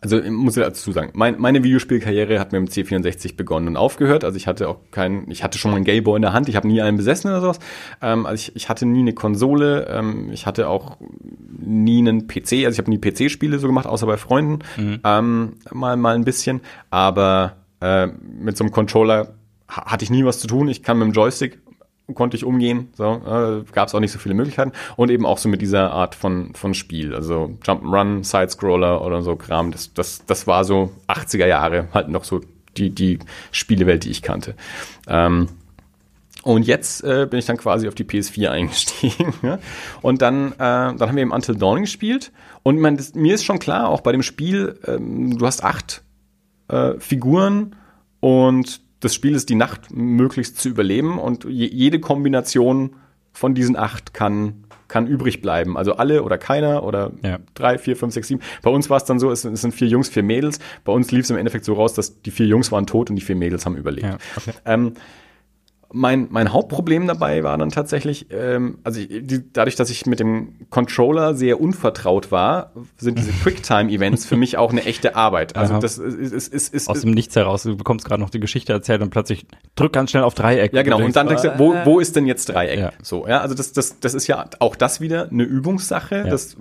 also 0.00 0.22
muss 0.30 0.56
ich 0.56 0.62
dazu 0.62 0.92
sagen, 0.92 1.10
mein, 1.14 1.40
meine 1.40 1.64
Videospielkarriere 1.64 2.38
hat 2.38 2.52
mit 2.52 2.60
dem 2.60 2.68
C64 2.68 3.34
begonnen 3.36 3.68
und 3.68 3.76
aufgehört. 3.76 4.22
Also 4.22 4.36
ich 4.36 4.46
hatte 4.46 4.68
auch 4.68 4.78
keinen, 4.92 5.28
ich 5.28 5.42
hatte 5.42 5.58
schon 5.58 5.72
mal 5.72 5.76
einen 5.76 5.84
Gameboy 5.84 6.16
in 6.16 6.22
der 6.22 6.32
Hand, 6.32 6.48
ich 6.48 6.54
habe 6.54 6.68
nie 6.68 6.80
einen 6.80 6.96
besessen 6.96 7.30
oder 7.30 7.40
sowas. 7.40 7.58
Ähm, 8.00 8.24
also 8.24 8.34
ich, 8.34 8.54
ich 8.54 8.68
hatte 8.68 8.86
nie 8.86 9.00
eine 9.00 9.12
Konsole, 9.12 9.88
ähm, 9.88 10.30
ich 10.32 10.46
hatte 10.46 10.68
auch 10.68 10.98
nie 11.58 11.98
einen 11.98 12.28
PC, 12.28 12.64
also 12.64 12.70
ich 12.70 12.78
habe 12.78 12.90
nie 12.90 12.98
PC-Spiele 12.98 13.58
so 13.58 13.66
gemacht, 13.66 13.86
außer 13.86 14.06
bei 14.06 14.16
Freunden. 14.16 14.60
Mhm. 14.76 15.00
Ähm, 15.02 15.54
mal, 15.72 15.96
mal 15.96 16.14
ein 16.14 16.24
bisschen. 16.24 16.60
Aber 16.90 17.56
äh, 17.80 18.06
mit 18.06 18.56
so 18.56 18.62
einem 18.62 18.72
Controller 18.72 19.34
hatte 19.66 20.04
ich 20.04 20.10
nie 20.10 20.24
was 20.24 20.38
zu 20.38 20.46
tun. 20.46 20.68
Ich 20.68 20.84
kann 20.84 20.98
mit 20.98 21.08
dem 21.08 21.12
Joystick 21.12 21.58
konnte 22.14 22.36
ich 22.36 22.44
umgehen. 22.44 22.88
So, 22.94 23.04
äh, 23.04 23.64
gab 23.72 23.88
es 23.88 23.94
auch 23.94 24.00
nicht 24.00 24.12
so 24.12 24.18
viele 24.18 24.34
Möglichkeiten. 24.34 24.72
Und 24.96 25.10
eben 25.10 25.26
auch 25.26 25.38
so 25.38 25.48
mit 25.48 25.60
dieser 25.60 25.92
Art 25.92 26.14
von, 26.14 26.54
von 26.54 26.74
Spiel. 26.74 27.14
Also 27.14 27.56
Jump'n'Run, 27.64 28.24
Sidescroller 28.24 29.04
oder 29.04 29.22
so 29.22 29.36
Kram. 29.36 29.70
Das, 29.72 29.92
das, 29.92 30.24
das 30.26 30.46
war 30.46 30.64
so 30.64 30.90
80er 31.08 31.46
Jahre 31.46 31.88
halt 31.92 32.08
noch 32.08 32.24
so 32.24 32.40
die, 32.76 32.90
die 32.90 33.18
Spielewelt, 33.50 34.04
die 34.04 34.10
ich 34.10 34.22
kannte. 34.22 34.54
Ähm, 35.06 35.48
und 36.44 36.66
jetzt 36.66 37.04
äh, 37.04 37.26
bin 37.28 37.38
ich 37.38 37.46
dann 37.46 37.56
quasi 37.56 37.88
auf 37.88 37.94
die 37.94 38.04
PS4 38.04 38.48
eingestiegen. 38.50 39.34
ja? 39.42 39.58
Und 40.00 40.22
dann, 40.22 40.52
äh, 40.52 40.56
dann 40.58 41.00
haben 41.00 41.16
wir 41.16 41.22
eben 41.22 41.32
Until 41.32 41.56
Dawn 41.56 41.82
gespielt. 41.82 42.32
Und 42.62 42.78
man, 42.78 42.96
das, 42.96 43.14
mir 43.14 43.34
ist 43.34 43.44
schon 43.44 43.58
klar, 43.58 43.88
auch 43.88 44.00
bei 44.00 44.12
dem 44.12 44.22
Spiel, 44.22 44.78
ähm, 44.86 45.36
du 45.36 45.46
hast 45.46 45.62
acht 45.62 46.02
äh, 46.68 46.94
Figuren 46.98 47.76
und 48.20 48.80
das 49.00 49.14
Spiel 49.14 49.34
ist 49.34 49.48
die 49.48 49.54
Nacht 49.54 49.92
möglichst 49.94 50.58
zu 50.58 50.68
überleben 50.68 51.18
und 51.18 51.44
jede 51.44 52.00
Kombination 52.00 52.96
von 53.32 53.54
diesen 53.54 53.76
acht 53.76 54.14
kann 54.14 54.64
kann 54.88 55.06
übrig 55.06 55.42
bleiben. 55.42 55.76
Also 55.76 55.94
alle 55.94 56.22
oder 56.22 56.38
keiner 56.38 56.82
oder 56.82 57.12
ja. 57.22 57.38
drei, 57.54 57.78
vier, 57.78 57.94
fünf, 57.94 58.14
sechs, 58.14 58.28
sieben. 58.28 58.40
Bei 58.62 58.70
uns 58.70 58.90
war 58.90 58.96
es 58.96 59.04
dann 59.04 59.18
so, 59.18 59.30
es, 59.30 59.44
es, 59.44 59.60
sind 59.60 59.74
vier 59.74 59.86
Jungs, 59.86 60.08
vier 60.08 60.22
Mädels. 60.22 60.58
Bei 60.84 60.92
uns 60.92 61.12
lief 61.12 61.24
es 61.24 61.30
im 61.30 61.36
Endeffekt 61.36 61.66
so 61.66 61.74
raus, 61.74 61.92
dass 61.92 62.22
die 62.22 62.30
vier 62.30 62.46
Jungs 62.46 62.72
waren 62.72 62.86
tot 62.86 63.10
und 63.10 63.16
die 63.16 63.22
vier 63.22 63.36
Mädels 63.36 63.66
haben 63.66 63.76
überlebt. 63.76 64.06
Ja, 64.06 64.18
okay. 64.36 64.52
ähm, 64.64 64.94
mein, 65.90 66.28
mein 66.30 66.52
Hauptproblem 66.52 67.06
dabei 67.06 67.42
war 67.44 67.56
dann 67.56 67.70
tatsächlich, 67.70 68.26
ähm, 68.30 68.78
also 68.84 69.00
ich, 69.00 69.08
die, 69.08 69.52
dadurch, 69.52 69.74
dass 69.74 69.88
ich 69.88 70.04
mit 70.04 70.20
dem 70.20 70.66
Controller 70.68 71.34
sehr 71.34 71.60
unvertraut 71.60 72.30
war, 72.30 72.72
sind 72.98 73.18
diese 73.18 73.32
Quicktime-Events 73.42 74.26
für 74.26 74.36
mich 74.36 74.58
auch 74.58 74.70
eine 74.70 74.84
echte 74.84 75.16
Arbeit. 75.16 75.56
Also 75.56 75.74
Aha. 75.74 75.80
das 75.80 75.96
ist, 75.96 76.32
ist, 76.32 76.52
ist, 76.52 76.74
ist 76.74 76.88
aus 76.90 77.00
dem 77.00 77.12
Nichts 77.12 77.36
heraus. 77.36 77.62
Du 77.62 77.76
bekommst 77.76 78.04
gerade 78.04 78.20
noch 78.20 78.28
die 78.28 78.40
Geschichte 78.40 78.72
erzählt 78.72 79.00
und 79.00 79.10
plötzlich 79.10 79.46
drück 79.76 79.94
ganz 79.94 80.10
schnell 80.10 80.24
auf 80.24 80.34
Dreieck. 80.34 80.74
Ja, 80.74 80.82
genau. 80.82 81.02
Und, 81.02 81.16
dann 81.16 81.26
denkst 81.26 81.42
du, 81.42 81.58
wo, 81.58 81.74
wo 81.84 82.00
ist 82.00 82.16
denn 82.16 82.26
jetzt 82.26 82.50
Dreieck? 82.50 82.78
Ja. 82.78 82.92
So, 83.02 83.26
ja. 83.26 83.40
Also 83.40 83.54
das, 83.54 83.72
das, 83.72 83.98
das 83.98 84.12
ist 84.12 84.26
ja 84.26 84.44
auch 84.58 84.76
das 84.76 85.00
wieder 85.00 85.30
eine 85.30 85.44
Übungssache. 85.44 86.16
Ja. 86.16 86.24
Das 86.24 86.56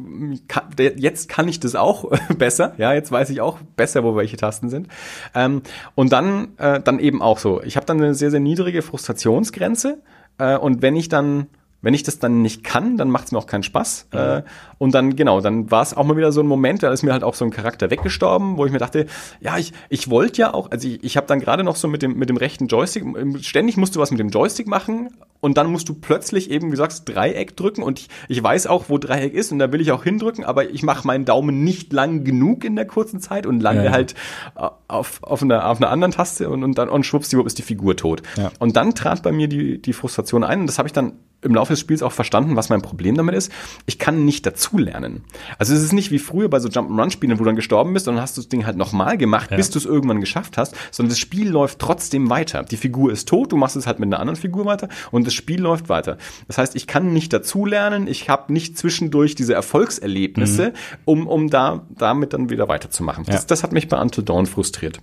kann, 0.48 0.64
jetzt 0.78 1.28
kann 1.28 1.50
ich 1.50 1.60
das 1.60 1.76
auch 1.76 2.10
besser. 2.38 2.74
Ja, 2.78 2.94
jetzt 2.94 3.12
weiß 3.12 3.30
ich 3.30 3.42
auch 3.42 3.58
besser, 3.76 4.06
wo 4.06 4.16
welche 4.16 4.38
Tasten 4.38 4.70
sind. 4.70 4.88
Ähm, 5.36 5.64
und 5.96 6.14
dann, 6.14 6.50
äh, 6.58 6.80
dann 6.80 7.00
eben 7.00 7.22
auch 7.22 7.40
so. 7.40 7.62
Ich 7.64 7.76
habe 7.76 7.86
dann 7.86 7.98
eine 7.98 8.16
sehr, 8.16 8.32
sehr 8.32 8.40
niedrige 8.40 8.82
Frustration 8.82 9.17
Frustrationsgrenze. 9.18 10.02
Äh, 10.38 10.58
und 10.58 10.82
wenn 10.82 10.96
ich 10.96 11.10
dann 11.10 11.48
wenn 11.82 11.94
ich 11.94 12.04
das 12.04 12.20
dann 12.20 12.42
nicht 12.42 12.64
kann, 12.64 12.98
dann 12.98 13.10
macht 13.10 13.26
es 13.26 13.32
mir 13.32 13.38
auch 13.38 13.46
keinen 13.46 13.64
Spaß. 13.64 14.08
Mhm. 14.12 14.20
Äh, 14.20 14.44
und 14.80 14.94
dann, 14.94 15.16
genau, 15.16 15.42
dann 15.42 15.70
war 15.72 15.82
es 15.84 15.96
auch 15.96 16.04
mal 16.06 16.18
wieder 16.18 16.32
so 16.32 16.42
ein 16.42 16.48
Moment, 16.48 16.84
da 16.84 16.92
ist 16.92 17.04
mir 17.04 17.14
halt 17.14 17.24
auch 17.24 17.36
so 17.36 17.46
ein 17.46 17.52
Charakter 17.52 17.90
weggestorben, 17.90 18.58
wo 18.58 18.66
ich 18.66 18.72
mir 18.72 18.80
dachte, 18.80 19.06
ja, 19.40 19.58
ich, 19.58 19.74
ich 19.90 20.10
wollte 20.10 20.42
ja 20.42 20.54
auch, 20.54 20.72
also 20.72 20.88
ich, 20.88 21.04
ich 21.04 21.18
habe 21.18 21.28
dann 21.28 21.40
gerade 21.40 21.64
noch 21.64 21.76
so 21.76 21.88
mit 21.88 22.02
dem, 22.02 22.18
mit 22.18 22.30
dem 22.30 22.38
rechten 22.38 22.68
Joystick, 22.68 23.04
ständig 23.42 23.78
musst 23.78 23.96
du 23.96 24.00
was 24.00 24.12
mit 24.12 24.20
dem 24.20 24.30
Joystick 24.30 24.68
machen 24.68 25.10
und 25.40 25.58
dann 25.58 25.72
musst 25.72 25.88
du 25.90 25.94
plötzlich 25.94 26.50
eben, 26.50 26.68
wie 26.68 26.72
du 26.72 26.78
sagst, 26.78 27.08
Dreieck 27.08 27.56
drücken 27.56 27.84
und 27.84 28.00
ich, 28.00 28.10
ich 28.28 28.42
weiß 28.42 28.68
auch, 28.68 28.86
wo 28.88 28.98
Dreieck 28.98 29.34
ist 29.34 29.52
und 29.52 29.60
da 29.60 29.72
will 29.72 29.82
ich 29.82 29.92
auch 29.92 30.04
hindrücken, 30.04 30.44
aber 30.44 30.70
ich 30.70 30.84
mache 30.84 31.06
meinen 31.06 31.26
Daumen 31.26 31.64
nicht 31.64 31.94
lang 31.94 32.24
genug 32.24 32.64
in 32.64 32.76
der 32.76 32.86
kurzen 32.86 33.20
Zeit 33.20 33.46
und 33.46 33.62
lande 33.62 33.84
ja, 33.84 33.90
ja. 33.90 33.92
halt 33.92 34.16
äh, 34.56 34.68
auf, 34.88 35.24
auf, 35.24 35.44
einer, 35.44 35.70
auf 35.70 35.78
einer 35.78 35.90
anderen 35.90 36.12
Taste 36.12 36.50
und, 36.50 36.64
und 36.64 36.78
dann 36.78 36.90
und 36.90 37.06
schwuppsdiwupp 37.06 37.46
ist 37.46 37.60
die 37.60 37.64
Figur 37.64 37.96
tot. 37.96 38.24
Ja. 38.36 38.52
Und 38.60 38.76
dann 38.76 38.96
trat 38.96 39.22
bei 39.24 39.32
mir 39.32 39.48
die, 39.48 39.82
die 39.82 39.94
Frustration 39.94 40.44
ein 40.44 40.62
und 40.62 40.68
das 40.68 40.80
habe 40.80 40.88
ich 40.88 40.94
dann 40.94 41.14
im 41.42 41.54
Laufe 41.54 41.74
des 41.74 41.80
Spiels 41.80 42.02
auch 42.02 42.12
verstanden, 42.12 42.56
was 42.56 42.70
mein 42.70 42.82
Problem 42.82 43.16
damit 43.16 43.36
ist. 43.36 43.52
Ich 43.86 44.00
kann 44.00 44.26
nicht 44.26 44.46
dazulernen. 44.46 45.24
Also 45.60 45.74
es 45.74 45.84
ist 45.84 45.94
nicht 45.94 46.12
wie 46.12 46.20
früher 46.20 46.50
bei 46.50 46.60
so 46.60 46.68
Jump'n'Run-Spielen, 46.68 47.38
wo 47.38 47.44
du 47.44 47.50
dann 47.50 47.56
gestorben 47.56 47.94
bist 47.94 48.08
und 48.08 48.16
dann 48.16 48.24
hast 48.24 48.38
du 48.38 48.42
das 48.42 48.50
Ding 48.50 48.66
halt 48.66 48.76
nochmal 48.76 49.18
gemacht, 49.18 49.52
ja. 49.52 49.58
bis 49.58 49.70
du 49.70 49.78
es 49.78 49.86
irgendwann 49.86 50.20
geschafft 50.20 50.58
hast, 50.58 50.76
sondern 50.92 51.12
das 51.12 51.20
Spiel 51.20 51.50
läuft 51.50 51.80
trotzdem 51.80 52.30
weiter. 52.30 52.64
Die 52.64 52.78
Figur 52.78 53.12
ist 53.12 53.28
tot, 53.28 53.52
du 53.52 53.58
machst 53.58 53.76
es 53.76 53.86
halt 53.86 54.00
mit 54.00 54.08
einer 54.08 54.20
anderen 54.20 54.36
Figur 54.36 54.66
weiter 54.66 54.90
und 55.12 55.28
das 55.28 55.34
Spiel 55.34 55.62
läuft 55.62 55.90
weiter. 55.90 56.18
Das 56.48 56.58
heißt, 56.58 56.76
ich 56.76 56.88
kann 56.88 57.14
nicht 57.14 57.32
dazulernen, 57.34 58.08
ich 58.08 58.30
habe 58.30 58.52
nicht 58.52 58.78
zwischendurch 58.78 59.36
diese 59.36 59.54
Erfolgserlebnisse, 59.54 60.70
mhm. 60.70 60.74
um, 61.06 61.28
um 61.28 61.50
da 61.50 61.86
damit 61.90 62.34
dann 62.34 62.50
wieder 62.50 62.68
weiterzumachen. 62.68 63.26
Ja. 63.26 63.34
Das, 63.34 63.46
das 63.46 63.64
hat 63.64 63.72
mich 63.72 63.88
bei 63.88 64.00
Until 64.00 64.24
Dawn 64.24 64.48
frustriert. 64.48 65.00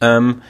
Ähm, 0.00 0.40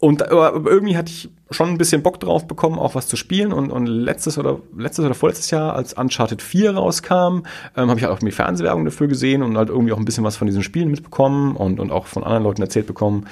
und 0.00 0.22
irgendwie 0.22 0.96
hatte 0.96 1.10
ich 1.10 1.28
schon 1.50 1.70
ein 1.70 1.78
bisschen 1.78 2.04
Bock 2.04 2.20
drauf 2.20 2.46
bekommen, 2.46 2.78
auch 2.78 2.94
was 2.94 3.08
zu 3.08 3.16
spielen. 3.16 3.52
Und, 3.52 3.72
und 3.72 3.86
letztes 3.86 4.38
oder 4.38 4.60
letztes 4.76 5.04
oder 5.04 5.14
vorletztes 5.14 5.50
Jahr, 5.50 5.74
als 5.74 5.94
Uncharted 5.94 6.40
4 6.40 6.76
rauskam, 6.76 7.42
ähm, 7.76 7.88
habe 7.88 7.96
ich 7.96 8.04
halt 8.04 8.14
auch 8.14 8.20
die 8.20 8.30
Fernsehwerbung 8.30 8.84
dafür 8.84 9.08
gesehen 9.08 9.42
und 9.42 9.56
halt 9.56 9.70
irgendwie 9.70 9.92
auch 9.92 9.98
ein 9.98 10.04
bisschen 10.04 10.22
was 10.22 10.36
von 10.36 10.46
diesen 10.46 10.62
Spielen 10.62 10.90
mitbekommen 10.90 11.56
und, 11.56 11.80
und 11.80 11.90
auch 11.90 12.06
von 12.06 12.22
anderen 12.22 12.44
Leuten 12.44 12.62
erzählt 12.62 12.86
bekommen, 12.86 13.26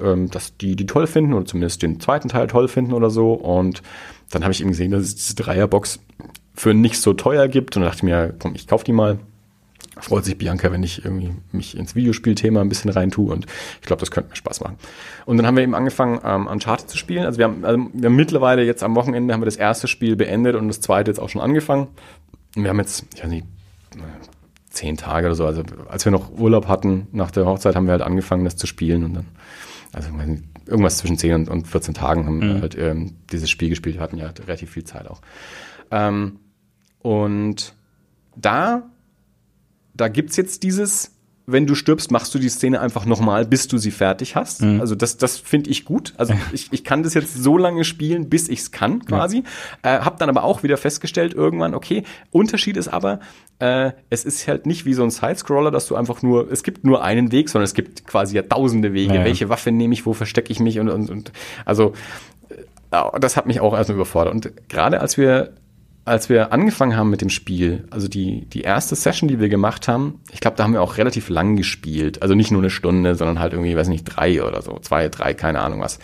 ähm, 0.00 0.30
dass 0.30 0.56
die 0.56 0.76
die 0.76 0.86
toll 0.86 1.08
finden 1.08 1.34
oder 1.34 1.46
zumindest 1.46 1.82
den 1.82 1.98
zweiten 1.98 2.28
Teil 2.28 2.46
toll 2.46 2.68
finden 2.68 2.92
oder 2.92 3.10
so. 3.10 3.32
Und 3.32 3.82
dann 4.30 4.44
habe 4.44 4.52
ich 4.52 4.60
eben 4.60 4.70
gesehen, 4.70 4.92
dass 4.92 5.02
es 5.02 5.16
diese 5.16 5.34
Dreierbox 5.34 5.98
für 6.54 6.74
nicht 6.74 7.00
so 7.00 7.14
teuer 7.14 7.48
gibt 7.48 7.76
und 7.76 7.82
dachte 7.82 8.04
mir, 8.04 8.32
komm, 8.38 8.54
ich 8.54 8.68
kauf 8.68 8.84
die 8.84 8.92
mal 8.92 9.18
freut 10.00 10.24
sich 10.24 10.36
Bianca, 10.36 10.72
wenn 10.72 10.82
ich 10.82 11.04
irgendwie 11.04 11.32
mich 11.52 11.76
ins 11.76 11.94
Videospielthema 11.94 12.60
ein 12.60 12.68
bisschen 12.68 12.90
rein 12.90 13.10
tue 13.10 13.32
und 13.32 13.46
ich 13.80 13.86
glaube, 13.86 14.00
das 14.00 14.10
könnte 14.10 14.30
mir 14.30 14.36
Spaß 14.36 14.60
machen. 14.60 14.76
Und 15.26 15.36
dann 15.36 15.46
haben 15.46 15.56
wir 15.56 15.62
eben 15.62 15.74
angefangen, 15.74 16.20
ähm, 16.24 16.46
Uncharted 16.46 16.88
zu 16.88 16.98
spielen. 16.98 17.24
Also 17.24 17.38
wir 17.38 17.44
haben, 17.44 17.64
also 17.64 17.86
wir 17.92 18.08
haben 18.08 18.16
mittlerweile 18.16 18.64
jetzt 18.64 18.82
am 18.82 18.94
Wochenende 18.94 19.32
haben 19.32 19.40
wir 19.40 19.46
das 19.46 19.56
erste 19.56 19.88
Spiel 19.88 20.16
beendet 20.16 20.56
und 20.56 20.68
das 20.68 20.80
zweite 20.80 21.10
jetzt 21.10 21.20
auch 21.20 21.28
schon 21.28 21.40
angefangen. 21.40 21.88
Und 22.56 22.62
wir 22.62 22.70
haben 22.70 22.78
jetzt, 22.78 23.04
ich 23.14 23.22
weiß 23.22 23.30
nicht, 23.30 23.46
zehn 24.70 24.96
Tage 24.96 25.26
oder 25.26 25.34
so. 25.34 25.46
Also 25.46 25.62
als 25.88 26.04
wir 26.04 26.12
noch 26.12 26.30
Urlaub 26.36 26.68
hatten 26.68 27.06
nach 27.12 27.30
der 27.30 27.46
Hochzeit, 27.46 27.76
haben 27.76 27.86
wir 27.86 27.92
halt 27.92 28.02
angefangen, 28.02 28.44
das 28.44 28.56
zu 28.56 28.66
spielen 28.66 29.04
und 29.04 29.14
dann, 29.14 29.26
also 29.92 30.10
irgendwas 30.66 30.98
zwischen 30.98 31.18
10 31.18 31.34
und, 31.34 31.48
und 31.48 31.68
14 31.68 31.94
Tagen 31.94 32.26
haben 32.26 32.36
mhm. 32.38 32.54
wir 32.54 32.60
halt 32.62 32.76
ähm, 32.76 33.14
dieses 33.30 33.50
Spiel 33.50 33.68
gespielt. 33.68 33.96
Wir 33.96 34.02
hatten 34.02 34.16
ja 34.16 34.32
relativ 34.46 34.70
viel 34.70 34.84
Zeit 34.84 35.08
auch. 35.08 35.20
Ähm, 35.90 36.40
und 37.00 37.74
da 38.36 38.82
da 39.94 40.08
gibt's 40.08 40.36
jetzt 40.36 40.62
dieses, 40.62 41.12
wenn 41.46 41.66
du 41.66 41.74
stirbst, 41.74 42.10
machst 42.10 42.34
du 42.34 42.38
die 42.38 42.48
Szene 42.48 42.80
einfach 42.80 43.04
nochmal, 43.04 43.44
bis 43.44 43.68
du 43.68 43.76
sie 43.76 43.90
fertig 43.90 44.34
hast. 44.34 44.62
Mhm. 44.62 44.80
Also 44.80 44.94
das, 44.94 45.18
das 45.18 45.36
finde 45.36 45.70
ich 45.70 45.84
gut. 45.84 46.14
Also 46.16 46.34
ich, 46.52 46.72
ich 46.72 46.84
kann 46.84 47.02
das 47.02 47.14
jetzt 47.14 47.34
so 47.34 47.58
lange 47.58 47.84
spielen, 47.84 48.30
bis 48.30 48.48
ich's 48.48 48.70
kann, 48.70 49.04
quasi. 49.04 49.44
Ja. 49.84 49.98
Äh, 49.98 50.00
hab 50.00 50.18
dann 50.18 50.30
aber 50.30 50.44
auch 50.44 50.62
wieder 50.62 50.76
festgestellt, 50.76 51.34
irgendwann, 51.34 51.74
okay, 51.74 52.04
Unterschied 52.30 52.76
ist 52.76 52.88
aber, 52.88 53.20
äh, 53.58 53.92
es 54.08 54.24
ist 54.24 54.48
halt 54.48 54.66
nicht 54.66 54.86
wie 54.86 54.94
so 54.94 55.02
ein 55.02 55.10
Sidescroller, 55.10 55.70
dass 55.70 55.86
du 55.86 55.96
einfach 55.96 56.22
nur, 56.22 56.50
es 56.50 56.62
gibt 56.62 56.84
nur 56.84 57.04
einen 57.04 57.30
Weg, 57.30 57.50
sondern 57.50 57.64
es 57.64 57.74
gibt 57.74 58.06
quasi 58.06 58.36
ja 58.36 58.42
tausende 58.42 58.94
Wege. 58.94 59.14
Ja. 59.14 59.24
Welche 59.24 59.48
Waffe 59.48 59.70
nehme 59.70 59.92
ich, 59.92 60.06
wo 60.06 60.14
verstecke 60.14 60.50
ich 60.50 60.60
mich 60.60 60.80
und, 60.80 60.88
und, 60.88 61.10
und 61.10 61.32
also 61.66 61.92
äh, 62.90 63.20
das 63.20 63.36
hat 63.36 63.46
mich 63.46 63.60
auch 63.60 63.74
erstmal 63.74 63.96
überfordert. 63.96 64.34
Und 64.34 64.68
gerade 64.68 65.00
als 65.00 65.18
wir 65.18 65.52
als 66.04 66.28
wir 66.28 66.52
angefangen 66.52 66.96
haben 66.96 67.10
mit 67.10 67.22
dem 67.22 67.30
Spiel, 67.30 67.86
also 67.90 68.08
die, 68.08 68.46
die 68.46 68.60
erste 68.60 68.94
Session, 68.94 69.28
die 69.28 69.40
wir 69.40 69.48
gemacht 69.48 69.88
haben, 69.88 70.20
ich 70.32 70.40
glaube, 70.40 70.56
da 70.56 70.64
haben 70.64 70.74
wir 70.74 70.82
auch 70.82 70.98
relativ 70.98 71.30
lang 71.30 71.56
gespielt. 71.56 72.22
Also 72.22 72.34
nicht 72.34 72.50
nur 72.50 72.60
eine 72.60 72.70
Stunde, 72.70 73.14
sondern 73.14 73.38
halt 73.38 73.52
irgendwie, 73.54 73.76
weiß 73.76 73.88
nicht, 73.88 74.04
drei 74.04 74.42
oder 74.42 74.60
so, 74.60 74.78
zwei, 74.80 75.08
drei, 75.08 75.32
keine 75.32 75.60
Ahnung 75.60 75.80
was. 75.80 75.98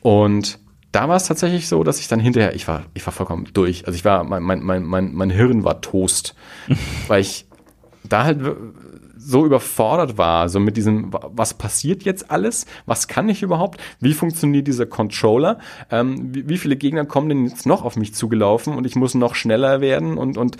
Und 0.00 0.58
da 0.92 1.08
war 1.08 1.16
es 1.16 1.26
tatsächlich 1.26 1.68
so, 1.68 1.82
dass 1.82 2.00
ich 2.00 2.08
dann 2.08 2.20
hinterher, 2.20 2.54
ich 2.54 2.68
war, 2.68 2.84
ich 2.92 3.04
war 3.06 3.12
vollkommen 3.12 3.48
durch. 3.52 3.86
Also 3.86 3.96
ich 3.96 4.04
war, 4.04 4.24
mein, 4.24 4.42
mein, 4.42 4.62
mein, 4.62 4.84
mein, 4.84 5.14
mein 5.14 5.30
Hirn 5.30 5.64
war 5.64 5.80
Toast. 5.80 6.34
weil 7.08 7.22
ich 7.22 7.46
da 8.06 8.24
halt 8.24 8.38
so 9.24 9.46
überfordert 9.46 10.18
war, 10.18 10.48
so 10.48 10.60
mit 10.60 10.76
diesem, 10.76 11.10
was 11.12 11.54
passiert 11.54 12.02
jetzt 12.02 12.30
alles? 12.30 12.66
Was 12.86 13.08
kann 13.08 13.28
ich 13.28 13.42
überhaupt? 13.42 13.80
Wie 14.00 14.12
funktioniert 14.12 14.66
dieser 14.66 14.86
Controller? 14.86 15.58
Ähm, 15.90 16.34
wie, 16.34 16.48
wie 16.48 16.58
viele 16.58 16.76
Gegner 16.76 17.04
kommen 17.06 17.28
denn 17.28 17.46
jetzt 17.46 17.66
noch 17.66 17.84
auf 17.84 17.96
mich 17.96 18.14
zugelaufen 18.14 18.74
und 18.76 18.86
ich 18.86 18.96
muss 18.96 19.14
noch 19.14 19.34
schneller 19.34 19.80
werden 19.80 20.18
und, 20.18 20.36
und 20.36 20.56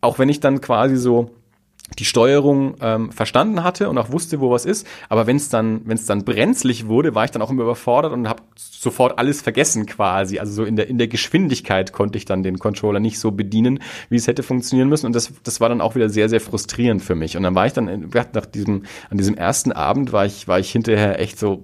auch 0.00 0.18
wenn 0.18 0.28
ich 0.28 0.40
dann 0.40 0.60
quasi 0.60 0.96
so 0.96 1.30
die 1.98 2.06
Steuerung 2.06 2.76
ähm, 2.80 3.12
verstanden 3.12 3.62
hatte 3.62 3.90
und 3.90 3.98
auch 3.98 4.10
wusste, 4.10 4.40
wo 4.40 4.50
was 4.50 4.64
ist. 4.64 4.86
Aber 5.10 5.26
wenn 5.26 5.36
es 5.36 5.50
dann, 5.50 5.82
wenn 5.84 5.96
es 5.96 6.06
dann 6.06 6.24
brenzlig 6.24 6.88
wurde, 6.88 7.14
war 7.14 7.24
ich 7.24 7.30
dann 7.30 7.42
auch 7.42 7.50
immer 7.50 7.62
überfordert 7.62 8.12
und 8.12 8.26
habe 8.26 8.42
sofort 8.56 9.18
alles 9.18 9.42
vergessen 9.42 9.84
quasi. 9.84 10.38
Also 10.38 10.52
so 10.54 10.64
in 10.64 10.76
der 10.76 10.88
in 10.88 10.96
der 10.96 11.08
Geschwindigkeit 11.08 11.92
konnte 11.92 12.16
ich 12.16 12.24
dann 12.24 12.42
den 12.42 12.58
Controller 12.58 13.00
nicht 13.00 13.18
so 13.18 13.32
bedienen, 13.32 13.80
wie 14.08 14.16
es 14.16 14.26
hätte 14.26 14.42
funktionieren 14.42 14.88
müssen. 14.88 15.06
Und 15.06 15.14
das 15.14 15.32
das 15.42 15.60
war 15.60 15.68
dann 15.68 15.82
auch 15.82 15.94
wieder 15.94 16.08
sehr 16.08 16.30
sehr 16.30 16.40
frustrierend 16.40 17.02
für 17.02 17.14
mich. 17.14 17.36
Und 17.36 17.42
dann 17.42 17.54
war 17.54 17.66
ich 17.66 17.74
dann 17.74 18.10
nach 18.10 18.46
diesem 18.46 18.84
an 19.10 19.18
diesem 19.18 19.36
ersten 19.36 19.70
Abend 19.70 20.12
war 20.12 20.24
ich 20.24 20.48
war 20.48 20.58
ich 20.58 20.72
hinterher 20.72 21.20
echt 21.20 21.38
so. 21.38 21.62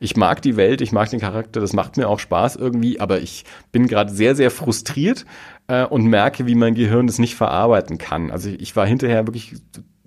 Ich 0.00 0.16
mag 0.16 0.40
die 0.40 0.56
Welt, 0.56 0.80
ich 0.80 0.92
mag 0.92 1.10
den 1.10 1.20
Charakter, 1.20 1.60
das 1.60 1.74
macht 1.74 1.98
mir 1.98 2.08
auch 2.08 2.20
Spaß 2.20 2.56
irgendwie, 2.56 3.00
aber 3.00 3.20
ich 3.20 3.44
bin 3.70 3.86
gerade 3.86 4.12
sehr 4.12 4.34
sehr 4.34 4.50
frustriert 4.50 5.26
äh, 5.68 5.84
und 5.84 6.06
merke, 6.06 6.46
wie 6.46 6.54
mein 6.54 6.74
Gehirn 6.74 7.06
das 7.06 7.18
nicht 7.18 7.36
verarbeiten 7.36 7.98
kann. 7.98 8.30
Also 8.30 8.50
ich 8.50 8.74
war 8.74 8.86
hinterher 8.86 9.26
wirklich, 9.26 9.54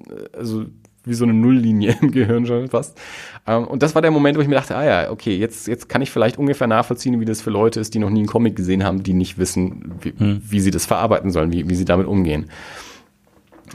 äh, 0.10 0.38
also 0.38 0.66
wie 1.04 1.14
so 1.14 1.24
eine 1.24 1.34
Nulllinie 1.34 1.96
im 2.02 2.12
Gehirn 2.12 2.46
schon 2.46 2.68
fast. 2.68 3.00
Ähm, 3.48 3.66
und 3.66 3.82
das 3.82 3.96
war 3.96 4.02
der 4.02 4.12
Moment, 4.12 4.38
wo 4.38 4.42
ich 4.42 4.48
mir 4.48 4.56
dachte, 4.56 4.76
ah 4.76 4.86
ja, 4.86 5.12
okay, 5.12 5.36
jetzt, 5.38 5.68
jetzt 5.68 5.88
kann 5.88 6.02
ich 6.02 6.12
vielleicht 6.12 6.38
ungefähr 6.38 6.68
nachvollziehen, 6.68 7.20
wie 7.20 7.26
das 7.26 7.42
für 7.42 7.50
Leute 7.50 7.80
ist, 7.80 7.94
die 7.94 8.00
noch 8.00 8.10
nie 8.10 8.20
einen 8.20 8.28
Comic 8.28 8.56
gesehen 8.56 8.84
haben, 8.84 9.04
die 9.04 9.14
nicht 9.14 9.38
wissen, 9.38 9.94
wie, 10.02 10.14
hm. 10.16 10.42
wie 10.44 10.60
sie 10.60 10.72
das 10.72 10.86
verarbeiten 10.86 11.32
sollen, 11.32 11.52
wie, 11.52 11.70
wie 11.70 11.76
sie 11.76 11.86
damit 11.86 12.08
umgehen. 12.08 12.52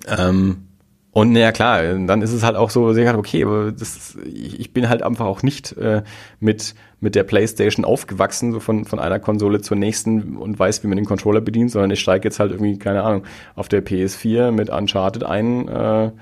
Ähm, 0.07 0.67
und 1.13 1.33
naja, 1.33 1.51
klar, 1.51 1.83
dann 1.83 2.21
ist 2.21 2.33
es 2.33 2.43
halt 2.43 2.57
auch 2.57 2.69
so, 2.69 2.89
okay, 2.89 3.45
aber 3.45 3.73
das, 3.73 4.19
ich 4.27 4.75
bin 4.75 4.91
halt 4.91 5.03
einfach 5.03 5.25
auch 5.25 5.43
nicht 5.43 5.73
äh, 5.79 6.03
mit, 6.41 6.75
mit 7.01 7.15
der 7.15 7.25
Playstation 7.25 7.85
aufgewachsen, 7.85 8.53
so 8.53 8.61
von, 8.61 8.85
von 8.85 8.99
einer 8.99 9.19
Konsole 9.19 9.61
zur 9.61 9.77
nächsten 9.77 10.37
und 10.37 10.59
weiß, 10.59 10.83
wie 10.83 10.89
man 10.89 10.97
den 10.97 11.05
Controller 11.05 11.41
bedient, 11.41 11.71
sondern 11.71 11.91
ich 11.91 12.01
steige 12.01 12.27
jetzt 12.27 12.41
halt 12.41 12.53
irgendwie, 12.53 12.79
keine 12.79 13.03
Ahnung, 13.03 13.25
auf 13.55 13.69
der 13.69 13.85
PS4 13.85 14.51
mit 14.51 14.71
Uncharted 14.71 15.23
ein. 15.23 15.69
Äh, 15.69 16.13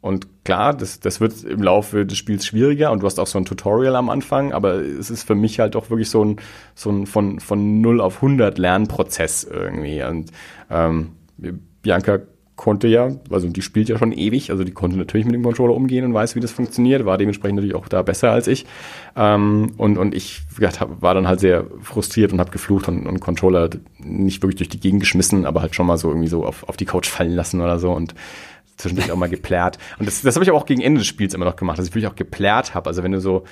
und 0.00 0.44
klar, 0.44 0.74
das, 0.74 1.00
das 1.00 1.20
wird 1.20 1.42
im 1.44 1.62
Laufe 1.62 2.06
des 2.06 2.18
Spiels 2.18 2.46
schwieriger 2.46 2.92
und 2.92 3.02
du 3.02 3.06
hast 3.06 3.18
auch 3.18 3.26
so 3.26 3.38
ein 3.38 3.44
Tutorial 3.44 3.96
am 3.96 4.10
Anfang, 4.10 4.52
aber 4.52 4.74
es 4.74 5.10
ist 5.10 5.24
für 5.24 5.34
mich 5.34 5.60
halt 5.60 5.74
auch 5.76 5.90
wirklich 5.90 6.10
so 6.10 6.24
ein, 6.24 6.36
so 6.74 6.90
ein 6.90 7.06
von, 7.06 7.40
von 7.40 7.80
0 7.80 8.00
auf 8.00 8.16
100 8.16 8.58
Lernprozess 8.58 9.44
irgendwie. 9.44 10.02
Und 10.02 10.30
ähm, 10.70 11.12
Bianca 11.82 12.20
konnte 12.58 12.88
ja, 12.88 13.12
also 13.30 13.48
die 13.48 13.62
spielt 13.62 13.88
ja 13.88 13.96
schon 13.96 14.12
ewig, 14.12 14.50
also 14.50 14.64
die 14.64 14.72
konnte 14.72 14.98
natürlich 14.98 15.24
mit 15.24 15.34
dem 15.34 15.44
Controller 15.44 15.74
umgehen 15.74 16.04
und 16.04 16.12
weiß, 16.12 16.34
wie 16.34 16.40
das 16.40 16.50
funktioniert, 16.50 17.06
war 17.06 17.16
dementsprechend 17.16 17.56
natürlich 17.56 17.76
auch 17.76 17.88
da 17.88 18.02
besser 18.02 18.32
als 18.32 18.48
ich. 18.48 18.66
Ähm, 19.16 19.72
und, 19.78 19.96
und 19.96 20.14
ich 20.14 20.42
gesagt, 20.56 20.84
war 21.00 21.14
dann 21.14 21.28
halt 21.28 21.40
sehr 21.40 21.64
frustriert 21.80 22.32
und 22.32 22.40
habe 22.40 22.50
geflucht 22.50 22.88
und, 22.88 23.06
und 23.06 23.20
Controller 23.20 23.70
nicht 23.98 24.42
wirklich 24.42 24.56
durch 24.56 24.68
die 24.68 24.80
Gegend 24.80 25.00
geschmissen, 25.00 25.46
aber 25.46 25.62
halt 25.62 25.74
schon 25.74 25.86
mal 25.86 25.96
so 25.96 26.08
irgendwie 26.08 26.28
so 26.28 26.44
auf, 26.44 26.68
auf 26.68 26.76
die 26.76 26.84
Couch 26.84 27.08
fallen 27.08 27.32
lassen 27.32 27.60
oder 27.60 27.78
so 27.78 27.92
und 27.92 28.14
zwischendurch 28.76 29.12
auch 29.12 29.16
mal 29.16 29.28
geplärt. 29.28 29.78
Und 30.00 30.06
das, 30.06 30.22
das 30.22 30.34
habe 30.34 30.42
ich 30.42 30.50
aber 30.50 30.58
auch 30.58 30.66
gegen 30.66 30.82
Ende 30.82 30.98
des 30.98 31.06
Spiels 31.06 31.34
immer 31.34 31.44
noch 31.44 31.56
gemacht, 31.56 31.78
dass 31.78 31.86
ich 31.86 31.94
wirklich 31.94 32.10
auch 32.10 32.16
geplärt 32.16 32.74
habe. 32.74 32.88
Also 32.88 33.04
wenn 33.04 33.12
du 33.12 33.20
so 33.20 33.44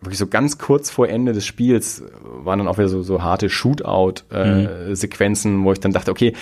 wirklich 0.00 0.18
so 0.18 0.26
ganz 0.26 0.58
kurz 0.58 0.90
vor 0.90 1.08
Ende 1.08 1.32
des 1.32 1.44
Spiels 1.44 2.04
waren 2.22 2.60
dann 2.60 2.68
auch 2.68 2.78
wieder 2.78 2.88
so, 2.88 3.02
so 3.02 3.22
harte 3.22 3.50
Shootout-Sequenzen, 3.50 5.52
äh, 5.52 5.56
mhm. 5.56 5.64
wo 5.64 5.72
ich 5.72 5.80
dann 5.80 5.92
dachte, 5.92 6.10
okay, 6.10 6.34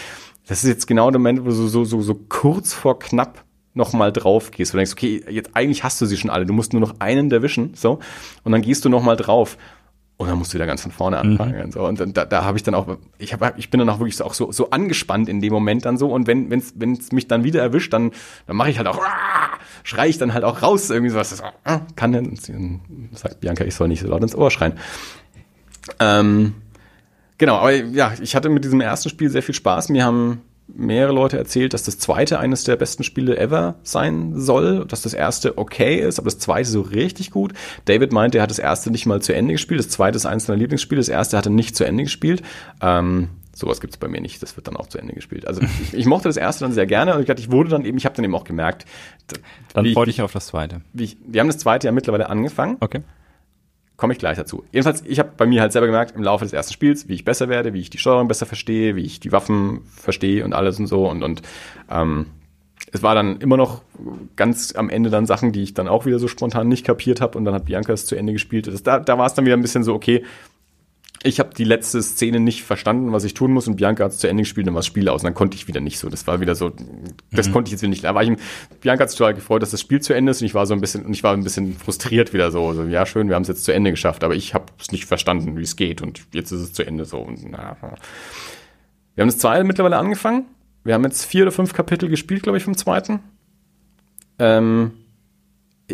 das 0.47 0.63
ist 0.63 0.69
jetzt 0.69 0.87
genau 0.87 1.11
der 1.11 1.19
Moment, 1.19 1.41
wo 1.41 1.49
du 1.49 1.53
so, 1.53 1.85
so, 1.85 2.01
so 2.01 2.15
kurz 2.15 2.73
vor 2.73 2.99
knapp 2.99 3.45
nochmal 3.75 4.13
drauf 4.13 4.51
gehst. 4.51 4.73
Du 4.73 4.79
denkst, 4.79 4.93
okay, 4.93 5.25
jetzt 5.29 5.51
eigentlich 5.55 5.85
hast 5.85 6.01
du 6.01 6.07
sie 6.07 6.17
schon 6.17 6.31
alle, 6.31 6.47
du 6.47 6.53
musst 6.53 6.73
nur 6.73 6.81
noch 6.81 6.95
einen 6.99 7.31
erwischen, 7.31 7.75
so, 7.75 7.99
und 8.43 8.53
dann 8.53 8.63
gehst 8.63 8.85
du 8.85 8.89
nochmal 8.89 9.17
drauf. 9.17 9.59
Und 10.19 10.29
dann 10.29 10.39
musst 10.39 10.53
du 10.53 10.55
wieder 10.55 10.65
ganz 10.65 10.81
von 10.81 10.93
vorne 10.93 11.23
mhm. 11.23 11.33
anfangen. 11.33 11.67
Mhm. 11.67 11.73
So. 11.73 11.87
Und 11.87 12.17
da, 12.17 12.25
da 12.25 12.45
habe 12.45 12.57
ich 12.57 12.65
dann 12.65 12.75
auch, 12.75 12.87
ich, 13.19 13.35
hab, 13.35 13.59
ich 13.59 13.69
bin 13.69 13.81
dann 13.81 13.91
auch 13.91 13.99
wirklich 13.99 14.17
so, 14.17 14.25
auch 14.25 14.33
so, 14.33 14.51
so 14.51 14.71
angespannt 14.71 15.29
in 15.29 15.43
dem 15.43 15.53
Moment 15.53 15.85
dann 15.85 15.99
so. 15.99 16.11
Und 16.11 16.27
wenn 16.27 16.51
es 16.53 16.73
wenn's 16.77 17.13
mich 17.13 17.29
dann 17.29 17.45
wieder 17.45 17.61
erwischt, 17.61 17.93
dann, 17.93 18.13
dann 18.47 18.57
mache 18.57 18.71
ich 18.71 18.79
halt 18.79 18.89
auch, 18.89 18.99
schrei 19.83 20.09
ich 20.09 20.17
dann 20.17 20.33
halt 20.33 20.43
auch 20.43 20.63
raus, 20.63 20.89
irgendwie 20.89 21.11
sowas. 21.11 21.29
Das, 21.29 21.43
kann 21.97 22.13
denn, 22.13 22.39
sagt 23.13 23.41
Bianca, 23.41 23.65
ich 23.67 23.75
soll 23.75 23.89
nicht 23.89 24.01
so 24.01 24.09
laut 24.09 24.23
ins 24.23 24.35
Ohr 24.35 24.51
schreien. 24.51 24.73
Ähm, 26.01 26.55
Genau, 27.39 27.57
aber 27.57 27.73
ja, 27.73 28.15
ich 28.21 28.35
hatte 28.35 28.49
mit 28.49 28.65
diesem 28.65 28.81
ersten 28.81 29.09
Spiel 29.09 29.31
sehr 29.31 29.43
viel 29.43 29.55
Spaß. 29.55 29.89
Mir 29.91 30.05
haben 30.05 30.43
mehrere 30.69 31.13
Leute 31.13 31.39
erzählt, 31.39 31.75
dass 31.75 31.85
das 31.85 31.99
zweite 31.99 32.39
eines 32.39 32.65
der 32.65 32.77
besten 32.77 33.05
Spiele 33.05 33.37
ever 33.39 33.77
sein 33.83 34.33
soll, 34.35 34.85
dass 34.87 35.03
das 35.03 35.15
erste 35.15 35.59
okay 35.59 36.01
ist, 36.01 36.19
aber 36.19 36.27
das 36.27 36.39
zweite 36.39 36.69
so 36.69 36.81
richtig 36.81 37.31
gut. 37.31 37.53
David 37.85 38.13
meinte, 38.13 38.39
er 38.39 38.43
hat 38.43 38.51
das 38.51 38.59
erste 38.59 38.91
nicht 38.91 39.07
mal 39.07 39.23
zu 39.23 39.35
Ende 39.35 39.53
gespielt, 39.53 39.81
das 39.81 39.89
zweite 39.89 40.17
ist 40.17 40.27
eines 40.27 40.47
seiner 40.47 40.59
Lieblingsspiele, 40.59 41.01
das 41.01 41.09
erste 41.09 41.37
hat 41.37 41.47
er 41.47 41.53
nicht 41.53 41.77
zu 41.77 41.85
Ende 41.85 42.05
gespielt. 42.05 42.43
Ähm, 42.81 43.29
sowas 43.55 43.81
gibt's 43.81 43.97
bei 43.97 44.09
mir 44.09 44.21
nicht, 44.21 44.43
das 44.43 44.57
wird 44.57 44.67
dann 44.67 44.77
auch 44.77 44.89
zu 44.89 44.99
Ende 44.99 45.15
gespielt. 45.15 45.47
Also 45.47 45.63
ich, 45.83 45.95
ich 45.95 46.07
mochte 46.07 46.29
das 46.29 46.37
erste 46.37 46.65
dann 46.65 46.73
sehr 46.73 46.87
gerne 46.87 47.15
und 47.15 47.23
ich, 47.23 47.39
ich 47.39 47.51
wurde 47.51 47.71
dann 47.71 47.85
eben, 47.85 47.97
ich 47.97 48.05
habe 48.05 48.17
dann 48.17 48.25
eben 48.25 48.35
auch 48.35 48.45
gemerkt. 48.45 48.87
Dann 49.73 49.87
freue 49.93 50.09
ich 50.09 50.23
auf 50.23 50.33
das 50.33 50.49
zweite. 50.49 50.81
Ich, 50.95 51.17
wir 51.27 51.41
haben 51.41 51.49
das 51.49 51.59
zweite 51.59 51.87
ja 51.87 51.93
mittlerweile 51.93 52.29
angefangen. 52.29 52.77
Okay. 52.81 53.03
Komme 53.97 54.13
ich 54.13 54.19
gleich 54.19 54.37
dazu. 54.37 54.65
Jedenfalls, 54.73 55.03
ich 55.07 55.19
habe 55.19 55.31
bei 55.37 55.47
mir 55.47 55.63
halt 55.63 55.73
selber 55.73 55.87
gemerkt, 55.87 56.15
im 56.17 56.23
Laufe 56.23 56.45
des 56.45 56.53
ersten 56.53 56.75
Spiels, 56.75 57.09
wie 57.09 57.15
ich 57.15 57.25
besser 57.25 57.49
werde, 57.49 57.73
wie 57.73 57.81
ich 57.81 57.89
die 57.89 57.99
Steuerung 57.99 58.29
besser 58.29 58.45
verstehe, 58.45 58.95
wie 58.95 59.03
ich 59.03 59.21
die 59.21 59.33
Waffen 59.33 59.81
verstehe 59.97 60.45
und 60.45 60.53
alles 60.53 60.79
und 60.79 60.87
so. 60.87 61.09
Und, 61.09 61.23
und 61.23 61.41
ähm, 61.91 62.27
es 62.93 63.03
war 63.03 63.15
dann 63.15 63.39
immer 63.41 63.57
noch 63.57 63.83
ganz 64.37 64.75
am 64.77 64.91
Ende 64.91 65.09
dann 65.09 65.25
Sachen, 65.25 65.53
die 65.53 65.63
ich 65.63 65.73
dann 65.73 65.89
auch 65.89 66.05
wieder 66.05 66.19
so 66.19 66.29
spontan 66.29 66.69
nicht 66.69 66.85
kapiert 66.85 67.23
habe. 67.23 67.39
Und 67.39 67.47
dann 67.47 67.55
hat 67.55 67.65
Bianca 67.65 67.93
es 67.93 68.05
zu 68.05 68.17
Ende 68.17 68.35
gespielt. 68.35 68.67
Das, 68.67 68.83
da 68.83 69.01
da 69.01 69.17
war 69.17 69.27
es 69.27 69.35
dann 69.35 69.47
wieder 69.47 69.57
ein 69.57 69.63
bisschen 69.63 69.83
so, 69.83 69.95
okay, 69.95 70.25
ich 71.23 71.41
habe 71.41 71.55
die 71.55 71.65
letzte 71.65 72.03
Szene 72.03 72.41
nicht 72.41 72.63
verstanden, 72.63 73.13
was 73.13 73.25
ich 73.25 73.35
tun 73.35 73.53
muss, 73.53 73.67
und 73.67 73.77
Bianca 73.77 74.05
hat 74.05 74.13
es 74.13 74.19
zu 74.19 74.29
Ende 74.29 74.43
gespielt 74.43 74.67
und 74.69 74.75
war 74.75 74.81
das 74.81 74.87
Spiel 74.87 75.09
aus. 75.09 75.23
Und 75.23 75.27
dann 75.27 75.35
konnte 75.35 75.57
ich 75.57 75.67
wieder 75.67 75.81
nicht 75.81 75.99
so. 75.99 76.09
Das 76.09 76.27
war 76.27 76.41
wieder 76.41 76.55
so, 76.55 76.73
das 77.33 77.49
mhm. 77.49 77.53
konnte 77.53 77.69
ich 77.69 77.73
jetzt 77.73 77.83
wieder 77.83 77.91
nicht. 77.91 78.05
Da 78.05 78.15
war 78.15 78.23
ich, 78.23 78.33
Bianca 78.81 79.03
hat 79.03 79.11
sich 79.11 79.19
total 79.19 79.35
gefreut, 79.35 79.63
dass 79.63 79.71
das 79.71 79.81
Spiel 79.81 80.01
zu 80.01 80.15
Ende 80.15 80.31
ist 80.31 80.41
und 80.41 80.47
ich 80.47 80.55
war 80.55 80.67
so 80.67 80.75
ein 80.75 80.81
bisschen, 80.81 81.05
und 81.05 81.13
ich 81.13 81.23
war 81.23 81.33
ein 81.33 81.43
bisschen 81.43 81.75
frustriert 81.75 82.33
wieder 82.33 82.51
so. 82.51 82.73
so 82.75 82.85
ja, 82.85 83.07
schön, 83.07 83.29
wir 83.29 83.35
haben 83.35 83.43
es 83.43 83.49
jetzt 83.49 83.65
zu 83.65 83.73
Ende 83.73 83.91
geschafft, 83.91 84.25
aber 84.25 84.35
ich 84.35 84.55
habe 84.55 84.67
es 84.79 84.93
nicht 84.93 85.07
verstanden, 85.07 85.57
wie 85.57 85.63
es 85.63 85.77
geht 85.77 86.03
und 86.03 86.23
jetzt 86.33 86.53
ist 86.53 86.61
es 86.61 86.73
zu 86.73 86.85
Ende 86.85 87.05
so. 87.05 87.19
Und, 87.19 87.51
na, 87.51 87.77
wir 89.15 89.23
haben 89.23 89.29
das 89.29 89.39
zweite 89.39 89.65
mittlerweile 89.65 89.97
angefangen. 89.97 90.47
Wir 90.85 90.95
haben 90.95 91.05
jetzt 91.05 91.25
vier 91.25 91.43
oder 91.43 91.53
fünf 91.53 91.73
Kapitel 91.73 92.09
gespielt, 92.09 92.43
glaube 92.43 92.59
ich, 92.59 92.65
vom 92.65 92.77
zweiten. 92.77 93.21
Ähm, 94.39 94.93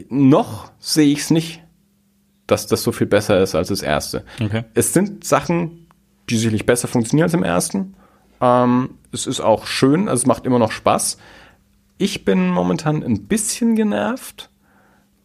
noch 0.09 0.70
sehe 0.79 1.12
ich 1.12 1.20
es 1.20 1.31
nicht 1.31 1.62
dass 2.47 2.66
das 2.66 2.82
so 2.82 2.93
viel 2.93 3.07
besser 3.07 3.40
ist 3.40 3.55
als 3.55 3.68
das 3.68 3.82
erste. 3.82 4.24
Okay. 4.40 4.64
Es 4.74 4.93
sind 4.93 5.24
Sachen, 5.24 5.86
die 6.28 6.36
sicherlich 6.36 6.66
besser 6.66 6.88
funktionieren 6.88 7.24
als 7.24 7.34
im 7.34 7.43
ersten. 7.43 7.95
Ähm, 8.40 8.99
es 9.12 9.26
ist 9.26 9.40
auch 9.40 9.66
schön, 9.66 10.09
also 10.09 10.22
es 10.22 10.26
macht 10.26 10.47
immer 10.47 10.59
noch 10.59 10.72
Spaß. 10.72 11.18
Ich 11.99 12.24
bin 12.24 12.49
momentan 12.49 13.03
ein 13.03 13.26
bisschen 13.26 13.76
genervt, 13.76 14.51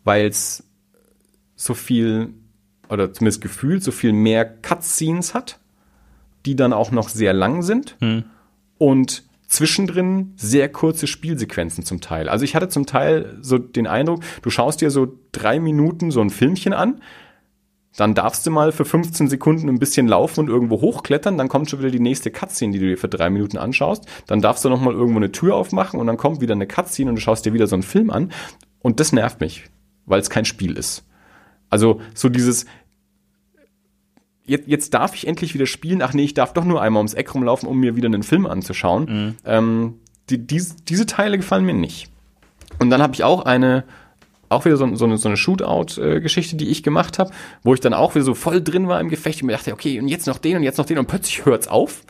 weil 0.03 0.28
es 0.28 0.63
so 1.55 1.74
viel, 1.74 2.34
oder 2.89 3.11
zumindest 3.13 3.41
gefühlt, 3.41 3.84
so 3.84 3.91
viel 3.91 4.13
mehr 4.13 4.45
Cutscenes 4.45 5.34
hat, 5.34 5.59
die 6.45 6.55
dann 6.55 6.74
auch 6.74 6.91
noch 6.91 7.09
sehr 7.09 7.34
lang 7.34 7.63
sind. 7.63 7.95
Hm. 7.99 8.26
Und 8.78 9.26
zwischendrin 9.48 10.34
sehr 10.36 10.70
kurze 10.70 11.08
Spielsequenzen 11.08 11.84
zum 11.84 12.02
Teil. 12.02 12.30
Also 12.30 12.45
ich 12.45 12.56
hatte 12.56 12.70
zum 12.70 12.86
Teil 12.86 13.38
so 13.42 13.58
den 13.58 13.88
Eindruck, 13.88 14.21
du 14.42 14.50
schaust 14.50 14.82
dir 14.82 14.92
so 14.92 15.08
drei 15.32 15.59
Minuten 15.59 16.12
so 16.12 16.21
ein 16.21 16.30
Filmchen 16.30 16.74
an, 16.74 17.01
dann 17.96 18.13
darfst 18.13 18.46
du 18.46 18.51
mal 18.51 18.71
für 18.71 18.86
15 18.86 19.28
Sekunden 19.28 19.70
ein 19.70 19.80
bisschen 19.80 20.08
laufen 20.08 20.42
und 20.42 20.50
irgendwo 20.50 20.82
hochklettern, 20.82 21.38
dann 21.38 21.47
kommt 21.47 21.70
schon 21.70 21.80
wieder 21.80 21.89
die 21.89 22.00
nächste 22.00 22.30
Cutscene, 22.30 22.74
die 22.74 22.80
du 22.80 22.88
dir 22.88 22.97
für 22.97 23.08
drei 23.08 23.30
Minuten 23.30 23.58
anschaust, 23.58 24.05
dann 24.28 24.42
darfst 24.42 24.63
du 24.63 24.70
nochmal 24.70 24.93
irgendwo 24.93 25.17
eine 25.17 25.32
Tür 25.32 25.55
aufmachen 25.55 26.00
und 26.00 26.05
dann 26.08 26.17
kommt 26.17 26.42
wieder 26.42 26.54
eine 26.54 26.67
Cutscene 26.67 27.09
und 27.09 27.16
du 27.16 27.21
schaust 27.21 27.46
dir 27.46 27.54
wieder 27.54 27.67
so 27.67 27.76
einen 27.76 27.84
Film 27.84 28.12
an 28.12 28.32
und 28.80 29.00
das 29.00 29.13
nervt 29.13 29.42
mich, 29.42 29.63
weil 30.05 30.20
es 30.20 30.30
kein 30.30 30.46
Spiel 30.46 30.78
ist. 30.78 31.05
Also 31.70 32.00
so 32.13 32.30
dieses, 32.30 32.66
jetzt, 34.47 34.67
jetzt 34.67 34.93
darf 34.93 35.13
ich 35.13 35.28
endlich 35.28 35.53
wieder 35.53 35.65
spielen. 35.65 36.01
Ach 36.01 36.13
nee, 36.13 36.24
ich 36.24 36.33
darf 36.33 36.53
doch 36.53 36.65
nur 36.65 36.82
einmal 36.82 37.01
ums 37.01 37.13
Eck 37.13 37.33
rumlaufen, 37.33 37.69
um 37.69 37.79
mir 37.79 37.95
wieder 37.95 38.07
einen 38.07 38.24
Film 38.24 38.45
anzuschauen. 38.47 39.05
Mhm. 39.05 39.36
Ähm, 39.45 39.93
die, 40.29 40.39
die, 40.39 40.63
diese 40.87 41.05
Teile 41.05 41.37
gefallen 41.37 41.65
mir 41.65 41.74
nicht. 41.74 42.09
Und 42.79 42.89
dann 42.89 43.01
habe 43.01 43.13
ich 43.13 43.24
auch 43.24 43.45
eine, 43.45 43.83
auch 44.49 44.65
wieder 44.65 44.78
so, 44.78 44.95
so 44.95 45.05
eine, 45.05 45.17
so 45.17 45.29
eine 45.29 45.37
Shootout-Geschichte, 45.37 46.55
die 46.55 46.69
ich 46.69 46.83
gemacht 46.83 47.19
habe, 47.19 47.32
wo 47.63 47.74
ich 47.74 47.79
dann 47.79 47.93
auch 47.93 48.15
wieder 48.15 48.25
so 48.25 48.33
voll 48.33 48.61
drin 48.61 48.87
war 48.87 48.99
im 48.99 49.09
Gefecht 49.09 49.41
und 49.41 49.47
mir 49.47 49.53
dachte, 49.53 49.74
okay, 49.74 49.99
und 49.99 50.07
jetzt 50.07 50.28
noch 50.28 50.37
den 50.37 50.57
und 50.57 50.63
jetzt 50.63 50.78
noch 50.78 50.86
den 50.86 50.97
und 50.97 51.07
plötzlich 51.07 51.45
hört's 51.45 51.67
auf 51.67 52.03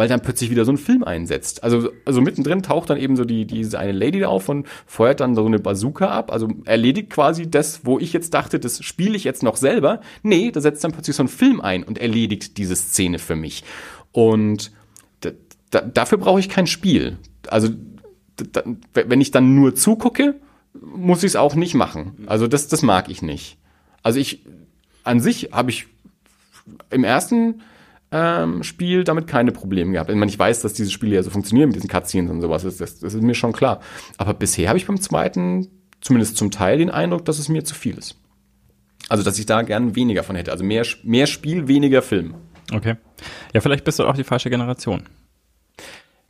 weil 0.00 0.08
dann 0.08 0.22
plötzlich 0.22 0.48
wieder 0.48 0.64
so 0.64 0.72
ein 0.72 0.78
Film 0.78 1.04
einsetzt. 1.04 1.62
Also, 1.62 1.90
also 2.06 2.22
mittendrin 2.22 2.62
taucht 2.62 2.88
dann 2.88 2.96
eben 2.96 3.16
so 3.16 3.26
die, 3.26 3.44
diese 3.44 3.78
eine 3.78 3.92
Lady 3.92 4.18
da 4.18 4.28
auf 4.28 4.48
und 4.48 4.66
feuert 4.86 5.20
dann 5.20 5.34
so 5.34 5.44
eine 5.44 5.58
Bazooka 5.58 6.06
ab. 6.06 6.32
Also 6.32 6.48
erledigt 6.64 7.10
quasi 7.10 7.50
das, 7.50 7.84
wo 7.84 7.98
ich 7.98 8.14
jetzt 8.14 8.32
dachte, 8.32 8.58
das 8.58 8.82
spiele 8.82 9.14
ich 9.14 9.24
jetzt 9.24 9.42
noch 9.42 9.56
selber. 9.56 10.00
Nee, 10.22 10.52
da 10.52 10.62
setzt 10.62 10.82
dann 10.84 10.92
plötzlich 10.92 11.16
so 11.16 11.24
ein 11.24 11.28
Film 11.28 11.60
ein 11.60 11.82
und 11.82 11.98
erledigt 11.98 12.56
diese 12.56 12.76
Szene 12.76 13.18
für 13.18 13.36
mich. 13.36 13.62
Und 14.10 14.72
da, 15.68 15.82
dafür 15.82 16.16
brauche 16.16 16.40
ich 16.40 16.48
kein 16.48 16.66
Spiel. 16.66 17.18
Also, 17.48 17.68
wenn 18.94 19.20
ich 19.20 19.32
dann 19.32 19.54
nur 19.54 19.74
zugucke, 19.74 20.36
muss 20.72 21.18
ich 21.24 21.32
es 21.32 21.36
auch 21.36 21.54
nicht 21.54 21.74
machen. 21.74 22.24
Also 22.26 22.46
das, 22.46 22.68
das 22.68 22.80
mag 22.80 23.10
ich 23.10 23.20
nicht. 23.20 23.58
Also 24.02 24.18
ich, 24.18 24.46
an 25.04 25.20
sich 25.20 25.50
habe 25.52 25.70
ich 25.70 25.88
im 26.88 27.04
ersten 27.04 27.60
ähm, 28.12 28.62
Spiel 28.62 29.04
damit 29.04 29.26
keine 29.26 29.52
Probleme 29.52 29.92
gehabt. 29.92 30.10
Ich, 30.10 30.16
meine, 30.16 30.30
ich 30.30 30.38
weiß, 30.38 30.62
dass 30.62 30.72
diese 30.72 30.90
Spiele 30.90 31.16
ja 31.16 31.22
so 31.22 31.30
funktionieren 31.30 31.68
mit 31.68 31.76
diesen 31.76 31.88
Cutscenes 31.88 32.30
und 32.30 32.40
sowas. 32.40 32.64
Das, 32.64 32.78
das, 32.78 32.98
das 32.98 33.14
ist 33.14 33.22
mir 33.22 33.34
schon 33.34 33.52
klar. 33.52 33.80
Aber 34.18 34.34
bisher 34.34 34.68
habe 34.68 34.78
ich 34.78 34.86
beim 34.86 35.00
zweiten 35.00 35.68
zumindest 36.00 36.36
zum 36.36 36.50
Teil 36.50 36.78
den 36.78 36.90
Eindruck, 36.90 37.24
dass 37.24 37.38
es 37.38 37.48
mir 37.48 37.64
zu 37.64 37.74
viel 37.74 37.96
ist. 37.98 38.16
Also, 39.08 39.22
dass 39.22 39.38
ich 39.38 39.46
da 39.46 39.62
gern 39.62 39.96
weniger 39.96 40.22
von 40.22 40.36
hätte. 40.36 40.52
Also 40.52 40.64
mehr, 40.64 40.84
mehr 41.02 41.26
Spiel, 41.26 41.68
weniger 41.68 42.02
Film. 42.02 42.34
Okay. 42.72 42.96
Ja, 43.52 43.60
vielleicht 43.60 43.84
bist 43.84 43.98
du 43.98 44.04
auch 44.04 44.14
die 44.14 44.24
falsche 44.24 44.50
Generation 44.50 45.02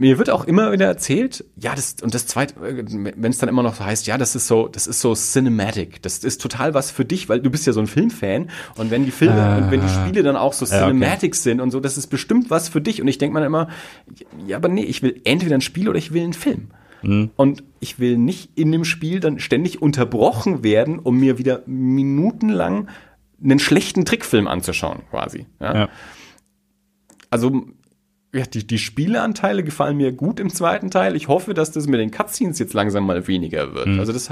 mir 0.01 0.16
wird 0.16 0.31
auch 0.31 0.44
immer 0.47 0.72
wieder 0.72 0.86
erzählt, 0.86 1.44
ja, 1.56 1.74
das 1.74 1.97
und 2.02 2.14
das 2.14 2.27
zweite, 2.27 2.55
wenn 2.59 3.31
es 3.31 3.36
dann 3.36 3.51
immer 3.51 3.62
noch 3.62 3.74
so 3.74 3.85
heißt, 3.85 4.06
ja, 4.06 4.16
das 4.16 4.35
ist 4.35 4.47
so, 4.47 4.66
das 4.66 4.86
ist 4.86 5.02
so 5.02 5.14
cinematic, 5.14 6.01
das 6.01 6.24
ist 6.24 6.40
total 6.40 6.72
was 6.72 6.90
für 6.90 7.05
dich, 7.05 7.28
weil 7.28 7.40
du 7.40 7.51
bist 7.51 7.66
ja 7.66 7.74
so 7.74 7.81
ein 7.81 7.86
Filmfan 7.86 8.48
und 8.77 8.90
wenn 8.90 9.05
die 9.05 9.10
Filme 9.10 9.59
äh, 9.59 9.62
und 9.62 9.70
wenn 9.70 9.82
die 9.82 9.89
Spiele 9.90 10.22
dann 10.22 10.36
auch 10.36 10.55
so 10.55 10.64
cinematic 10.64 11.32
okay. 11.32 11.43
sind 11.43 11.60
und 11.60 11.70
so, 11.70 11.81
das 11.81 11.98
ist 11.98 12.06
bestimmt 12.06 12.48
was 12.48 12.70
für 12.70 12.81
dich 12.81 13.02
und 13.02 13.09
ich 13.09 13.18
denke 13.18 13.39
mir 13.39 13.44
immer, 13.44 13.68
ja, 14.47 14.56
aber 14.56 14.68
nee, 14.70 14.85
ich 14.85 15.02
will 15.02 15.20
entweder 15.24 15.55
ein 15.55 15.60
Spiel 15.60 15.86
oder 15.86 15.98
ich 15.98 16.14
will 16.14 16.22
einen 16.22 16.32
Film. 16.32 16.68
Mhm. 17.02 17.31
Und 17.36 17.62
ich 17.81 17.98
will 17.98 18.16
nicht 18.16 18.52
in 18.59 18.72
dem 18.72 18.86
Spiel 18.86 19.20
dann 19.20 19.39
ständig 19.39 19.82
unterbrochen 19.82 20.64
werden, 20.64 20.98
um 20.98 21.18
mir 21.18 21.36
wieder 21.36 21.62
minutenlang 21.66 22.89
einen 23.43 23.59
schlechten 23.59 24.06
Trickfilm 24.06 24.48
anzuschauen, 24.48 25.01
quasi. 25.10 25.44
Ja. 25.60 25.74
ja. 25.74 25.89
Also 27.28 27.66
ja, 28.32 28.44
die, 28.44 28.66
die 28.66 28.78
Spieleanteile 28.78 29.65
gefallen 29.65 29.97
mir 29.97 30.12
gut 30.12 30.39
im 30.39 30.51
zweiten 30.51 30.90
Teil. 30.90 31.16
Ich 31.16 31.28
hoffe, 31.28 31.55
dass 31.55 31.73
das 31.73 31.86
mit 31.86 32.01
den 32.01 32.11
Cutscenes 32.11 32.59
jetzt 32.59 32.74
langsam 32.74 33.07
mal 33.07 33.27
weniger 33.27 33.74
wird. 33.74 33.89
Mhm. 33.89 34.01
Also 34.01 34.12
das 34.12 34.31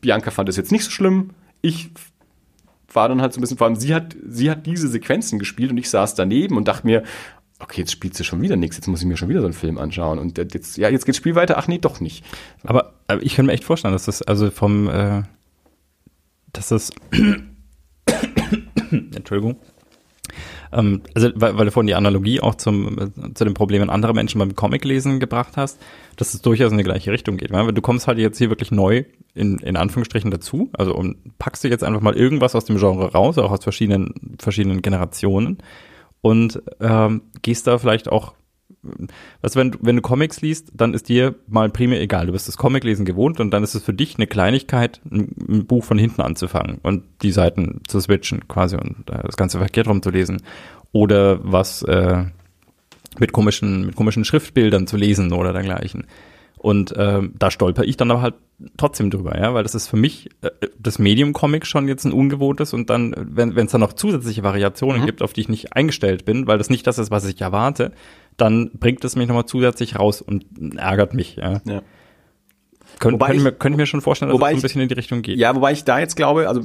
Bianca 0.00 0.30
fand 0.30 0.48
das 0.48 0.56
jetzt 0.56 0.72
nicht 0.72 0.84
so 0.84 0.90
schlimm. 0.90 1.30
Ich 1.62 1.90
war 2.92 3.08
dann 3.08 3.22
halt 3.22 3.32
so 3.32 3.38
ein 3.38 3.42
bisschen, 3.42 3.56
vor 3.58 3.66
allem 3.66 3.76
sie 3.76 3.94
hat, 3.94 4.16
sie 4.26 4.50
hat 4.50 4.66
diese 4.66 4.88
Sequenzen 4.88 5.38
gespielt 5.38 5.70
und 5.70 5.78
ich 5.78 5.88
saß 5.90 6.14
daneben 6.14 6.56
und 6.56 6.68
dachte 6.68 6.86
mir, 6.86 7.02
okay, 7.58 7.80
jetzt 7.80 7.92
spielt 7.92 8.14
sie 8.14 8.24
schon 8.24 8.42
wieder 8.42 8.56
nichts, 8.56 8.76
jetzt 8.76 8.86
muss 8.86 9.00
ich 9.00 9.06
mir 9.06 9.16
schon 9.16 9.28
wieder 9.28 9.40
so 9.40 9.46
einen 9.46 9.54
Film 9.54 9.78
anschauen 9.78 10.18
und 10.18 10.36
jetzt, 10.38 10.76
ja, 10.76 10.88
jetzt 10.88 11.04
geht 11.06 11.14
das 11.14 11.18
Spiel 11.18 11.34
weiter, 11.34 11.56
ach 11.58 11.68
nee, 11.68 11.78
doch 11.78 12.00
nicht. 12.00 12.24
Aber, 12.62 12.94
aber 13.06 13.22
ich 13.22 13.34
kann 13.34 13.46
mir 13.46 13.52
echt 13.52 13.64
vorstellen, 13.64 13.92
dass 13.92 14.04
das 14.04 14.22
also 14.22 14.50
vom, 14.50 14.88
äh, 14.88 15.22
dass 16.52 16.68
das, 16.68 16.90
Entschuldigung, 18.90 19.56
ähm, 20.74 21.02
also 21.14 21.30
weil, 21.34 21.56
weil, 21.56 21.64
du 21.66 21.70
vorhin 21.70 21.86
die 21.86 21.94
Analogie 21.94 22.40
auch 22.40 22.56
zum, 22.56 22.98
äh, 22.98 23.34
zu 23.34 23.44
den 23.44 23.54
Problemen 23.54 23.90
anderer 23.90 24.12
Menschen 24.12 24.38
beim 24.38 24.54
Comiclesen 24.54 25.20
gebracht 25.20 25.56
hast, 25.56 25.80
dass 26.16 26.34
es 26.34 26.42
durchaus 26.42 26.72
in 26.72 26.78
die 26.78 26.84
gleiche 26.84 27.12
Richtung 27.12 27.36
geht. 27.36 27.52
Weil 27.52 27.72
du 27.72 27.80
kommst 27.80 28.06
halt 28.08 28.18
jetzt 28.18 28.38
hier 28.38 28.50
wirklich 28.50 28.70
neu 28.70 29.04
in, 29.34 29.58
in 29.58 29.76
Anführungsstrichen 29.76 30.30
dazu, 30.30 30.70
also 30.72 30.94
und 30.94 31.16
packst 31.38 31.64
dir 31.64 31.68
jetzt 31.68 31.84
einfach 31.84 32.00
mal 32.00 32.14
irgendwas 32.14 32.54
aus 32.54 32.64
dem 32.64 32.78
Genre 32.78 33.12
raus, 33.12 33.38
auch 33.38 33.50
aus 33.50 33.62
verschiedenen, 33.62 34.36
verschiedenen 34.38 34.82
Generationen 34.82 35.58
und 36.20 36.62
ähm, 36.80 37.22
gehst 37.42 37.66
da 37.66 37.78
vielleicht 37.78 38.10
auch 38.10 38.34
was, 39.40 39.56
wenn, 39.56 39.76
wenn 39.80 39.96
du 39.96 40.02
Comics 40.02 40.40
liest, 40.40 40.72
dann 40.74 40.94
ist 40.94 41.08
dir 41.08 41.34
mal 41.46 41.70
primär 41.70 42.00
egal. 42.00 42.26
Du 42.26 42.32
bist 42.32 42.48
das 42.48 42.56
Comiclesen 42.56 43.04
gewohnt 43.04 43.40
und 43.40 43.50
dann 43.50 43.62
ist 43.62 43.74
es 43.74 43.82
für 43.82 43.94
dich 43.94 44.16
eine 44.16 44.26
Kleinigkeit, 44.26 45.00
ein, 45.10 45.34
ein 45.48 45.66
Buch 45.66 45.84
von 45.84 45.98
hinten 45.98 46.22
anzufangen 46.22 46.78
und 46.82 47.04
die 47.22 47.32
Seiten 47.32 47.82
zu 47.86 48.00
switchen 48.00 48.48
quasi 48.48 48.76
und 48.76 49.10
äh, 49.10 49.22
das 49.22 49.36
Ganze 49.36 49.58
verkehrt 49.58 49.88
rum 49.88 50.02
zu 50.02 50.10
lesen. 50.10 50.42
Oder 50.92 51.40
was 51.42 51.82
äh, 51.82 52.24
mit 53.18 53.32
komischen, 53.32 53.86
mit 53.86 53.96
komischen 53.96 54.24
Schriftbildern 54.24 54.86
zu 54.86 54.96
lesen 54.96 55.32
oder 55.32 55.52
dergleichen. 55.52 56.06
Und 56.64 56.96
äh, 56.96 57.20
da 57.38 57.50
stolper 57.50 57.84
ich 57.84 57.98
dann 57.98 58.10
aber 58.10 58.22
halt 58.22 58.34
trotzdem 58.78 59.10
drüber, 59.10 59.38
ja, 59.38 59.52
weil 59.52 59.64
das 59.64 59.74
ist 59.74 59.86
für 59.88 59.98
mich 59.98 60.30
äh, 60.40 60.50
das 60.78 60.98
Medium-Comic 60.98 61.66
schon 61.66 61.88
jetzt 61.88 62.06
ein 62.06 62.12
ungewohntes 62.12 62.72
und 62.72 62.88
dann, 62.88 63.14
wenn 63.18 63.54
es 63.58 63.72
dann 63.72 63.82
noch 63.82 63.92
zusätzliche 63.92 64.42
Variationen 64.42 65.02
mhm. 65.02 65.06
gibt, 65.06 65.20
auf 65.20 65.34
die 65.34 65.42
ich 65.42 65.50
nicht 65.50 65.74
eingestellt 65.74 66.24
bin, 66.24 66.46
weil 66.46 66.56
das 66.56 66.70
nicht 66.70 66.86
das 66.86 66.98
ist, 66.98 67.10
was 67.10 67.26
ich 67.26 67.38
erwarte, 67.42 67.92
dann 68.36 68.70
bringt 68.72 69.04
es 69.04 69.16
mich 69.16 69.28
nochmal 69.28 69.46
zusätzlich 69.46 69.98
raus 69.98 70.22
und 70.22 70.44
ärgert 70.76 71.14
mich, 71.14 71.36
ja. 71.36 71.60
ja. 71.64 71.82
Könnt, 72.98 73.14
wobei 73.14 73.28
können, 73.28 73.46
ich, 73.46 73.58
könnte 73.58 73.76
ich 73.76 73.80
mir 73.80 73.86
schon 73.86 74.00
vorstellen, 74.00 74.30
dass 74.30 74.40
es 74.40 74.50
so 74.50 74.56
ein 74.56 74.62
bisschen 74.62 74.82
in 74.82 74.88
die 74.88 74.94
Richtung 74.94 75.22
geht. 75.22 75.38
Ja, 75.38 75.54
wobei 75.54 75.72
ich 75.72 75.84
da 75.84 75.98
jetzt 75.98 76.16
glaube, 76.16 76.48
also 76.48 76.62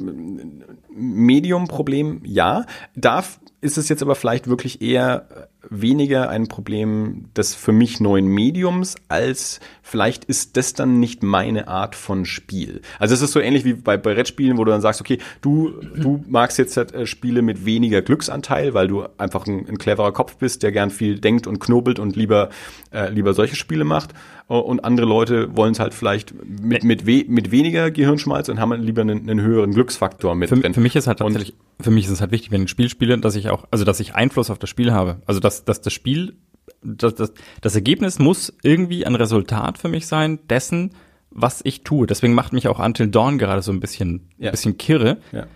Medium-Problem, 0.94 2.22
ja. 2.24 2.66
Da 2.94 3.24
ist 3.60 3.78
es 3.78 3.88
jetzt 3.88 4.02
aber 4.02 4.14
vielleicht 4.14 4.48
wirklich 4.48 4.80
eher 4.80 5.48
weniger 5.68 6.30
ein 6.30 6.48
Problem 6.48 7.26
des 7.36 7.54
für 7.54 7.72
mich 7.72 8.00
neuen 8.00 8.26
Mediums, 8.26 8.96
als 9.08 9.60
vielleicht 9.82 10.24
ist 10.24 10.56
das 10.56 10.72
dann 10.72 11.00
nicht 11.00 11.22
meine 11.22 11.68
Art 11.68 11.94
von 11.94 12.24
Spiel. 12.24 12.80
Also 12.98 13.14
es 13.14 13.22
ist 13.22 13.32
so 13.32 13.40
ähnlich 13.40 13.64
wie 13.64 13.74
bei 13.74 13.96
Brettspielen, 13.96 14.56
wo 14.56 14.64
du 14.64 14.70
dann 14.70 14.80
sagst, 14.80 15.00
okay, 15.00 15.18
du, 15.42 15.72
du 15.94 16.24
magst 16.28 16.58
jetzt 16.58 16.76
äh, 16.76 17.06
Spiele 17.06 17.42
mit 17.42 17.64
weniger 17.64 18.00
Glücksanteil, 18.00 18.72
weil 18.72 18.88
du 18.88 19.04
einfach 19.18 19.46
ein, 19.46 19.66
ein, 19.68 19.78
cleverer 19.78 20.12
Kopf 20.12 20.36
bist, 20.36 20.62
der 20.62 20.72
gern 20.72 20.90
viel 20.90 21.18
denkt 21.18 21.46
und 21.46 21.58
knobelt 21.58 21.98
und 21.98 22.16
lieber, 22.16 22.50
äh, 22.92 23.10
lieber 23.10 23.34
solche 23.34 23.56
Spiele 23.56 23.84
macht. 23.84 24.14
Und 24.46 24.84
andere 24.84 25.06
Leute 25.06 25.56
wollen 25.56 25.72
es 25.72 25.78
halt 25.78 25.94
vielleicht 25.94 26.34
mit, 26.44 26.82
mit, 26.82 27.06
we, 27.06 27.24
mit 27.28 27.52
weniger 27.52 27.92
Gehirnschmalz 27.92 28.48
und 28.48 28.58
haben 28.58 28.72
lieber 28.82 29.02
einen, 29.02 29.30
einen 29.30 29.40
höheren 29.40 29.70
Glücksfaktor 29.72 30.34
mit 30.34 30.48
für, 30.48 30.56
drin. 30.56 30.74
Für 30.74 30.80
mich 30.80 30.96
ist 30.96 31.06
halt 31.06 31.20
tatsächlich, 31.20 31.54
und, 31.78 31.84
für 31.84 31.92
mich 31.92 32.06
ist 32.06 32.10
es 32.10 32.20
halt 32.20 32.32
wichtig, 32.32 32.50
wenn 32.50 32.62
ich 32.62 32.64
ein 32.64 32.68
Spiel 32.68 32.88
spiele, 32.88 33.16
dass 33.18 33.36
ich 33.36 33.48
auch, 33.48 33.68
also 33.70 33.84
dass 33.84 34.00
ich 34.00 34.16
Einfluss 34.16 34.50
auf 34.50 34.58
das 34.58 34.68
Spiel 34.68 34.92
habe. 34.92 35.22
Also 35.24 35.38
dass, 35.38 35.49
dass 35.64 35.80
das 35.80 35.92
Spiel, 35.92 36.36
das, 36.82 37.14
das, 37.14 37.32
das 37.60 37.74
Ergebnis 37.74 38.18
muss 38.18 38.52
irgendwie 38.62 39.06
ein 39.06 39.14
Resultat 39.14 39.78
für 39.78 39.88
mich 39.88 40.06
sein 40.06 40.38
dessen, 40.48 40.92
was 41.30 41.60
ich 41.64 41.82
tue. 41.82 42.06
Deswegen 42.06 42.34
macht 42.34 42.52
mich 42.52 42.68
auch 42.68 42.78
Until 42.78 43.08
Dawn 43.08 43.38
gerade 43.38 43.62
so 43.62 43.72
ein 43.72 43.80
bisschen, 43.80 44.28
ja. 44.38 44.50
bisschen 44.50 44.78
kirre, 44.78 45.18
ja. 45.32 45.46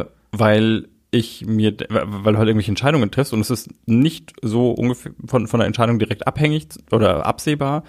äh, 0.00 0.04
weil 0.32 0.88
ich 1.10 1.46
mir, 1.46 1.74
weil 1.88 2.32
du 2.32 2.38
halt 2.38 2.48
irgendwelche 2.48 2.70
Entscheidungen 2.70 3.10
triffst 3.10 3.32
und 3.32 3.40
es 3.40 3.50
ist 3.50 3.70
nicht 3.86 4.32
so 4.42 4.70
ungefähr 4.70 5.12
von, 5.26 5.46
von 5.46 5.60
der 5.60 5.66
Entscheidung 5.66 5.98
direkt 5.98 6.26
abhängig 6.26 6.68
oder 6.90 7.26
absehbar, 7.26 7.84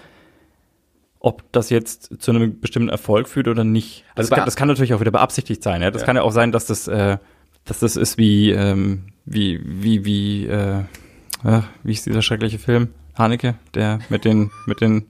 ob 1.20 1.50
das 1.52 1.70
jetzt 1.70 2.20
zu 2.20 2.30
einem 2.30 2.60
bestimmten 2.60 2.88
Erfolg 2.88 3.28
führt 3.28 3.48
oder 3.48 3.64
nicht. 3.64 4.04
Also 4.14 4.30
das 4.30 4.36
kann, 4.36 4.44
das 4.46 4.56
kann 4.56 4.68
natürlich 4.68 4.94
auch 4.94 5.00
wieder 5.00 5.10
beabsichtigt 5.10 5.62
sein. 5.62 5.82
Ja? 5.82 5.90
Das 5.90 6.02
ja. 6.02 6.06
kann 6.06 6.16
ja 6.16 6.22
auch 6.22 6.32
sein, 6.32 6.52
dass 6.52 6.66
das, 6.66 6.88
äh, 6.88 7.18
dass 7.64 7.80
das 7.80 7.96
ist 7.96 8.18
wie, 8.18 8.50
ähm, 8.50 9.08
wie, 9.24 9.60
wie, 9.62 10.04
wie, 10.04 10.46
äh, 10.46 10.84
äh, 11.44 11.60
wie 11.82 11.92
ist 11.92 12.06
dieser 12.06 12.22
schreckliche 12.22 12.58
Film? 12.58 12.88
Haneke, 13.14 13.56
der 13.74 13.98
mit 14.08 14.24
den, 14.24 14.50
mit 14.66 14.80
den 14.80 15.06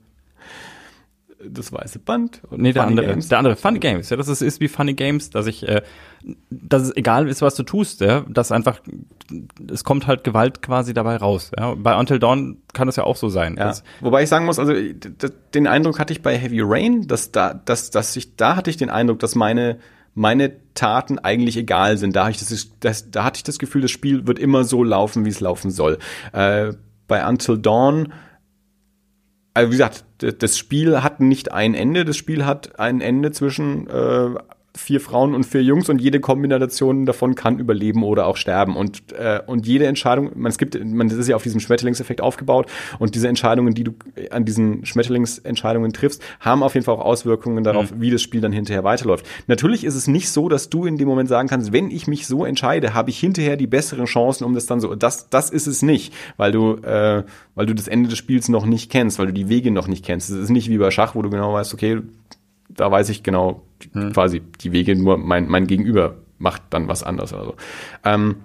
das 1.41 1.71
weiße 1.71 1.99
Band. 1.99 2.41
Nee, 2.51 2.73
der 2.73 2.85
andere, 2.85 3.07
Games. 3.07 3.29
der 3.29 3.37
andere 3.37 3.55
Funny 3.55 3.79
Games. 3.79 4.09
Ja, 4.09 4.17
das 4.17 4.27
ist, 4.27 4.41
ist 4.41 4.59
wie 4.59 4.67
Funny 4.67 4.93
Games, 4.93 5.29
dass 5.29 5.47
ich, 5.47 5.67
äh, 5.67 5.81
dass 6.49 6.83
es 6.83 6.97
egal 6.97 7.29
ist, 7.29 7.41
was 7.41 7.55
du 7.55 7.63
tust, 7.63 8.01
ja, 8.01 8.25
dass 8.27 8.51
einfach, 8.51 8.81
es 9.71 9.83
kommt 9.83 10.07
halt 10.07 10.23
Gewalt 10.23 10.61
quasi 10.61 10.93
dabei 10.93 11.15
raus. 11.15 11.51
Ja. 11.57 11.75
Bei 11.75 11.97
Until 11.97 12.19
Dawn 12.19 12.57
kann 12.73 12.87
das 12.87 12.97
ja 12.97 13.05
auch 13.05 13.15
so 13.15 13.29
sein. 13.29 13.55
Ja. 13.57 13.73
Wobei 14.01 14.23
ich 14.23 14.29
sagen 14.29 14.45
muss, 14.45 14.59
also 14.59 14.73
den 15.53 15.67
Eindruck 15.67 15.99
hatte 15.99 16.11
ich 16.11 16.21
bei 16.21 16.37
Heavy 16.37 16.59
Rain, 16.61 17.07
dass 17.07 17.31
da, 17.31 17.53
dass, 17.53 17.89
dass 17.89 18.15
ich, 18.15 18.35
da 18.35 18.55
hatte 18.55 18.69
ich 18.69 18.77
den 18.77 18.89
Eindruck, 18.89 19.19
dass 19.19 19.35
meine 19.35 19.79
meine 20.19 20.51
Taten 20.73 21.17
eigentlich 21.17 21.55
egal 21.55 21.97
sind. 21.97 22.15
Da, 22.15 22.29
ich 22.29 22.39
das, 22.39 22.71
das, 22.81 23.09
da 23.09 23.23
hatte 23.23 23.37
ich 23.37 23.43
das 23.43 23.57
Gefühl, 23.57 23.81
das 23.81 23.91
Spiel 23.91 24.27
wird 24.27 24.37
immer 24.37 24.65
so 24.65 24.83
laufen, 24.83 25.23
wie 25.23 25.29
es 25.29 25.39
laufen 25.39 25.71
soll. 25.71 25.97
Äh, 26.33 26.73
bei 27.07 27.25
Until 27.27 27.57
Dawn 27.57 28.13
also 29.53 29.71
wie 29.71 29.77
gesagt, 29.77 30.05
das 30.19 30.57
Spiel 30.57 31.01
hat 31.03 31.19
nicht 31.19 31.51
ein 31.51 31.73
Ende, 31.73 32.05
das 32.05 32.15
Spiel 32.15 32.45
hat 32.45 32.79
ein 32.79 33.01
Ende 33.01 33.31
zwischen 33.31 33.87
äh, 33.87 34.35
vier 34.79 35.01
Frauen 35.01 35.35
und 35.35 35.45
vier 35.45 35.61
Jungs 35.61 35.89
und 35.89 35.99
jede 35.99 36.19
Kombination 36.19 37.05
davon 37.05 37.35
kann 37.35 37.59
überleben 37.59 38.03
oder 38.03 38.25
auch 38.25 38.37
sterben. 38.37 38.75
Und, 38.75 39.11
äh, 39.13 39.41
und 39.45 39.67
jede 39.67 39.85
Entscheidung, 39.85 40.31
man, 40.35 40.49
es 40.49 40.57
gibt, 40.57 40.83
man, 40.83 41.09
das 41.09 41.17
ist 41.17 41.27
ja 41.27 41.35
auf 41.35 41.43
diesem 41.43 41.59
Schmetterlingseffekt 41.59 42.21
aufgebaut 42.21 42.67
und 42.97 43.15
diese 43.15 43.27
Entscheidungen, 43.27 43.73
die 43.73 43.83
du 43.83 43.93
an 44.31 44.45
diesen 44.45 44.85
Schmetterlingsentscheidungen 44.85 45.93
triffst, 45.93 46.23
haben 46.39 46.63
auf 46.63 46.73
jeden 46.73 46.85
Fall 46.85 46.95
auch 46.95 47.05
Auswirkungen 47.05 47.63
darauf, 47.63 47.91
mhm. 47.91 48.01
wie 48.01 48.11
das 48.11 48.21
Spiel 48.21 48.41
dann 48.41 48.51
hinterher 48.51 48.83
weiterläuft. 48.83 49.25
Natürlich 49.47 49.83
ist 49.83 49.95
es 49.95 50.07
nicht 50.07 50.29
so, 50.29 50.49
dass 50.49 50.69
du 50.69 50.85
in 50.85 50.97
dem 50.97 51.07
Moment 51.07 51.29
sagen 51.29 51.49
kannst, 51.49 51.73
wenn 51.73 51.91
ich 51.91 52.07
mich 52.07 52.25
so 52.25 52.45
entscheide, 52.45 52.93
habe 52.93 53.09
ich 53.09 53.19
hinterher 53.19 53.57
die 53.57 53.67
besseren 53.67 54.05
Chancen, 54.05 54.45
um 54.45 54.53
das 54.53 54.65
dann 54.65 54.79
so. 54.79 54.95
Das, 54.95 55.29
das 55.29 55.49
ist 55.49 55.67
es 55.67 55.81
nicht, 55.81 56.13
weil 56.37 56.51
du, 56.51 56.75
äh, 56.75 57.23
weil 57.55 57.65
du 57.65 57.75
das 57.75 57.87
Ende 57.87 58.09
des 58.09 58.17
Spiels 58.17 58.49
noch 58.49 58.65
nicht 58.65 58.89
kennst, 58.89 59.19
weil 59.19 59.27
du 59.27 59.33
die 59.33 59.49
Wege 59.49 59.71
noch 59.71 59.87
nicht 59.87 60.05
kennst. 60.05 60.29
Es 60.29 60.37
ist 60.37 60.49
nicht 60.49 60.69
wie 60.69 60.77
bei 60.77 60.91
Schach, 60.91 61.15
wo 61.15 61.21
du 61.21 61.29
genau 61.29 61.53
weißt, 61.53 61.73
okay, 61.73 62.01
da 62.69 62.91
weiß 62.91 63.09
ich 63.09 63.23
genau 63.23 63.63
hm. 63.93 64.13
quasi 64.13 64.41
die 64.61 64.71
Wege, 64.71 64.95
nur 64.95 65.17
mein, 65.17 65.47
mein 65.47 65.67
Gegenüber 65.67 66.15
macht 66.37 66.61
dann 66.69 66.87
was 66.87 67.03
anderes 67.03 67.33
oder 67.33 67.45
so. 67.45 67.55
Ähm, 68.05 68.37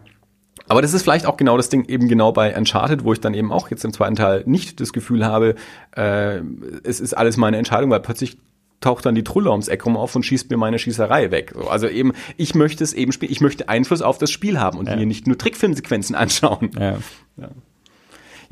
aber 0.67 0.81
das 0.83 0.95
ist 0.95 1.03
vielleicht 1.03 1.27
auch 1.27 1.37
genau 1.37 1.57
das 1.57 1.69
Ding 1.69 1.85
eben 1.87 2.09
genau 2.09 2.33
bei 2.33 2.57
Uncharted, 2.57 3.05
wo 3.05 3.13
ich 3.13 3.21
dann 3.21 3.35
eben 3.35 3.53
auch 3.53 3.71
jetzt 3.71 3.85
im 3.85 3.93
zweiten 3.93 4.17
Teil 4.17 4.43
nicht 4.47 4.81
das 4.81 4.93
Gefühl 4.93 5.25
habe, 5.25 5.57
äh, 5.95 6.41
es 6.85 7.01
ist 7.01 7.15
alles 7.15 7.37
meine 7.37 7.59
Entscheidung, 7.59 7.91
weil 7.91 8.01
plötzlich 8.01 8.39
taucht 8.81 9.07
dann 9.07 9.15
die 9.15 9.25
Trulle 9.25 9.51
ums 9.51 9.69
Eck 9.69 9.85
rum 9.87 9.97
auf 9.97 10.15
und 10.15 10.25
schießt 10.25 10.51
mir 10.51 10.57
meine 10.57 10.79
Schießerei 10.79 11.31
weg. 11.31 11.53
So, 11.55 11.69
also 11.69 11.89
eben, 11.89 12.13
ich 12.37 12.55
möchte 12.55 12.85
es 12.85 12.93
eben 12.93 13.13
spielen, 13.13 13.33
ich 13.33 13.41
möchte 13.41 13.69
Einfluss 13.69 14.03
auf 14.03 14.19
das 14.19 14.31
Spiel 14.31 14.59
haben 14.59 14.79
und 14.79 14.89
ja. 14.89 14.97
mir 14.97 15.07
nicht 15.07 15.27
nur 15.27 15.39
Trickfilmsequenzen 15.39 16.15
anschauen. 16.17 16.71
Ja. 16.79 16.99
ja. 17.37 17.49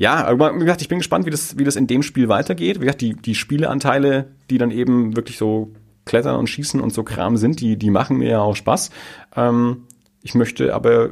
Ja, 0.03 0.25
aber 0.25 0.53
wie 0.55 0.59
gesagt, 0.59 0.81
ich 0.81 0.89
bin 0.89 0.97
gespannt, 0.97 1.25
wie 1.25 1.29
das, 1.29 1.57
wie 1.57 1.63
das 1.63 1.77
in 1.77 1.87
dem 1.87 2.03
Spiel 2.03 2.27
weitergeht. 2.27 2.81
Wie 2.81 2.85
gesagt, 2.85 2.99
die, 2.99 3.13
die 3.13 3.35
Spieleanteile, 3.35 4.27
die 4.49 4.57
dann 4.57 4.69
eben 4.69 5.15
wirklich 5.15 5.37
so 5.37 5.71
Klettern 6.03 6.35
und 6.35 6.47
Schießen 6.47 6.81
und 6.81 6.91
so 6.91 7.03
Kram 7.03 7.37
sind, 7.37 7.61
die, 7.61 7.77
die 7.77 7.89
machen 7.89 8.17
mir 8.17 8.31
ja 8.31 8.41
auch 8.41 8.57
Spaß. 8.57 8.89
Ähm, 9.37 9.83
ich 10.21 10.35
möchte 10.35 10.75
aber 10.75 11.11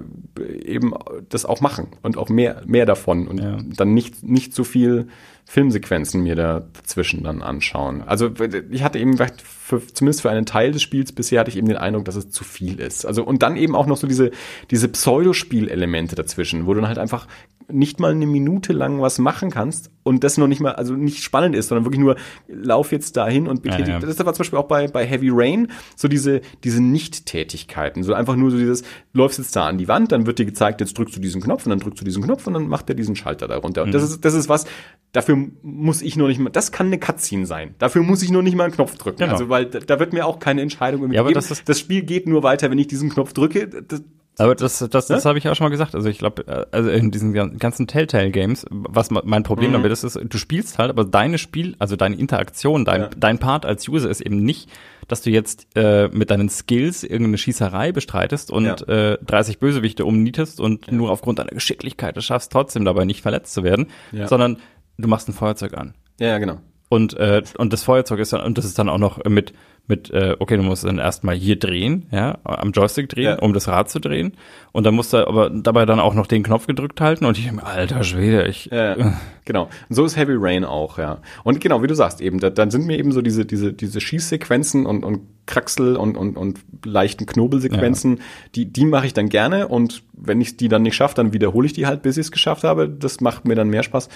eben 0.66 0.92
das 1.30 1.46
auch 1.46 1.62
machen 1.62 1.88
und 2.02 2.18
auch 2.18 2.28
mehr, 2.28 2.64
mehr 2.66 2.86
davon 2.86 3.30
und 3.30 3.40
ja. 3.40 3.60
dann 3.64 3.94
nicht, 3.94 4.24
nicht 4.24 4.54
so 4.54 4.66
viel 4.66 5.08
Filmsequenzen 5.52 6.24
mir 6.24 6.36
dazwischen 6.36 7.24
dann 7.24 7.42
anschauen. 7.42 8.04
Also 8.04 8.32
ich 8.70 8.84
hatte 8.84 9.00
eben 9.00 9.18
für, 9.18 9.86
zumindest 9.86 10.22
für 10.22 10.30
einen 10.30 10.46
Teil 10.46 10.72
des 10.72 10.82
Spiels 10.82 11.12
bisher 11.12 11.42
hatte 11.42 11.50
ich 11.50 11.58
eben 11.58 11.68
den 11.68 11.76
Eindruck, 11.76 12.06
dass 12.06 12.16
es 12.16 12.30
zu 12.30 12.46
viel 12.46 12.80
ist. 12.80 13.06
Also 13.06 13.26
und 13.26 13.44
dann 13.44 13.58
eben 13.58 13.76
auch 13.76 13.86
noch 13.86 13.98
so 13.98 14.08
diese 14.08 14.32
diese 14.72 14.88
Pseudospielelemente 14.88 16.16
dazwischen, 16.16 16.68
wo 16.68 16.74
du 16.74 16.80
dann 16.80 16.88
halt 16.88 17.00
einfach 17.00 17.28
nicht 17.68 18.00
mal 18.00 18.12
eine 18.12 18.26
Minute 18.26 18.72
lang 18.74 19.02
was 19.02 19.18
machen 19.18 19.52
kannst 19.52 19.92
und 20.04 20.24
das 20.24 20.38
noch 20.38 20.48
nicht 20.48 20.62
mal, 20.62 20.74
also 20.74 20.94
nicht 20.94 21.24
spannend 21.24 21.56
ist, 21.56 21.68
sondern 21.68 21.86
wirklich 21.86 22.02
nur 22.02 22.16
lauf 22.48 22.92
jetzt 22.92 23.16
dahin 23.18 23.48
und 23.48 23.62
betätige. 23.62 23.92
Ja, 23.92 24.00
ja. 24.00 24.06
Das 24.06 24.18
war 24.20 24.34
zum 24.34 24.40
Beispiel 24.40 24.60
auch 24.60 24.68
bei, 24.68 24.88
bei 24.88 25.06
Heavy 25.06 25.30
Rain 25.32 25.70
so 25.96 26.10
diese, 26.10 26.42
diese 26.64 26.82
Nicht-Tätigkeiten. 26.82 28.04
So 28.04 28.14
einfach 28.14 28.36
nur 28.36 28.52
so 28.52 28.58
dieses, 28.58 28.84
läufst 29.14 29.40
jetzt 29.40 29.56
da 29.56 29.68
an 29.68 29.78
die 29.78 29.88
Wand, 29.88 30.12
dann 30.12 30.26
wird 30.26 30.40
dir 30.40 30.46
gezeigt, 30.46 30.82
jetzt 30.82 30.98
drückst 30.98 31.16
du 31.16 31.22
diesen 31.22 31.42
Knopf 31.42 31.66
und 31.66 31.70
dann 31.70 31.80
drückst 31.80 32.02
du 32.02 32.06
diesen 32.06 32.24
Knopf 32.24 32.46
und 32.46 32.56
dann 32.56 32.68
macht 32.68 32.90
er 32.90 32.96
diesen 32.96 33.16
Schalter 33.16 33.48
darunter. 33.48 33.84
Und 33.84 33.90
mhm. 33.90 33.94
das 33.94 34.04
ist, 34.04 34.26
das 34.26 34.34
ist 34.34 34.50
was, 34.50 34.66
dafür 35.14 35.32
dafür 35.32 35.41
muss 35.62 36.02
ich 36.02 36.16
noch 36.18 36.28
nicht 36.28 36.40
mal, 36.40 36.50
das 36.50 36.72
kann 36.72 36.88
eine 36.88 37.00
Cutscene 37.00 37.46
sein. 37.46 37.76
Dafür 37.80 38.04
muss 38.04 38.22
ich 38.24 38.32
noch 38.32 38.42
nicht 38.42 38.56
mal 38.56 38.66
einen 38.66 38.74
Knopf 38.74 38.98
drücken. 38.98 39.18
Genau. 39.20 39.32
Also, 39.34 39.50
weil 39.50 39.66
da, 39.66 40.00
wird 40.00 40.14
mir 40.14 40.26
auch 40.26 40.40
keine 40.40 40.62
Entscheidung 40.62 41.02
Ja, 41.12 41.22
aber 41.22 41.30
gegeben. 41.30 41.34
das 41.36 41.52
ist- 41.52 41.68
das 41.70 41.80
Spiel 41.80 42.04
geht 42.04 42.28
nur 42.28 42.44
weiter, 42.44 42.70
wenn 42.72 42.78
ich 42.80 42.88
diesen 42.88 43.10
Knopf 43.10 43.34
drücke. 43.34 43.68
Das, 43.68 44.02
Aber 44.38 44.56
das, 44.56 44.80
das, 44.80 45.08
das 45.08 45.10
Ne? 45.10 45.30
habe 45.30 45.38
ich 45.38 45.48
auch 45.50 45.56
schon 45.56 45.66
mal 45.66 45.70
gesagt. 45.72 45.94
Also 45.94 46.08
ich 46.10 46.18
glaube, 46.18 46.68
also 46.72 46.90
in 46.90 47.12
diesen 47.12 47.34
gan- 47.34 47.58
ganzen 47.58 47.86
Telltale-Games, 47.86 48.66
was 48.70 49.12
mein 49.12 49.44
Problem 49.44 49.70
Mhm. 49.70 49.74
damit 49.74 49.92
ist, 49.92 50.04
ist, 50.04 50.18
du 50.24 50.38
spielst 50.38 50.78
halt, 50.80 50.90
aber 50.90 51.04
deine 51.06 51.38
Spiel, 51.38 51.76
also 51.80 51.96
deine 51.98 52.16
Interaktion, 52.16 52.86
dein, 52.86 53.02
Ja. 53.02 53.10
dein 53.16 53.40
Part 53.40 53.66
als 53.66 53.88
User 53.88 54.10
ist 54.10 54.22
eben 54.22 54.42
nicht, 54.44 54.70
dass 55.10 55.22
du 55.22 55.30
jetzt 55.32 55.68
äh, 55.76 56.08
mit 56.08 56.32
deinen 56.32 56.48
Skills 56.48 57.04
irgendeine 57.04 57.38
Schießerei 57.38 57.92
bestreitest 57.92 58.50
und 58.52 58.66
Ja. 58.66 58.76
äh, 58.88 59.18
30 59.24 59.60
Bösewichte 59.60 60.06
umnietest 60.06 60.62
und 60.62 60.90
nur 60.92 61.12
aufgrund 61.12 61.40
deiner 61.40 61.52
Geschicklichkeit 61.52 62.16
es 62.16 62.24
schaffst, 62.24 62.52
trotzdem 62.54 62.86
dabei 62.86 63.04
nicht 63.04 63.22
verletzt 63.22 63.54
zu 63.54 63.64
werden, 63.64 63.88
Ja. 64.14 64.28
sondern 64.30 64.58
du 64.98 65.08
machst 65.08 65.28
ein 65.30 65.34
Feuerzeug 65.34 65.78
an. 65.78 65.94
ja, 66.20 66.28
ja, 66.28 66.38
genau. 66.38 66.58
Und, 66.90 67.14
äh, 67.14 67.42
und 67.58 67.72
das 67.72 67.84
Feuerzeug 67.84 68.20
ist 68.20 68.34
dann, 68.34 68.42
und 68.42 68.58
das 68.58 68.66
ist 68.66 68.78
dann 68.78 68.90
auch 68.90 68.98
noch 68.98 69.24
mit, 69.24 69.54
mit, 69.88 70.12
äh, 70.12 70.36
okay, 70.40 70.58
du 70.58 70.64
musst 70.64 70.84
dann 70.84 70.98
erstmal 70.98 71.36
hier 71.36 71.58
drehen, 71.58 72.08
ja, 72.12 72.38
am 72.44 72.74
Joystick 72.74 73.08
drehen, 73.08 73.24
Ja. 73.24 73.40
um 73.40 73.54
das 73.54 73.70
Rad 73.70 73.90
zu 73.90 74.00
drehen. 74.00 74.34
Und 74.74 74.86
dann 74.86 74.94
musst 74.94 75.14
du 75.14 75.26
aber 75.26 75.50
dabei 75.50 75.86
dann 75.86 76.02
auch 76.02 76.14
noch 76.14 76.28
den 76.28 76.44
Knopf 76.44 76.68
gedrückt 76.68 77.00
halten 77.00 77.24
und 77.24 77.38
ich 77.38 77.46
denke 77.46 77.66
alter 77.66 78.04
Schwede, 78.04 78.46
ich, 78.46 78.66
Ja, 78.66 78.98
ja. 78.98 79.14
genau. 79.46 79.70
Und 79.88 79.96
so 79.96 80.04
ist 80.04 80.18
Heavy 80.18 80.34
Rain 80.38 80.66
auch, 80.66 80.98
ja. 80.98 81.20
Und 81.46 81.62
genau, 81.62 81.82
wie 81.82 81.88
du 81.88 81.96
sagst, 81.96 82.20
eben, 82.20 82.42
da, 82.42 82.50
dann 82.50 82.72
sind 82.72 82.86
mir 82.86 83.00
eben 83.00 83.14
so 83.14 83.22
diese, 83.22 83.46
diese, 83.46 83.72
diese 83.72 84.02
Schießsequenzen 84.02 84.86
und, 84.86 85.06
und 85.06 85.22
Kraxel 85.46 85.96
und, 85.96 86.18
und, 86.18 86.36
und 86.36 86.60
leichten 86.84 87.26
Knobelsequenzen, 87.26 88.20
die, 88.56 88.66
die 88.66 88.84
mache 88.86 89.06
ich 89.06 89.14
dann 89.14 89.30
gerne 89.30 89.70
und 89.70 90.04
wenn 90.12 90.42
ich 90.42 90.58
die 90.58 90.68
dann 90.68 90.82
nicht 90.84 90.96
schaffe, 90.96 91.16
dann 91.16 91.32
wiederhole 91.32 91.66
ich 91.68 91.72
die 91.74 91.86
halt, 91.88 92.02
bis 92.02 92.18
ich 92.18 92.26
es 92.26 92.32
geschafft 92.34 92.66
habe. 92.66 92.90
Das 92.90 93.22
macht 93.22 93.46
mir 93.46 93.56
dann 93.56 93.70
mehr 93.70 93.84
Spaß. 93.84 94.10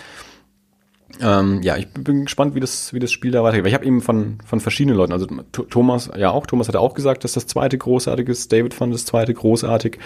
Ähm, 1.22 1.62
ja, 1.62 1.78
ich 1.78 1.88
bin 1.90 2.26
gespannt, 2.26 2.56
wie 2.56 2.60
das, 2.60 2.94
wie 2.94 3.00
das 3.00 3.12
Spiel 3.12 3.32
da 3.32 3.44
weitergeht. 3.44 3.64
Weil 3.64 3.70
ich 3.70 3.76
habe 3.76 3.86
eben 3.86 4.02
von, 4.02 4.38
von 4.46 4.60
verschiedenen 4.60 4.98
Leuten, 4.98 5.14
also 5.14 5.26
Th- 5.28 5.70
Thomas 5.70 6.10
ja 6.18 6.32
auch, 6.32 6.46
Thomas 6.46 6.68
hat 6.68 6.76
auch 6.76 6.94
gesagt, 6.94 7.24
dass 7.24 7.34
das 7.34 7.48
zweite 7.48 7.78
großartig 7.78 8.28
ist, 8.28 8.52
David 8.52 8.74
fand 8.74 8.94
das 8.94 9.06
zweite 9.06 9.34
großartig. 9.34 9.98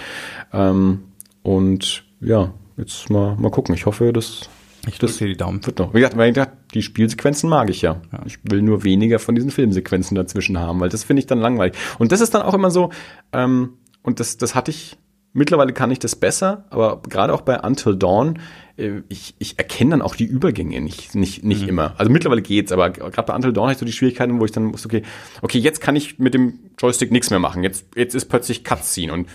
Ähm, 0.53 1.03
und 1.41 2.03
ja, 2.21 2.53
jetzt 2.77 3.09
mal, 3.09 3.35
mal 3.37 3.49
gucken. 3.49 3.73
Ich 3.73 3.85
hoffe, 3.85 4.13
das, 4.13 4.49
ich 4.87 4.99
das 4.99 5.17
dir 5.17 5.27
die 5.27 5.37
Daumen. 5.37 5.65
wird 5.65 5.79
noch. 5.79 5.93
Wie 5.93 5.99
gesagt, 5.99 6.17
weil 6.17 6.29
ich 6.29 6.35
dachte, 6.35 6.53
die 6.73 6.81
Spielsequenzen 6.81 7.49
mag 7.49 7.69
ich 7.69 7.81
ja. 7.81 8.01
Ja. 8.11 8.21
Ich 8.25 8.39
will 8.43 8.61
nur 8.61 8.83
weniger 8.83 9.19
von 9.19 9.35
diesen 9.35 9.51
Filmsequenzen 9.51 10.15
dazwischen 10.15 10.59
haben, 10.59 10.79
weil 10.79 10.89
das 10.89 11.03
finde 11.03 11.21
ich 11.21 11.27
dann 11.27 11.39
langweilig. 11.39 11.75
Und 11.97 12.11
das 12.11 12.21
ist 12.21 12.33
dann 12.33 12.41
auch 12.43 12.53
immer 12.53 12.71
so, 12.71 12.91
ähm, 13.33 13.73
und 14.03 14.19
das, 14.19 14.37
das 14.37 14.53
hatte 14.53 14.71
ich, 14.71 14.97
mittlerweile 15.33 15.73
kann 15.73 15.91
ich 15.91 15.99
das 15.99 16.15
besser, 16.15 16.65
aber 16.69 17.01
gerade 17.07 17.33
auch 17.33 17.41
bei 17.41 17.59
Until 17.59 17.95
Dawn, 17.95 18.39
äh, 18.77 19.01
ich, 19.09 19.35
ich 19.39 19.57
erkenne 19.57 19.91
dann 19.91 20.01
auch 20.01 20.15
die 20.15 20.25
Übergänge 20.25 20.81
nicht, 20.81 21.15
nicht, 21.15 21.43
nicht 21.43 21.67
immer. 21.67 21.93
Also 21.97 22.11
mittlerweile 22.11 22.41
geht's, 22.41 22.71
aber 22.71 22.89
gerade 22.89 23.23
bei 23.23 23.35
Until 23.35 23.53
Dawn 23.53 23.65
hatte 23.65 23.73
ich 23.73 23.79
so 23.79 23.85
die 23.85 23.91
Schwierigkeiten, 23.91 24.39
wo 24.39 24.45
ich 24.45 24.51
dann 24.51 24.73
wusste, 24.73 24.87
okay, 24.87 25.03
okay, 25.41 25.59
jetzt 25.59 25.81
kann 25.81 25.95
ich 25.95 26.19
mit 26.19 26.33
dem 26.33 26.59
Joystick 26.77 27.11
nichts 27.11 27.29
mehr 27.29 27.39
machen. 27.39 27.63
Jetzt, 27.63 27.87
jetzt 27.95 28.15
ist 28.15 28.25
plötzlich 28.25 28.63
Cutscene 28.63 29.13
und 29.13 29.27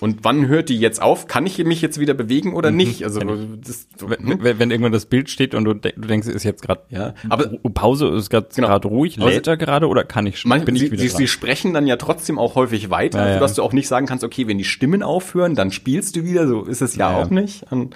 und 0.00 0.24
wann 0.24 0.48
hört 0.48 0.68
die 0.70 0.78
jetzt 0.78 1.00
auf? 1.00 1.28
Kann 1.28 1.46
ich 1.46 1.56
mich 1.64 1.80
jetzt 1.80 2.00
wieder 2.00 2.14
bewegen 2.14 2.52
oder 2.54 2.70
nicht? 2.72 3.04
Also 3.04 3.20
das, 3.20 3.86
so, 3.96 4.10
hm? 4.10 4.16
Wenn, 4.20 4.42
wenn, 4.42 4.58
wenn 4.58 4.70
irgendwann 4.70 4.92
das 4.92 5.06
Bild 5.06 5.30
steht 5.30 5.54
und 5.54 5.64
du, 5.64 5.74
de 5.74 5.92
du 5.96 6.08
denkst, 6.08 6.26
ist 6.26 6.42
jetzt 6.42 6.62
gerade 6.62 6.82
Ja, 6.90 7.14
aber- 7.28 7.46
Pause, 7.72 8.08
ist 8.08 8.28
gerade 8.28 8.48
Genau. 8.54 8.76
ruhig, 8.78 9.16
lädt 9.16 9.46
er 9.46 9.56
gerade 9.56 9.86
oder 9.86 10.02
kann 10.04 10.26
ich 10.26 10.44
Man, 10.44 10.64
bin 10.64 10.74
ich 10.74 10.82
sie, 10.82 10.90
wieder 10.92 11.00
sie, 11.02 11.08
sie 11.08 11.28
sprechen 11.28 11.72
dann 11.74 11.86
ja 11.86 11.96
trotzdem 11.96 12.38
auch 12.38 12.56
häufig 12.56 12.90
weiter, 12.90 13.20
Ja, 13.20 13.28
ja. 13.28 13.34
sodass 13.34 13.54
du 13.54 13.62
auch 13.62 13.72
nicht 13.72 13.86
sagen 13.88 14.06
kannst, 14.06 14.24
okay, 14.24 14.48
wenn 14.48 14.58
die 14.58 14.64
Stimmen 14.64 15.02
aufhören, 15.02 15.54
dann 15.54 15.70
spielst 15.70 16.16
du 16.16 16.24
wieder. 16.24 16.48
So 16.48 16.64
ist 16.64 16.82
es 16.82 16.96
ja, 16.96 17.12
Ja, 17.12 17.22
auch 17.22 17.30
nicht. 17.30 17.64
Und, 17.70 17.94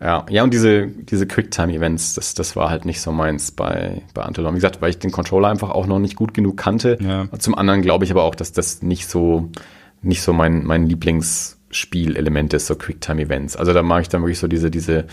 ja, 0.00 0.24
ja, 0.30 0.44
und 0.44 0.54
diese, 0.54 0.86
diese 0.86 1.26
Quicktime-Events, 1.26 2.14
das, 2.14 2.34
das 2.34 2.54
war 2.56 2.70
halt 2.70 2.84
nicht 2.84 3.00
so 3.00 3.10
meins 3.12 3.50
bei, 3.50 4.02
bei 4.14 4.22
Antolon. 4.22 4.52
Wie 4.54 4.58
gesagt, 4.58 4.80
weil 4.80 4.90
ich 4.90 4.98
den 4.98 5.10
Controller 5.10 5.48
einfach 5.48 5.70
auch 5.70 5.86
noch 5.86 5.98
nicht 5.98 6.14
gut 6.16 6.32
genug 6.34 6.56
kannte. 6.56 7.28
Zum 7.38 7.54
anderen 7.56 7.82
glaube 7.82 8.04
ich 8.04 8.10
aber 8.12 8.22
auch, 8.22 8.34
dass 8.36 8.52
das 8.52 8.80
nicht 8.82 9.08
so, 9.08 9.50
nicht 10.02 10.22
so 10.22 10.32
mein, 10.32 10.64
mein 10.64 10.86
Lieblingsspielelement 10.86 12.54
ist, 12.54 12.66
so 12.66 12.76
Quicktime-Events. 12.76 13.56
Also 13.56 13.72
da 13.72 13.82
mag 13.82 14.02
ich 14.02 14.08
dann 14.08 14.22
wirklich 14.22 14.38
so 14.38 14.48
diese, 14.48 14.70
diese, 14.70 15.06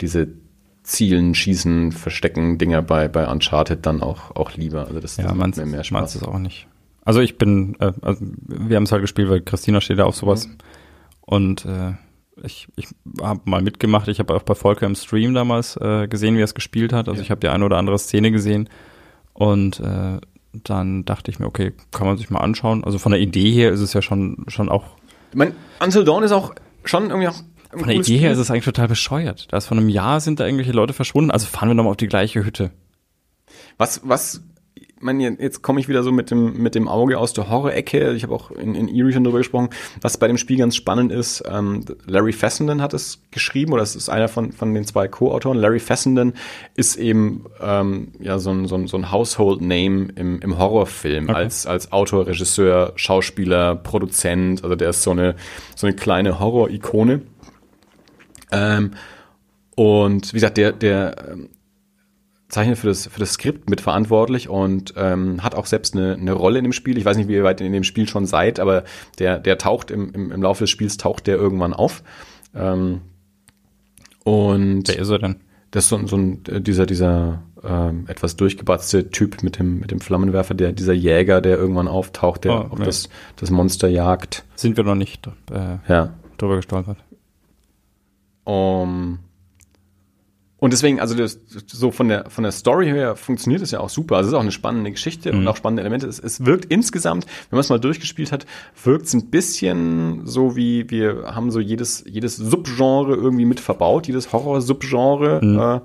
diese 0.00 0.28
Zielen, 0.82 1.34
Schießen, 1.34 1.92
Verstecken, 1.92 2.58
Dinger 2.58 2.82
bei, 2.82 3.08
bei 3.08 3.26
Uncharted 3.30 3.84
dann 3.86 4.02
auch, 4.02 4.34
auch 4.34 4.56
lieber. 4.56 4.86
Also 4.88 5.00
das, 5.00 5.16
Ja, 5.16 5.24
das 5.28 5.34
macht 5.34 5.56
mir 5.56 5.66
mehr 5.66 5.84
Spaß. 5.84 6.16
ist 6.16 6.22
auch 6.24 6.38
nicht. 6.38 6.66
Also 7.04 7.20
ich 7.20 7.38
bin, 7.38 7.76
äh, 7.80 7.92
also 8.02 8.24
wir 8.46 8.76
haben 8.76 8.84
es 8.84 8.92
halt 8.92 9.02
gespielt, 9.02 9.28
weil 9.30 9.40
Christina 9.42 9.80
steht 9.80 9.98
da 9.98 10.04
auf 10.04 10.16
sowas. 10.16 10.46
Mhm. 10.48 10.58
Und 11.20 11.64
äh, 11.64 11.92
ich, 12.42 12.68
ich 12.76 12.88
habe 13.20 13.40
mal 13.44 13.62
mitgemacht. 13.62 14.08
Ich 14.08 14.18
habe 14.18 14.34
auch 14.34 14.42
bei 14.42 14.54
Volker 14.54 14.86
im 14.86 14.94
Stream 14.94 15.34
damals 15.34 15.76
äh, 15.76 16.08
gesehen, 16.08 16.34
wie 16.36 16.40
er 16.40 16.44
es 16.44 16.54
gespielt 16.54 16.92
hat. 16.92 17.08
Also 17.08 17.18
Ja. 17.20 17.24
ich 17.24 17.30
habe 17.30 17.40
die 17.40 17.48
eine 17.48 17.64
oder 17.64 17.76
andere 17.76 17.98
Szene 17.98 18.30
gesehen. 18.32 18.68
Und 19.32 19.80
äh, 19.80 20.18
dann 20.52 21.04
dachte 21.04 21.30
ich 21.30 21.38
mir, 21.38 21.46
okay, 21.46 21.72
kann 21.92 22.06
man 22.06 22.16
sich 22.16 22.30
mal 22.30 22.40
anschauen. 22.40 22.84
Also 22.84 22.98
von 22.98 23.12
der 23.12 23.20
Idee 23.20 23.50
her 23.52 23.70
ist 23.70 23.80
es 23.80 23.92
ja 23.92 24.02
schon, 24.02 24.44
schon 24.48 24.68
auch, 24.68 24.96
Ich 25.30 25.36
mein, 25.36 25.54
Until 25.82 26.04
Dawn 26.04 26.22
ist 26.22 26.32
auch 26.32 26.54
schon 26.84 27.10
irgendwie 27.10 27.28
auch 27.28 27.42
von 27.70 27.86
der 27.86 27.96
Idee 27.96 28.16
her 28.16 28.30
Spiel. 28.30 28.32
ist 28.32 28.38
es 28.38 28.50
eigentlich 28.50 28.64
total 28.64 28.88
bescheuert. 28.88 29.46
Da 29.52 29.56
ist 29.58 29.66
vor 29.66 29.76
einem 29.76 29.88
Jahr 29.88 30.20
sind 30.20 30.40
da 30.40 30.44
irgendwelche 30.44 30.72
Leute 30.72 30.92
verschwunden. 30.92 31.30
Also 31.30 31.46
fahren 31.46 31.68
wir 31.68 31.74
nochmal 31.74 31.92
auf 31.92 31.96
die 31.96 32.08
gleiche 32.08 32.44
Hütte. 32.44 32.72
Was, 33.78 34.00
was, 34.04 34.42
ich 35.00 35.04
meine, 35.04 35.38
jetzt 35.40 35.62
komme 35.62 35.80
ich 35.80 35.88
wieder 35.88 36.02
so 36.02 36.12
mit 36.12 36.30
dem, 36.30 36.62
mit 36.62 36.74
dem 36.74 36.86
Auge 36.86 37.18
aus 37.18 37.32
der 37.32 37.48
Horror-Ecke. 37.48 38.12
Ich 38.12 38.22
habe 38.22 38.34
auch 38.34 38.50
in, 38.50 38.74
in 38.74 38.86
Eerie 38.86 39.14
schon 39.14 39.24
drüber 39.24 39.38
gesprochen. 39.38 39.70
Was 40.02 40.18
bei 40.18 40.28
dem 40.28 40.36
Spiel 40.36 40.58
ganz 40.58 40.76
spannend 40.76 41.10
ist, 41.10 41.42
ähm, 41.50 41.86
Larry 42.04 42.34
Fessenden 42.34 42.82
hat 42.82 42.92
es 42.92 43.22
geschrieben, 43.30 43.72
oder 43.72 43.82
es 43.82 43.96
ist 43.96 44.10
einer 44.10 44.28
von, 44.28 44.52
von 44.52 44.74
den 44.74 44.84
zwei 44.84 45.08
Co-Autoren. 45.08 45.56
Larry 45.56 45.78
Fessenden 45.78 46.34
ist 46.76 46.96
eben 46.96 47.46
ähm, 47.62 48.08
ja 48.20 48.38
so 48.38 48.50
ein, 48.50 48.66
so 48.66 48.74
ein, 48.74 48.88
so 48.88 48.98
ein 48.98 49.10
Household-Name 49.10 50.08
im, 50.16 50.38
im 50.42 50.58
Horrorfilm 50.58 51.30
Okay. 51.30 51.34
als, 51.34 51.64
als 51.66 51.92
Autor, 51.92 52.26
Regisseur, 52.26 52.92
Schauspieler, 52.96 53.76
Produzent. 53.76 54.62
Also 54.62 54.76
der 54.76 54.90
ist 54.90 55.02
so 55.02 55.12
eine, 55.12 55.34
so 55.76 55.86
eine 55.86 55.96
kleine 55.96 56.40
Horror-Ikone. 56.40 57.22
Ähm, 58.52 58.90
und 59.76 60.34
wie 60.34 60.36
gesagt, 60.36 60.58
der, 60.58 60.72
der 60.72 61.38
zeichnet 62.50 62.76
für 62.78 62.88
das, 62.88 63.06
für 63.06 63.18
das 63.20 63.32
Skript 63.32 63.70
mitverantwortlich 63.70 64.48
und 64.50 64.92
ähm, 64.96 65.42
hat 65.42 65.54
auch 65.54 65.66
selbst 65.66 65.94
eine, 65.96 66.14
eine 66.14 66.32
Rolle 66.32 66.58
in 66.58 66.64
dem 66.64 66.72
Spiel. 66.72 66.98
Ich 66.98 67.04
weiß 67.04 67.16
nicht, 67.16 67.28
wie 67.28 67.34
ihr 67.34 67.44
weit 67.44 67.60
in 67.62 67.72
dem 67.72 67.84
Spiel 67.84 68.06
schon 68.08 68.26
seid, 68.26 68.60
aber 68.60 68.84
der, 69.18 69.38
der 69.38 69.56
taucht 69.56 69.90
im, 69.90 70.12
im, 70.12 70.30
im 70.32 70.42
Laufe 70.42 70.64
des 70.64 70.70
Spiels, 70.70 70.96
taucht 70.98 71.26
der 71.26 71.36
irgendwann 71.36 71.72
auf. 71.72 72.02
Ähm, 72.54 73.00
und 74.24 74.88
Wer 74.88 74.98
ist 74.98 75.08
er 75.08 75.18
denn? 75.18 75.36
das 75.70 75.84
ist 75.84 75.90
so, 75.90 75.96
ein- 75.96 76.06
so 76.08 76.16
ein, 76.16 76.42
äh, 76.48 76.60
dieser, 76.60 76.84
dieser 76.84 77.42
ähm, 77.62 78.04
etwas 78.08 78.36
durchgebatzte 78.36 79.10
Typ 79.10 79.42
mit 79.42 79.58
dem, 79.58 79.78
mit 79.78 79.90
dem 79.92 80.00
Flammenwerfer, 80.00 80.54
der, 80.54 80.72
dieser 80.72 80.92
Jäger, 80.94 81.40
der 81.40 81.56
irgendwann 81.56 81.88
auftaucht, 81.88 82.44
der 82.44 82.52
Oh, 82.52 82.72
auf 82.72 82.78
ja. 82.80 82.84
das, 82.84 83.08
das 83.36 83.50
Monster 83.50 83.86
jagt. 83.88 84.44
Sind 84.56 84.76
wir 84.76 84.82
noch 84.84 84.94
nicht 84.96 85.26
äh, 85.52 85.76
Ja. 85.88 86.14
drüber 86.38 86.56
gestolpert. 86.56 86.96
Um, 88.44 89.20
und 90.60 90.74
deswegen, 90.74 91.00
also 91.00 91.14
das, 91.14 91.38
so 91.66 91.90
von 91.90 92.08
der, 92.08 92.28
von 92.28 92.44
der 92.44 92.52
Story 92.52 92.86
her 92.86 93.16
funktioniert 93.16 93.62
es 93.62 93.70
ja 93.70 93.80
auch 93.80 93.88
super. 93.88 94.16
Also 94.16 94.28
es 94.28 94.32
ist 94.32 94.36
auch 94.36 94.42
eine 94.42 94.52
spannende 94.52 94.90
Geschichte 94.90 95.32
und 95.32 95.48
auch 95.48 95.56
spannende 95.56 95.80
Elemente. 95.80 96.06
Es, 96.06 96.18
es 96.20 96.44
wirkt 96.44 96.66
insgesamt, 96.66 97.24
wenn 97.24 97.56
man 97.56 97.60
es 97.60 97.70
mal 97.70 97.80
durchgespielt 97.80 98.30
hat, 98.30 98.44
wirkt 98.84 99.06
es 99.06 99.14
ein 99.14 99.30
bisschen 99.30 100.26
so 100.26 100.56
wie 100.56 100.88
wir 100.90 101.34
haben 101.34 101.50
so 101.50 101.60
jedes, 101.60 102.04
jedes 102.06 102.36
Subgenre 102.36 103.14
irgendwie 103.14 103.46
mit 103.46 103.58
verbaut, 103.58 104.06
jedes 104.06 104.32
Horror-Subgenre. 104.32 105.82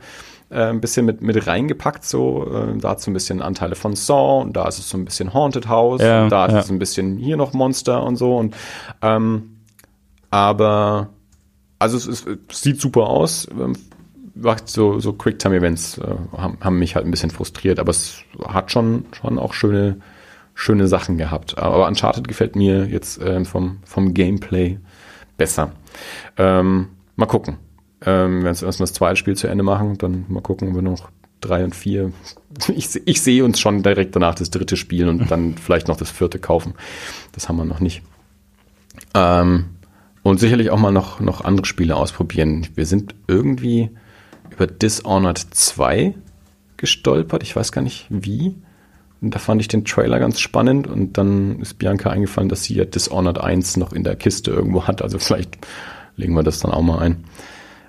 Äh, 0.52 0.56
äh, 0.56 0.70
ein 0.70 0.80
bisschen 0.80 1.08
mit, 1.08 1.22
mit 1.22 1.48
reingepackt, 1.48 2.06
so, 2.06 2.46
äh, 2.54 2.78
da 2.78 2.90
hat 2.90 3.00
es 3.00 3.06
so 3.06 3.12
ein 3.12 3.16
bisschen 3.16 3.42
Anteile 3.42 3.76
von 3.76 3.96
Saw 3.96 4.44
und 4.44 4.56
da 4.56 4.68
ist 4.68 4.78
es 4.78 4.88
so 4.88 4.98
ein 4.98 5.04
bisschen 5.04 5.34
Haunted 5.34 5.68
House 5.68 6.02
Ja, 6.02 6.24
und 6.26 6.30
da 6.30 6.48
ja. 6.48 6.60
es 6.60 6.70
ein 6.70 6.78
bisschen 6.78 7.18
hier 7.18 7.36
noch 7.36 7.54
Monster 7.54 8.04
und 8.04 8.16
so 8.18 8.38
und 8.38 8.56
ähm, 9.02 9.58
aber 10.30 11.10
also 11.80 11.98
es, 11.98 12.06
ist, 12.06 12.28
es 12.48 12.62
sieht 12.62 12.80
super 12.80 13.08
aus. 13.08 13.48
Macht 14.36 14.68
so, 14.68 15.00
so 15.00 15.14
Quicktime-Events 15.14 15.98
äh, 16.00 16.16
haben, 16.38 16.58
haben 16.62 16.80
mich 16.80 16.96
halt 16.96 17.06
ein 17.06 17.12
bisschen 17.12 17.32
frustriert, 17.32 17.80
aber 17.80 17.92
es 17.92 18.20
hat 18.46 18.70
schon, 18.70 19.06
schon 19.14 19.40
auch 19.40 19.54
schöne, 19.54 20.00
schöne 20.54 20.88
Sachen 20.88 21.18
gehabt. 21.18 21.58
Aber 21.58 21.88
Uncharted 21.88 22.28
gefällt 22.28 22.56
mir 22.56 22.86
jetzt 22.86 23.22
ähm, 23.24 23.46
vom, 23.46 23.80
vom 23.86 24.14
Gameplay 24.14 24.78
besser. 25.38 25.72
Ähm, 26.38 26.90
mal 27.16 27.28
gucken. 27.28 27.58
Ähm, 28.06 28.44
wenn 28.44 28.44
wir 28.44 28.50
erstmal 28.50 28.72
das 28.72 28.94
zweite 28.94 29.16
Spiel 29.16 29.36
zu 29.36 29.48
Ende 29.48 29.64
machen, 29.64 29.98
dann 29.98 30.26
mal 30.28 30.42
gucken, 30.42 30.70
ob 30.70 30.76
wir 30.76 30.82
noch 30.82 31.10
drei 31.42 31.64
und 31.64 31.76
vier. 31.76 32.12
Ich, 32.74 33.02
ich 33.06 33.22
sehe 33.22 33.44
uns 33.44 33.60
schon 33.60 33.84
direkt 33.84 34.16
danach 34.16 34.34
das 34.36 34.50
dritte 34.50 34.78
Spiel 34.78 35.10
und 35.10 35.30
dann 35.30 35.56
vielleicht 35.62 35.90
noch 35.90 35.98
das 35.98 36.10
vierte 36.10 36.40
kaufen. 36.40 36.74
Das 37.34 37.50
haben 37.50 37.58
wir 37.58 37.66
noch 37.66 37.82
nicht. 37.82 38.02
Ähm, 39.14 39.66
und 40.24 40.40
sicherlich 40.40 40.70
auch 40.70 40.80
mal 40.80 40.94
noch, 40.94 41.20
noch 41.20 41.44
andere 41.44 41.66
Spiele 41.66 41.98
ausprobieren. 41.98 42.66
Wir 42.76 42.86
sind 42.86 43.14
irgendwie 43.28 43.90
über 44.52 44.68
Dishonored 44.68 45.38
2 45.38 46.16
gestolpert. 46.78 47.44
Ich 47.44 47.56
weiß 47.56 47.72
gar 47.72 47.82
nicht 47.82 48.08
wie. 48.10 48.56
Und 49.22 49.34
da 49.34 49.40
fand 49.40 49.62
ich 49.62 49.68
den 49.68 49.86
Trailer 49.86 50.20
ganz 50.20 50.40
spannend 50.40 50.88
und 50.88 51.18
dann 51.18 51.60
ist 51.60 51.76
Bianca 51.76 52.10
eingefallen, 52.10 52.50
dass 52.50 52.64
sie 52.64 52.76
ja 52.76 52.86
Dishonored 52.86 53.40
1 53.40 53.78
noch 53.78 53.94
in 53.94 54.04
der 54.04 54.16
Kiste 54.16 54.52
irgendwo 54.52 54.88
hat. 54.88 55.02
Also 55.02 55.20
vielleicht 55.20 55.58
legen 56.16 56.34
wir 56.34 56.44
das 56.44 56.60
dann 56.60 56.72
auch 56.72 56.82
mal 56.82 57.00
ein. 57.00 57.24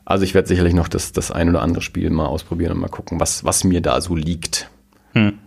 Also 0.05 0.24
ich 0.24 0.35
werde 0.35 0.49
sicherlich 0.49 0.73
noch 0.73 0.89
das, 0.89 1.12
das 1.12 1.33
ein 1.33 1.49
oder 1.49 1.62
andere 1.62 1.83
Spiel 1.83 2.11
mal 2.11 2.27
ausprobieren 2.27 2.73
und 2.73 2.78
mal 2.78 2.89
gucken, 2.89 3.19
was, 3.19 3.45
was 3.45 3.65
mir 3.65 3.81
da 3.81 4.01
so 4.01 4.15
liegt. 4.15 4.70
Hm. 5.12 5.39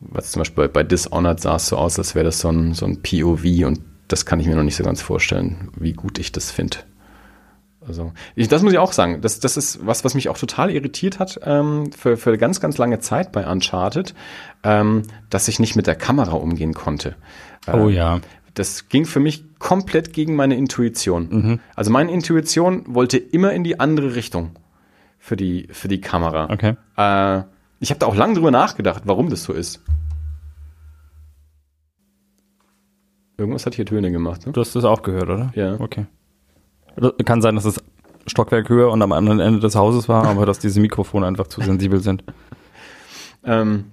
Was 0.00 0.32
zum 0.32 0.40
Beispiel 0.40 0.68
bei 0.68 0.82
Dishonored 0.82 1.40
sah 1.40 1.56
es 1.56 1.68
so 1.68 1.76
aus, 1.76 1.98
als 1.98 2.14
wäre 2.14 2.24
das 2.24 2.40
so 2.40 2.50
ein, 2.50 2.74
so 2.74 2.86
ein 2.86 3.02
POV 3.02 3.66
und 3.66 3.80
das 4.08 4.26
kann 4.26 4.40
ich 4.40 4.46
mir 4.46 4.56
noch 4.56 4.62
nicht 4.62 4.76
so 4.76 4.84
ganz 4.84 5.00
vorstellen, 5.00 5.70
wie 5.78 5.92
gut 5.92 6.18
ich 6.18 6.32
das 6.32 6.50
finde. 6.50 6.78
Also, 7.88 8.12
ich, 8.34 8.48
das 8.48 8.62
muss 8.62 8.72
ich 8.72 8.78
auch 8.78 8.92
sagen. 8.92 9.20
Das, 9.20 9.40
das 9.40 9.56
ist 9.56 9.86
was, 9.86 10.04
was 10.04 10.14
mich 10.14 10.28
auch 10.28 10.38
total 10.38 10.70
irritiert 10.70 11.18
hat 11.18 11.40
ähm, 11.44 11.90
für, 11.92 12.16
für 12.16 12.36
ganz, 12.38 12.60
ganz 12.60 12.78
lange 12.78 13.00
Zeit 13.00 13.32
bei 13.32 13.50
Uncharted, 13.50 14.14
ähm, 14.62 15.02
dass 15.30 15.48
ich 15.48 15.58
nicht 15.58 15.76
mit 15.76 15.86
der 15.86 15.96
Kamera 15.96 16.32
umgehen 16.32 16.74
konnte. 16.74 17.16
Ähm, 17.66 17.80
oh 17.80 17.88
ja. 17.88 18.20
Das 18.54 18.88
ging 18.88 19.04
für 19.04 19.20
mich 19.20 19.44
komplett 19.58 20.12
gegen 20.12 20.34
meine 20.34 20.56
Intuition. 20.56 21.28
Mhm. 21.30 21.60
Also 21.76 21.90
meine 21.90 22.10
Intuition 22.12 22.84
wollte 22.86 23.18
immer 23.18 23.52
in 23.52 23.64
die 23.64 23.78
andere 23.78 24.14
Richtung 24.14 24.52
für 25.18 25.36
die, 25.36 25.68
für 25.70 25.88
die 25.88 26.00
Kamera. 26.00 26.50
Okay. 26.50 26.76
Äh, 26.96 27.42
ich 27.80 27.90
habe 27.90 28.00
da 28.00 28.06
auch 28.06 28.16
lange 28.16 28.34
drüber 28.34 28.50
nachgedacht, 28.50 29.02
warum 29.04 29.30
das 29.30 29.44
so 29.44 29.52
ist. 29.52 29.80
Irgendwas 33.36 33.66
hat 33.66 33.76
hier 33.76 33.86
Töne 33.86 34.10
gemacht. 34.10 34.46
Ne? 34.46 34.52
Du 34.52 34.60
hast 34.60 34.74
das 34.74 34.84
auch 34.84 35.02
gehört, 35.02 35.28
oder? 35.28 35.52
Ja. 35.54 35.78
Okay. 35.78 36.06
Kann 37.24 37.42
sein, 37.42 37.54
dass 37.54 37.64
es 37.64 37.82
Stockwerk 38.26 38.68
höher 38.68 38.90
und 38.90 39.02
am 39.02 39.12
anderen 39.12 39.40
Ende 39.40 39.60
des 39.60 39.74
Hauses 39.74 40.08
war, 40.08 40.26
aber 40.26 40.46
dass 40.46 40.58
diese 40.58 40.80
Mikrofone 40.80 41.26
einfach 41.26 41.46
zu 41.46 41.60
sensibel 41.62 42.00
sind. 42.00 42.24
Ähm, 43.44 43.84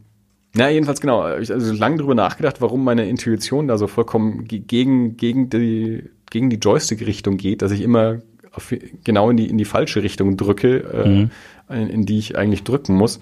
na, 0.54 0.70
jedenfalls 0.70 1.02
genau. 1.02 1.38
Ich 1.38 1.50
habe 1.50 1.60
also 1.60 1.74
lange 1.74 1.98
drüber 1.98 2.16
nachgedacht, 2.16 2.62
warum 2.62 2.84
meine 2.84 3.08
Intuition 3.08 3.68
da 3.68 3.78
so 3.78 3.88
vollkommen 3.88 4.46
gegen, 4.46 5.18
gegen 5.18 5.50
die, 5.50 6.10
gegen 6.30 6.50
die 6.50 6.58
Joystick-Richtung 6.58 7.38
geht, 7.38 7.62
dass 7.62 7.72
ich 7.72 7.82
immer 7.82 8.20
auf, 8.54 8.74
genau 9.04 9.30
in 9.30 9.38
die, 9.38 9.50
in 9.50 9.58
die 9.58 9.66
falsche 9.66 10.02
Richtung 10.02 10.38
drücke, 10.38 10.78
äh, 10.78 11.08
mhm. 11.08 11.32
in, 11.70 11.90
in, 11.90 12.06
die 12.06 12.18
ich 12.18 12.38
eigentlich 12.38 12.64
drücken 12.64 12.96
muss. 12.96 13.20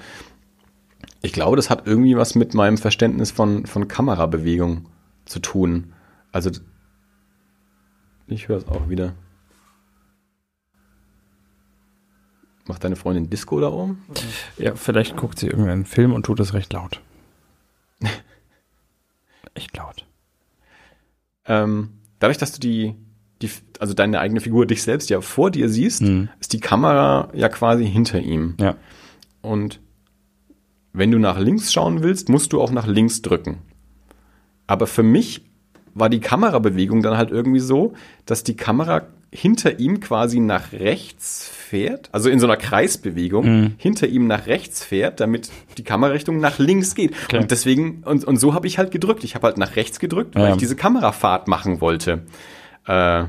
Ich 1.22 1.34
glaube, 1.34 1.56
das 1.56 1.70
hat 1.70 1.88
irgendwie 1.88 2.18
was 2.18 2.36
mit 2.36 2.54
meinem 2.54 2.78
Verständnis 2.78 3.32
von, 3.32 3.66
von 3.66 3.88
Kamerabewegung 3.88 4.86
zu 5.26 5.40
tun. 5.40 5.94
Also, 6.32 6.52
ich 8.28 8.48
höre 8.48 8.58
es 8.58 8.68
auch 8.68 8.90
wieder. 8.90 9.14
Macht 12.66 12.84
deine 12.84 12.96
Freundin 12.96 13.30
Disco 13.30 13.60
da 13.60 13.70
oben? 13.70 14.04
Ja, 14.58 14.76
vielleicht 14.76 15.18
guckt 15.18 15.38
sie 15.38 15.48
irgendeinen 15.48 15.86
Film 15.86 16.14
und 16.14 16.26
tut 16.26 16.40
es 16.40 16.54
recht 16.54 16.72
laut. 16.72 17.02
Echt 19.54 19.76
laut. 19.76 20.06
Ähm, 21.46 21.90
dadurch, 22.20 22.38
dass 22.38 22.54
du 22.54 22.60
die, 22.62 22.96
die, 23.42 23.50
also 23.80 23.94
deine 23.94 24.20
eigene 24.20 24.40
Figur, 24.40 24.66
dich 24.66 24.82
selbst 24.82 25.10
ja 25.10 25.20
vor 25.20 25.52
dir 25.52 25.68
siehst, 25.68 26.02
mhm. 26.02 26.30
ist 26.40 26.54
die 26.54 26.62
Kamera 26.62 27.30
ja 27.34 27.50
quasi 27.50 27.86
hinter 27.86 28.20
ihm. 28.20 28.56
Ja. 28.60 28.76
Und 29.42 29.82
wenn 30.94 31.12
du 31.12 31.20
nach 31.20 31.38
links 31.38 31.74
schauen 31.74 32.02
willst, 32.02 32.30
musst 32.30 32.54
du 32.54 32.62
auch 32.62 32.72
nach 32.72 32.88
links 32.88 33.22
drücken. 33.22 33.58
Aber 34.68 34.88
für 34.88 35.04
mich 35.04 35.44
war 35.94 36.10
die 36.10 36.22
Kamerabewegung 36.22 37.04
dann 37.04 37.18
halt 37.18 37.30
irgendwie 37.30 37.60
so, 37.60 37.94
dass 38.26 38.44
die 38.44 38.56
Kamera 38.56 39.08
hinter 39.34 39.80
ihm 39.80 40.00
quasi 40.00 40.40
nach 40.40 40.72
rechts 40.72 41.50
fährt, 41.50 42.10
also 42.12 42.30
in 42.30 42.40
so 42.40 42.46
einer 42.46 42.58
Kreisbewegung, 42.58 43.46
mhm. 43.46 43.74
hinter 43.78 44.08
ihm 44.08 44.28
nach 44.28 44.46
rechts 44.46 44.84
fährt, 44.84 45.20
damit 45.20 45.50
die 45.78 45.84
Kamerarichtung 45.84 46.40
nach 46.40 46.60
links 46.60 46.94
geht. 46.94 47.14
Okay. 47.26 47.40
Und 47.40 47.52
deswegen, 47.52 48.04
und, 48.06 48.24
und 48.24 48.38
so 48.38 48.54
habe 48.54 48.68
ich 48.68 48.78
halt 48.78 48.92
gedrückt. 48.92 49.24
Ich 49.24 49.34
habe 49.36 49.48
halt 49.48 49.58
nach 49.58 49.76
rechts 49.76 50.00
gedrückt, 50.00 50.36
weil 50.36 50.44
ja. 50.44 50.52
ich 50.52 50.58
diese 50.58 50.76
Kamerafahrt 50.76 51.48
machen 51.48 51.82
wollte. 51.82 52.24
Äh, 52.86 53.26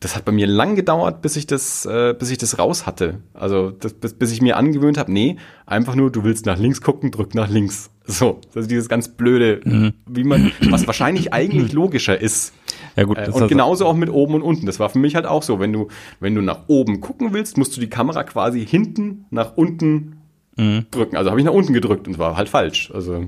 das 0.00 0.14
hat 0.14 0.24
bei 0.24 0.32
mir 0.32 0.46
lang 0.46 0.76
gedauert, 0.76 1.22
bis 1.22 1.36
ich 1.36 1.46
das, 1.46 1.84
äh, 1.86 2.14
bis 2.18 2.30
ich 2.30 2.38
das 2.38 2.58
raus 2.58 2.86
hatte. 2.86 3.20
Also 3.34 3.70
das, 3.70 3.94
bis, 3.94 4.14
bis 4.14 4.32
ich 4.32 4.40
mir 4.42 4.56
angewöhnt 4.56 4.98
habe, 4.98 5.12
nee, 5.12 5.36
einfach 5.66 5.94
nur, 5.94 6.10
du 6.10 6.24
willst 6.24 6.46
nach 6.46 6.58
links 6.58 6.80
gucken, 6.80 7.10
drück 7.10 7.34
nach 7.34 7.48
links. 7.48 7.90
So, 8.04 8.40
das 8.54 8.62
ist 8.62 8.70
dieses 8.70 8.88
ganz 8.88 9.08
blöde, 9.08 9.60
mhm. 9.64 9.94
wie 10.06 10.24
man, 10.24 10.52
was 10.70 10.86
wahrscheinlich 10.86 11.32
eigentlich 11.32 11.72
logischer 11.72 12.20
ist. 12.20 12.54
Ja 12.98 13.04
gut. 13.04 13.16
Äh, 13.16 13.30
und 13.30 13.46
genauso 13.46 13.86
auch 13.86 13.94
mit 13.94 14.10
oben 14.10 14.34
und 14.34 14.42
unten. 14.42 14.66
Das 14.66 14.80
war 14.80 14.88
für 14.88 14.98
mich 14.98 15.14
halt 15.14 15.24
auch 15.24 15.44
so. 15.44 15.60
Wenn 15.60 15.72
du, 15.72 15.86
wenn 16.18 16.34
du 16.34 16.42
nach 16.42 16.62
oben 16.66 17.00
gucken 17.00 17.32
willst, 17.32 17.56
musst 17.56 17.76
du 17.76 17.80
die 17.80 17.88
Kamera 17.88 18.24
quasi 18.24 18.66
hinten 18.66 19.26
nach 19.30 19.56
unten 19.56 20.16
mhm. 20.56 20.86
drücken. 20.90 21.16
Also 21.16 21.30
habe 21.30 21.38
ich 21.38 21.46
nach 21.46 21.52
unten 21.52 21.72
gedrückt 21.72 22.08
und 22.08 22.18
war 22.18 22.36
halt 22.36 22.48
falsch. 22.48 22.90
Also 22.92 23.26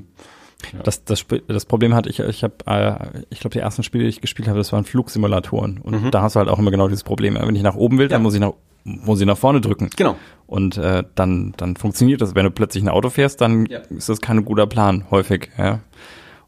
ja. 0.72 0.80
Das, 0.82 1.04
das, 1.04 1.24
das 1.46 1.64
Problem 1.66 1.94
hatte 1.94 2.10
ich, 2.10 2.18
ich 2.18 2.42
habe, 2.42 2.54
äh, 2.66 3.22
ich 3.30 3.38
glaube, 3.38 3.54
die 3.54 3.60
ersten 3.60 3.84
Spiele, 3.84 4.04
die 4.04 4.10
ich 4.10 4.20
gespielt 4.20 4.48
habe, 4.48 4.58
das 4.58 4.72
waren 4.72 4.84
Flugsimulatoren. 4.84 5.78
Und 5.78 6.02
mhm. 6.02 6.10
da 6.10 6.22
hast 6.22 6.34
du 6.34 6.40
halt 6.40 6.48
auch 6.48 6.58
immer 6.58 6.72
genau 6.72 6.88
dieses 6.88 7.04
Problem. 7.04 7.38
Wenn 7.40 7.54
ich 7.54 7.62
nach 7.62 7.76
oben 7.76 7.98
will, 7.98 8.06
ja. 8.06 8.10
dann 8.10 8.22
muss 8.22 8.34
ich 8.34 8.40
nach, 8.40 8.52
muss 8.82 9.20
ich 9.20 9.26
nach 9.26 9.38
vorne 9.38 9.60
drücken. 9.60 9.88
Genau. 9.96 10.16
Und 10.48 10.78
äh, 10.78 11.04
dann, 11.14 11.54
dann 11.56 11.76
funktioniert 11.76 12.20
das. 12.20 12.34
Wenn 12.34 12.44
du 12.44 12.50
plötzlich 12.50 12.82
ein 12.82 12.88
Auto 12.88 13.08
fährst, 13.08 13.40
dann 13.40 13.66
ja. 13.66 13.78
ist 13.96 14.08
das 14.08 14.20
kein 14.20 14.44
guter 14.44 14.66
Plan, 14.66 15.04
häufig. 15.12 15.48
Ja. 15.56 15.78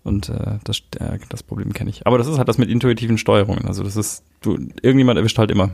Und 0.04 0.28
äh, 0.28 0.58
das, 0.64 0.82
äh, 0.98 1.18
das 1.28 1.42
Problem 1.42 1.72
kenne 1.72 1.90
ich. 1.90 2.06
Aber 2.06 2.18
das 2.18 2.26
ist 2.26 2.38
halt 2.38 2.48
das 2.48 2.58
mit 2.58 2.68
intuitiven 2.68 3.18
Steuerungen. 3.18 3.66
Also 3.66 3.84
das 3.84 3.96
ist, 3.96 4.24
du, 4.40 4.58
irgendjemand 4.82 5.18
erwischt 5.18 5.38
halt 5.38 5.50
immer. 5.50 5.70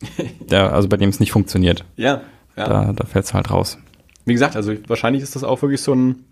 der, 0.40 0.72
also 0.72 0.88
bei 0.88 0.96
dem 0.96 1.08
es 1.08 1.20
nicht 1.20 1.32
funktioniert. 1.32 1.84
Ja. 1.96 2.22
ja. 2.56 2.68
Da, 2.68 2.92
da 2.92 3.04
fällt 3.04 3.24
es 3.24 3.34
halt 3.34 3.50
raus. 3.50 3.78
Wie 4.24 4.32
gesagt, 4.32 4.56
also 4.56 4.74
wahrscheinlich 4.86 5.22
ist 5.22 5.36
das 5.36 5.44
auch 5.44 5.62
wirklich 5.62 5.80
so 5.80 5.94
ein 5.94 6.24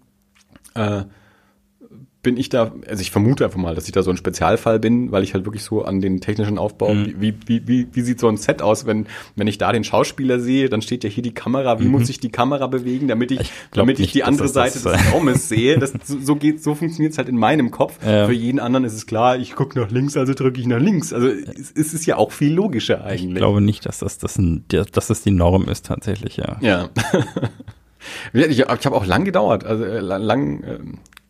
äh, 0.75 1.05
bin 2.27 2.37
ich 2.39 2.49
da, 2.49 2.73
also 2.89 3.01
ich 3.01 3.13
vermute 3.13 3.45
einfach 3.45 3.57
mal, 3.57 3.77
dass 3.77 3.87
ich 3.87 3.93
da 3.93 4.03
so 4.03 4.11
ein 4.11 4.17
Spezialfall 4.17 4.81
bin, 4.81 5.13
weil 5.13 5.23
ich 5.23 5.33
halt 5.33 5.45
wirklich 5.45 5.63
so 5.63 5.85
an 5.85 6.01
den 6.01 6.21
technischen 6.21 6.59
Aufbau, 6.59 6.93
mhm. 6.93 7.15
wie, 7.21 7.35
wie, 7.47 7.69
wie, 7.69 7.87
wie 7.93 8.01
sieht 8.01 8.19
so 8.19 8.27
ein 8.27 8.37
Set 8.37 8.63
aus, 8.63 8.85
wenn, 8.85 9.07
wenn 9.37 9.47
ich 9.47 9.59
da 9.59 9.71
den 9.71 9.85
Schauspieler 9.85 10.41
sehe, 10.41 10.69
dann 10.69 10.83
steht 10.83 11.05
ja 11.05 11.09
hier 11.09 11.23
die 11.23 11.33
Kamera, 11.33 11.79
wie 11.79 11.85
mhm. 11.85 11.93
muss 11.93 12.09
ich 12.09 12.19
die 12.19 12.31
Kamera 12.31 12.67
bewegen, 12.67 13.07
damit 13.07 13.31
ich, 13.31 13.43
ich 13.43 13.53
damit 13.71 14.01
nicht, 14.01 14.09
ich 14.09 14.13
die 14.13 14.25
andere 14.25 14.49
Seite 14.49 14.81
des 14.81 15.13
Raumes 15.13 15.49
sehe. 15.49 15.79
Das, 15.79 15.93
so, 16.05 16.35
geht, 16.35 16.65
so 16.65 16.75
funktioniert 16.75 17.13
es 17.13 17.19
halt 17.19 17.29
in 17.29 17.39
meinem 17.39 17.71
Kopf. 17.71 18.05
Ja. 18.05 18.27
Für 18.27 18.33
jeden 18.33 18.59
anderen 18.59 18.85
ist 18.85 18.95
es 18.95 19.07
klar, 19.07 19.39
ich 19.39 19.55
gucke 19.55 19.79
nach 19.79 19.93
links, 19.93 20.17
also 20.17 20.35
drücke 20.35 20.61
ich 20.61 20.67
nach 20.67 20.81
links. 20.81 21.13
Also 21.13 21.29
es, 21.29 21.71
es 21.77 21.95
ist 21.95 22.07
ja 22.07 22.17
auch 22.17 22.33
viel 22.33 22.53
logischer 22.53 23.05
eigentlich. 23.05 23.35
Ich 23.35 23.37
glaube 23.37 23.61
nicht, 23.61 23.87
dass 23.87 24.01
das, 24.01 24.19
das, 24.19 24.37
ein, 24.37 24.65
dass 24.67 25.07
das 25.07 25.23
die 25.23 25.31
Norm 25.31 25.69
ist 25.69 25.87
tatsächlich, 25.87 26.39
ja. 26.39 26.57
Ja. 26.61 26.89
ich, 28.33 28.59
ich 28.59 28.67
habe 28.67 28.97
auch 28.97 29.07
lang 29.07 29.25
gedauert, 29.25 29.63
also 29.63 29.85
äh, 29.85 30.01
lang, 30.01 30.65
äh, 30.65 30.79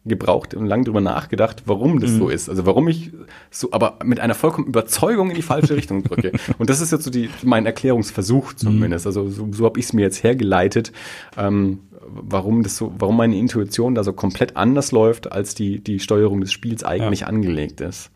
gebraucht 0.06 0.54
und 0.54 0.66
lang 0.66 0.84
drüber 0.84 1.00
nachgedacht, 1.00 1.64
warum 1.66 2.00
das 2.00 2.12
mhm. 2.12 2.18
so 2.18 2.28
ist. 2.28 2.48
Also 2.48 2.66
warum 2.66 2.88
ich 2.88 3.12
so, 3.50 3.68
aber 3.72 3.98
mit 4.04 4.20
einer 4.20 4.34
vollkommen 4.34 4.66
Überzeugung 4.66 5.30
in 5.30 5.36
die 5.36 5.42
falsche 5.42 5.76
Richtung 5.76 6.02
drücke. 6.02 6.32
und 6.58 6.70
das 6.70 6.80
ist 6.80 6.92
jetzt 6.92 7.04
so 7.04 7.10
die, 7.10 7.30
mein 7.42 7.66
Erklärungsversuch 7.66 8.54
zumindest. 8.54 9.04
Mhm. 9.04 9.08
Also 9.08 9.28
so, 9.28 9.48
so 9.52 9.64
habe 9.64 9.78
ich 9.78 9.86
es 9.86 9.92
mir 9.92 10.02
jetzt 10.02 10.22
hergeleitet, 10.22 10.92
ähm, 11.36 11.80
warum 12.06 12.62
das 12.62 12.76
so, 12.76 12.94
warum 12.98 13.16
meine 13.16 13.36
Intuition 13.36 13.94
da 13.94 14.04
so 14.04 14.12
komplett 14.12 14.56
anders 14.56 14.92
läuft, 14.92 15.32
als 15.32 15.54
die, 15.54 15.82
die 15.82 15.98
Steuerung 15.98 16.40
des 16.40 16.52
Spiels 16.52 16.84
eigentlich 16.84 17.20
ja. 17.20 17.26
angelegt 17.26 17.80
ist. 17.80 18.10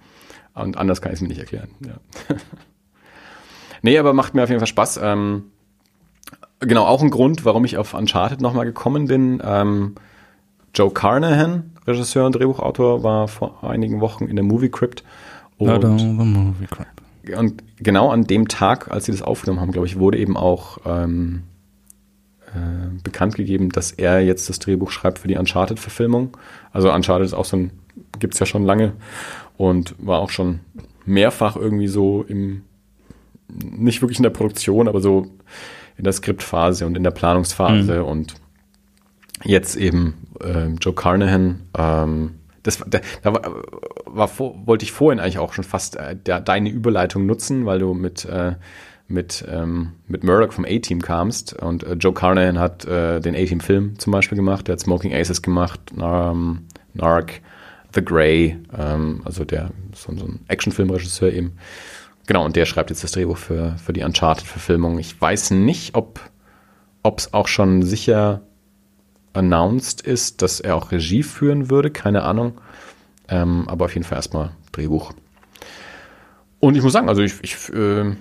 Und 0.55 0.77
anders 0.77 1.01
kann 1.01 1.12
ich 1.12 1.17
es 1.17 1.23
mir 1.23 1.29
nicht 1.29 1.41
erklären. 1.41 1.71
Ja. 1.85 1.95
nee, 3.83 3.99
aber 3.99 4.12
macht 4.12 4.35
mir 4.35 4.43
auf 4.43 4.49
jeden 4.49 4.61
Fall 4.61 4.67
Spaß. 4.67 5.01
Ähm, 5.03 5.45
genau, 6.61 6.87
auch 6.87 7.03
ein 7.03 7.11
Grund, 7.11 7.45
warum 7.45 7.65
ich 7.65 7.77
auf 7.79 7.95
Uncharted 7.95 8.41
nochmal 8.41 8.67
gekommen 8.67 9.07
bin. 9.07 9.43
Ähm, 9.45 9.95
Joe 10.75 10.93
Carnahan, 10.93 11.73
Regisseur 11.91 12.27
und 12.27 12.35
Drehbuchautor, 12.35 13.03
war 13.03 13.29
vor 13.29 13.62
einigen 13.65 14.01
Wochen 14.01 14.25
in 14.25 14.37
der 14.37 14.45
Movie 14.45 14.71
Crypt. 14.71 15.05
Und, 15.59 15.85
movie 15.85 16.67
crypt. 16.67 17.37
und 17.37 17.62
genau 17.77 18.11
an 18.11 18.25
dem 18.25 18.49
Tag, 18.49 18.91
als 18.91 19.05
sie 19.05 19.12
das 19.12 19.21
aufgenommen 19.21 19.61
haben, 19.61 19.73
glaube 19.73 19.87
ich, 19.87 19.99
wurde 19.99 20.19
eben 20.19 20.37
auch 20.37 20.79
ähm, 20.87 21.43
äh, 22.55 22.99
bekannt 23.03 23.35
gegeben, 23.35 23.69
dass 23.71 23.93
er 23.93 24.21
jetzt 24.21 24.49
das 24.49 24.59
Drehbuch 24.59 24.91
schreibt 24.91 25.19
für 25.19 25.29
die 25.29 25.37
Uncharted-Verfilmung. 25.37 26.37
Also 26.73 26.93
Uncharted 26.93 27.27
ist 27.27 27.35
auch 27.35 27.45
so 27.45 27.59
ein, 27.59 27.71
gibt 28.19 28.35
es 28.35 28.41
ja 28.41 28.47
schon 28.47 28.65
lange 28.65 28.95
und 29.57 29.95
war 29.99 30.19
auch 30.19 30.31
schon 30.31 30.61
mehrfach 31.05 31.57
irgendwie 31.57 31.89
so 31.89 32.25
im, 32.27 32.62
nicht 33.49 34.01
wirklich 34.01 34.19
in 34.19 34.23
der 34.23 34.31
Produktion, 34.31 34.89
aber 34.89 35.01
so 35.01 35.27
in 35.97 36.05
der 36.05 36.12
Skriptphase 36.12 36.87
und 36.87 36.97
in 36.97 37.05
der 37.05 37.11
Planungsphase 37.11 38.01
mhm. 38.01 38.05
und 38.05 38.35
jetzt 39.45 39.77
eben 39.77 40.27
äh, 40.41 40.69
Joe 40.81 40.95
Carnahan, 40.95 41.62
ähm, 41.77 42.35
das, 42.62 42.79
da, 42.87 43.01
da 43.23 43.35
war, 43.35 43.43
war 44.05 44.29
vor, 44.29 44.67
wollte 44.67 44.85
ich 44.85 44.93
vorhin 44.93 45.21
eigentlich 45.21 45.39
auch 45.39 45.53
schon 45.53 45.65
fast 45.65 45.97
äh, 45.97 46.17
der, 46.17 46.41
deine 46.41 46.69
Überleitung 46.69 47.27
nutzen, 47.27 47.65
weil 47.67 47.79
du 47.79 47.95
mit, 47.95 48.25
äh, 48.27 48.55
mit, 49.09 49.45
ähm, 49.49 49.93
mit 50.07 50.25
Murdoch 50.25 50.53
vom 50.53 50.65
A-Team 50.65 51.03
kamst 51.03 51.55
und 51.55 51.83
äh, 51.83 51.95
Joe 51.95 52.12
Carnahan 52.12 52.59
hat 52.59 52.85
äh, 52.85 53.21
den 53.21 53.35
A-Team-Film 53.35 53.99
zum 53.99 54.12
Beispiel 54.12 54.37
gemacht, 54.37 54.69
der 54.69 54.75
hat 54.75 54.81
Smoking 54.81 55.15
Aces 55.15 55.43
gemacht, 55.43 55.81
ähm, 55.99 56.67
Narc, 56.95 57.41
The 57.95 58.05
Grey, 58.05 58.59
ähm, 58.77 59.23
also 59.25 59.45
der 59.45 59.71
so, 59.95 60.15
so 60.17 60.27
ein 60.27 60.41
Actionfilmregisseur 60.49 61.33
eben. 61.33 61.57
Genau, 62.27 62.45
und 62.45 62.55
der 62.55 62.67
schreibt 62.67 62.91
jetzt 62.91 63.03
das 63.03 63.11
Drehbuch 63.12 63.39
für, 63.39 63.77
für 63.85 63.93
die 63.93 64.05
Uncharted-Verfilmung. 64.05 64.99
Ich 65.01 65.21
weiß 65.21 65.51
nicht, 65.51 65.97
ob 65.97 66.21
es 67.03 67.35
auch 67.35 67.49
schon 67.49 67.83
sicher 67.83 68.43
announced 69.32 70.01
ist, 70.01 70.43
dass 70.43 70.61
er 70.61 70.77
auch 70.77 70.93
Regie 70.93 71.23
führen 71.23 71.70
würde, 71.70 71.90
keine 71.90 72.23
Ahnung. 72.23 72.61
Ähm, 73.28 73.65
aber 73.69 73.86
auf 73.86 73.94
jeden 73.94 74.05
Fall 74.05 74.19
erstmal 74.19 74.51
Drehbuch. 74.73 75.12
Und 76.59 76.77
ich 76.77 76.82
muss 76.82 76.93
sagen, 76.93 77.09
also 77.09 77.23
ich, 77.23 77.35
ich 77.43 77.73
äh, 77.73 78.12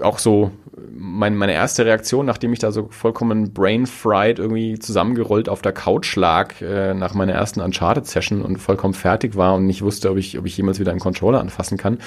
auch 0.00 0.18
so 0.18 0.52
mein, 0.90 1.36
meine 1.36 1.52
erste 1.52 1.84
Reaktion, 1.84 2.26
nachdem 2.26 2.52
ich 2.52 2.58
da 2.58 2.72
so 2.72 2.88
vollkommen 2.90 3.52
brain-fried 3.52 4.38
irgendwie 4.38 4.78
zusammengerollt 4.78 5.48
auf 5.48 5.62
der 5.62 5.72
Couch 5.72 6.16
lag, 6.16 6.60
äh, 6.60 6.94
nach 6.94 7.14
meiner 7.14 7.32
ersten 7.32 7.60
Uncharted-Session 7.60 8.42
und 8.42 8.58
vollkommen 8.58 8.94
fertig 8.94 9.36
war 9.36 9.54
und 9.54 9.66
nicht 9.66 9.82
wusste, 9.82 10.10
ob 10.10 10.16
ich, 10.16 10.38
ob 10.38 10.46
ich 10.46 10.56
jemals 10.56 10.78
wieder 10.78 10.90
einen 10.90 11.00
Controller 11.00 11.40
anfassen 11.40 11.78
kann, 11.78 11.98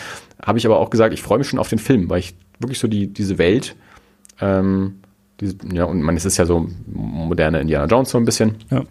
habe 0.41 0.57
ich 0.57 0.65
aber 0.65 0.79
auch 0.79 0.89
gesagt, 0.89 1.13
ich 1.13 1.21
freue 1.21 1.39
mich 1.39 1.47
schon 1.47 1.59
auf 1.59 1.69
den 1.69 1.79
Film, 1.79 2.09
weil 2.09 2.19
ich 2.19 2.35
wirklich 2.59 2.79
so 2.79 2.87
die, 2.87 3.07
diese 3.07 3.37
Welt, 3.37 3.75
ähm, 4.41 4.99
ja, 5.71 5.85
und 5.85 6.01
man, 6.01 6.15
es 6.17 6.25
ist 6.25 6.37
ja 6.37 6.45
so 6.45 6.67
moderne 6.87 7.59
Indiana 7.61 7.85
Jones 7.85 8.09
so 8.11 8.17
ein 8.17 8.25
bisschen. 8.25 8.55
Ja. 8.69 8.83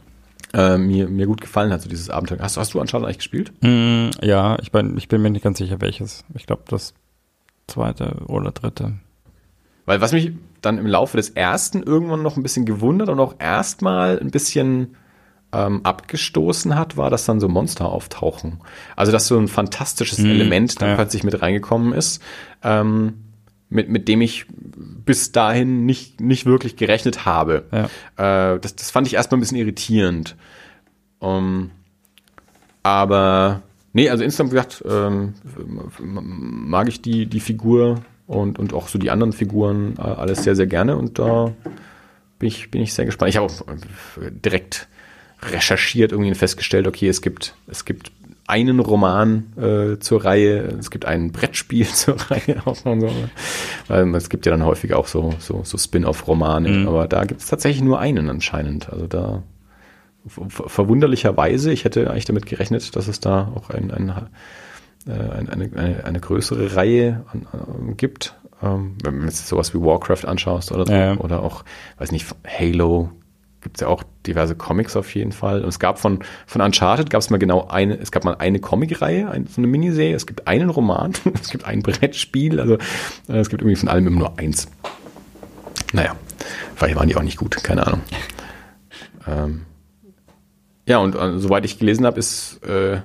Äh, 0.54 0.78
mir, 0.78 1.08
mir 1.08 1.26
gut 1.26 1.42
gefallen 1.42 1.72
hat, 1.72 1.82
so 1.82 1.90
dieses 1.90 2.08
Abenteuer. 2.08 2.38
Hast, 2.40 2.56
hast 2.56 2.72
du 2.72 2.80
Uncharted 2.80 3.04
eigentlich 3.04 3.18
gespielt? 3.18 3.52
Mm, 3.60 4.08
ja, 4.22 4.56
ich 4.62 4.72
bin, 4.72 4.96
ich 4.96 5.08
bin 5.08 5.20
mir 5.20 5.30
nicht 5.30 5.44
ganz 5.44 5.58
sicher, 5.58 5.80
welches. 5.80 6.24
Ich 6.34 6.46
glaube, 6.46 6.62
das 6.68 6.94
zweite 7.66 8.22
oder 8.28 8.50
dritte. 8.52 8.94
Weil 9.84 10.00
was 10.00 10.12
mich 10.12 10.32
dann 10.62 10.78
im 10.78 10.86
Laufe 10.86 11.16
des 11.18 11.30
ersten 11.30 11.82
irgendwann 11.82 12.22
noch 12.22 12.36
ein 12.36 12.42
bisschen 12.42 12.64
gewundert 12.64 13.10
und 13.10 13.20
auch 13.20 13.34
erstmal 13.38 14.18
ein 14.18 14.30
bisschen 14.30 14.96
ähm, 15.52 15.80
abgestoßen 15.84 16.74
hat, 16.74 16.96
war, 16.96 17.10
dass 17.10 17.24
dann 17.26 17.40
so 17.40 17.48
Monster 17.48 17.86
auftauchen. 17.86 18.60
Also 18.96 19.12
dass 19.12 19.26
so 19.28 19.38
ein 19.38 19.48
fantastisches 19.48 20.18
Mhm, 20.18 20.30
Element 20.30 20.80
dann 20.80 20.90
ja. 20.90 20.94
plötzlich 20.94 21.24
mit 21.24 21.40
reingekommen 21.40 21.92
ist, 21.92 22.22
ähm, 22.62 23.14
mit, 23.70 23.88
mit 23.88 24.08
dem 24.08 24.20
ich 24.20 24.46
bis 24.48 25.32
dahin 25.32 25.86
nicht, 25.86 26.20
nicht 26.20 26.46
wirklich 26.46 26.76
gerechnet 26.76 27.24
habe. 27.26 27.64
Ja. 27.72 28.54
Äh, 28.54 28.60
das, 28.60 28.76
das 28.76 28.90
fand 28.90 29.06
ich 29.06 29.14
erstmal 29.14 29.38
ein 29.38 29.40
bisschen 29.40 29.58
irritierend. 29.58 30.36
Um, 31.20 31.70
aber 32.82 33.62
nee, 33.92 34.08
also 34.08 34.22
insgesamt 34.22 34.50
gesagt, 34.50 34.84
ähm, 34.88 35.34
mag 35.98 36.88
ich 36.88 37.02
die, 37.02 37.26
die 37.26 37.40
Figur 37.40 38.02
und, 38.26 38.58
und 38.58 38.72
auch 38.72 38.88
so 38.88 38.98
die 38.98 39.10
anderen 39.10 39.32
Figuren 39.32 39.94
äh, 39.98 40.02
alles 40.02 40.44
sehr, 40.44 40.54
sehr 40.54 40.66
gerne 40.66 40.96
und 40.96 41.18
da 41.18 41.52
bin 42.38 42.48
ich, 42.48 42.70
bin 42.70 42.80
ich 42.80 42.94
sehr 42.94 43.04
gespannt. 43.04 43.30
Ich 43.30 43.36
habe 43.36 43.46
auch 43.46 43.68
äh, 43.68 44.30
direkt 44.30 44.86
recherchiert, 45.42 46.12
irgendwie 46.12 46.34
festgestellt, 46.34 46.86
okay, 46.86 47.08
es 47.08 47.20
gibt, 47.20 47.54
es 47.66 47.84
gibt 47.84 48.12
einen 48.48 48.80
Roman 48.80 49.52
äh, 49.56 49.98
zur 50.00 50.24
Reihe, 50.24 50.58
es 50.78 50.90
gibt 50.90 51.04
ein 51.04 51.30
Brettspiel 51.32 51.86
zur 51.92 52.16
Reihe 52.30 52.62
auch 52.64 52.84
und 52.84 53.00
so. 53.02 53.10
Weil 53.88 54.14
es 54.14 54.28
gibt 54.30 54.46
ja 54.46 54.52
dann 54.52 54.64
häufig 54.64 54.94
auch 54.94 55.06
so, 55.06 55.34
so, 55.38 55.60
so 55.64 55.78
Spin-off-Romane, 55.78 56.68
Mhm. 56.68 56.88
aber 56.88 57.06
da 57.06 57.24
gibt 57.24 57.40
es 57.42 57.46
tatsächlich 57.48 57.82
nur 57.82 57.98
einen 58.00 58.28
anscheinend. 58.30 58.90
Also 58.90 59.06
da 59.06 59.42
ver- 60.26 60.68
verwunderlicherweise, 60.68 61.72
ich 61.72 61.84
hätte 61.84 62.10
eigentlich 62.10 62.24
damit 62.24 62.46
gerechnet, 62.46 62.96
dass 62.96 63.06
es 63.06 63.20
da 63.20 63.52
auch 63.54 63.70
ein, 63.70 63.90
ein, 63.90 64.08
äh, 65.06 65.12
ein, 65.12 65.48
eine, 65.48 65.70
eine, 65.76 66.04
eine 66.04 66.20
größere 66.20 66.74
Reihe 66.74 67.24
an, 67.32 67.46
an, 67.52 67.96
gibt. 67.96 68.34
Ähm, 68.62 68.96
wenn 69.04 69.20
du 69.20 69.24
jetzt 69.26 69.46
sowas 69.46 69.72
wie 69.74 69.78
Warcraft 69.80 70.24
anschaust 70.26 70.72
oder 70.72 70.84
so, 70.86 70.92
ja. 70.92 71.16
oder 71.18 71.42
auch, 71.42 71.64
weiß 71.98 72.10
nicht, 72.12 72.26
Halo, 72.46 73.10
gibt 73.60 73.76
es 73.76 73.80
ja 73.80 73.88
auch 73.88 74.02
diverse 74.26 74.54
Comics 74.54 74.96
auf 74.96 75.14
jeden 75.14 75.32
Fall. 75.32 75.62
Und 75.62 75.68
es 75.68 75.78
gab 75.78 75.98
von, 75.98 76.20
von 76.46 76.60
Uncharted 76.60 77.10
gab 77.10 77.20
es 77.20 77.30
mal 77.30 77.38
genau 77.38 77.66
eine, 77.68 77.98
es 77.98 78.12
gab 78.12 78.24
mal 78.24 78.36
eine 78.36 78.60
Comicreihe, 78.60 79.30
ein, 79.30 79.46
so 79.46 79.60
eine 79.60 79.66
Miniserie, 79.66 80.14
es 80.14 80.26
gibt 80.26 80.46
einen 80.46 80.70
Roman, 80.70 81.12
es 81.42 81.50
gibt 81.50 81.64
ein 81.64 81.82
Brettspiel, 81.82 82.60
also 82.60 82.74
äh, 83.28 83.38
es 83.38 83.48
gibt 83.48 83.62
irgendwie 83.62 83.76
von 83.76 83.88
allem 83.88 84.06
immer 84.06 84.18
nur 84.20 84.38
eins. 84.38 84.68
Naja, 85.92 86.14
vielleicht 86.76 86.96
waren 86.96 87.08
die 87.08 87.16
auch 87.16 87.22
nicht 87.22 87.38
gut, 87.38 87.62
keine 87.62 87.86
Ahnung. 87.86 88.02
ähm, 89.26 89.62
ja, 90.86 90.98
und 90.98 91.14
äh, 91.14 91.38
soweit 91.38 91.64
ich 91.64 91.78
gelesen 91.78 92.06
habe, 92.06 92.18
ist, 92.18 92.62
äh, 92.64 92.96
ist 92.96 93.02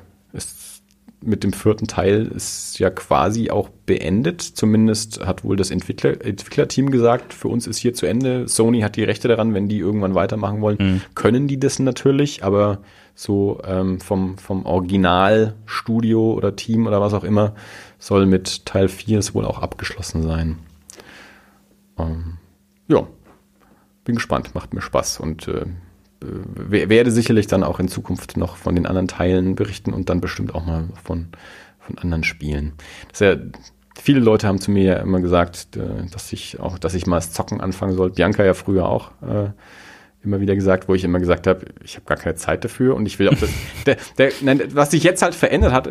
mit 1.26 1.44
dem 1.44 1.54
vierten 1.54 1.88
Teil 1.88 2.28
ist 2.28 2.80
ja 2.80 2.90
quasi 2.90 3.50
auch 3.50 3.70
beendet. 3.86 4.42
Zumindest 4.42 5.26
hat 5.26 5.44
wohl 5.44 5.56
das 5.56 5.72
Entwickler, 5.72 6.24
Entwicklerteam 6.24 6.92
gesagt, 6.92 7.34
für 7.34 7.48
uns 7.48 7.68
ist 7.68 7.78
hier 7.78 7.94
zu 7.94 8.06
Ende. 8.06 8.48
Sony 8.48 8.82
hat 8.82 8.96
die 8.96 9.04
Rechte 9.04 9.28
daran, 9.28 9.54
wenn 9.54 9.68
die 9.68 9.80
irgendwann 9.80 10.16
weitermachen 10.16 10.62
wollen, 10.62 11.02
können 11.16 11.48
die 11.48 11.60
das 11.60 11.80
natürlich, 11.80 12.44
aber 12.44 12.80
so 13.16 13.62
ähm, 13.66 14.00
vom, 14.00 14.38
vom 14.38 14.66
Originalstudio 14.66 16.34
oder 16.34 16.56
Team 16.56 16.88
oder 16.88 17.00
was 17.00 17.14
auch 17.14 17.24
immer 17.24 17.54
soll 18.00 18.26
mit 18.26 18.66
Teil 18.66 18.90
4 18.90 19.20
es 19.20 19.36
wohl 19.36 19.46
auch 19.46 19.60
abgeschlossen 19.60 20.24
sein. 20.24 20.58
Ähm, 21.98 22.38
ja, 22.88 23.08
bin 24.04 24.16
gespannt, 24.16 24.56
macht 24.56 24.74
mir 24.74 24.82
Spaß 24.82 25.20
und 25.20 25.48
äh, 25.48 25.66
werde 26.24 27.12
sicherlich 27.12 27.48
dann 27.48 27.64
auch 27.64 27.80
in 27.80 27.88
Zukunft 27.88 28.38
noch 28.38 28.56
von 28.58 28.76
den 28.76 28.86
anderen 28.86 29.08
Teilen 29.08 29.56
berichten 29.56 29.94
und 29.94 30.10
dann 30.10 30.22
bestimmt 30.22 30.56
auch 30.56 30.66
mal 30.66 30.86
von, 31.04 31.28
von 31.80 31.98
anderen 31.98 32.24
Spielen. 32.24 32.74
Das 33.12 33.22
ist 33.22 33.28
ja, 33.28 33.36
viele 34.02 34.20
Leute 34.20 34.48
haben 34.48 34.60
zu 34.60 34.72
mir 34.72 34.84
ja 34.84 34.96
immer 34.98 35.20
gesagt, 35.22 35.76
äh, 35.78 36.06
dass 36.12 36.32
ich 36.34 36.60
auch, 36.60 36.78
dass 36.80 36.94
ich 36.94 37.06
mal 37.06 37.18
das 37.18 37.32
Zocken 37.32 37.62
anfangen 37.62 37.96
soll. 37.96 38.12
Bianca 38.12 38.44
ja 38.44 38.54
früher 38.54 38.88
auch 38.88 39.12
äh, 39.22 39.50
immer 40.24 40.40
wieder 40.40 40.56
gesagt, 40.56 40.88
wo 40.88 40.96
ich 40.96 41.04
immer 41.04 41.20
gesagt 41.20 41.48
habe, 41.48 41.66
ich 41.84 41.96
habe 41.96 42.06
gar 42.06 42.18
keine 42.18 42.36
Zeit 42.36 42.64
dafür 42.64 42.96
und 42.96 43.06
ich 43.06 43.20
will 43.20 43.30
auch 43.30 43.36
das. 43.38 43.50
der, 43.86 43.98
der, 44.18 44.32
nein, 44.42 44.62
was 44.74 44.92
sich 44.92 45.04
jetzt 45.04 45.22
halt 45.22 45.36
verändert 45.36 45.74
hat, 45.74 45.90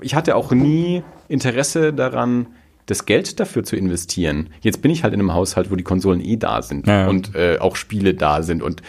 ich 0.00 0.14
hatte 0.14 0.36
auch 0.36 0.52
nie 0.52 1.02
Interesse 1.28 1.92
daran, 1.92 2.48
das 2.86 3.06
Geld 3.06 3.38
dafür 3.40 3.62
zu 3.64 3.76
investieren. 3.76 4.50
Jetzt 4.60 4.82
bin 4.82 4.90
ich 4.90 5.04
halt 5.04 5.14
in 5.14 5.20
einem 5.20 5.32
Haushalt, 5.32 5.70
wo 5.70 5.76
die 5.76 5.84
Konsolen 5.84 6.20
eh 6.20 6.36
da 6.36 6.62
sind 6.62 6.86
Ja. 6.86 7.06
und 7.08 7.34
äh, 7.34 7.58
auch 7.60 7.76
Spiele 7.76 8.12
da 8.14 8.42
sind 8.42 8.60
und 8.62 8.82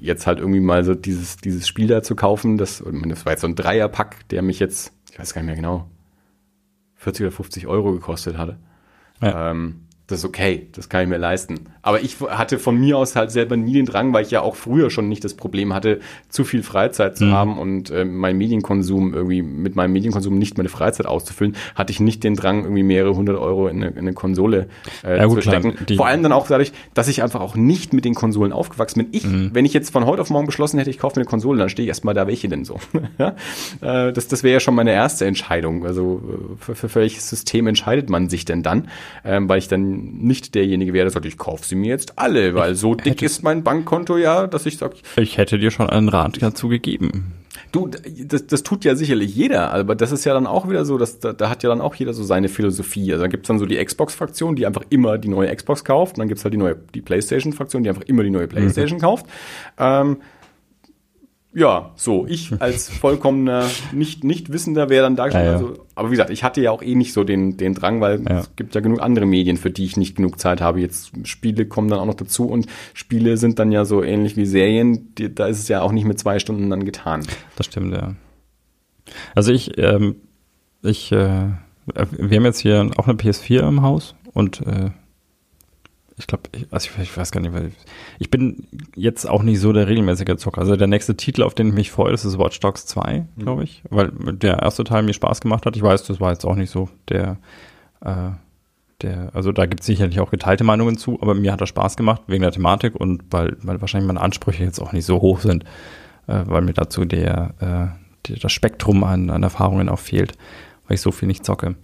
jetzt 0.00 0.26
halt 0.26 0.38
irgendwie 0.38 0.60
mal 0.60 0.84
so 0.84 0.94
dieses, 0.94 1.36
dieses 1.36 1.66
Spiel 1.66 1.86
da 1.86 2.02
zu 2.02 2.14
kaufen, 2.16 2.58
das, 2.58 2.82
das 3.08 3.24
war 3.24 3.32
jetzt 3.32 3.40
so 3.40 3.46
ein 3.46 3.54
Dreierpack, 3.54 4.28
der 4.28 4.42
mich 4.42 4.58
jetzt, 4.58 4.92
ich 5.10 5.18
weiß 5.18 5.34
gar 5.34 5.42
nicht 5.42 5.46
mehr 5.46 5.56
genau, 5.56 5.88
40 6.96 7.26
oder 7.26 7.32
50 7.32 7.66
Euro 7.66 7.92
gekostet 7.92 8.36
hatte. 8.36 8.58
Ja. 9.20 9.50
Ähm, 9.50 9.85
das 10.08 10.20
ist 10.20 10.24
okay, 10.24 10.68
das 10.72 10.88
kann 10.88 11.02
ich 11.02 11.08
mir 11.08 11.16
leisten. 11.18 11.60
Aber 11.82 12.00
ich 12.00 12.16
hatte 12.20 12.58
von 12.60 12.76
mir 12.78 12.96
aus 12.96 13.16
halt 13.16 13.30
selber 13.32 13.56
nie 13.56 13.72
den 13.72 13.86
Drang, 13.86 14.12
weil 14.12 14.24
ich 14.24 14.30
ja 14.30 14.40
auch 14.40 14.54
früher 14.56 14.88
schon 14.90 15.08
nicht 15.08 15.24
das 15.24 15.34
Problem 15.34 15.72
hatte, 15.74 16.00
zu 16.28 16.44
viel 16.44 16.62
Freizeit 16.62 17.16
zu 17.16 17.30
haben 17.32 17.58
und 17.58 17.90
äh, 17.90 18.04
mein 18.04 18.36
Medienkonsum 18.38 19.14
irgendwie 19.14 19.42
mit 19.42 19.74
meinem 19.76 19.92
Medienkonsum 19.92 20.38
nicht 20.38 20.56
meine 20.58 20.68
Freizeit 20.68 21.06
auszufüllen, 21.06 21.56
hatte 21.74 21.90
ich 21.92 21.98
nicht 22.00 22.22
den 22.24 22.34
Drang, 22.36 22.62
irgendwie 22.62 22.82
mehrere 22.84 23.14
hundert 23.16 23.36
Euro 23.38 23.66
in 23.68 23.76
eine, 23.82 23.92
in 23.92 23.98
eine 23.98 24.12
Konsole 24.12 24.68
äh, 25.04 25.16
Ja, 25.18 25.24
gut, 25.26 25.42
zu 25.42 25.48
klar, 25.50 25.60
stecken. 25.60 25.84
die- 25.86 25.96
Vor 25.96 26.06
allem 26.06 26.22
dann 26.22 26.32
auch 26.32 26.46
dadurch, 26.46 26.72
dass 26.94 27.08
ich 27.08 27.22
einfach 27.22 27.40
auch 27.40 27.56
nicht 27.56 27.92
mit 27.92 28.04
den 28.04 28.14
Konsolen 28.14 28.52
aufgewachsen 28.52 29.00
bin. 29.04 29.08
Ich, 29.12 29.24
Mhm. 29.26 29.50
wenn 29.54 29.64
ich 29.64 29.72
jetzt 29.72 29.90
von 29.90 30.06
heute 30.06 30.22
auf 30.22 30.30
morgen 30.30 30.46
beschlossen 30.46 30.78
hätte, 30.78 30.90
ich 30.90 30.98
kaufe 30.98 31.18
mir 31.18 31.22
eine 31.22 31.30
Konsole, 31.30 31.58
dann 31.58 31.68
stehe 31.68 31.84
ich 31.84 31.88
erstmal 31.88 32.14
da, 32.14 32.26
welche 32.28 32.48
denn 32.48 32.64
so. 32.64 32.78
ja? 33.18 33.34
äh, 33.80 34.12
das 34.12 34.28
das 34.28 34.42
wäre 34.44 34.54
ja 34.54 34.60
schon 34.60 34.74
meine 34.76 34.92
erste 34.92 35.24
Entscheidung. 35.26 35.84
Also 35.84 36.22
äh, 36.24 36.56
für, 36.64 36.74
für, 36.76 36.88
für 36.88 37.00
welches 37.00 37.28
System 37.28 37.66
entscheidet 37.66 38.08
man 38.10 38.28
sich 38.28 38.44
denn 38.44 38.62
dann? 38.62 38.88
Ähm, 39.24 39.48
weil 39.48 39.58
ich 39.58 39.68
dann 39.68 39.95
nicht 39.96 40.54
derjenige 40.54 40.92
wäre, 40.92 41.04
der 41.04 41.10
sagt, 41.10 41.26
ich 41.26 41.38
kaufe 41.38 41.66
sie 41.66 41.74
mir 41.74 41.88
jetzt 41.88 42.18
alle, 42.18 42.54
weil 42.54 42.74
so 42.74 42.94
dick 42.94 43.22
ist 43.22 43.42
mein 43.42 43.62
Bankkonto 43.62 44.16
ja, 44.16 44.46
dass 44.46 44.66
ich 44.66 44.78
sage, 44.78 44.96
Ich 45.16 45.38
hätte 45.38 45.58
dir 45.58 45.70
schon 45.70 45.88
einen 45.88 46.08
Rat 46.08 46.40
dazu 46.40 46.68
gegeben. 46.68 47.32
Du, 47.72 47.88
das, 47.88 48.46
das 48.46 48.62
tut 48.62 48.84
ja 48.84 48.94
sicherlich 48.94 49.34
jeder, 49.34 49.72
aber 49.72 49.94
das 49.94 50.12
ist 50.12 50.24
ja 50.24 50.34
dann 50.34 50.46
auch 50.46 50.68
wieder 50.68 50.84
so, 50.84 50.98
dass 50.98 51.18
da, 51.18 51.32
da 51.32 51.50
hat 51.50 51.62
ja 51.62 51.68
dann 51.68 51.80
auch 51.80 51.94
jeder 51.94 52.12
so 52.12 52.22
seine 52.22 52.48
Philosophie. 52.48 53.12
Also 53.12 53.24
da 53.24 53.28
gibt's 53.28 53.48
dann 53.48 53.58
so 53.58 53.66
die 53.66 53.82
Xbox-Fraktion, 53.82 54.56
die 54.56 54.66
einfach 54.66 54.82
immer 54.90 55.18
die 55.18 55.28
neue 55.28 55.54
Xbox 55.54 55.84
kauft, 55.84 56.14
und 56.14 56.20
dann 56.20 56.28
gibt's 56.28 56.44
halt 56.44 56.54
die 56.54 56.58
neue, 56.58 56.76
die 56.94 57.00
Playstation-Fraktion, 57.02 57.82
die 57.82 57.88
einfach 57.88 58.02
immer 58.02 58.22
die 58.22 58.30
neue 58.30 58.46
Playstation 58.46 59.00
kauft. 59.00 59.26
Ähm, 59.78 60.18
ja, 61.58 61.92
so, 61.96 62.26
ich 62.26 62.52
als 62.60 62.90
vollkommener 62.90 63.64
nicht, 63.92 64.24
nicht 64.24 64.52
Wissender 64.52 64.90
wäre 64.90 65.04
dann 65.04 65.16
da 65.16 65.26
Ja, 65.28 65.42
ja. 65.42 65.52
also, 65.54 65.86
aber 65.94 66.08
wie 66.08 66.12
gesagt, 66.12 66.28
ich 66.28 66.44
hatte 66.44 66.60
ja 66.60 66.70
auch 66.70 66.82
eh 66.82 66.94
nicht 66.94 67.14
so 67.14 67.24
den, 67.24 67.56
den 67.56 67.72
Drang, 67.74 68.02
weil 68.02 68.22
Ja. 68.28 68.40
es 68.40 68.54
gibt 68.56 68.74
ja 68.74 68.82
genug 68.82 69.00
andere 69.00 69.24
Medien, 69.24 69.56
für 69.56 69.70
die 69.70 69.86
ich 69.86 69.96
nicht 69.96 70.16
genug 70.16 70.38
Zeit 70.38 70.60
habe. 70.60 70.80
Jetzt 70.80 71.12
Spiele 71.26 71.64
kommen 71.64 71.88
dann 71.88 71.98
auch 71.98 72.04
noch 72.04 72.14
dazu 72.14 72.46
und 72.46 72.66
Spiele 72.92 73.38
sind 73.38 73.58
dann 73.58 73.72
ja 73.72 73.86
so 73.86 74.02
ähnlich 74.02 74.36
wie 74.36 74.44
Serien, 74.44 75.14
die, 75.14 75.34
da 75.34 75.46
ist 75.46 75.58
es 75.58 75.68
ja 75.68 75.80
auch 75.80 75.92
nicht 75.92 76.04
mit 76.04 76.18
zwei 76.18 76.38
Stunden 76.38 76.68
dann 76.68 76.84
getan. 76.84 77.22
Das 77.56 77.64
stimmt, 77.66 77.94
ja. 77.94 78.14
Also 79.34 79.50
ich, 79.52 79.78
ähm, 79.78 80.16
ich, 80.82 81.10
äh, 81.10 81.16
wir 81.86 82.36
haben 82.36 82.44
jetzt 82.44 82.60
hier 82.60 82.90
auch 82.98 83.08
eine 83.08 83.16
PS4 83.16 83.66
im 83.66 83.80
Haus 83.80 84.14
und 84.34 84.60
äh, 84.66 84.90
ich 86.18 86.26
glaube, 86.26 86.44
ich, 86.52 86.66
also 86.72 86.88
ich, 86.90 87.02
ich 87.02 87.16
weiß 87.16 87.30
gar 87.30 87.40
nicht, 87.40 87.52
weil 87.52 87.72
ich 88.18 88.30
bin 88.30 88.66
jetzt 88.94 89.28
auch 89.28 89.42
nicht 89.42 89.60
so 89.60 89.72
der 89.72 89.86
regelmäßige 89.86 90.36
Zocker. 90.36 90.62
Also 90.62 90.76
der 90.76 90.86
nächste 90.86 91.16
Titel, 91.16 91.42
auf 91.42 91.54
den 91.54 91.68
ich 91.68 91.74
mich 91.74 91.90
freue, 91.90 92.12
das 92.12 92.24
ist 92.24 92.38
Watch 92.38 92.58
Dogs 92.60 92.86
2, 92.86 93.26
glaube 93.38 93.64
ich, 93.64 93.82
weil 93.90 94.10
der 94.12 94.60
erste 94.60 94.84
Teil 94.84 95.02
mir 95.02 95.12
Spaß 95.12 95.40
gemacht 95.40 95.66
hat. 95.66 95.76
Ich 95.76 95.82
weiß, 95.82 96.04
das 96.04 96.20
war 96.20 96.32
jetzt 96.32 96.46
auch 96.46 96.54
nicht 96.54 96.70
so 96.70 96.88
der, 97.10 97.36
äh, 98.00 98.30
der, 99.02 99.30
also 99.34 99.52
da 99.52 99.66
gibt 99.66 99.80
es 99.80 99.86
sicherlich 99.86 100.20
auch 100.20 100.30
geteilte 100.30 100.64
Meinungen 100.64 100.96
zu, 100.96 101.20
aber 101.20 101.34
mir 101.34 101.52
hat 101.52 101.60
er 101.60 101.66
Spaß 101.66 101.96
gemacht 101.96 102.22
wegen 102.28 102.42
der 102.42 102.52
Thematik 102.52 102.94
und 102.94 103.24
weil, 103.30 103.58
weil 103.60 103.82
wahrscheinlich 103.82 104.06
meine 104.06 104.22
Ansprüche 104.22 104.64
jetzt 104.64 104.80
auch 104.80 104.92
nicht 104.92 105.04
so 105.04 105.20
hoch 105.20 105.40
sind, 105.40 105.64
äh, 106.28 106.44
weil 106.46 106.62
mir 106.62 106.72
dazu 106.72 107.04
der, 107.04 107.54
äh, 107.60 108.28
der, 108.28 108.36
das 108.40 108.52
Spektrum 108.52 109.04
an, 109.04 109.28
an 109.28 109.42
Erfahrungen 109.42 109.90
auch 109.90 109.98
fehlt, 109.98 110.32
weil 110.86 110.94
ich 110.94 111.02
so 111.02 111.12
viel 111.12 111.28
nicht 111.28 111.44
zocke. 111.44 111.74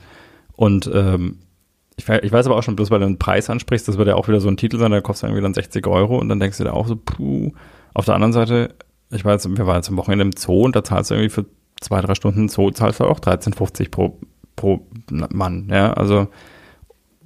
Und 0.57 0.91
ähm, 0.93 1.39
ich, 2.03 2.23
ich 2.23 2.33
weiß 2.33 2.47
aber 2.47 2.57
auch 2.57 2.63
schon, 2.63 2.77
bloß 2.77 2.91
weil 2.91 3.01
du 3.01 3.07
einen 3.07 3.19
Preis 3.19 3.49
ansprichst, 3.51 3.89
das 3.89 3.99
wird 3.99 4.09
ja 4.09 4.15
auch 4.17 4.29
wieder 4.29 4.41
so 4.41 4.49
ein 4.49 4.57
Titel 4.57 4.79
sein, 4.79 4.91
der 4.91 5.03
kostet 5.03 5.29
irgendwie 5.29 5.43
dann 5.43 5.55
60 5.55 5.87
Euro 5.87 6.19
und 6.19 6.29
dann 6.29 6.41
denkst 6.41 6.59
du 6.59 6.65
dir 6.65 6.75
auch 6.75 6.87
so, 6.87 6.97
puh. 6.97 7.53
Auf 7.95 8.05
der 8.05 8.15
anderen 8.15 8.33
Seite, 8.33 8.75
ich 9.11 9.25
war 9.25 9.33
jetzt, 9.33 9.49
wir 9.49 9.67
waren 9.67 9.77
jetzt 9.77 9.89
am 9.89 9.97
Wochenende 9.97 10.25
im 10.25 10.33
Zoo 10.37 10.65
und 10.65 10.75
da 10.75 10.83
zahlst 10.83 11.11
du 11.11 11.15
irgendwie 11.15 11.31
für 11.31 11.47
zwei, 11.81 12.01
drei 12.01 12.15
Stunden 12.15 12.49
Zoo, 12.49 12.71
zahlst 12.71 13.01
du 13.01 13.05
auch 13.05 13.21
13,50 13.21 13.91
pro, 13.91 14.19
pro 14.57 14.87
Mann, 15.11 15.69
ja, 15.71 15.93
also 15.93 16.29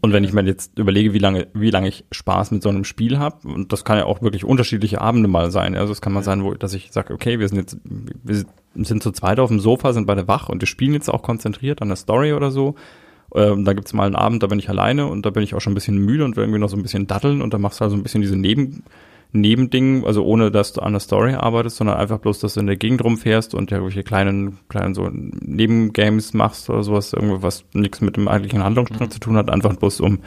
Und 0.07 0.13
wenn 0.13 0.25
ich 0.25 0.33
mir 0.33 0.45
jetzt 0.45 0.79
überlege, 0.79 1.13
wie 1.15 1.19
lange, 1.19 1.49
wie 1.53 1.71
lange 1.71 1.89
ich 1.89 2.05
Spaß 2.13 2.53
mit 2.53 2.63
so 2.63 2.69
einem 2.69 2.85
Spiel 2.85 3.19
habe, 3.19 3.49
und 3.49 3.73
das 3.73 3.85
kann 3.85 3.99
ja 3.99 4.05
auch 4.05 4.23
wirklich 4.23 4.45
unterschiedliche 4.45 5.01
Abende 5.01 5.29
mal 5.29 5.51
sein. 5.51 5.75
Also 5.75 5.93
es 5.93 6.01
kann 6.01 6.13
mal 6.13 6.23
sein, 6.23 6.45
wo, 6.45 6.55
dass 6.55 6.75
ich 6.75 6.93
sage, 6.93 7.13
okay, 7.13 7.41
wir 7.41 7.49
sind 7.49 7.59
jetzt, 7.59 7.79
wir 7.83 8.45
sind 8.75 9.03
zu 9.03 9.11
zweit 9.11 9.41
auf 9.41 9.49
dem 9.49 9.59
Sofa, 9.59 9.93
sind 9.93 10.07
beide 10.07 10.29
wach 10.29 10.49
und 10.49 10.63
wir 10.63 10.69
spielen 10.69 10.93
jetzt 10.93 11.09
auch 11.09 11.23
konzentriert 11.23 11.83
an 11.83 11.89
der 11.89 11.97
Story 11.97 12.35
oder 12.35 12.53
so. 12.53 12.77
Ähm, 13.37 13.65
da 13.67 13.75
gibt's 13.75 13.93
mal 13.93 14.07
einen 14.07 14.17
Abend, 14.17 14.43
da 14.43 14.47
bin 14.47 14.59
ich 14.59 14.71
alleine 14.71 15.07
und 15.07 15.27
da 15.27 15.31
bin 15.31 15.43
ich 15.43 15.55
auch 15.55 15.61
schon 15.61 15.73
ein 15.73 15.75
bisschen 15.75 15.99
müde 15.99 16.25
und 16.25 16.37
will 16.37 16.45
irgendwie 16.45 16.59
noch 16.59 16.71
so 16.71 16.77
ein 16.77 16.83
bisschen 16.83 17.07
datteln 17.07 17.43
und 17.43 17.53
dann 17.53 17.61
machst 17.61 17.79
du 17.79 17.83
halt 17.83 17.91
so 17.91 17.97
ein 17.97 18.03
bisschen 18.03 18.23
diese 18.23 18.37
Neben, 18.37 18.83
Nebending, 19.33 20.07
also 20.07 20.25
ohne 20.25 20.51
dass 20.51 20.73
du 20.73 20.81
an 20.81 20.93
der 20.93 21.01
Story 21.01 21.35
arbeitest, 21.35 21.77
sondern 21.77 21.99
einfach 21.99 22.19
bloß, 22.19 22.39
dass 22.41 22.55
du 22.55 22.61
in 22.61 22.67
der 22.67 22.77
Gegend 22.77 23.05
rumfährst 23.05 23.55
und 23.55 23.71
ja 23.71 23.77
irgendwelche 23.77 24.05
kleinen, 24.05 24.59
kleinen 24.69 24.95
so 24.95 25.11
Nebengames 25.13 26.33
machst 26.33 26.71
oder 26.71 26.83
sowas, 26.83 27.13
irgendwo, 27.13 27.43
was 27.43 27.65
nichts 27.75 28.01
mit 28.01 28.17
dem 28.17 28.27
eigentlichen 28.27 28.65
Handlungsstrang 28.65 29.09
mhm. 29.09 29.13
zu 29.13 29.21
tun 29.21 29.37
hat, 29.37 29.51
einfach 29.51 29.77
bloß 29.77 30.01
um, 30.01 30.21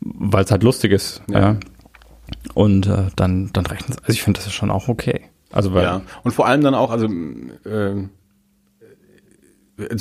weil 0.00 0.44
es 0.44 0.50
halt 0.52 0.62
lustig 0.62 0.92
ist. 0.92 1.22
Ja. 1.28 1.40
ja. 1.40 1.56
Und 2.54 2.86
äh, 2.86 3.06
dann, 3.16 3.50
dann 3.52 3.66
rechnen 3.66 3.98
Also 4.02 4.12
ich 4.12 4.22
finde, 4.22 4.38
das 4.38 4.46
ist 4.46 4.54
schon 4.54 4.70
auch 4.70 4.86
okay. 4.88 5.22
Also 5.50 5.74
weil, 5.74 5.82
ja, 5.82 6.02
und 6.22 6.30
vor 6.30 6.46
allem 6.46 6.60
dann 6.60 6.74
auch, 6.74 6.90
also 6.90 7.06
äh, 7.06 8.06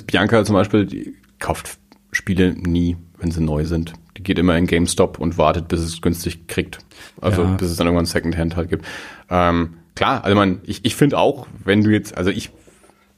Bianca 0.06 0.45
zum 0.45 0.53
Beispiel, 0.53 0.85
die 0.85 1.15
kauft 1.39 1.80
Spiele 2.20 2.54
nie, 2.54 2.98
wenn 3.18 3.32
sie 3.32 3.41
neu 3.41 3.64
sind. 3.66 3.94
Die 4.18 4.24
geht 4.24 4.38
immer 4.38 4.58
in 4.58 4.68
GameStop 4.68 5.20
und 5.20 5.38
wartet, 5.38 5.70
bis 5.70 5.80
es 5.80 6.02
günstig 6.02 6.48
kriegt. 6.48 6.80
Also 7.22 7.44
ja. 7.44 7.54
bis 7.56 7.72
es 7.72 7.78
dann 7.78 7.88
irgendwann 7.88 8.06
Secondhand 8.06 8.58
halt 8.58 8.70
gibt. 8.70 8.86
Ähm, 9.30 9.76
klar, 9.96 10.26
also 10.26 10.36
man, 10.36 10.60
ich, 10.64 10.84
ich 10.84 10.96
finde 10.96 11.18
auch, 11.18 11.48
wenn 11.64 11.82
du 11.82 11.91
jetzt, 11.91 12.18
also 12.18 12.30
ich, 12.30 12.52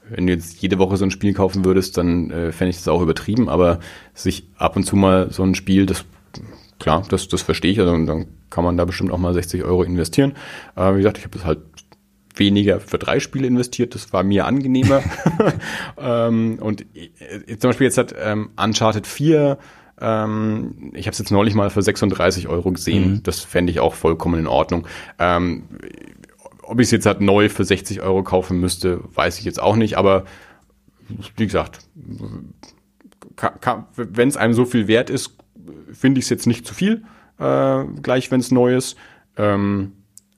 wenn 0.07 0.27
du 0.27 0.33
jetzt 0.33 0.61
jede 0.61 0.77
Woche 0.77 0.97
so 0.97 1.05
ein 1.05 1.11
Spiel 1.11 1.33
kaufen 1.33 1.65
würdest, 1.65 1.97
dann 1.97 2.29
äh, 2.29 2.51
fände 2.51 2.69
ich 2.69 2.77
das 2.77 2.87
auch 2.87 3.01
übertrieben, 3.01 3.49
aber 3.49 3.79
sich 4.13 4.47
ab 4.57 4.75
und 4.75 4.83
zu 4.83 4.95
mal 4.95 5.31
so 5.31 5.41
ein 5.41 5.55
Spiel, 5.55 5.87
das 5.87 6.05
klar, 6.77 7.03
das, 7.09 7.27
das 7.27 7.41
verstehe 7.41 7.71
ich, 7.71 7.79
also 7.79 7.91
dann 8.05 8.27
kann 8.51 8.63
man 8.63 8.77
da 8.77 8.85
bestimmt 8.85 9.11
auch 9.11 9.17
mal 9.17 9.33
60 9.33 9.63
Euro 9.63 9.83
investieren. 9.83 10.33
Äh, 10.75 10.93
wie 10.93 10.97
gesagt, 10.97 11.17
ich 11.17 11.23
habe 11.23 11.35
das 11.35 11.45
halt 11.45 11.59
weniger 12.35 12.79
für 12.79 12.97
drei 12.97 13.19
Spiele 13.19 13.47
investiert, 13.47 13.95
das 13.95 14.13
war 14.13 14.23
mir 14.23 14.45
angenehmer. 14.45 15.03
ähm, 15.97 16.59
und 16.59 16.85
äh, 16.95 17.57
zum 17.57 17.69
Beispiel 17.69 17.85
jetzt 17.85 17.97
hat 17.97 18.15
ähm, 18.17 18.51
Uncharted 18.55 19.07
4 19.07 19.57
ähm, 20.01 20.91
ich 20.93 21.05
habe 21.05 21.11
es 21.11 21.19
jetzt 21.19 21.31
neulich 21.31 21.53
mal 21.53 21.69
für 21.69 21.81
36 21.81 22.47
Euro 22.47 22.71
gesehen. 22.71 23.11
Mhm. 23.11 23.23
Das 23.23 23.41
fände 23.41 23.71
ich 23.71 23.79
auch 23.79 23.93
vollkommen 23.93 24.39
in 24.39 24.47
Ordnung. 24.47 24.87
Ähm, 25.19 25.65
ob 26.63 26.79
ich 26.79 26.85
es 26.85 26.91
jetzt 26.91 27.05
halt 27.05 27.21
neu 27.21 27.49
für 27.49 27.63
60 27.63 28.01
Euro 28.01 28.23
kaufen 28.23 28.59
müsste, 28.59 29.01
weiß 29.13 29.39
ich 29.39 29.45
jetzt 29.45 29.61
auch 29.61 29.75
nicht. 29.75 29.97
Aber 29.97 30.25
wie 31.37 31.45
gesagt, 31.45 31.79
wenn 33.95 34.27
es 34.27 34.37
einem 34.37 34.53
so 34.53 34.65
viel 34.65 34.87
wert 34.87 35.09
ist, 35.09 35.37
finde 35.91 36.19
ich 36.19 36.25
es 36.25 36.29
jetzt 36.29 36.47
nicht 36.47 36.65
zu 36.65 36.73
viel, 36.73 37.03
äh, 37.39 37.83
gleich 38.01 38.31
wenn 38.31 38.39
es 38.39 38.51
neu 38.51 38.75
ist. 38.75 38.97
Ähm, 39.37 39.93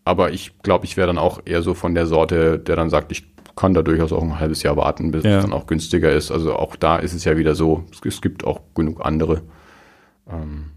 aber 0.06 0.32
ich 0.32 0.62
glaube, 0.64 0.86
ich 0.86 0.98
wäre 0.98 1.08
dann 1.08 1.18
auch 1.18 1.42
eher 1.46 1.62
so 1.62 1.74
von 1.74 1.96
der 1.96 2.06
Sorte, 2.06 2.60
der 2.60 2.76
dann 2.76 2.90
sagt, 2.90 3.12
ich 3.12 3.24
kann 3.56 3.74
da 3.74 3.82
durchaus 3.82 4.12
auch 4.12 4.24
ein 4.24 4.40
halbes 4.40 4.64
Jahr 4.64 4.78
warten, 4.78 5.12
bis 5.12 5.24
ja. 5.24 5.38
es 5.38 5.44
dann 5.44 5.54
auch 5.54 5.68
günstiger 5.68 6.12
ist. 6.12 6.32
Also 6.32 6.56
auch 6.56 6.76
da 6.76 6.98
ist 6.98 7.14
es 7.14 7.24
ja 7.24 7.38
wieder 7.38 7.56
so, 7.56 7.86
es 8.06 8.22
gibt 8.22 8.44
auch 8.44 8.62
genug 8.74 9.06
andere. 9.06 9.42
Ähm, 10.30 10.72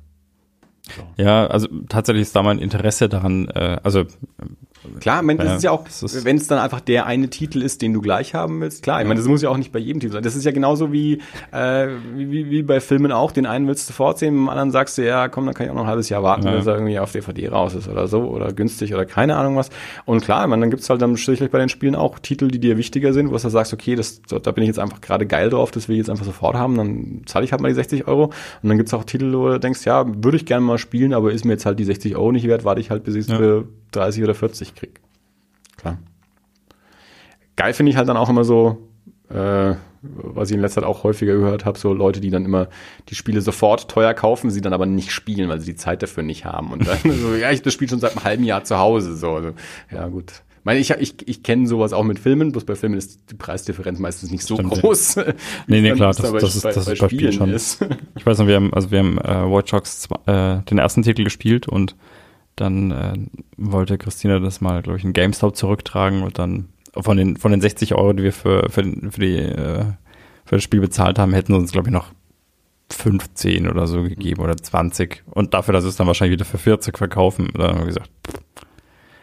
so. 0.82 1.02
Ja, 1.16 1.46
also 1.46 1.68
tatsächlich 1.88 2.22
ist 2.22 2.36
da 2.36 2.42
mein 2.42 2.58
Interesse 2.58 3.08
daran, 3.08 3.48
äh, 3.48 3.78
also 3.82 4.04
Klar, 5.00 5.20
ich 5.20 5.26
meine, 5.26 5.38
das 5.38 5.48
ja, 5.48 5.56
ist 5.56 5.62
ja 5.64 5.70
auch, 5.70 5.84
wenn 6.24 6.36
es 6.36 6.46
dann 6.46 6.58
einfach 6.58 6.80
der 6.80 7.06
eine 7.06 7.28
Titel 7.28 7.62
ist, 7.62 7.82
den 7.82 7.92
du 7.92 8.00
gleich 8.00 8.34
haben 8.34 8.60
willst, 8.60 8.82
klar, 8.82 9.00
ich 9.00 9.08
meine, 9.08 9.20
das 9.20 9.28
muss 9.28 9.42
ja 9.42 9.50
auch 9.50 9.56
nicht 9.56 9.72
bei 9.72 9.78
jedem 9.78 10.00
Titel 10.00 10.12
sein. 10.14 10.22
Das 10.22 10.36
ist 10.36 10.44
ja 10.44 10.52
genauso 10.52 10.92
wie, 10.92 11.20
äh, 11.52 11.88
wie, 12.14 12.50
wie 12.50 12.62
bei 12.62 12.80
Filmen 12.80 13.12
auch, 13.12 13.32
den 13.32 13.46
einen 13.46 13.66
willst 13.66 13.88
du 13.88 13.92
fortsehen, 13.92 14.34
dem 14.34 14.48
anderen 14.48 14.70
sagst 14.70 14.98
du, 14.98 15.06
ja, 15.06 15.28
komm, 15.28 15.46
dann 15.46 15.54
kann 15.54 15.66
ich 15.66 15.70
auch 15.70 15.74
noch 15.74 15.82
ein 15.82 15.88
halbes 15.88 16.08
Jahr 16.08 16.22
warten, 16.22 16.46
ja. 16.46 16.56
bis 16.56 16.66
er 16.66 16.74
irgendwie 16.74 16.98
auf 16.98 17.12
DVD 17.12 17.48
raus 17.48 17.74
ist 17.74 17.88
oder 17.88 18.08
so 18.08 18.22
oder 18.22 18.52
günstig 18.52 18.94
oder 18.94 19.04
keine 19.04 19.36
Ahnung 19.36 19.56
was. 19.56 19.70
Und 20.04 20.22
klar, 20.22 20.44
ich 20.44 20.48
meine, 20.48 20.62
dann 20.62 20.70
gibt's 20.70 20.88
halt 20.90 21.02
dann 21.02 21.16
sicherlich 21.16 21.50
bei 21.50 21.58
den 21.58 21.68
Spielen 21.68 21.94
auch 21.94 22.18
Titel, 22.18 22.48
die 22.48 22.58
dir 22.58 22.76
wichtiger 22.76 23.12
sind, 23.12 23.30
wo 23.30 23.36
du 23.36 23.48
sagst, 23.48 23.72
okay, 23.72 23.94
das, 23.94 24.22
da 24.22 24.50
bin 24.52 24.62
ich 24.62 24.68
jetzt 24.68 24.78
einfach 24.78 25.00
gerade 25.00 25.26
geil 25.26 25.50
drauf, 25.50 25.70
das 25.70 25.88
will 25.88 25.96
ich 25.96 26.00
jetzt 26.00 26.10
einfach 26.10 26.24
sofort 26.24 26.56
haben, 26.56 26.76
dann 26.76 27.22
zahle 27.26 27.44
ich 27.44 27.52
halt 27.52 27.60
mal 27.60 27.68
die 27.68 27.74
60 27.74 28.06
Euro. 28.06 28.32
Und 28.62 28.68
dann 28.68 28.76
gibt's 28.76 28.94
auch 28.94 29.04
Titel, 29.04 29.32
wo 29.32 29.48
du 29.48 29.60
denkst, 29.60 29.84
ja, 29.84 30.04
würde 30.06 30.36
ich 30.36 30.46
gerne 30.46 30.64
mal 30.64 30.78
spielen, 30.78 31.12
aber 31.12 31.32
ist 31.32 31.44
mir 31.44 31.52
jetzt 31.52 31.66
halt 31.66 31.78
die 31.78 31.84
60 31.84 32.16
Euro 32.16 32.32
nicht 32.32 32.46
wert, 32.46 32.64
warte 32.64 32.80
ich 32.80 32.90
halt, 32.90 33.04
bis 33.04 33.14
ich 33.14 33.22
es 33.22 33.28
ja. 33.28 33.36
für 33.36 33.68
30 33.92 34.22
oder 34.24 34.34
40 34.34 34.74
krieg. 34.76 35.00
Klar. 35.76 35.98
Geil 37.56 37.72
finde 37.72 37.90
ich 37.90 37.96
halt 37.96 38.08
dann 38.08 38.16
auch 38.16 38.28
immer 38.28 38.44
so, 38.44 38.88
äh, 39.30 39.74
was 40.02 40.50
ich 40.50 40.56
in 40.56 40.60
letzter 40.60 40.82
Zeit 40.82 40.88
auch 40.88 41.04
häufiger 41.04 41.34
gehört 41.34 41.64
habe, 41.64 41.78
so 41.78 41.92
Leute, 41.92 42.20
die 42.20 42.30
dann 42.30 42.44
immer 42.44 42.68
die 43.08 43.14
Spiele 43.14 43.40
sofort 43.40 43.88
teuer 43.88 44.14
kaufen, 44.14 44.50
sie 44.50 44.60
dann 44.60 44.72
aber 44.72 44.86
nicht 44.86 45.10
spielen, 45.10 45.48
weil 45.48 45.60
sie 45.60 45.72
die 45.72 45.76
Zeit 45.76 46.02
dafür 46.02 46.22
nicht 46.22 46.44
haben. 46.44 46.70
Und 46.70 46.86
dann 46.86 46.98
so, 47.04 47.34
ja, 47.34 47.50
ich 47.50 47.62
das 47.62 47.72
Spiel 47.72 47.88
schon 47.88 48.00
seit 48.00 48.12
einem 48.12 48.24
halben 48.24 48.44
Jahr 48.44 48.64
zu 48.64 48.78
Hause. 48.78 49.16
So, 49.16 49.32
also, 49.32 49.50
ja 49.90 50.06
gut. 50.08 50.42
Ich 50.58 50.64
meine, 50.64 50.80
ich, 50.80 50.90
ich, 50.90 51.28
ich 51.28 51.42
kenne 51.44 51.66
sowas 51.68 51.92
auch 51.92 52.02
mit 52.02 52.18
Filmen, 52.18 52.50
bloß 52.50 52.64
bei 52.64 52.74
Filmen 52.74 52.98
ist 52.98 53.30
die 53.30 53.34
Preisdifferenz 53.34 54.00
meistens 54.00 54.32
nicht 54.32 54.44
so 54.44 54.56
Stimmt, 54.56 54.72
groß. 54.80 55.16
Nee, 55.16 55.32
nee, 55.80 55.92
klar, 55.92 56.12
das, 56.12 56.16
das, 56.16 56.56
ist, 56.56 56.62
bei, 56.62 56.72
das 56.72 56.88
ist 56.88 57.00
bei 57.00 57.08
Spielen 57.08 57.32
schon. 57.32 57.52
Ist. 57.52 57.84
Ich 58.16 58.26
weiß 58.26 58.38
noch, 58.38 58.48
wir 58.48 58.56
haben, 58.56 58.74
also 58.74 58.90
wir 58.90 58.98
haben 58.98 59.18
äh, 59.18 59.50
Watch 59.50 59.70
Dogs 59.70 60.08
äh, 60.26 60.58
den 60.62 60.78
ersten 60.78 61.02
Titel 61.02 61.22
gespielt 61.22 61.68
und 61.68 61.94
dann 62.56 62.90
äh, 62.90 63.14
wollte 63.56 63.98
Christina 63.98 64.38
das 64.38 64.60
mal, 64.60 64.82
glaube 64.82 64.98
ich, 64.98 65.04
in 65.04 65.12
GameStop 65.12 65.56
zurücktragen 65.56 66.22
und 66.22 66.38
dann 66.38 66.68
von 66.98 67.16
den, 67.16 67.36
von 67.36 67.50
den 67.50 67.60
60 67.60 67.94
Euro, 67.94 68.14
die 68.14 68.24
wir 68.24 68.32
für, 68.32 68.68
für, 68.70 68.82
für, 68.82 69.20
die, 69.20 69.36
äh, 69.36 69.84
für 70.44 70.56
das 70.56 70.62
Spiel 70.62 70.80
bezahlt 70.80 71.18
haben, 71.18 71.34
hätten 71.34 71.52
sie 71.52 71.58
uns, 71.58 71.72
glaube 71.72 71.88
ich, 71.88 71.92
noch 71.92 72.12
15 72.90 73.68
oder 73.68 73.86
so 73.86 74.02
gegeben 74.02 74.42
oder 74.42 74.56
20. 74.56 75.24
Und 75.26 75.54
dafür, 75.54 75.74
dass 75.74 75.84
es 75.84 75.96
dann 75.96 76.06
wahrscheinlich 76.06 76.38
wieder 76.38 76.44
für 76.44 76.58
40 76.58 76.96
verkaufen, 76.96 77.50
dann 77.54 77.68
haben 77.68 77.78
wir 77.80 77.86
gesagt, 77.86 78.10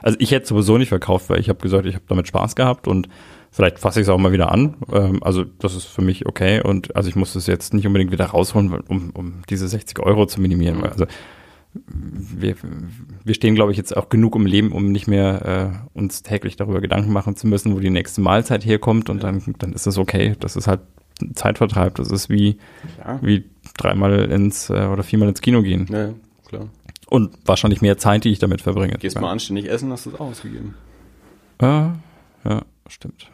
also 0.01 0.17
ich 0.19 0.31
hätte 0.31 0.47
sowieso 0.47 0.77
nicht 0.77 0.89
verkauft, 0.89 1.29
weil 1.29 1.39
ich 1.39 1.49
habe 1.49 1.59
gesagt, 1.59 1.85
ich 1.85 1.95
habe 1.95 2.03
damit 2.07 2.27
Spaß 2.27 2.55
gehabt 2.55 2.87
und 2.87 3.07
vielleicht 3.51 3.79
fasse 3.79 4.01
ich 4.01 4.05
es 4.05 4.09
auch 4.09 4.17
mal 4.17 4.33
wieder 4.33 4.51
an. 4.51 4.75
Ähm, 4.91 5.23
also 5.23 5.45
das 5.59 5.75
ist 5.75 5.85
für 5.85 6.01
mich 6.01 6.27
okay 6.27 6.61
und 6.61 6.95
also 6.95 7.07
ich 7.07 7.15
muss 7.15 7.35
es 7.35 7.47
jetzt 7.47 7.73
nicht 7.73 7.87
unbedingt 7.87 8.11
wieder 8.11 8.25
rausholen, 8.25 8.69
um, 8.87 9.11
um 9.11 9.41
diese 9.49 9.67
60 9.67 9.99
Euro 9.99 10.25
zu 10.25 10.41
minimieren. 10.41 10.83
Also 10.83 11.05
wir, 11.73 12.55
wir 13.23 13.33
stehen, 13.33 13.55
glaube 13.55 13.71
ich, 13.71 13.77
jetzt 13.77 13.95
auch 13.95 14.09
genug 14.09 14.35
im 14.35 14.45
Leben, 14.45 14.71
um 14.71 14.91
nicht 14.91 15.07
mehr 15.07 15.83
äh, 15.95 15.97
uns 15.97 16.21
täglich 16.21 16.55
darüber 16.55 16.81
Gedanken 16.81 17.11
machen 17.11 17.35
zu 17.35 17.47
müssen, 17.47 17.75
wo 17.75 17.79
die 17.79 17.89
nächste 17.89 18.21
Mahlzeit 18.21 18.65
herkommt 18.65 19.09
und 19.09 19.23
dann, 19.23 19.55
dann 19.57 19.73
ist 19.73 19.87
es 19.87 19.97
okay. 19.97 20.35
Das 20.39 20.55
ist 20.55 20.67
halt 20.67 20.81
Zeitvertreib. 21.33 21.95
Das 21.95 22.11
ist 22.11 22.29
wie, 22.29 22.57
ja. 22.99 23.19
wie 23.21 23.45
dreimal 23.77 24.31
ins 24.31 24.69
äh, 24.69 24.85
oder 24.85 25.03
viermal 25.03 25.29
ins 25.29 25.41
Kino 25.41 25.61
gehen. 25.61 25.87
Ja, 25.91 26.13
klar. 26.47 26.69
Und 27.09 27.37
wahrscheinlich 27.45 27.81
mehr 27.81 27.97
Zeit, 27.97 28.23
die 28.23 28.31
ich 28.31 28.39
damit 28.39 28.61
verbringe. 28.61 28.97
Gehst 28.97 29.15
ja. 29.15 29.21
mal 29.21 29.31
anständig 29.31 29.69
essen, 29.69 29.91
hast 29.91 30.05
du 30.05 30.11
es 30.11 30.15
auch 30.15 30.27
ausgegeben. 30.27 30.75
Ja, 31.61 31.95
ja, 32.43 32.63
stimmt. 32.87 33.27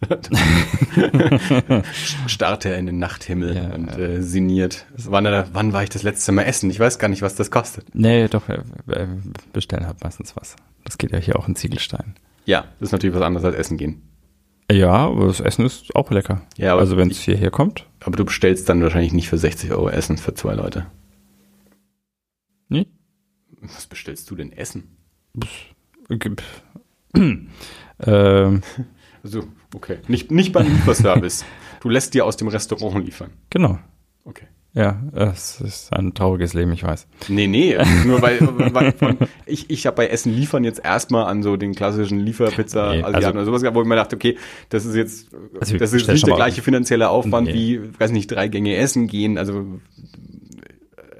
Starrt 2.26 2.64
er 2.64 2.78
in 2.78 2.86
den 2.86 2.98
Nachthimmel 2.98 3.56
ja, 3.56 3.74
und 3.74 3.88
äh, 3.98 4.22
sinniert. 4.22 4.86
Wann, 4.96 5.24
wann 5.52 5.72
war 5.72 5.82
ich 5.82 5.90
das 5.90 6.04
letzte 6.04 6.30
Mal 6.32 6.44
essen? 6.44 6.70
Ich 6.70 6.78
weiß 6.78 6.98
gar 6.98 7.08
nicht, 7.08 7.22
was 7.22 7.34
das 7.34 7.50
kostet. 7.50 7.92
Nee, 7.94 8.28
doch, 8.28 8.48
äh, 8.48 8.62
bestellen 9.52 9.86
halt 9.86 10.02
meistens 10.02 10.36
was. 10.36 10.54
Das 10.84 10.98
geht 10.98 11.10
ja 11.10 11.18
hier 11.18 11.36
auch 11.36 11.48
in 11.48 11.56
Ziegelstein. 11.56 12.14
Ja, 12.44 12.66
das 12.78 12.88
ist 12.88 12.92
natürlich 12.92 13.16
was 13.16 13.22
anderes 13.22 13.44
als 13.44 13.56
Essen 13.56 13.76
gehen. 13.76 14.02
Ja, 14.70 14.92
aber 14.92 15.26
das 15.26 15.40
Essen 15.40 15.64
ist 15.64 15.96
auch 15.96 16.10
lecker. 16.10 16.42
Ja, 16.56 16.76
also 16.76 16.96
wenn 16.96 17.10
es 17.10 17.20
hierher 17.20 17.50
kommt. 17.50 17.86
Aber 18.00 18.16
du 18.16 18.24
bestellst 18.24 18.68
dann 18.68 18.82
wahrscheinlich 18.82 19.12
nicht 19.12 19.28
für 19.28 19.38
60 19.38 19.72
Euro 19.72 19.88
Essen 19.88 20.18
für 20.18 20.34
zwei 20.34 20.54
Leute. 20.54 20.86
Nee. 22.68 22.86
Was 23.60 23.86
bestellst 23.86 24.30
du 24.30 24.36
denn 24.36 24.52
Essen? 24.52 24.96
ähm, 27.14 28.62
so, 29.22 29.44
okay. 29.74 29.98
Nicht, 30.08 30.30
nicht 30.30 30.52
beim 30.52 30.66
Lieferservice. 30.66 31.44
du 31.80 31.88
lässt 31.88 32.14
dir 32.14 32.24
aus 32.24 32.36
dem 32.36 32.48
Restaurant 32.48 33.04
liefern. 33.04 33.30
Genau. 33.50 33.78
Okay. 34.24 34.46
Ja, 34.74 35.02
es 35.14 35.60
ist 35.60 35.92
ein 35.92 36.12
trauriges 36.14 36.52
Leben, 36.52 36.72
ich 36.72 36.84
weiß. 36.84 37.06
Nee, 37.28 37.46
nee, 37.46 37.76
nur 38.06 38.20
weil, 38.20 38.38
weil 38.74 38.92
von, 38.92 39.18
ich, 39.46 39.70
ich 39.70 39.86
habe 39.86 39.96
bei 39.96 40.08
Essen 40.08 40.32
liefern 40.32 40.62
jetzt 40.62 40.84
erstmal 40.84 41.24
an 41.24 41.42
so 41.42 41.56
den 41.56 41.74
klassischen 41.74 42.20
Lieferpizza 42.20 42.94
nee, 42.94 43.02
also, 43.02 43.28
oder 43.30 43.44
sowas 43.44 43.62
gehabt, 43.62 43.76
wo 43.76 43.82
ich 43.82 43.88
mir 43.88 43.96
dachte, 43.96 44.16
okay, 44.16 44.36
das 44.68 44.84
ist 44.84 44.94
jetzt, 44.94 45.30
also 45.58 45.76
das 45.78 45.92
ist 45.92 46.06
nicht 46.08 46.26
der 46.26 46.36
gleiche 46.36 46.62
finanzielle 46.62 47.08
Aufwand 47.08 47.48
nee. 47.48 47.54
wie, 47.54 47.98
weiß 47.98 48.12
nicht, 48.12 48.30
drei 48.30 48.48
Gänge 48.48 48.76
Essen 48.76 49.08
gehen, 49.08 49.38
also 49.38 49.80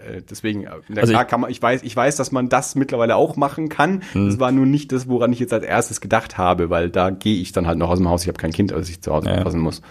äh, 0.08 0.22
deswegen, 0.28 0.64
äh, 0.64 0.70
na 0.88 1.00
also 1.00 1.12
klar 1.12 1.24
kann 1.24 1.40
man, 1.40 1.50
ich 1.50 1.60
weiß, 1.60 1.82
ich 1.82 1.94
weiß, 1.94 2.16
dass 2.16 2.32
man 2.32 2.48
das 2.48 2.74
mittlerweile 2.74 3.16
auch 3.16 3.36
machen 3.36 3.68
kann. 3.68 4.02
Hm. 4.12 4.26
Das 4.26 4.40
war 4.40 4.52
nur 4.52 4.66
nicht 4.66 4.92
das, 4.92 5.08
woran 5.08 5.32
ich 5.32 5.38
jetzt 5.38 5.52
als 5.52 5.64
erstes 5.64 6.00
gedacht 6.00 6.38
habe, 6.38 6.70
weil 6.70 6.90
da 6.90 7.10
gehe 7.10 7.40
ich 7.40 7.52
dann 7.52 7.66
halt 7.66 7.78
noch 7.78 7.90
aus 7.90 7.98
dem 7.98 8.08
Haus. 8.08 8.22
Ich 8.22 8.28
habe 8.28 8.38
kein 8.38 8.52
Kind, 8.52 8.72
als 8.72 8.88
ich 8.88 9.00
zu 9.00 9.12
Hause 9.12 9.28
ja. 9.28 9.36
aufpassen 9.36 9.60
muss. 9.60 9.82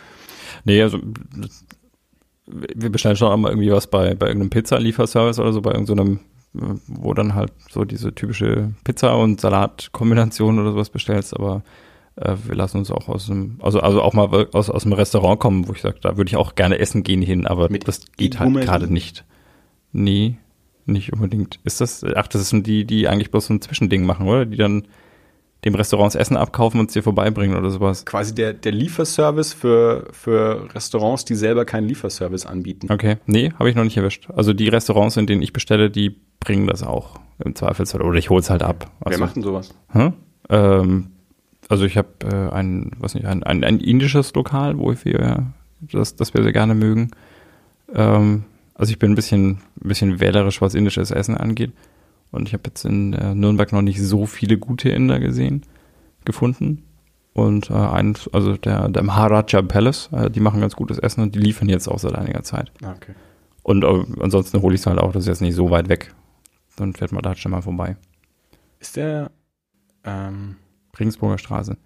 Nee, 0.66 0.82
also 0.82 1.00
wir 2.48 2.90
bestellen 2.90 3.16
schon 3.16 3.32
einmal 3.32 3.52
irgendwie 3.52 3.72
was 3.72 3.88
bei, 3.88 4.16
bei 4.16 4.28
irgendeinem 4.28 4.50
Pizza-Lieferservice 4.50 5.40
oder 5.40 5.54
so, 5.54 5.62
bei 5.62 5.72
irgendeinem, 5.72 6.22
wo 6.88 7.14
dann 7.14 7.36
halt 7.36 7.52
so 7.70 7.84
diese 7.84 8.16
typische 8.16 8.74
Pizza- 8.84 9.18
und 9.18 9.42
Salatkombination 9.42 10.60
oder 10.60 10.72
sowas 10.72 10.90
bestellst, 10.90 11.36
aber 11.36 11.64
äh, 12.16 12.36
wir 12.46 12.56
lassen 12.56 12.78
uns 12.78 12.92
auch 12.92 13.10
aus 13.10 13.28
dem, 13.28 13.58
also, 13.62 13.82
also 13.82 14.02
auch 14.02 14.14
mal 14.14 14.48
aus, 14.54 14.70
aus 14.70 14.84
dem 14.84 14.94
Restaurant 14.94 15.40
kommen, 15.40 15.68
wo 15.68 15.74
ich 15.74 15.82
sage, 15.82 15.98
da 16.02 16.18
würde 16.18 16.30
ich 16.30 16.38
auch 16.38 16.56
gerne 16.56 16.80
essen 16.80 17.04
gehen 17.04 17.22
hin, 17.22 17.46
aber 17.46 17.70
Mit 17.70 17.88
das 17.88 18.02
geht 18.16 18.40
halt 18.40 18.54
gerade 18.62 18.92
nicht. 18.92 19.26
Nee, 19.92 20.38
nicht 20.86 21.14
unbedingt. 21.14 21.60
Ist 21.64 21.82
das, 21.82 22.04
ach, 22.04 22.28
das 22.28 22.50
sind 22.50 22.68
die, 22.68 22.86
die 22.86 23.08
eigentlich 23.08 23.32
bloß 23.32 23.48
so 23.48 23.54
ein 23.54 23.62
Zwischending 23.62 24.06
machen, 24.06 24.28
oder? 24.28 24.46
Die 24.46 24.58
dann 24.58 24.88
dem 25.66 25.76
Restaurant 25.76 26.14
das 26.14 26.22
Essen 26.22 26.38
abkaufen 26.38 26.80
und 26.80 26.88
es 26.90 26.94
dir 26.94 27.04
vorbeibringen 27.04 27.58
oder 27.58 27.72
sowas. 27.72 28.06
Quasi 28.06 28.34
der, 28.36 28.54
der 28.54 28.72
Lieferservice 28.72 29.54
für, 29.54 30.08
für 30.12 30.74
Restaurants, 30.74 31.26
die 31.26 31.36
selber 31.36 31.66
keinen 31.66 31.88
Lieferservice 31.88 32.46
anbieten. 32.46 32.92
Okay, 32.92 33.18
nee, 33.26 33.52
habe 33.58 33.70
ich 33.70 33.76
noch 33.76 33.84
nicht 33.84 33.98
erwischt. 33.98 34.30
Also 34.34 34.54
die 34.54 34.68
Restaurants, 34.70 35.18
in 35.18 35.26
denen 35.26 35.42
ich 35.42 35.54
bestelle, 35.54 35.90
die 35.90 36.16
bringen 36.40 36.68
das 36.68 36.84
auch 36.84 37.20
im 37.44 37.56
Zweifelsfall. 37.56 38.02
Oder 38.02 38.20
ich 38.20 38.30
hol's 38.30 38.50
halt 38.50 38.62
ab. 38.64 38.92
Wer 39.00 39.08
Also, 39.08 39.20
macht 39.20 39.36
denn 39.36 39.44
sowas? 39.44 39.74
Hä? 39.92 40.14
Ähm, 40.50 41.08
also 41.70 41.86
ich 41.86 41.98
habe 41.98 42.10
äh, 42.24 42.54
ein, 42.54 42.92
was 43.00 43.16
nicht, 43.16 43.26
ein, 43.26 43.44
ein, 43.44 43.64
ein 43.64 43.80
indisches 43.80 44.34
Lokal, 44.36 44.78
wo 44.78 44.94
wir 45.04 45.48
das, 45.82 46.16
das 46.16 46.34
wir 46.34 46.44
sehr 46.44 46.54
gerne 46.54 46.76
mögen. 46.76 47.12
Ähm, 47.94 48.44
also 48.78 48.92
ich 48.92 49.00
bin 49.00 49.12
ein 49.12 49.16
bisschen, 49.16 49.60
ein 49.84 49.88
bisschen 49.88 50.20
wählerisch, 50.20 50.62
was 50.62 50.76
indisches 50.76 51.12
Essen 51.12 51.36
angeht. 51.36 51.74
Und 52.32 52.48
ich 52.48 52.54
habe 52.54 52.64
jetzt 52.68 52.86
in 52.86 53.14
äh, 53.14 53.34
Nürnberg 53.34 53.72
noch 53.72 53.82
nicht 53.82 54.02
so 54.02 54.26
viele 54.26 54.58
gute 54.58 54.90
Inder 54.90 55.20
gesehen, 55.20 55.64
gefunden. 56.26 56.84
Und 57.34 57.70
äh, 57.70 57.74
ein, 57.74 58.18
also 58.34 58.58
der, 58.58 58.90
der 58.90 59.04
Maharaja 59.04 59.62
Palace, 59.62 60.10
äh, 60.12 60.30
die 60.30 60.40
machen 60.40 60.62
ganz 60.62 60.76
gutes 60.76 61.00
Essen 61.00 61.22
und 61.22 61.36
die 61.36 61.40
liefern 61.40 61.70
jetzt 61.70 61.88
auch 61.88 62.00
seit 62.00 62.16
einiger 62.16 62.44
Zeit. 62.44 62.72
Ah, 62.82 62.94
okay. 62.96 63.14
Und 63.64 63.84
äh, 63.84 64.22
ansonsten 64.22 64.62
hole 64.62 64.76
ich 64.76 64.82
es 64.82 64.88
halt 64.88 65.00
auch, 65.00 65.12
das 65.12 65.24
ist 65.24 65.28
jetzt 65.28 65.42
nicht 65.42 65.56
so 65.56 65.70
weit 65.72 65.90
weg. 65.90 66.14
Dann 66.76 66.94
fährt 66.94 67.12
man 67.12 67.22
da 67.22 67.30
halt 67.30 67.40
schon 67.40 67.52
mal 67.52 67.62
vorbei. 67.62 67.98
Ist 68.80 68.96
der, 68.96 69.32
ähm, 70.04 70.56
Regensburger 71.00 71.38
Straße. 71.38 71.78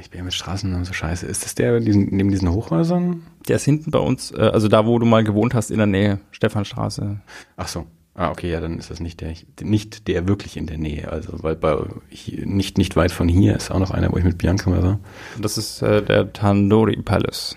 Ich 0.00 0.10
bin 0.10 0.18
ja 0.18 0.24
mit 0.24 0.34
Straßen 0.34 0.84
so 0.84 0.92
scheiße. 0.92 1.26
Ist 1.26 1.44
das 1.44 1.54
der 1.54 1.80
diesen, 1.80 2.08
neben 2.14 2.30
diesen 2.30 2.50
Hochhäusern? 2.50 3.22
Der 3.48 3.56
ist 3.56 3.64
hinten 3.64 3.90
bei 3.90 3.98
uns, 3.98 4.30
äh, 4.30 4.50
also 4.52 4.68
da, 4.68 4.86
wo 4.86 4.98
du 4.98 5.06
mal 5.06 5.24
gewohnt 5.24 5.54
hast, 5.54 5.70
in 5.70 5.78
der 5.78 5.86
Nähe, 5.86 6.20
Stephanstraße. 6.30 7.20
Ach 7.56 7.68
so. 7.68 7.86
Ah, 8.14 8.30
okay, 8.30 8.50
ja, 8.50 8.60
dann 8.60 8.78
ist 8.78 8.90
das 8.90 9.00
nicht 9.00 9.22
der, 9.22 9.32
nicht 9.62 10.06
der 10.06 10.28
wirklich 10.28 10.58
in 10.58 10.66
der 10.66 10.76
Nähe. 10.76 11.10
Also, 11.10 11.42
weil 11.42 11.56
bei, 11.56 11.78
hier, 12.10 12.44
nicht, 12.46 12.76
nicht 12.76 12.94
weit 12.94 13.10
von 13.10 13.26
hier 13.26 13.56
ist 13.56 13.70
auch 13.70 13.78
noch 13.78 13.90
einer, 13.90 14.12
wo 14.12 14.18
ich 14.18 14.24
mit 14.24 14.36
Bianca 14.36 14.68
mal 14.68 14.82
war. 14.82 15.00
Das 15.40 15.56
ist 15.56 15.80
äh, 15.80 16.02
der 16.02 16.32
Tandoori 16.32 16.96
Palace. 16.96 17.56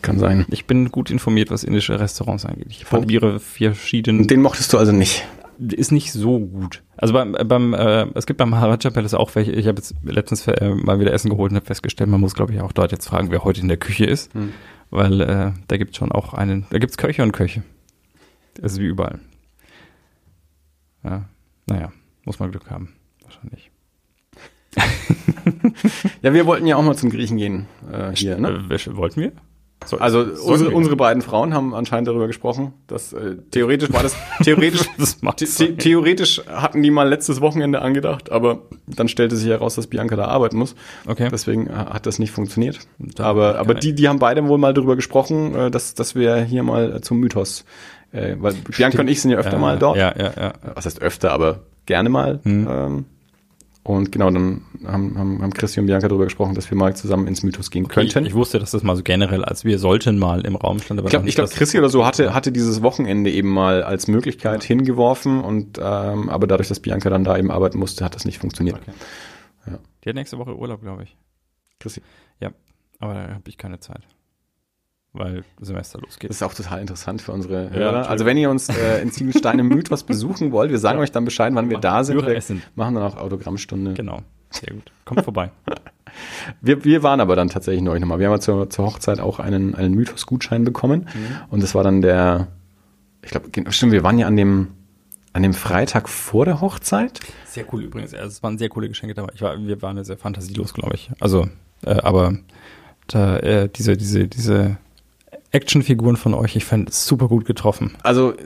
Kann 0.00 0.18
sein. 0.18 0.46
Ich 0.48 0.64
bin 0.64 0.90
gut 0.90 1.10
informiert, 1.10 1.50
was 1.50 1.62
indische 1.62 2.00
Restaurants 2.00 2.46
angeht. 2.46 2.68
Ich 2.70 2.86
probiere 2.86 3.38
vier 3.38 3.74
verschiedene. 3.74 4.26
Den 4.26 4.40
mochtest 4.40 4.72
du 4.72 4.78
also 4.78 4.92
nicht. 4.92 5.26
Ist 5.60 5.92
nicht 5.92 6.12
so 6.12 6.38
gut. 6.40 6.82
Also 6.96 7.12
beim, 7.14 7.32
beim 7.32 7.74
äh, 7.74 8.06
es 8.14 8.26
gibt 8.26 8.38
beim 8.38 8.50
Maharaja 8.50 8.90
Palace 8.90 9.14
auch 9.14 9.34
welche. 9.34 9.52
Ich 9.52 9.66
habe 9.66 9.78
jetzt 9.78 9.94
letztens 10.02 10.46
äh, 10.46 10.70
mal 10.70 11.00
wieder 11.00 11.12
Essen 11.12 11.30
geholt 11.30 11.52
und 11.52 11.56
habe 11.56 11.66
festgestellt, 11.66 12.08
man 12.10 12.20
muss, 12.20 12.34
glaube 12.34 12.52
ich, 12.52 12.60
auch 12.60 12.72
dort 12.72 12.92
jetzt 12.92 13.06
fragen, 13.08 13.30
wer 13.30 13.44
heute 13.44 13.60
in 13.60 13.68
der 13.68 13.76
Küche 13.76 14.04
ist, 14.06 14.32
Hm. 14.34 14.52
weil 14.90 15.20
äh, 15.20 15.52
da 15.68 15.76
gibt 15.76 15.96
schon 15.96 16.12
auch 16.12 16.34
einen. 16.34 16.66
Da 16.70 16.78
gibt's 16.78 16.96
Köche 16.96 17.22
und 17.22 17.32
Köche. 17.32 17.62
Das 18.54 18.72
ist 18.72 18.80
wie 18.80 18.86
überall. 18.86 19.20
Ja, 21.04 21.24
naja, 21.66 21.92
muss 22.24 22.38
man 22.38 22.50
Glück 22.50 22.70
haben, 22.70 22.94
wahrscheinlich. 23.22 23.70
Ja, 26.22 26.34
wir 26.34 26.46
wollten 26.46 26.66
ja 26.66 26.76
auch 26.76 26.82
mal 26.82 26.94
zum 26.96 27.10
Griechen 27.10 27.36
gehen, 27.38 27.66
äh, 27.90 28.14
hier, 28.14 28.38
ne? 28.38 28.48
Äh, 28.70 28.96
wollten 28.96 29.20
wir? 29.22 29.32
So, 29.86 29.98
Also 29.98 30.20
unsere, 30.20 30.70
unsere 30.70 30.94
beiden 30.96 31.22
Frauen 31.22 31.54
haben 31.54 31.74
anscheinend 31.74 32.06
darüber 32.06 32.26
gesprochen, 32.26 32.74
dass 32.86 33.12
äh, 33.12 33.36
theoretisch 33.50 33.92
war 33.92 34.02
das 34.02 34.14
theoretisch 34.42 34.82
das 34.98 35.22
macht 35.22 35.40
the 35.40 35.46
the 35.46 35.74
theoretisch 35.76 36.42
hatten 36.48 36.82
die 36.82 36.90
mal 36.90 37.08
letztes 37.08 37.40
Wochenende 37.40 37.80
angedacht, 37.80 38.30
aber 38.30 38.62
dann 38.86 39.08
stellte 39.08 39.36
sich 39.36 39.48
heraus, 39.48 39.76
dass 39.76 39.86
Bianca 39.86 40.16
da 40.16 40.26
arbeiten 40.26 40.58
muss. 40.58 40.74
Okay. 41.06 41.28
Deswegen 41.32 41.66
äh, 41.68 41.72
hat 41.72 42.04
das 42.06 42.18
nicht 42.18 42.30
funktioniert. 42.30 42.78
Aber 43.18 43.58
aber 43.58 43.74
die 43.74 43.94
die 43.94 44.08
haben 44.08 44.18
beide 44.18 44.46
wohl 44.48 44.58
mal 44.58 44.74
darüber 44.74 44.96
gesprochen, 44.96 45.54
äh, 45.54 45.70
dass 45.70 45.94
dass 45.94 46.14
wir 46.14 46.36
hier 46.36 46.62
mal 46.62 46.96
äh, 46.96 47.00
zum 47.00 47.18
Mythos, 47.18 47.64
äh, 48.12 48.36
weil 48.38 48.52
Bianca 48.76 49.00
und 49.00 49.08
ich 49.08 49.22
sind 49.22 49.30
ja 49.30 49.38
öfter 49.38 49.56
Äh, 49.56 49.60
mal 49.60 49.78
dort. 49.78 49.96
Ja, 49.96 50.14
ja, 50.16 50.32
ja. 50.38 50.52
Was 50.74 50.84
heißt 50.84 51.00
öfter, 51.00 51.32
aber 51.32 51.60
gerne 51.86 52.10
mal. 52.10 52.40
Mhm. 52.44 52.68
Ähm, 52.70 53.04
und 53.82 54.12
genau, 54.12 54.30
dann 54.30 54.62
haben, 54.84 55.18
haben, 55.18 55.42
haben 55.42 55.54
Christi 55.54 55.80
und 55.80 55.86
Bianca 55.86 56.06
darüber 56.06 56.24
gesprochen, 56.24 56.54
dass 56.54 56.70
wir 56.70 56.76
mal 56.76 56.94
zusammen 56.94 57.26
ins 57.26 57.42
Mythos 57.42 57.70
gehen 57.70 57.88
könnten. 57.88 58.24
Ich, 58.24 58.30
ich 58.30 58.34
wusste, 58.34 58.58
dass 58.58 58.72
das 58.72 58.82
mal 58.82 58.94
so 58.94 59.02
generell 59.02 59.44
als 59.44 59.64
wir 59.64 59.78
sollten 59.78 60.18
mal 60.18 60.44
im 60.44 60.54
Raum 60.54 60.80
stand. 60.80 61.00
Aber 61.00 61.08
Ich 61.08 61.10
glaube, 61.10 61.28
glaub, 61.28 61.50
Christi 61.50 61.78
oder 61.78 61.88
so 61.88 62.04
hatte, 62.04 62.34
hatte 62.34 62.52
dieses 62.52 62.82
Wochenende 62.82 63.30
eben 63.30 63.48
mal 63.48 63.82
als 63.82 64.06
Möglichkeit 64.06 64.64
hingeworfen 64.64 65.42
und 65.42 65.78
ähm, 65.78 66.28
aber 66.28 66.46
dadurch, 66.46 66.68
dass 66.68 66.80
Bianca 66.80 67.08
dann 67.08 67.24
da 67.24 67.38
eben 67.38 67.50
arbeiten 67.50 67.78
musste, 67.78 68.04
hat 68.04 68.14
das 68.14 68.24
nicht 68.24 68.38
funktioniert. 68.38 68.76
Okay. 68.76 68.92
Ja. 69.66 69.78
Die 70.04 70.08
hat 70.10 70.16
nächste 70.16 70.38
Woche 70.38 70.56
Urlaub, 70.56 70.82
glaube 70.82 71.04
ich. 71.04 71.16
Christi. 71.78 72.02
Aber 73.00 73.14
da 73.14 73.28
habe 73.34 73.48
ich 73.48 73.56
keine 73.56 73.80
Zeit. 73.80 74.02
Weil 75.12 75.42
Semester 75.60 75.98
losgeht. 76.00 76.30
Das 76.30 76.36
ist 76.36 76.42
auch 76.42 76.54
total 76.54 76.80
interessant 76.80 77.20
für 77.20 77.32
unsere 77.32 77.64
Ja, 77.64 77.70
Hörer. 77.70 77.92
natürlich. 77.92 78.10
Also 78.10 78.26
wenn 78.26 78.36
ihr 78.36 78.48
uns 78.50 78.68
äh, 78.68 79.02
in 79.02 79.10
Ziegelstein 79.10 79.58
im 79.58 79.66
Mythos 79.68 80.04
besuchen 80.04 80.52
wollt, 80.52 80.70
wir 80.70 80.78
sagen 80.78 81.00
euch 81.00 81.10
dann 81.10 81.24
Bescheid, 81.24 81.52
wann 81.54 81.68
wir 81.68 81.78
da 81.78 82.04
sind. 82.04 82.16
Wir 82.16 82.22
Höreressen. 82.22 82.62
machen 82.76 82.94
dann 82.94 83.02
auch 83.04 83.16
Autogrammstunde. 83.16 83.94
Genau. 83.94 84.20
Sehr 84.50 84.72
gut. 84.74 84.92
Kommt 85.04 85.22
vorbei. 85.24 85.50
Wir, 86.60 86.84
wir 86.84 87.04
waren 87.04 87.20
aber 87.20 87.36
dann 87.36 87.48
tatsächlich 87.48 87.82
neulich 87.82 88.00
nochmal. 88.00 88.18
Wir 88.18 88.26
haben 88.26 88.34
ja 88.34 88.40
zur, 88.40 88.68
zur 88.68 88.84
Hochzeit 88.84 89.20
auch 89.20 89.38
einen, 89.38 89.76
einen 89.76 89.94
Mythos-Gutschein 89.94 90.64
bekommen. 90.64 91.06
Und 91.50 91.62
das 91.62 91.74
war 91.76 91.84
dann 91.84 92.02
der, 92.02 92.48
ich 93.22 93.30
glaube, 93.30 93.48
stimmt, 93.72 93.92
wir 93.92 94.02
waren 94.02 94.18
ja 94.18 94.26
an 94.26 94.36
dem, 94.36 94.68
an 95.32 95.44
dem 95.44 95.54
Freitag 95.54 96.08
vor 96.08 96.44
der 96.46 96.60
Hochzeit. 96.60 97.20
Sehr 97.46 97.64
cool 97.72 97.84
übrigens. 97.84 98.12
Also, 98.12 98.26
es 98.26 98.42
waren 98.42 98.58
sehr 98.58 98.68
coole 98.68 98.88
Geschenke 98.88 99.14
dabei. 99.14 99.32
Ich 99.34 99.40
war, 99.40 99.56
wir 99.56 99.80
waren 99.82 99.96
ja 99.98 100.04
sehr 100.04 100.16
fantasielos, 100.16 100.74
glaube 100.74 100.94
ich. 100.96 101.10
Also, 101.20 101.48
äh, 101.86 101.92
aber 101.92 102.36
da, 103.06 103.36
äh, 103.38 103.68
diese, 103.68 103.96
diese, 103.96 104.26
diese 104.26 104.78
Actionfiguren 105.52 106.16
von 106.16 106.34
euch, 106.34 106.56
ich 106.56 106.64
fand 106.64 106.90
es 106.90 107.06
super 107.06 107.28
gut 107.28 107.44
getroffen. 107.44 107.92
Also 108.02 108.32
äh, 108.32 108.36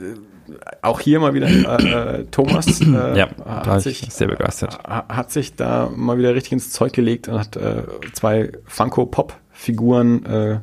auch 0.81 0.99
hier 0.99 1.19
mal 1.19 1.33
wieder 1.33 1.47
äh, 1.47 2.19
äh, 2.21 2.25
Thomas 2.31 2.81
äh, 2.81 3.17
Ja, 3.17 3.29
hat, 3.45 3.85
ich 3.85 3.99
sich, 3.99 4.13
sehr 4.13 4.27
begeistert. 4.27 4.77
ha- 4.87 5.05
hat 5.09 5.31
sich 5.31 5.55
da 5.55 5.89
mal 5.95 6.17
wieder 6.17 6.33
richtig 6.35 6.51
ins 6.53 6.71
Zeug 6.71 6.93
gelegt 6.93 7.27
und 7.27 7.39
hat 7.39 7.55
äh, 7.57 7.83
zwei 8.13 8.51
Funko-Pop-Figuren 8.65 10.25
äh, 10.25 10.59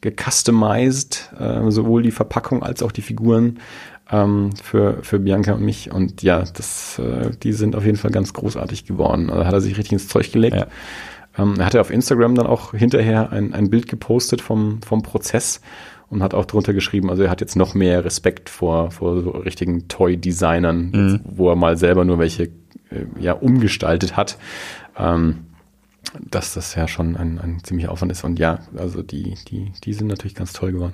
gecustomized, 0.00 1.30
äh, 1.38 1.70
sowohl 1.70 2.02
die 2.02 2.10
Verpackung 2.10 2.62
als 2.62 2.82
auch 2.82 2.92
die 2.92 3.02
Figuren 3.02 3.58
ähm, 4.10 4.50
für, 4.62 4.98
für 5.02 5.18
Bianca 5.18 5.52
und 5.54 5.62
mich. 5.64 5.90
Und 5.90 6.22
ja, 6.22 6.42
das, 6.54 6.98
äh, 6.98 7.30
die 7.42 7.52
sind 7.52 7.74
auf 7.76 7.84
jeden 7.84 7.96
Fall 7.96 8.10
ganz 8.10 8.32
großartig 8.32 8.84
geworden. 8.84 9.30
Also 9.30 9.46
hat 9.46 9.52
er 9.54 9.60
sich 9.60 9.76
richtig 9.76 9.92
ins 9.92 10.08
Zeug 10.08 10.30
gelegt. 10.32 10.56
Ja. 10.56 10.66
Ähm, 11.38 11.54
er 11.58 11.66
hatte 11.66 11.80
auf 11.80 11.90
Instagram 11.90 12.34
dann 12.34 12.46
auch 12.46 12.72
hinterher 12.72 13.32
ein, 13.32 13.52
ein 13.54 13.70
Bild 13.70 13.88
gepostet 13.88 14.40
vom, 14.40 14.80
vom 14.82 15.02
Prozess 15.02 15.60
und 16.10 16.22
hat 16.22 16.34
auch 16.34 16.44
drunter 16.44 16.72
geschrieben, 16.74 17.10
also 17.10 17.22
er 17.24 17.30
hat 17.30 17.40
jetzt 17.40 17.56
noch 17.56 17.74
mehr 17.74 18.04
Respekt 18.04 18.48
vor, 18.50 18.90
vor 18.90 19.20
so 19.22 19.30
richtigen 19.30 19.88
Toy-Designern, 19.88 20.90
Mhm. 20.92 21.20
wo 21.24 21.48
er 21.50 21.56
mal 21.56 21.76
selber 21.76 22.04
nur 22.04 22.18
welche 22.18 22.44
äh, 22.44 22.50
ja, 23.18 23.32
umgestaltet 23.32 24.16
hat. 24.16 24.38
Ähm, 24.96 25.38
dass 26.30 26.54
das 26.54 26.74
ja 26.76 26.86
schon 26.86 27.16
ein, 27.16 27.40
ein 27.40 27.64
ziemlicher 27.64 27.90
Aufwand 27.90 28.12
ist. 28.12 28.22
Und 28.22 28.38
ja, 28.38 28.60
also 28.76 29.02
die, 29.02 29.34
die, 29.48 29.72
die 29.82 29.92
sind 29.94 30.06
natürlich 30.06 30.34
ganz 30.36 30.52
toll 30.52 30.70
geworden. 30.70 30.92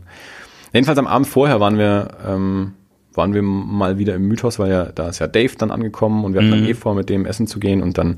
Jedenfalls 0.73 0.99
am 0.99 1.09
Abend 1.09 1.27
vorher 1.27 1.61
waren 1.61 1.77
wir, 1.77 2.09
ähm, 2.27 2.73
waren 3.13 3.35
wir 3.35 3.43
mal 3.43 3.99
wieder 3.99 4.15
im 4.15 4.29
Mythos, 4.29 4.59
weil 4.59 4.71
ja, 4.71 4.85
da 4.87 5.09
ist 5.09 5.19
ja 5.19 5.27
Dave 5.27 5.53
dann 5.59 5.73
angekommen 5.73 6.25
und 6.25 6.33
wir 6.33 6.41
hatten 6.41 6.53
dann 6.53 6.61
Mhm. 6.63 6.69
eh 6.69 6.75
vor, 6.75 6.95
mit 6.95 7.11
dem 7.11 7.27
essen 7.27 7.47
zu 7.49 7.59
gehen 7.59 7.83
und 7.83 7.99
dann 7.99 8.17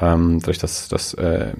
ähm, 0.00 0.38
dadurch, 0.40 0.58
dass, 0.58 0.88
dass 0.88 1.14
äh, 1.14 1.52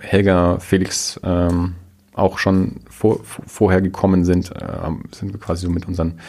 Helga, 0.00 0.58
Felix 0.58 1.20
ähm, 1.22 1.74
auch 2.14 2.38
schon 2.38 2.80
vor, 2.90 3.22
vor- 3.24 3.44
vorher 3.46 3.80
gekommen 3.80 4.24
sind, 4.24 4.50
äh, 4.50 4.90
sind 5.12 5.32
wir 5.32 5.40
quasi 5.40 5.66
so 5.66 5.72
mit 5.72 5.86
unseren 5.86 6.20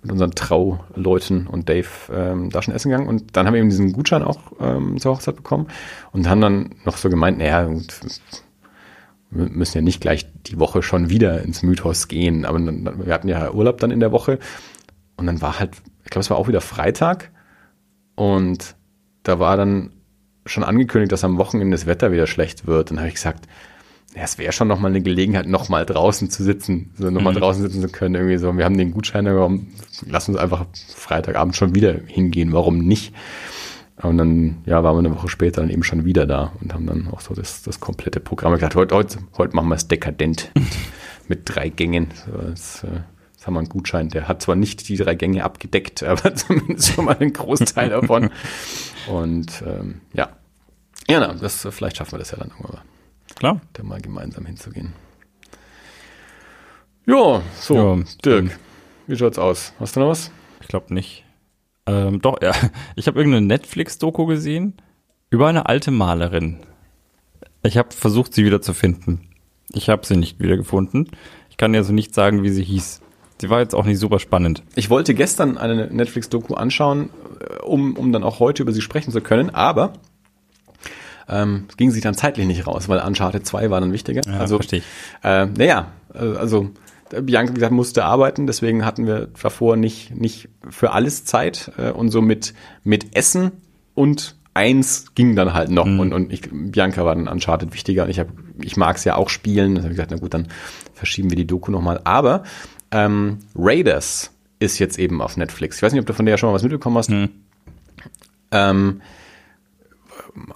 mit 0.00 0.12
unseren 0.12 0.30
Trauleuten 0.30 1.48
und 1.48 1.68
Dave 1.68 1.88
ähm, 2.12 2.50
da 2.50 2.62
schon 2.62 2.72
essen 2.72 2.90
gegangen. 2.90 3.08
Und 3.08 3.36
dann 3.36 3.46
haben 3.46 3.54
wir 3.54 3.58
eben 3.60 3.68
diesen 3.68 3.92
Gutschein 3.92 4.22
auch 4.22 4.38
ähm, 4.60 4.96
zur 5.00 5.16
Hochzeit 5.16 5.34
bekommen 5.34 5.66
und 6.12 6.28
haben 6.28 6.40
dann 6.40 6.70
noch 6.84 6.96
so 6.96 7.10
gemeint, 7.10 7.38
naja, 7.38 7.64
gut, 7.64 7.98
wir 9.30 9.48
müssen 9.50 9.78
ja 9.78 9.82
nicht 9.82 10.00
gleich 10.00 10.24
die 10.44 10.60
Woche 10.60 10.82
schon 10.84 11.10
wieder 11.10 11.42
ins 11.42 11.64
Mythos 11.64 12.06
gehen, 12.06 12.44
aber 12.44 12.60
dann, 12.60 13.06
wir 13.06 13.12
hatten 13.12 13.26
ja 13.26 13.50
Urlaub 13.50 13.78
dann 13.78 13.90
in 13.90 13.98
der 13.98 14.12
Woche. 14.12 14.38
Und 15.16 15.26
dann 15.26 15.42
war 15.42 15.58
halt, 15.58 15.72
ich 16.04 16.10
glaube, 16.10 16.20
es 16.20 16.30
war 16.30 16.36
auch 16.36 16.46
wieder 16.46 16.60
Freitag. 16.60 17.32
Und 18.14 18.76
da 19.24 19.40
war 19.40 19.56
dann 19.56 19.90
schon 20.48 20.64
angekündigt, 20.64 21.12
dass 21.12 21.24
am 21.24 21.38
Wochenende 21.38 21.76
das 21.76 21.86
Wetter 21.86 22.12
wieder 22.12 22.26
schlecht 22.26 22.66
wird. 22.66 22.90
Dann 22.90 22.98
habe 22.98 23.08
ich 23.08 23.14
gesagt, 23.14 23.46
ja, 24.14 24.22
es 24.22 24.38
wäre 24.38 24.52
schon 24.52 24.68
nochmal 24.68 24.90
eine 24.90 25.02
Gelegenheit, 25.02 25.46
nochmal 25.46 25.84
draußen 25.84 26.30
zu 26.30 26.42
sitzen, 26.42 26.90
so 26.96 27.10
nochmal 27.10 27.34
Mhm. 27.34 27.38
draußen 27.38 27.62
sitzen 27.62 27.82
zu 27.82 27.88
können. 27.88 28.14
Irgendwie 28.14 28.38
so, 28.38 28.56
wir 28.56 28.64
haben 28.64 28.78
den 28.78 28.90
Gutschein, 28.92 29.26
warum, 29.26 29.68
lass 30.06 30.28
uns 30.28 30.38
einfach 30.38 30.64
Freitagabend 30.94 31.56
schon 31.56 31.74
wieder 31.74 31.94
hingehen, 32.06 32.52
warum 32.52 32.78
nicht? 32.78 33.14
Und 34.00 34.16
dann, 34.16 34.58
ja, 34.64 34.82
waren 34.84 34.94
wir 34.94 35.00
eine 35.00 35.14
Woche 35.14 35.28
später 35.28 35.60
dann 35.60 35.70
eben 35.70 35.82
schon 35.82 36.04
wieder 36.04 36.24
da 36.24 36.52
und 36.60 36.72
haben 36.72 36.86
dann 36.86 37.08
auch 37.08 37.20
so 37.20 37.34
das, 37.34 37.62
das 37.62 37.80
komplette 37.80 38.20
Programm 38.20 38.52
gesagt, 38.54 38.76
heute, 38.76 38.94
heute, 38.94 39.18
heute 39.36 39.56
machen 39.56 39.68
wir 39.68 39.74
es 39.74 39.88
dekadent 39.88 40.52
mit, 41.28 41.42
drei 41.44 41.68
Gängen. 41.68 42.08
Das, 42.50 42.84
äh, 42.84 43.00
Jetzt 43.34 43.46
haben 43.46 43.54
wir 43.54 43.60
einen 43.60 43.68
Gutschein, 43.68 44.08
der 44.08 44.26
hat 44.26 44.42
zwar 44.42 44.56
nicht 44.56 44.88
die 44.88 44.96
drei 44.96 45.14
Gänge 45.14 45.44
abgedeckt, 45.44 46.02
aber 46.04 46.34
zumindest 46.34 46.92
schon 46.94 47.04
mal 47.04 47.16
einen 47.18 47.32
Großteil 47.32 47.90
davon. 47.90 48.30
Und 49.08 49.62
ähm, 49.64 50.00
ja. 50.12 50.30
Ja, 51.08 51.20
na, 51.20 51.34
das, 51.34 51.66
vielleicht 51.70 51.96
schaffen 51.96 52.12
wir 52.12 52.18
das 52.18 52.30
ja 52.30 52.38
dann 52.38 52.48
irgendwann 52.48 52.72
mal. 52.72 52.82
Klar. 53.34 53.60
da 53.72 53.82
mal 53.82 54.00
gemeinsam 54.00 54.46
hinzugehen. 54.46 54.92
Ja, 57.06 57.40
so, 57.58 57.74
Ja, 57.74 58.04
Dirk, 58.24 58.58
wie 59.06 59.16
schaut's 59.16 59.38
aus? 59.38 59.72
Hast 59.80 59.96
du 59.96 60.00
noch 60.00 60.08
was? 60.08 60.30
Ich 60.60 60.68
glaube 60.68 60.92
nicht. 60.92 61.24
Ähm, 61.86 62.20
doch, 62.20 62.42
ja. 62.42 62.52
Ich 62.96 63.06
habe 63.06 63.18
irgendeine 63.18 63.46
Netflix-Doku 63.46 64.26
gesehen 64.26 64.74
über 65.30 65.48
eine 65.48 65.66
alte 65.66 65.90
Malerin. 65.90 66.58
Ich 67.62 67.78
habe 67.78 67.92
versucht, 67.92 68.34
sie 68.34 68.44
wieder 68.44 68.60
zu 68.60 68.74
finden. 68.74 69.28
Ich 69.72 69.88
habe 69.88 70.04
sie 70.04 70.16
nicht 70.16 70.40
wiedergefunden. 70.40 71.10
Ich 71.48 71.56
kann 71.56 71.72
dir 71.72 71.78
also 71.78 71.92
nicht 71.92 72.14
sagen, 72.14 72.42
wie 72.42 72.50
sie 72.50 72.64
hieß. 72.64 73.00
Sie 73.40 73.50
war 73.50 73.60
jetzt 73.60 73.74
auch 73.74 73.84
nicht 73.84 73.98
super 73.98 74.18
spannend. 74.18 74.62
Ich 74.74 74.90
wollte 74.90 75.14
gestern 75.14 75.56
eine 75.58 75.86
Netflix-Doku 75.86 76.54
anschauen, 76.54 77.10
äh, 77.40 77.62
um, 77.62 77.96
um 77.96 78.12
dann 78.12 78.22
auch 78.24 78.40
heute 78.40 78.62
über 78.62 78.72
sie 78.72 78.82
sprechen 78.82 79.12
zu 79.12 79.20
können, 79.20 79.50
aber 79.50 79.94
ähm, 81.28 81.64
es 81.68 81.76
ging 81.76 81.90
sich 81.90 82.02
dann 82.02 82.14
zeitlich 82.14 82.46
nicht 82.46 82.66
raus, 82.66 82.88
weil 82.88 83.00
Uncharted 83.00 83.46
2 83.46 83.70
war 83.70 83.80
dann 83.80 83.92
wichtiger. 83.92 84.22
Ja, 84.26 84.38
also, 84.38 84.56
verstehe 84.56 84.80
ich. 84.80 84.84
Äh, 85.22 85.46
naja, 85.46 85.92
äh, 86.14 86.18
also 86.18 86.70
äh, 87.12 87.22
Bianca, 87.22 87.52
wie 87.52 87.56
gesagt, 87.56 87.72
musste 87.72 88.04
arbeiten, 88.04 88.46
deswegen 88.46 88.84
hatten 88.84 89.06
wir 89.06 89.28
davor 89.40 89.76
nicht, 89.76 90.14
nicht 90.16 90.48
für 90.68 90.92
alles 90.92 91.24
Zeit 91.24 91.72
äh, 91.78 91.90
und 91.90 92.10
so 92.10 92.22
mit, 92.22 92.54
mit 92.84 93.16
Essen 93.16 93.52
und 93.94 94.36
eins 94.54 95.14
ging 95.14 95.36
dann 95.36 95.54
halt 95.54 95.70
noch 95.70 95.86
und, 95.86 96.12
und 96.12 96.32
ich, 96.32 96.42
Bianca 96.50 97.04
war 97.04 97.14
dann 97.14 97.28
Uncharted 97.28 97.72
wichtiger 97.72 98.04
und 98.04 98.10
ich, 98.10 98.18
hab, 98.18 98.28
ich 98.60 98.76
mag 98.76 98.96
es 98.96 99.04
ja 99.04 99.14
auch 99.14 99.28
spielen, 99.28 99.76
dann 99.76 99.84
habe 99.84 99.92
ich 99.92 99.96
gesagt, 99.96 100.10
na 100.10 100.16
gut, 100.16 100.34
dann 100.34 100.48
verschieben 100.94 101.30
wir 101.30 101.36
die 101.36 101.46
Doku 101.46 101.70
nochmal, 101.70 102.00
aber 102.02 102.42
ähm, 102.90 103.38
Raiders 103.54 104.32
ist 104.58 104.78
jetzt 104.80 104.98
eben 104.98 105.22
auf 105.22 105.36
Netflix. 105.36 105.76
Ich 105.76 105.82
weiß 105.82 105.92
nicht, 105.92 106.00
ob 106.00 106.06
du 106.06 106.12
von 106.12 106.26
der 106.26 106.36
schon 106.36 106.48
mal 106.48 106.54
was 106.54 106.62
mitbekommen 106.62 106.98
hast. 106.98 107.12
Ähm, 108.50 109.00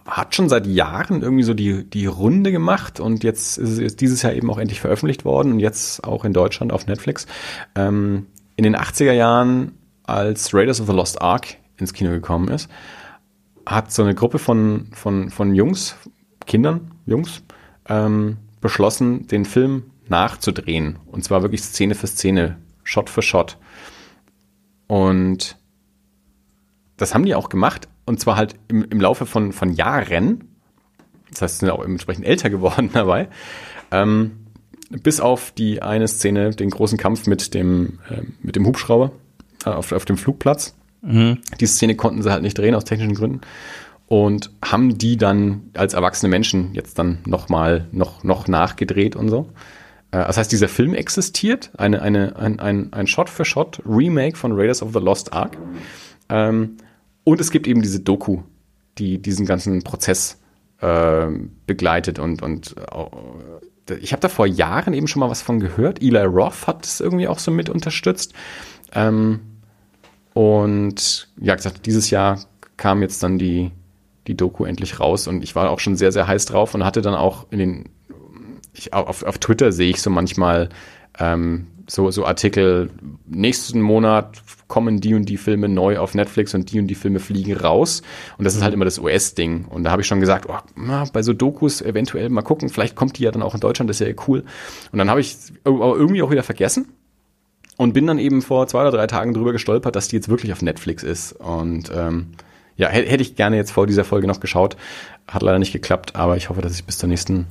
hat 0.07 0.35
schon 0.35 0.49
seit 0.49 0.66
Jahren 0.66 1.23
irgendwie 1.23 1.43
so 1.43 1.55
die, 1.55 1.89
die 1.89 2.07
Runde 2.07 2.53
gemacht 2.53 3.01
und 3.01 3.24
jetzt 3.24 3.59
ist 3.59 3.78
es 3.78 3.97
dieses 3.97 4.23
Jahr 4.23 4.32
eben 4.32 4.51
auch 4.51 4.59
endlich 4.59 4.81
veröffentlicht 4.81 5.24
worden 5.24 5.53
und 5.53 5.59
jetzt 5.61 6.05
auch 6.05 6.24
in 6.24 6.32
Deutschland 6.32 6.73
auf 6.73 6.86
Netflix. 6.86 7.27
Ähm, 7.74 8.27
in 8.57 8.65
den 8.65 8.77
80er 8.77 9.12
Jahren, 9.12 9.73
als 10.05 10.55
Raiders 10.55 10.81
of 10.81 10.86
the 10.86 10.93
Lost 10.93 11.23
Ark 11.23 11.57
ins 11.77 11.93
Kino 11.93 12.11
gekommen 12.11 12.49
ist, 12.49 12.69
hat 13.66 13.93
so 13.93 14.03
eine 14.03 14.15
Gruppe 14.15 14.39
von, 14.39 14.89
von, 14.93 15.31
von 15.31 15.55
Jungs, 15.55 15.97
Kindern, 16.47 16.93
Jungs, 17.07 17.43
ähm, 17.89 18.39
beschlossen, 18.61 19.27
den 19.27 19.44
Film 19.44 19.85
nachzudrehen. 20.09 20.99
Und 21.07 21.24
zwar 21.24 21.43
wirklich 21.43 21.62
Szene 21.62 21.94
für 21.94 22.07
Szene, 22.07 22.59
Shot 22.85 23.11
für 23.11 23.23
Shot. 23.23 23.59
Und 24.86 25.57
das 26.97 27.15
haben 27.15 27.24
die 27.24 27.35
auch 27.35 27.49
gemacht. 27.49 27.89
Und 28.04 28.20
zwar 28.20 28.36
halt 28.36 28.56
im, 28.68 28.84
im 28.90 29.00
Laufe 29.00 29.26
von, 29.26 29.52
von 29.52 29.72
Jahren. 29.72 30.44
Das 31.30 31.42
heißt, 31.42 31.54
sie 31.58 31.66
sind 31.66 31.70
auch 31.70 31.84
entsprechend 31.84 32.26
älter 32.26 32.50
geworden 32.50 32.90
dabei. 32.94 33.28
Ähm, 33.90 34.32
bis 34.90 35.20
auf 35.20 35.52
die 35.52 35.80
eine 35.82 36.06
Szene, 36.08 36.50
den 36.50 36.70
großen 36.70 36.98
Kampf 36.98 37.26
mit 37.26 37.54
dem, 37.54 37.98
äh, 38.10 38.22
mit 38.42 38.56
dem 38.56 38.66
Hubschrauber 38.66 39.12
äh, 39.64 39.70
auf, 39.70 39.92
auf 39.92 40.04
dem 40.04 40.16
Flugplatz. 40.18 40.74
Die 41.60 41.66
Szene 41.66 41.96
konnten 41.96 42.22
sie 42.22 42.30
halt 42.30 42.42
nicht 42.42 42.56
drehen 42.58 42.74
aus 42.76 42.84
technischen 42.84 43.14
Gründen 43.14 43.40
und 44.06 44.50
haben 44.64 44.98
die 44.98 45.16
dann 45.16 45.70
als 45.74 45.94
erwachsene 45.94 46.28
Menschen 46.30 46.74
jetzt 46.74 46.98
dann 46.98 47.18
nochmal 47.26 47.88
noch, 47.90 48.22
noch 48.22 48.46
nachgedreht 48.46 49.16
und 49.16 49.28
so. 49.28 49.48
Äh, 50.10 50.18
Das 50.18 50.36
heißt, 50.36 50.52
dieser 50.52 50.68
Film 50.68 50.94
existiert, 50.94 51.70
eine, 51.78 52.02
eine, 52.02 52.36
ein, 52.36 52.60
ein, 52.60 52.92
ein 52.92 53.06
Shot-für-Shot-Remake 53.06 54.36
von 54.36 54.52
Raiders 54.52 54.82
of 54.82 54.92
the 54.92 54.98
Lost 55.00 55.32
Ark. 55.32 55.56
Ähm, 56.28 56.76
und 57.24 57.40
es 57.40 57.51
gibt 57.51 57.66
eben 57.66 57.82
diese 57.82 58.01
Doku, 58.01 58.43
die 58.99 59.20
diesen 59.20 59.47
ganzen 59.47 59.82
Prozess 59.82 60.40
äh, 60.81 61.28
begleitet 61.66 62.19
und, 62.19 62.43
und 62.43 62.74
äh, 62.77 63.94
ich 64.01 64.12
habe 64.12 64.20
da 64.20 64.28
vor 64.28 64.47
Jahren 64.47 64.94
eben 64.94 65.09
schon 65.09 65.20
mal 65.20 65.31
was 65.31 65.43
von 65.43 65.61
gehört. 65.61 66.03
Eli 66.03 66.23
Roth 66.23 66.66
hat 66.66 66.85
es 66.86 67.01
irgendwie 67.01 67.28
auch 67.28 67.39
so 67.39 67.51
mit 67.51 67.69
unterstützt. 67.69 68.32
Ähm, 68.94 69.40
und 70.35 71.28
ja, 71.40 71.55
gesagt, 71.55 71.86
dieses 71.86 72.11
Jahr 72.11 72.40
kam 72.77 73.03
jetzt 73.03 73.23
dann 73.23 73.39
die, 73.39 73.70
die 74.27 74.36
Doku 74.36 74.65
endlich 74.65 74.99
raus 74.99 75.27
und 75.27 75.43
ich 75.44 75.55
war 75.55 75.70
auch 75.70 75.81
schon 75.81 75.97
sehr, 75.97 76.12
sehr 76.12 76.27
heiß 76.27 76.47
drauf 76.47 76.74
und 76.74 76.85
hatte 76.85 77.03
dann 77.03 77.15
auch 77.15 77.47
in 77.51 77.59
den, 77.59 77.89
ich, 78.73 78.93
auf, 78.94 79.23
auf 79.24 79.39
Twitter 79.39 79.73
sehe 79.73 79.90
ich 79.90 80.01
so 80.01 80.11
manchmal 80.11 80.69
ähm, 81.19 81.66
so, 81.93 82.10
so 82.10 82.24
Artikel, 82.24 82.89
nächsten 83.27 83.82
Monat 83.82 84.43
kommen 84.66 85.01
die 85.01 85.12
und 85.12 85.27
die 85.27 85.36
Filme 85.36 85.69
neu 85.69 85.98
auf 85.98 86.14
Netflix 86.14 86.55
und 86.55 86.73
die 86.73 86.81
und 86.81 86.86
die 86.86 86.94
Filme 86.94 87.19
fliegen 87.19 87.55
raus. 87.55 88.01
Und 88.39 88.47
das 88.47 88.55
ist 88.55 88.62
halt 88.62 88.73
immer 88.73 88.86
das 88.86 88.98
US-Ding. 88.98 89.66
Und 89.66 89.85
da 89.85 89.90
habe 89.90 90.01
ich 90.01 90.09
schon 90.09 90.19
gesagt, 90.19 90.47
oh, 90.48 90.56
na, 90.74 91.05
bei 91.12 91.23
so 91.23 91.35
Dokus 91.35 91.82
eventuell 91.82 92.31
mal 92.31 92.40
gucken, 92.40 92.70
vielleicht 92.70 92.97
kommt 92.97 93.19
die 93.19 93.24
ja 93.24 93.31
dann 93.31 93.43
auch 93.43 93.52
in 93.52 93.60
Deutschland, 93.60 93.90
das 93.90 94.01
ist 94.01 94.09
ja 94.09 94.14
cool. 94.27 94.43
Und 94.90 94.98
dann 94.98 95.10
habe 95.10 95.20
ich 95.20 95.36
aber 95.64 95.94
irgendwie 95.94 96.23
auch 96.23 96.31
wieder 96.31 96.43
vergessen. 96.43 96.94
Und 97.77 97.93
bin 97.93 98.06
dann 98.06 98.19
eben 98.19 98.40
vor 98.40 98.66
zwei 98.69 98.81
oder 98.82 98.93
drei 98.93 99.06
Tagen 99.06 99.35
drüber 99.35 99.52
gestolpert, 99.52 99.94
dass 99.94 100.09
die 100.09 100.16
jetzt 100.16 100.31
wirklich 100.31 100.52
auf 100.52 100.62
Netflix 100.62 101.02
ist. 101.02 101.32
Und 101.32 101.90
ähm, 101.94 102.28
ja, 102.77 102.89
hätte 102.89 103.23
ich 103.23 103.36
gerne 103.36 103.56
jetzt 103.56 103.70
vor 103.70 103.86
dieser 103.86 104.05
Folge 104.05 104.27
noch 104.27 104.40
geschaut. 104.40 104.78
Hat 105.28 105.43
leider 105.43 105.59
nicht 105.59 105.73
geklappt, 105.73 106.16
aber 106.16 106.39
ich 106.39 106.48
hoffe, 106.48 106.62
dass 106.62 106.74
ich 106.74 106.85
bis 106.85 106.97
zur 106.97 107.10
nächsten 107.10 107.48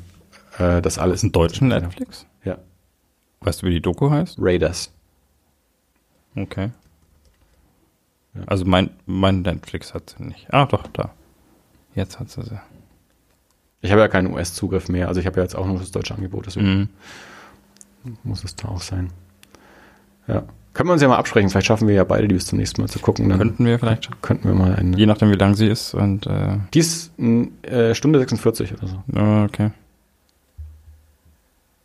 äh, 0.57 0.81
das 0.81 0.97
alles 0.97 1.17
Ist 1.17 1.23
ein 1.25 1.31
deutschen 1.31 1.67
Netflix? 1.67 2.25
Ja. 3.41 3.47
Weißt 3.47 3.61
du, 3.61 3.67
wie 3.67 3.71
die 3.71 3.81
Doku 3.81 4.09
heißt? 4.09 4.37
Raiders. 4.39 4.91
Okay. 6.35 6.69
Also 8.45 8.63
mein, 8.65 8.91
mein 9.05 9.41
Netflix 9.41 9.93
hat 9.93 10.15
sie 10.17 10.23
nicht. 10.23 10.47
Ah, 10.53 10.65
doch, 10.65 10.87
da. 10.87 11.11
Jetzt 11.95 12.19
hat 12.19 12.29
sie 12.29 12.43
sie. 12.43 12.59
Ich 13.81 13.91
habe 13.91 13.99
ja 14.01 14.07
keinen 14.07 14.31
US-Zugriff 14.31 14.87
mehr, 14.89 15.07
also 15.07 15.19
ich 15.19 15.25
habe 15.25 15.37
ja 15.37 15.43
jetzt 15.43 15.55
auch 15.55 15.65
noch 15.65 15.79
das 15.79 15.91
deutsche 15.91 16.13
Angebot, 16.15 16.45
deswegen 16.45 16.89
Mhm. 18.03 18.17
muss 18.23 18.43
es 18.43 18.55
da 18.55 18.67
auch 18.69 18.81
sein. 18.81 19.09
Ja. 20.27 20.43
Können 20.73 20.87
wir 20.89 20.93
uns 20.93 21.01
ja 21.01 21.07
mal 21.09 21.17
absprechen, 21.17 21.49
vielleicht 21.49 21.67
schaffen 21.67 21.87
wir 21.87 21.95
ja 21.95 22.03
beide, 22.05 22.27
die 22.29 22.35
bis 22.35 22.45
zum 22.45 22.59
nächsten 22.59 22.79
Mal 22.81 22.87
zu 22.87 22.99
gucken. 22.99 23.27
Dann 23.27 23.37
Könnten 23.39 23.65
wir 23.65 23.77
vielleicht, 23.79 24.21
könnten 24.21 24.47
wir 24.47 24.55
mal 24.55 24.73
eine. 24.75 24.95
je 24.95 25.05
nachdem 25.07 25.29
wie 25.31 25.35
lang 25.35 25.55
sie 25.55 25.67
ist 25.67 25.93
und 25.93 26.27
äh, 26.27 26.59
Die 26.73 26.79
ist 26.79 27.11
äh, 27.19 27.93
Stunde 27.95 28.19
46 28.19 28.73
oder 28.75 28.87
so. 28.87 29.03
okay. 29.45 29.71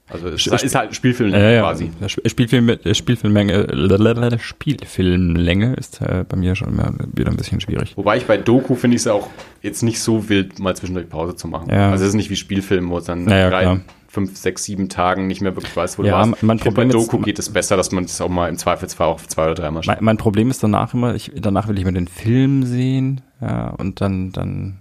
Also 0.08 0.28
es 0.28 0.46
ist, 0.46 0.62
ist 0.62 0.74
halt 0.76 0.94
Spielfilm 0.94 1.32
Ja, 1.32 1.50
ja, 1.50 1.60
quasi. 1.62 1.90
ja. 2.00 2.08
Spielfilm, 2.08 2.68
äh, 2.68 2.94
Spielfilmmenge, 2.94 3.52
äh, 3.54 4.38
Spielfilmlänge 4.38 5.74
ist 5.74 6.00
äh, 6.00 6.24
bei 6.28 6.36
mir 6.36 6.54
schon 6.54 6.78
wieder 7.14 7.30
ein 7.30 7.36
bisschen 7.36 7.60
schwierig. 7.60 7.96
Wobei 7.96 8.16
ich 8.16 8.24
bei 8.26 8.36
Doku 8.36 8.74
finde 8.76 8.94
ich 8.96 9.02
es 9.02 9.08
auch 9.08 9.28
jetzt 9.62 9.82
nicht 9.82 10.00
so 10.00 10.28
wild, 10.28 10.58
mal 10.60 10.76
zwischendurch 10.76 11.08
Pause 11.08 11.34
zu 11.34 11.48
machen. 11.48 11.70
Ja. 11.70 11.90
Also 11.90 12.04
es 12.04 12.10
ist 12.10 12.14
nicht 12.14 12.30
wie 12.30 12.36
Spielfilm, 12.36 12.88
wo 12.90 12.98
es 12.98 13.04
dann 13.04 13.24
Naja, 13.24 13.50
drei, 13.50 13.62
klar. 13.62 13.80
fünf, 14.06 14.36
sechs, 14.36 14.62
sieben 14.64 14.88
Tagen 14.88 15.26
nicht 15.26 15.40
mehr 15.40 15.56
wirklich 15.56 15.76
weiß, 15.76 15.98
wo 15.98 16.04
Ja, 16.04 16.22
du 16.24 16.30
warst. 16.30 16.42
mein 16.44 16.58
Problem 16.60 16.88
bei 16.88 16.96
ist- 16.98 17.06
Doku 17.10 17.18
geht 17.22 17.38
es 17.40 17.50
besser, 17.52 17.76
dass 17.76 17.90
man 17.90 18.04
es 18.04 18.20
auch 18.20 18.28
mal 18.28 18.48
im 18.48 18.58
Zweifelsfall 18.58 19.08
auch 19.08 19.20
zwei 19.22 19.46
oder 19.46 19.54
dreimal 19.54 19.82
schafft. 19.82 19.98
Mein, 20.00 20.04
mein 20.04 20.16
Problem 20.18 20.50
ist 20.50 20.62
danach 20.62 20.94
immer, 20.94 21.14
ich, 21.16 21.32
danach 21.34 21.66
will 21.66 21.78
ich 21.78 21.84
mir 21.84 21.92
den 21.92 22.06
Film 22.08 22.62
sehen, 22.62 23.22
ja, 23.40 23.70
und 23.70 24.00
dann, 24.00 24.30
dann, 24.30 24.78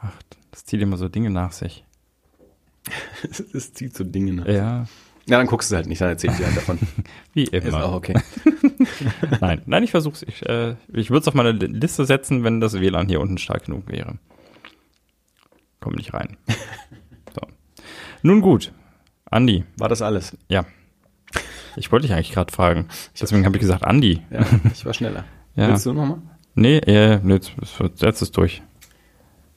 ach, 0.00 0.10
das 0.50 0.64
zieht 0.64 0.80
immer 0.80 0.96
so 0.96 1.08
Dinge 1.08 1.30
nach 1.30 1.52
sich. 1.52 1.84
Es 3.52 3.72
zieht 3.74 3.96
so 3.96 4.04
Dinge 4.04 4.32
nach. 4.34 4.46
Ja, 4.46 4.86
Ja, 5.26 5.38
dann 5.38 5.46
guckst 5.46 5.70
du 5.70 5.76
halt 5.76 5.86
nicht, 5.86 6.00
dann 6.00 6.08
erzähl 6.08 6.30
ich 6.30 6.36
dir 6.36 6.46
halt 6.46 6.56
davon. 6.56 6.78
wie 7.34 7.44
Ist 7.44 7.72
auch 7.72 7.78
immer. 7.84 7.92
okay. 7.94 8.14
Nein, 9.40 9.62
nein, 9.66 9.82
ich 9.84 9.90
versuch's. 9.90 10.22
Ich, 10.22 10.44
äh, 10.48 10.74
ich 10.92 11.10
würde 11.10 11.20
es 11.20 11.28
auf 11.28 11.34
meine 11.34 11.52
Liste 11.52 12.04
setzen, 12.04 12.42
wenn 12.44 12.60
das 12.60 12.80
WLAN 12.80 13.08
hier 13.08 13.20
unten 13.20 13.38
stark 13.38 13.66
genug 13.66 13.88
wäre. 13.88 14.18
Komm 15.80 15.94
nicht 15.94 16.12
rein. 16.14 16.36
So. 17.34 17.40
Nun 18.22 18.40
gut, 18.40 18.72
Andi, 19.30 19.64
War 19.78 19.88
das 19.88 20.02
alles? 20.02 20.36
ja. 20.48 20.64
Ich 21.76 21.92
wollte 21.92 22.08
dich 22.08 22.14
eigentlich 22.16 22.32
gerade 22.32 22.52
fragen. 22.52 22.88
Deswegen 23.18 23.44
habe 23.46 23.56
ich 23.56 23.60
gesagt, 23.60 23.84
Andi. 23.84 24.20
Ja, 24.30 24.44
ich 24.72 24.84
war 24.84 24.92
schneller. 24.92 25.24
Ja. 25.54 25.68
Willst 25.68 25.86
du 25.86 25.92
nochmal? 25.92 26.18
Nee, 26.56 26.78
äh, 26.78 27.20
nee, 27.22 27.34
jetzt, 27.34 28.22
ist 28.22 28.36
durch. 28.36 28.60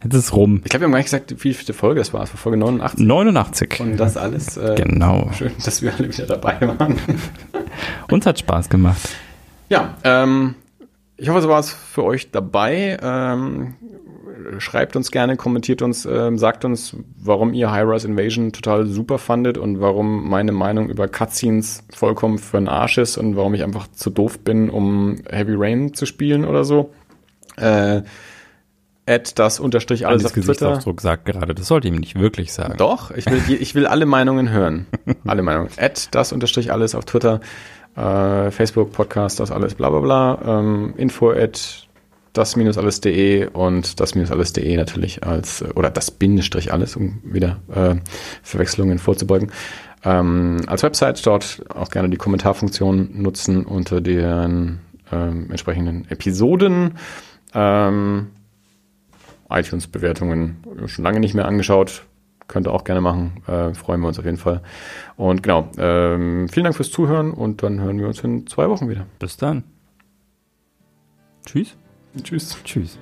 Jetzt 0.04 0.14
ist 0.16 0.34
rum. 0.36 0.62
Ich 0.64 0.70
glaube, 0.70 0.82
wir 0.82 0.86
haben 0.86 0.92
gar 0.92 0.98
nicht 1.00 1.06
gesagt, 1.06 1.44
wie 1.44 1.54
viele 1.54 1.74
Folge 1.74 2.00
das 2.02 2.14
war. 2.14 2.24
Es 2.24 2.32
war 2.32 2.38
Folge 2.38 2.58
89. 2.58 3.06
89. 3.06 3.80
Und 3.80 3.98
das 3.98 4.18
alles. 4.18 4.58
Äh, 4.58 4.76
Genau. 4.76 5.30
Schön, 5.38 5.52
dass 5.64 5.82
wir 5.82 5.94
alle 5.94 6.12
wieder 6.12 6.26
dabei 6.26 6.58
waren. 6.62 6.98
Uns 8.12 8.26
hat 8.26 8.40
Spaß 8.40 8.70
gemacht. 8.70 9.02
Ja, 9.70 9.96
ähm, 10.04 10.56
ich 11.18 11.30
hoffe, 11.30 11.40
es 11.40 11.48
war 11.48 11.60
es 11.60 11.72
für 11.72 12.04
euch 12.04 12.32
dabei. 12.32 12.98
Ähm, 13.02 13.76
schreibt 14.58 14.96
uns 14.96 15.10
gerne, 15.10 15.38
kommentiert 15.38 15.82
uns, 15.82 16.06
ähm, 16.06 16.38
sagt 16.38 16.66
uns, 16.66 16.98
warum 17.18 17.54
ihr 17.54 17.72
High-Rise 17.72 18.08
Invasion 18.08 18.52
total 18.52 18.86
super 18.88 19.18
fandet 19.18 19.58
und 19.58 19.80
warum 19.80 20.28
meine 20.30 20.52
Meinung 20.52 20.90
über 20.90 21.08
Cutscenes 21.08 21.84
vollkommen 21.94 22.40
für 22.40 22.58
den 22.58 22.68
Arsch 22.68 22.98
ist 22.98 23.18
und 23.18 23.36
warum 23.38 23.54
ich 23.54 23.64
einfach 23.64 23.88
zu 23.88 24.10
doof 24.10 24.40
bin, 24.40 24.70
um 24.70 25.16
Heavy 25.30 25.54
Rain 25.56 25.94
zu 25.94 26.06
spielen 26.06 26.46
oder 26.46 26.66
so. 26.66 26.92
Äh, 27.56 28.02
add 29.06 29.32
das 29.36 29.60
unterstrich 29.60 30.08
alles 30.08 30.26
auf 30.26 30.32
Twitter. 30.32 30.48
Gesichtsausdruck 30.48 31.02
sagt 31.02 31.26
gerade, 31.26 31.54
das 31.54 31.68
sollte 31.68 31.88
ihm 31.88 31.96
nicht 31.96 32.20
wirklich 32.20 32.54
sagen. 32.54 32.76
Doch, 32.78 33.12
ich 33.12 33.26
will, 33.26 33.42
ich 33.60 33.76
will 33.76 33.86
alle 33.86 34.06
Meinungen 34.06 34.50
hören. 34.50 34.86
Alle 35.26 35.42
Meinungen. 35.42 35.70
Add 35.78 36.02
das 36.12 36.32
unterstrich 36.32 36.72
alles 36.72 36.96
auf 36.96 37.06
Twitter, 37.06 37.40
äh, 37.96 38.52
Facebook, 38.52 38.92
Podcast, 38.92 39.40
das 39.40 39.52
alles, 39.52 39.76
bla 39.76 39.90
bla 39.90 40.00
bla. 40.00 40.60
Ähm, 40.60 40.94
info 40.98 41.32
at 41.32 41.88
das-alles.de 42.34 43.48
und 43.48 44.00
das-alles.de 44.00 44.76
natürlich 44.76 45.24
als, 45.24 45.64
oder 45.76 45.90
das 45.90 46.12
Bindestrich 46.12 46.74
alles, 46.74 46.96
um 46.96 47.20
wieder 47.24 47.60
äh, 47.74 47.96
Verwechslungen 48.42 49.00
vorzubeugen. 49.00 49.52
Ähm, 50.04 50.62
als 50.68 50.84
Website 50.84 51.26
dort 51.26 51.64
auch 51.74 51.90
gerne 51.90 52.10
die 52.10 52.18
Kommentarfunktion 52.18 53.22
nutzen 53.22 53.66
unter 53.66 54.02
den 54.02 54.80
ähm, 55.12 55.48
entsprechenden 55.50 56.06
Episoden. 56.10 56.98
Ähm, 57.54 58.28
iTunes-Bewertungen 59.54 60.64
schon 60.88 61.04
lange 61.04 61.20
nicht 61.20 61.34
mehr 61.34 61.46
angeschaut. 61.46 62.04
Könnt 62.48 62.68
ihr 62.68 62.72
auch 62.74 62.84
gerne 62.84 63.02
machen. 63.02 63.42
Äh, 63.48 63.74
freuen 63.74 64.02
wir 64.02 64.08
uns 64.08 64.20
auf 64.20 64.26
jeden 64.26 64.38
Fall. 64.38 64.62
Und 65.16 65.44
genau, 65.44 65.70
ähm, 65.78 66.50
vielen 66.50 66.66
Dank 66.66 66.76
fürs 66.76 66.92
Zuhören 66.92 67.32
und 67.32 67.64
dann 67.64 67.80
hören 67.80 68.00
wir 68.00 68.08
uns 68.08 68.22
in 68.24 68.48
zwei 68.48 68.70
Wochen 68.70 68.90
wieder. 68.90 69.06
Bis 69.20 69.38
dann. 69.38 69.64
Tschüss. 71.46 71.76
Tschüss. 72.22 72.58
Tschüss. 72.64 73.00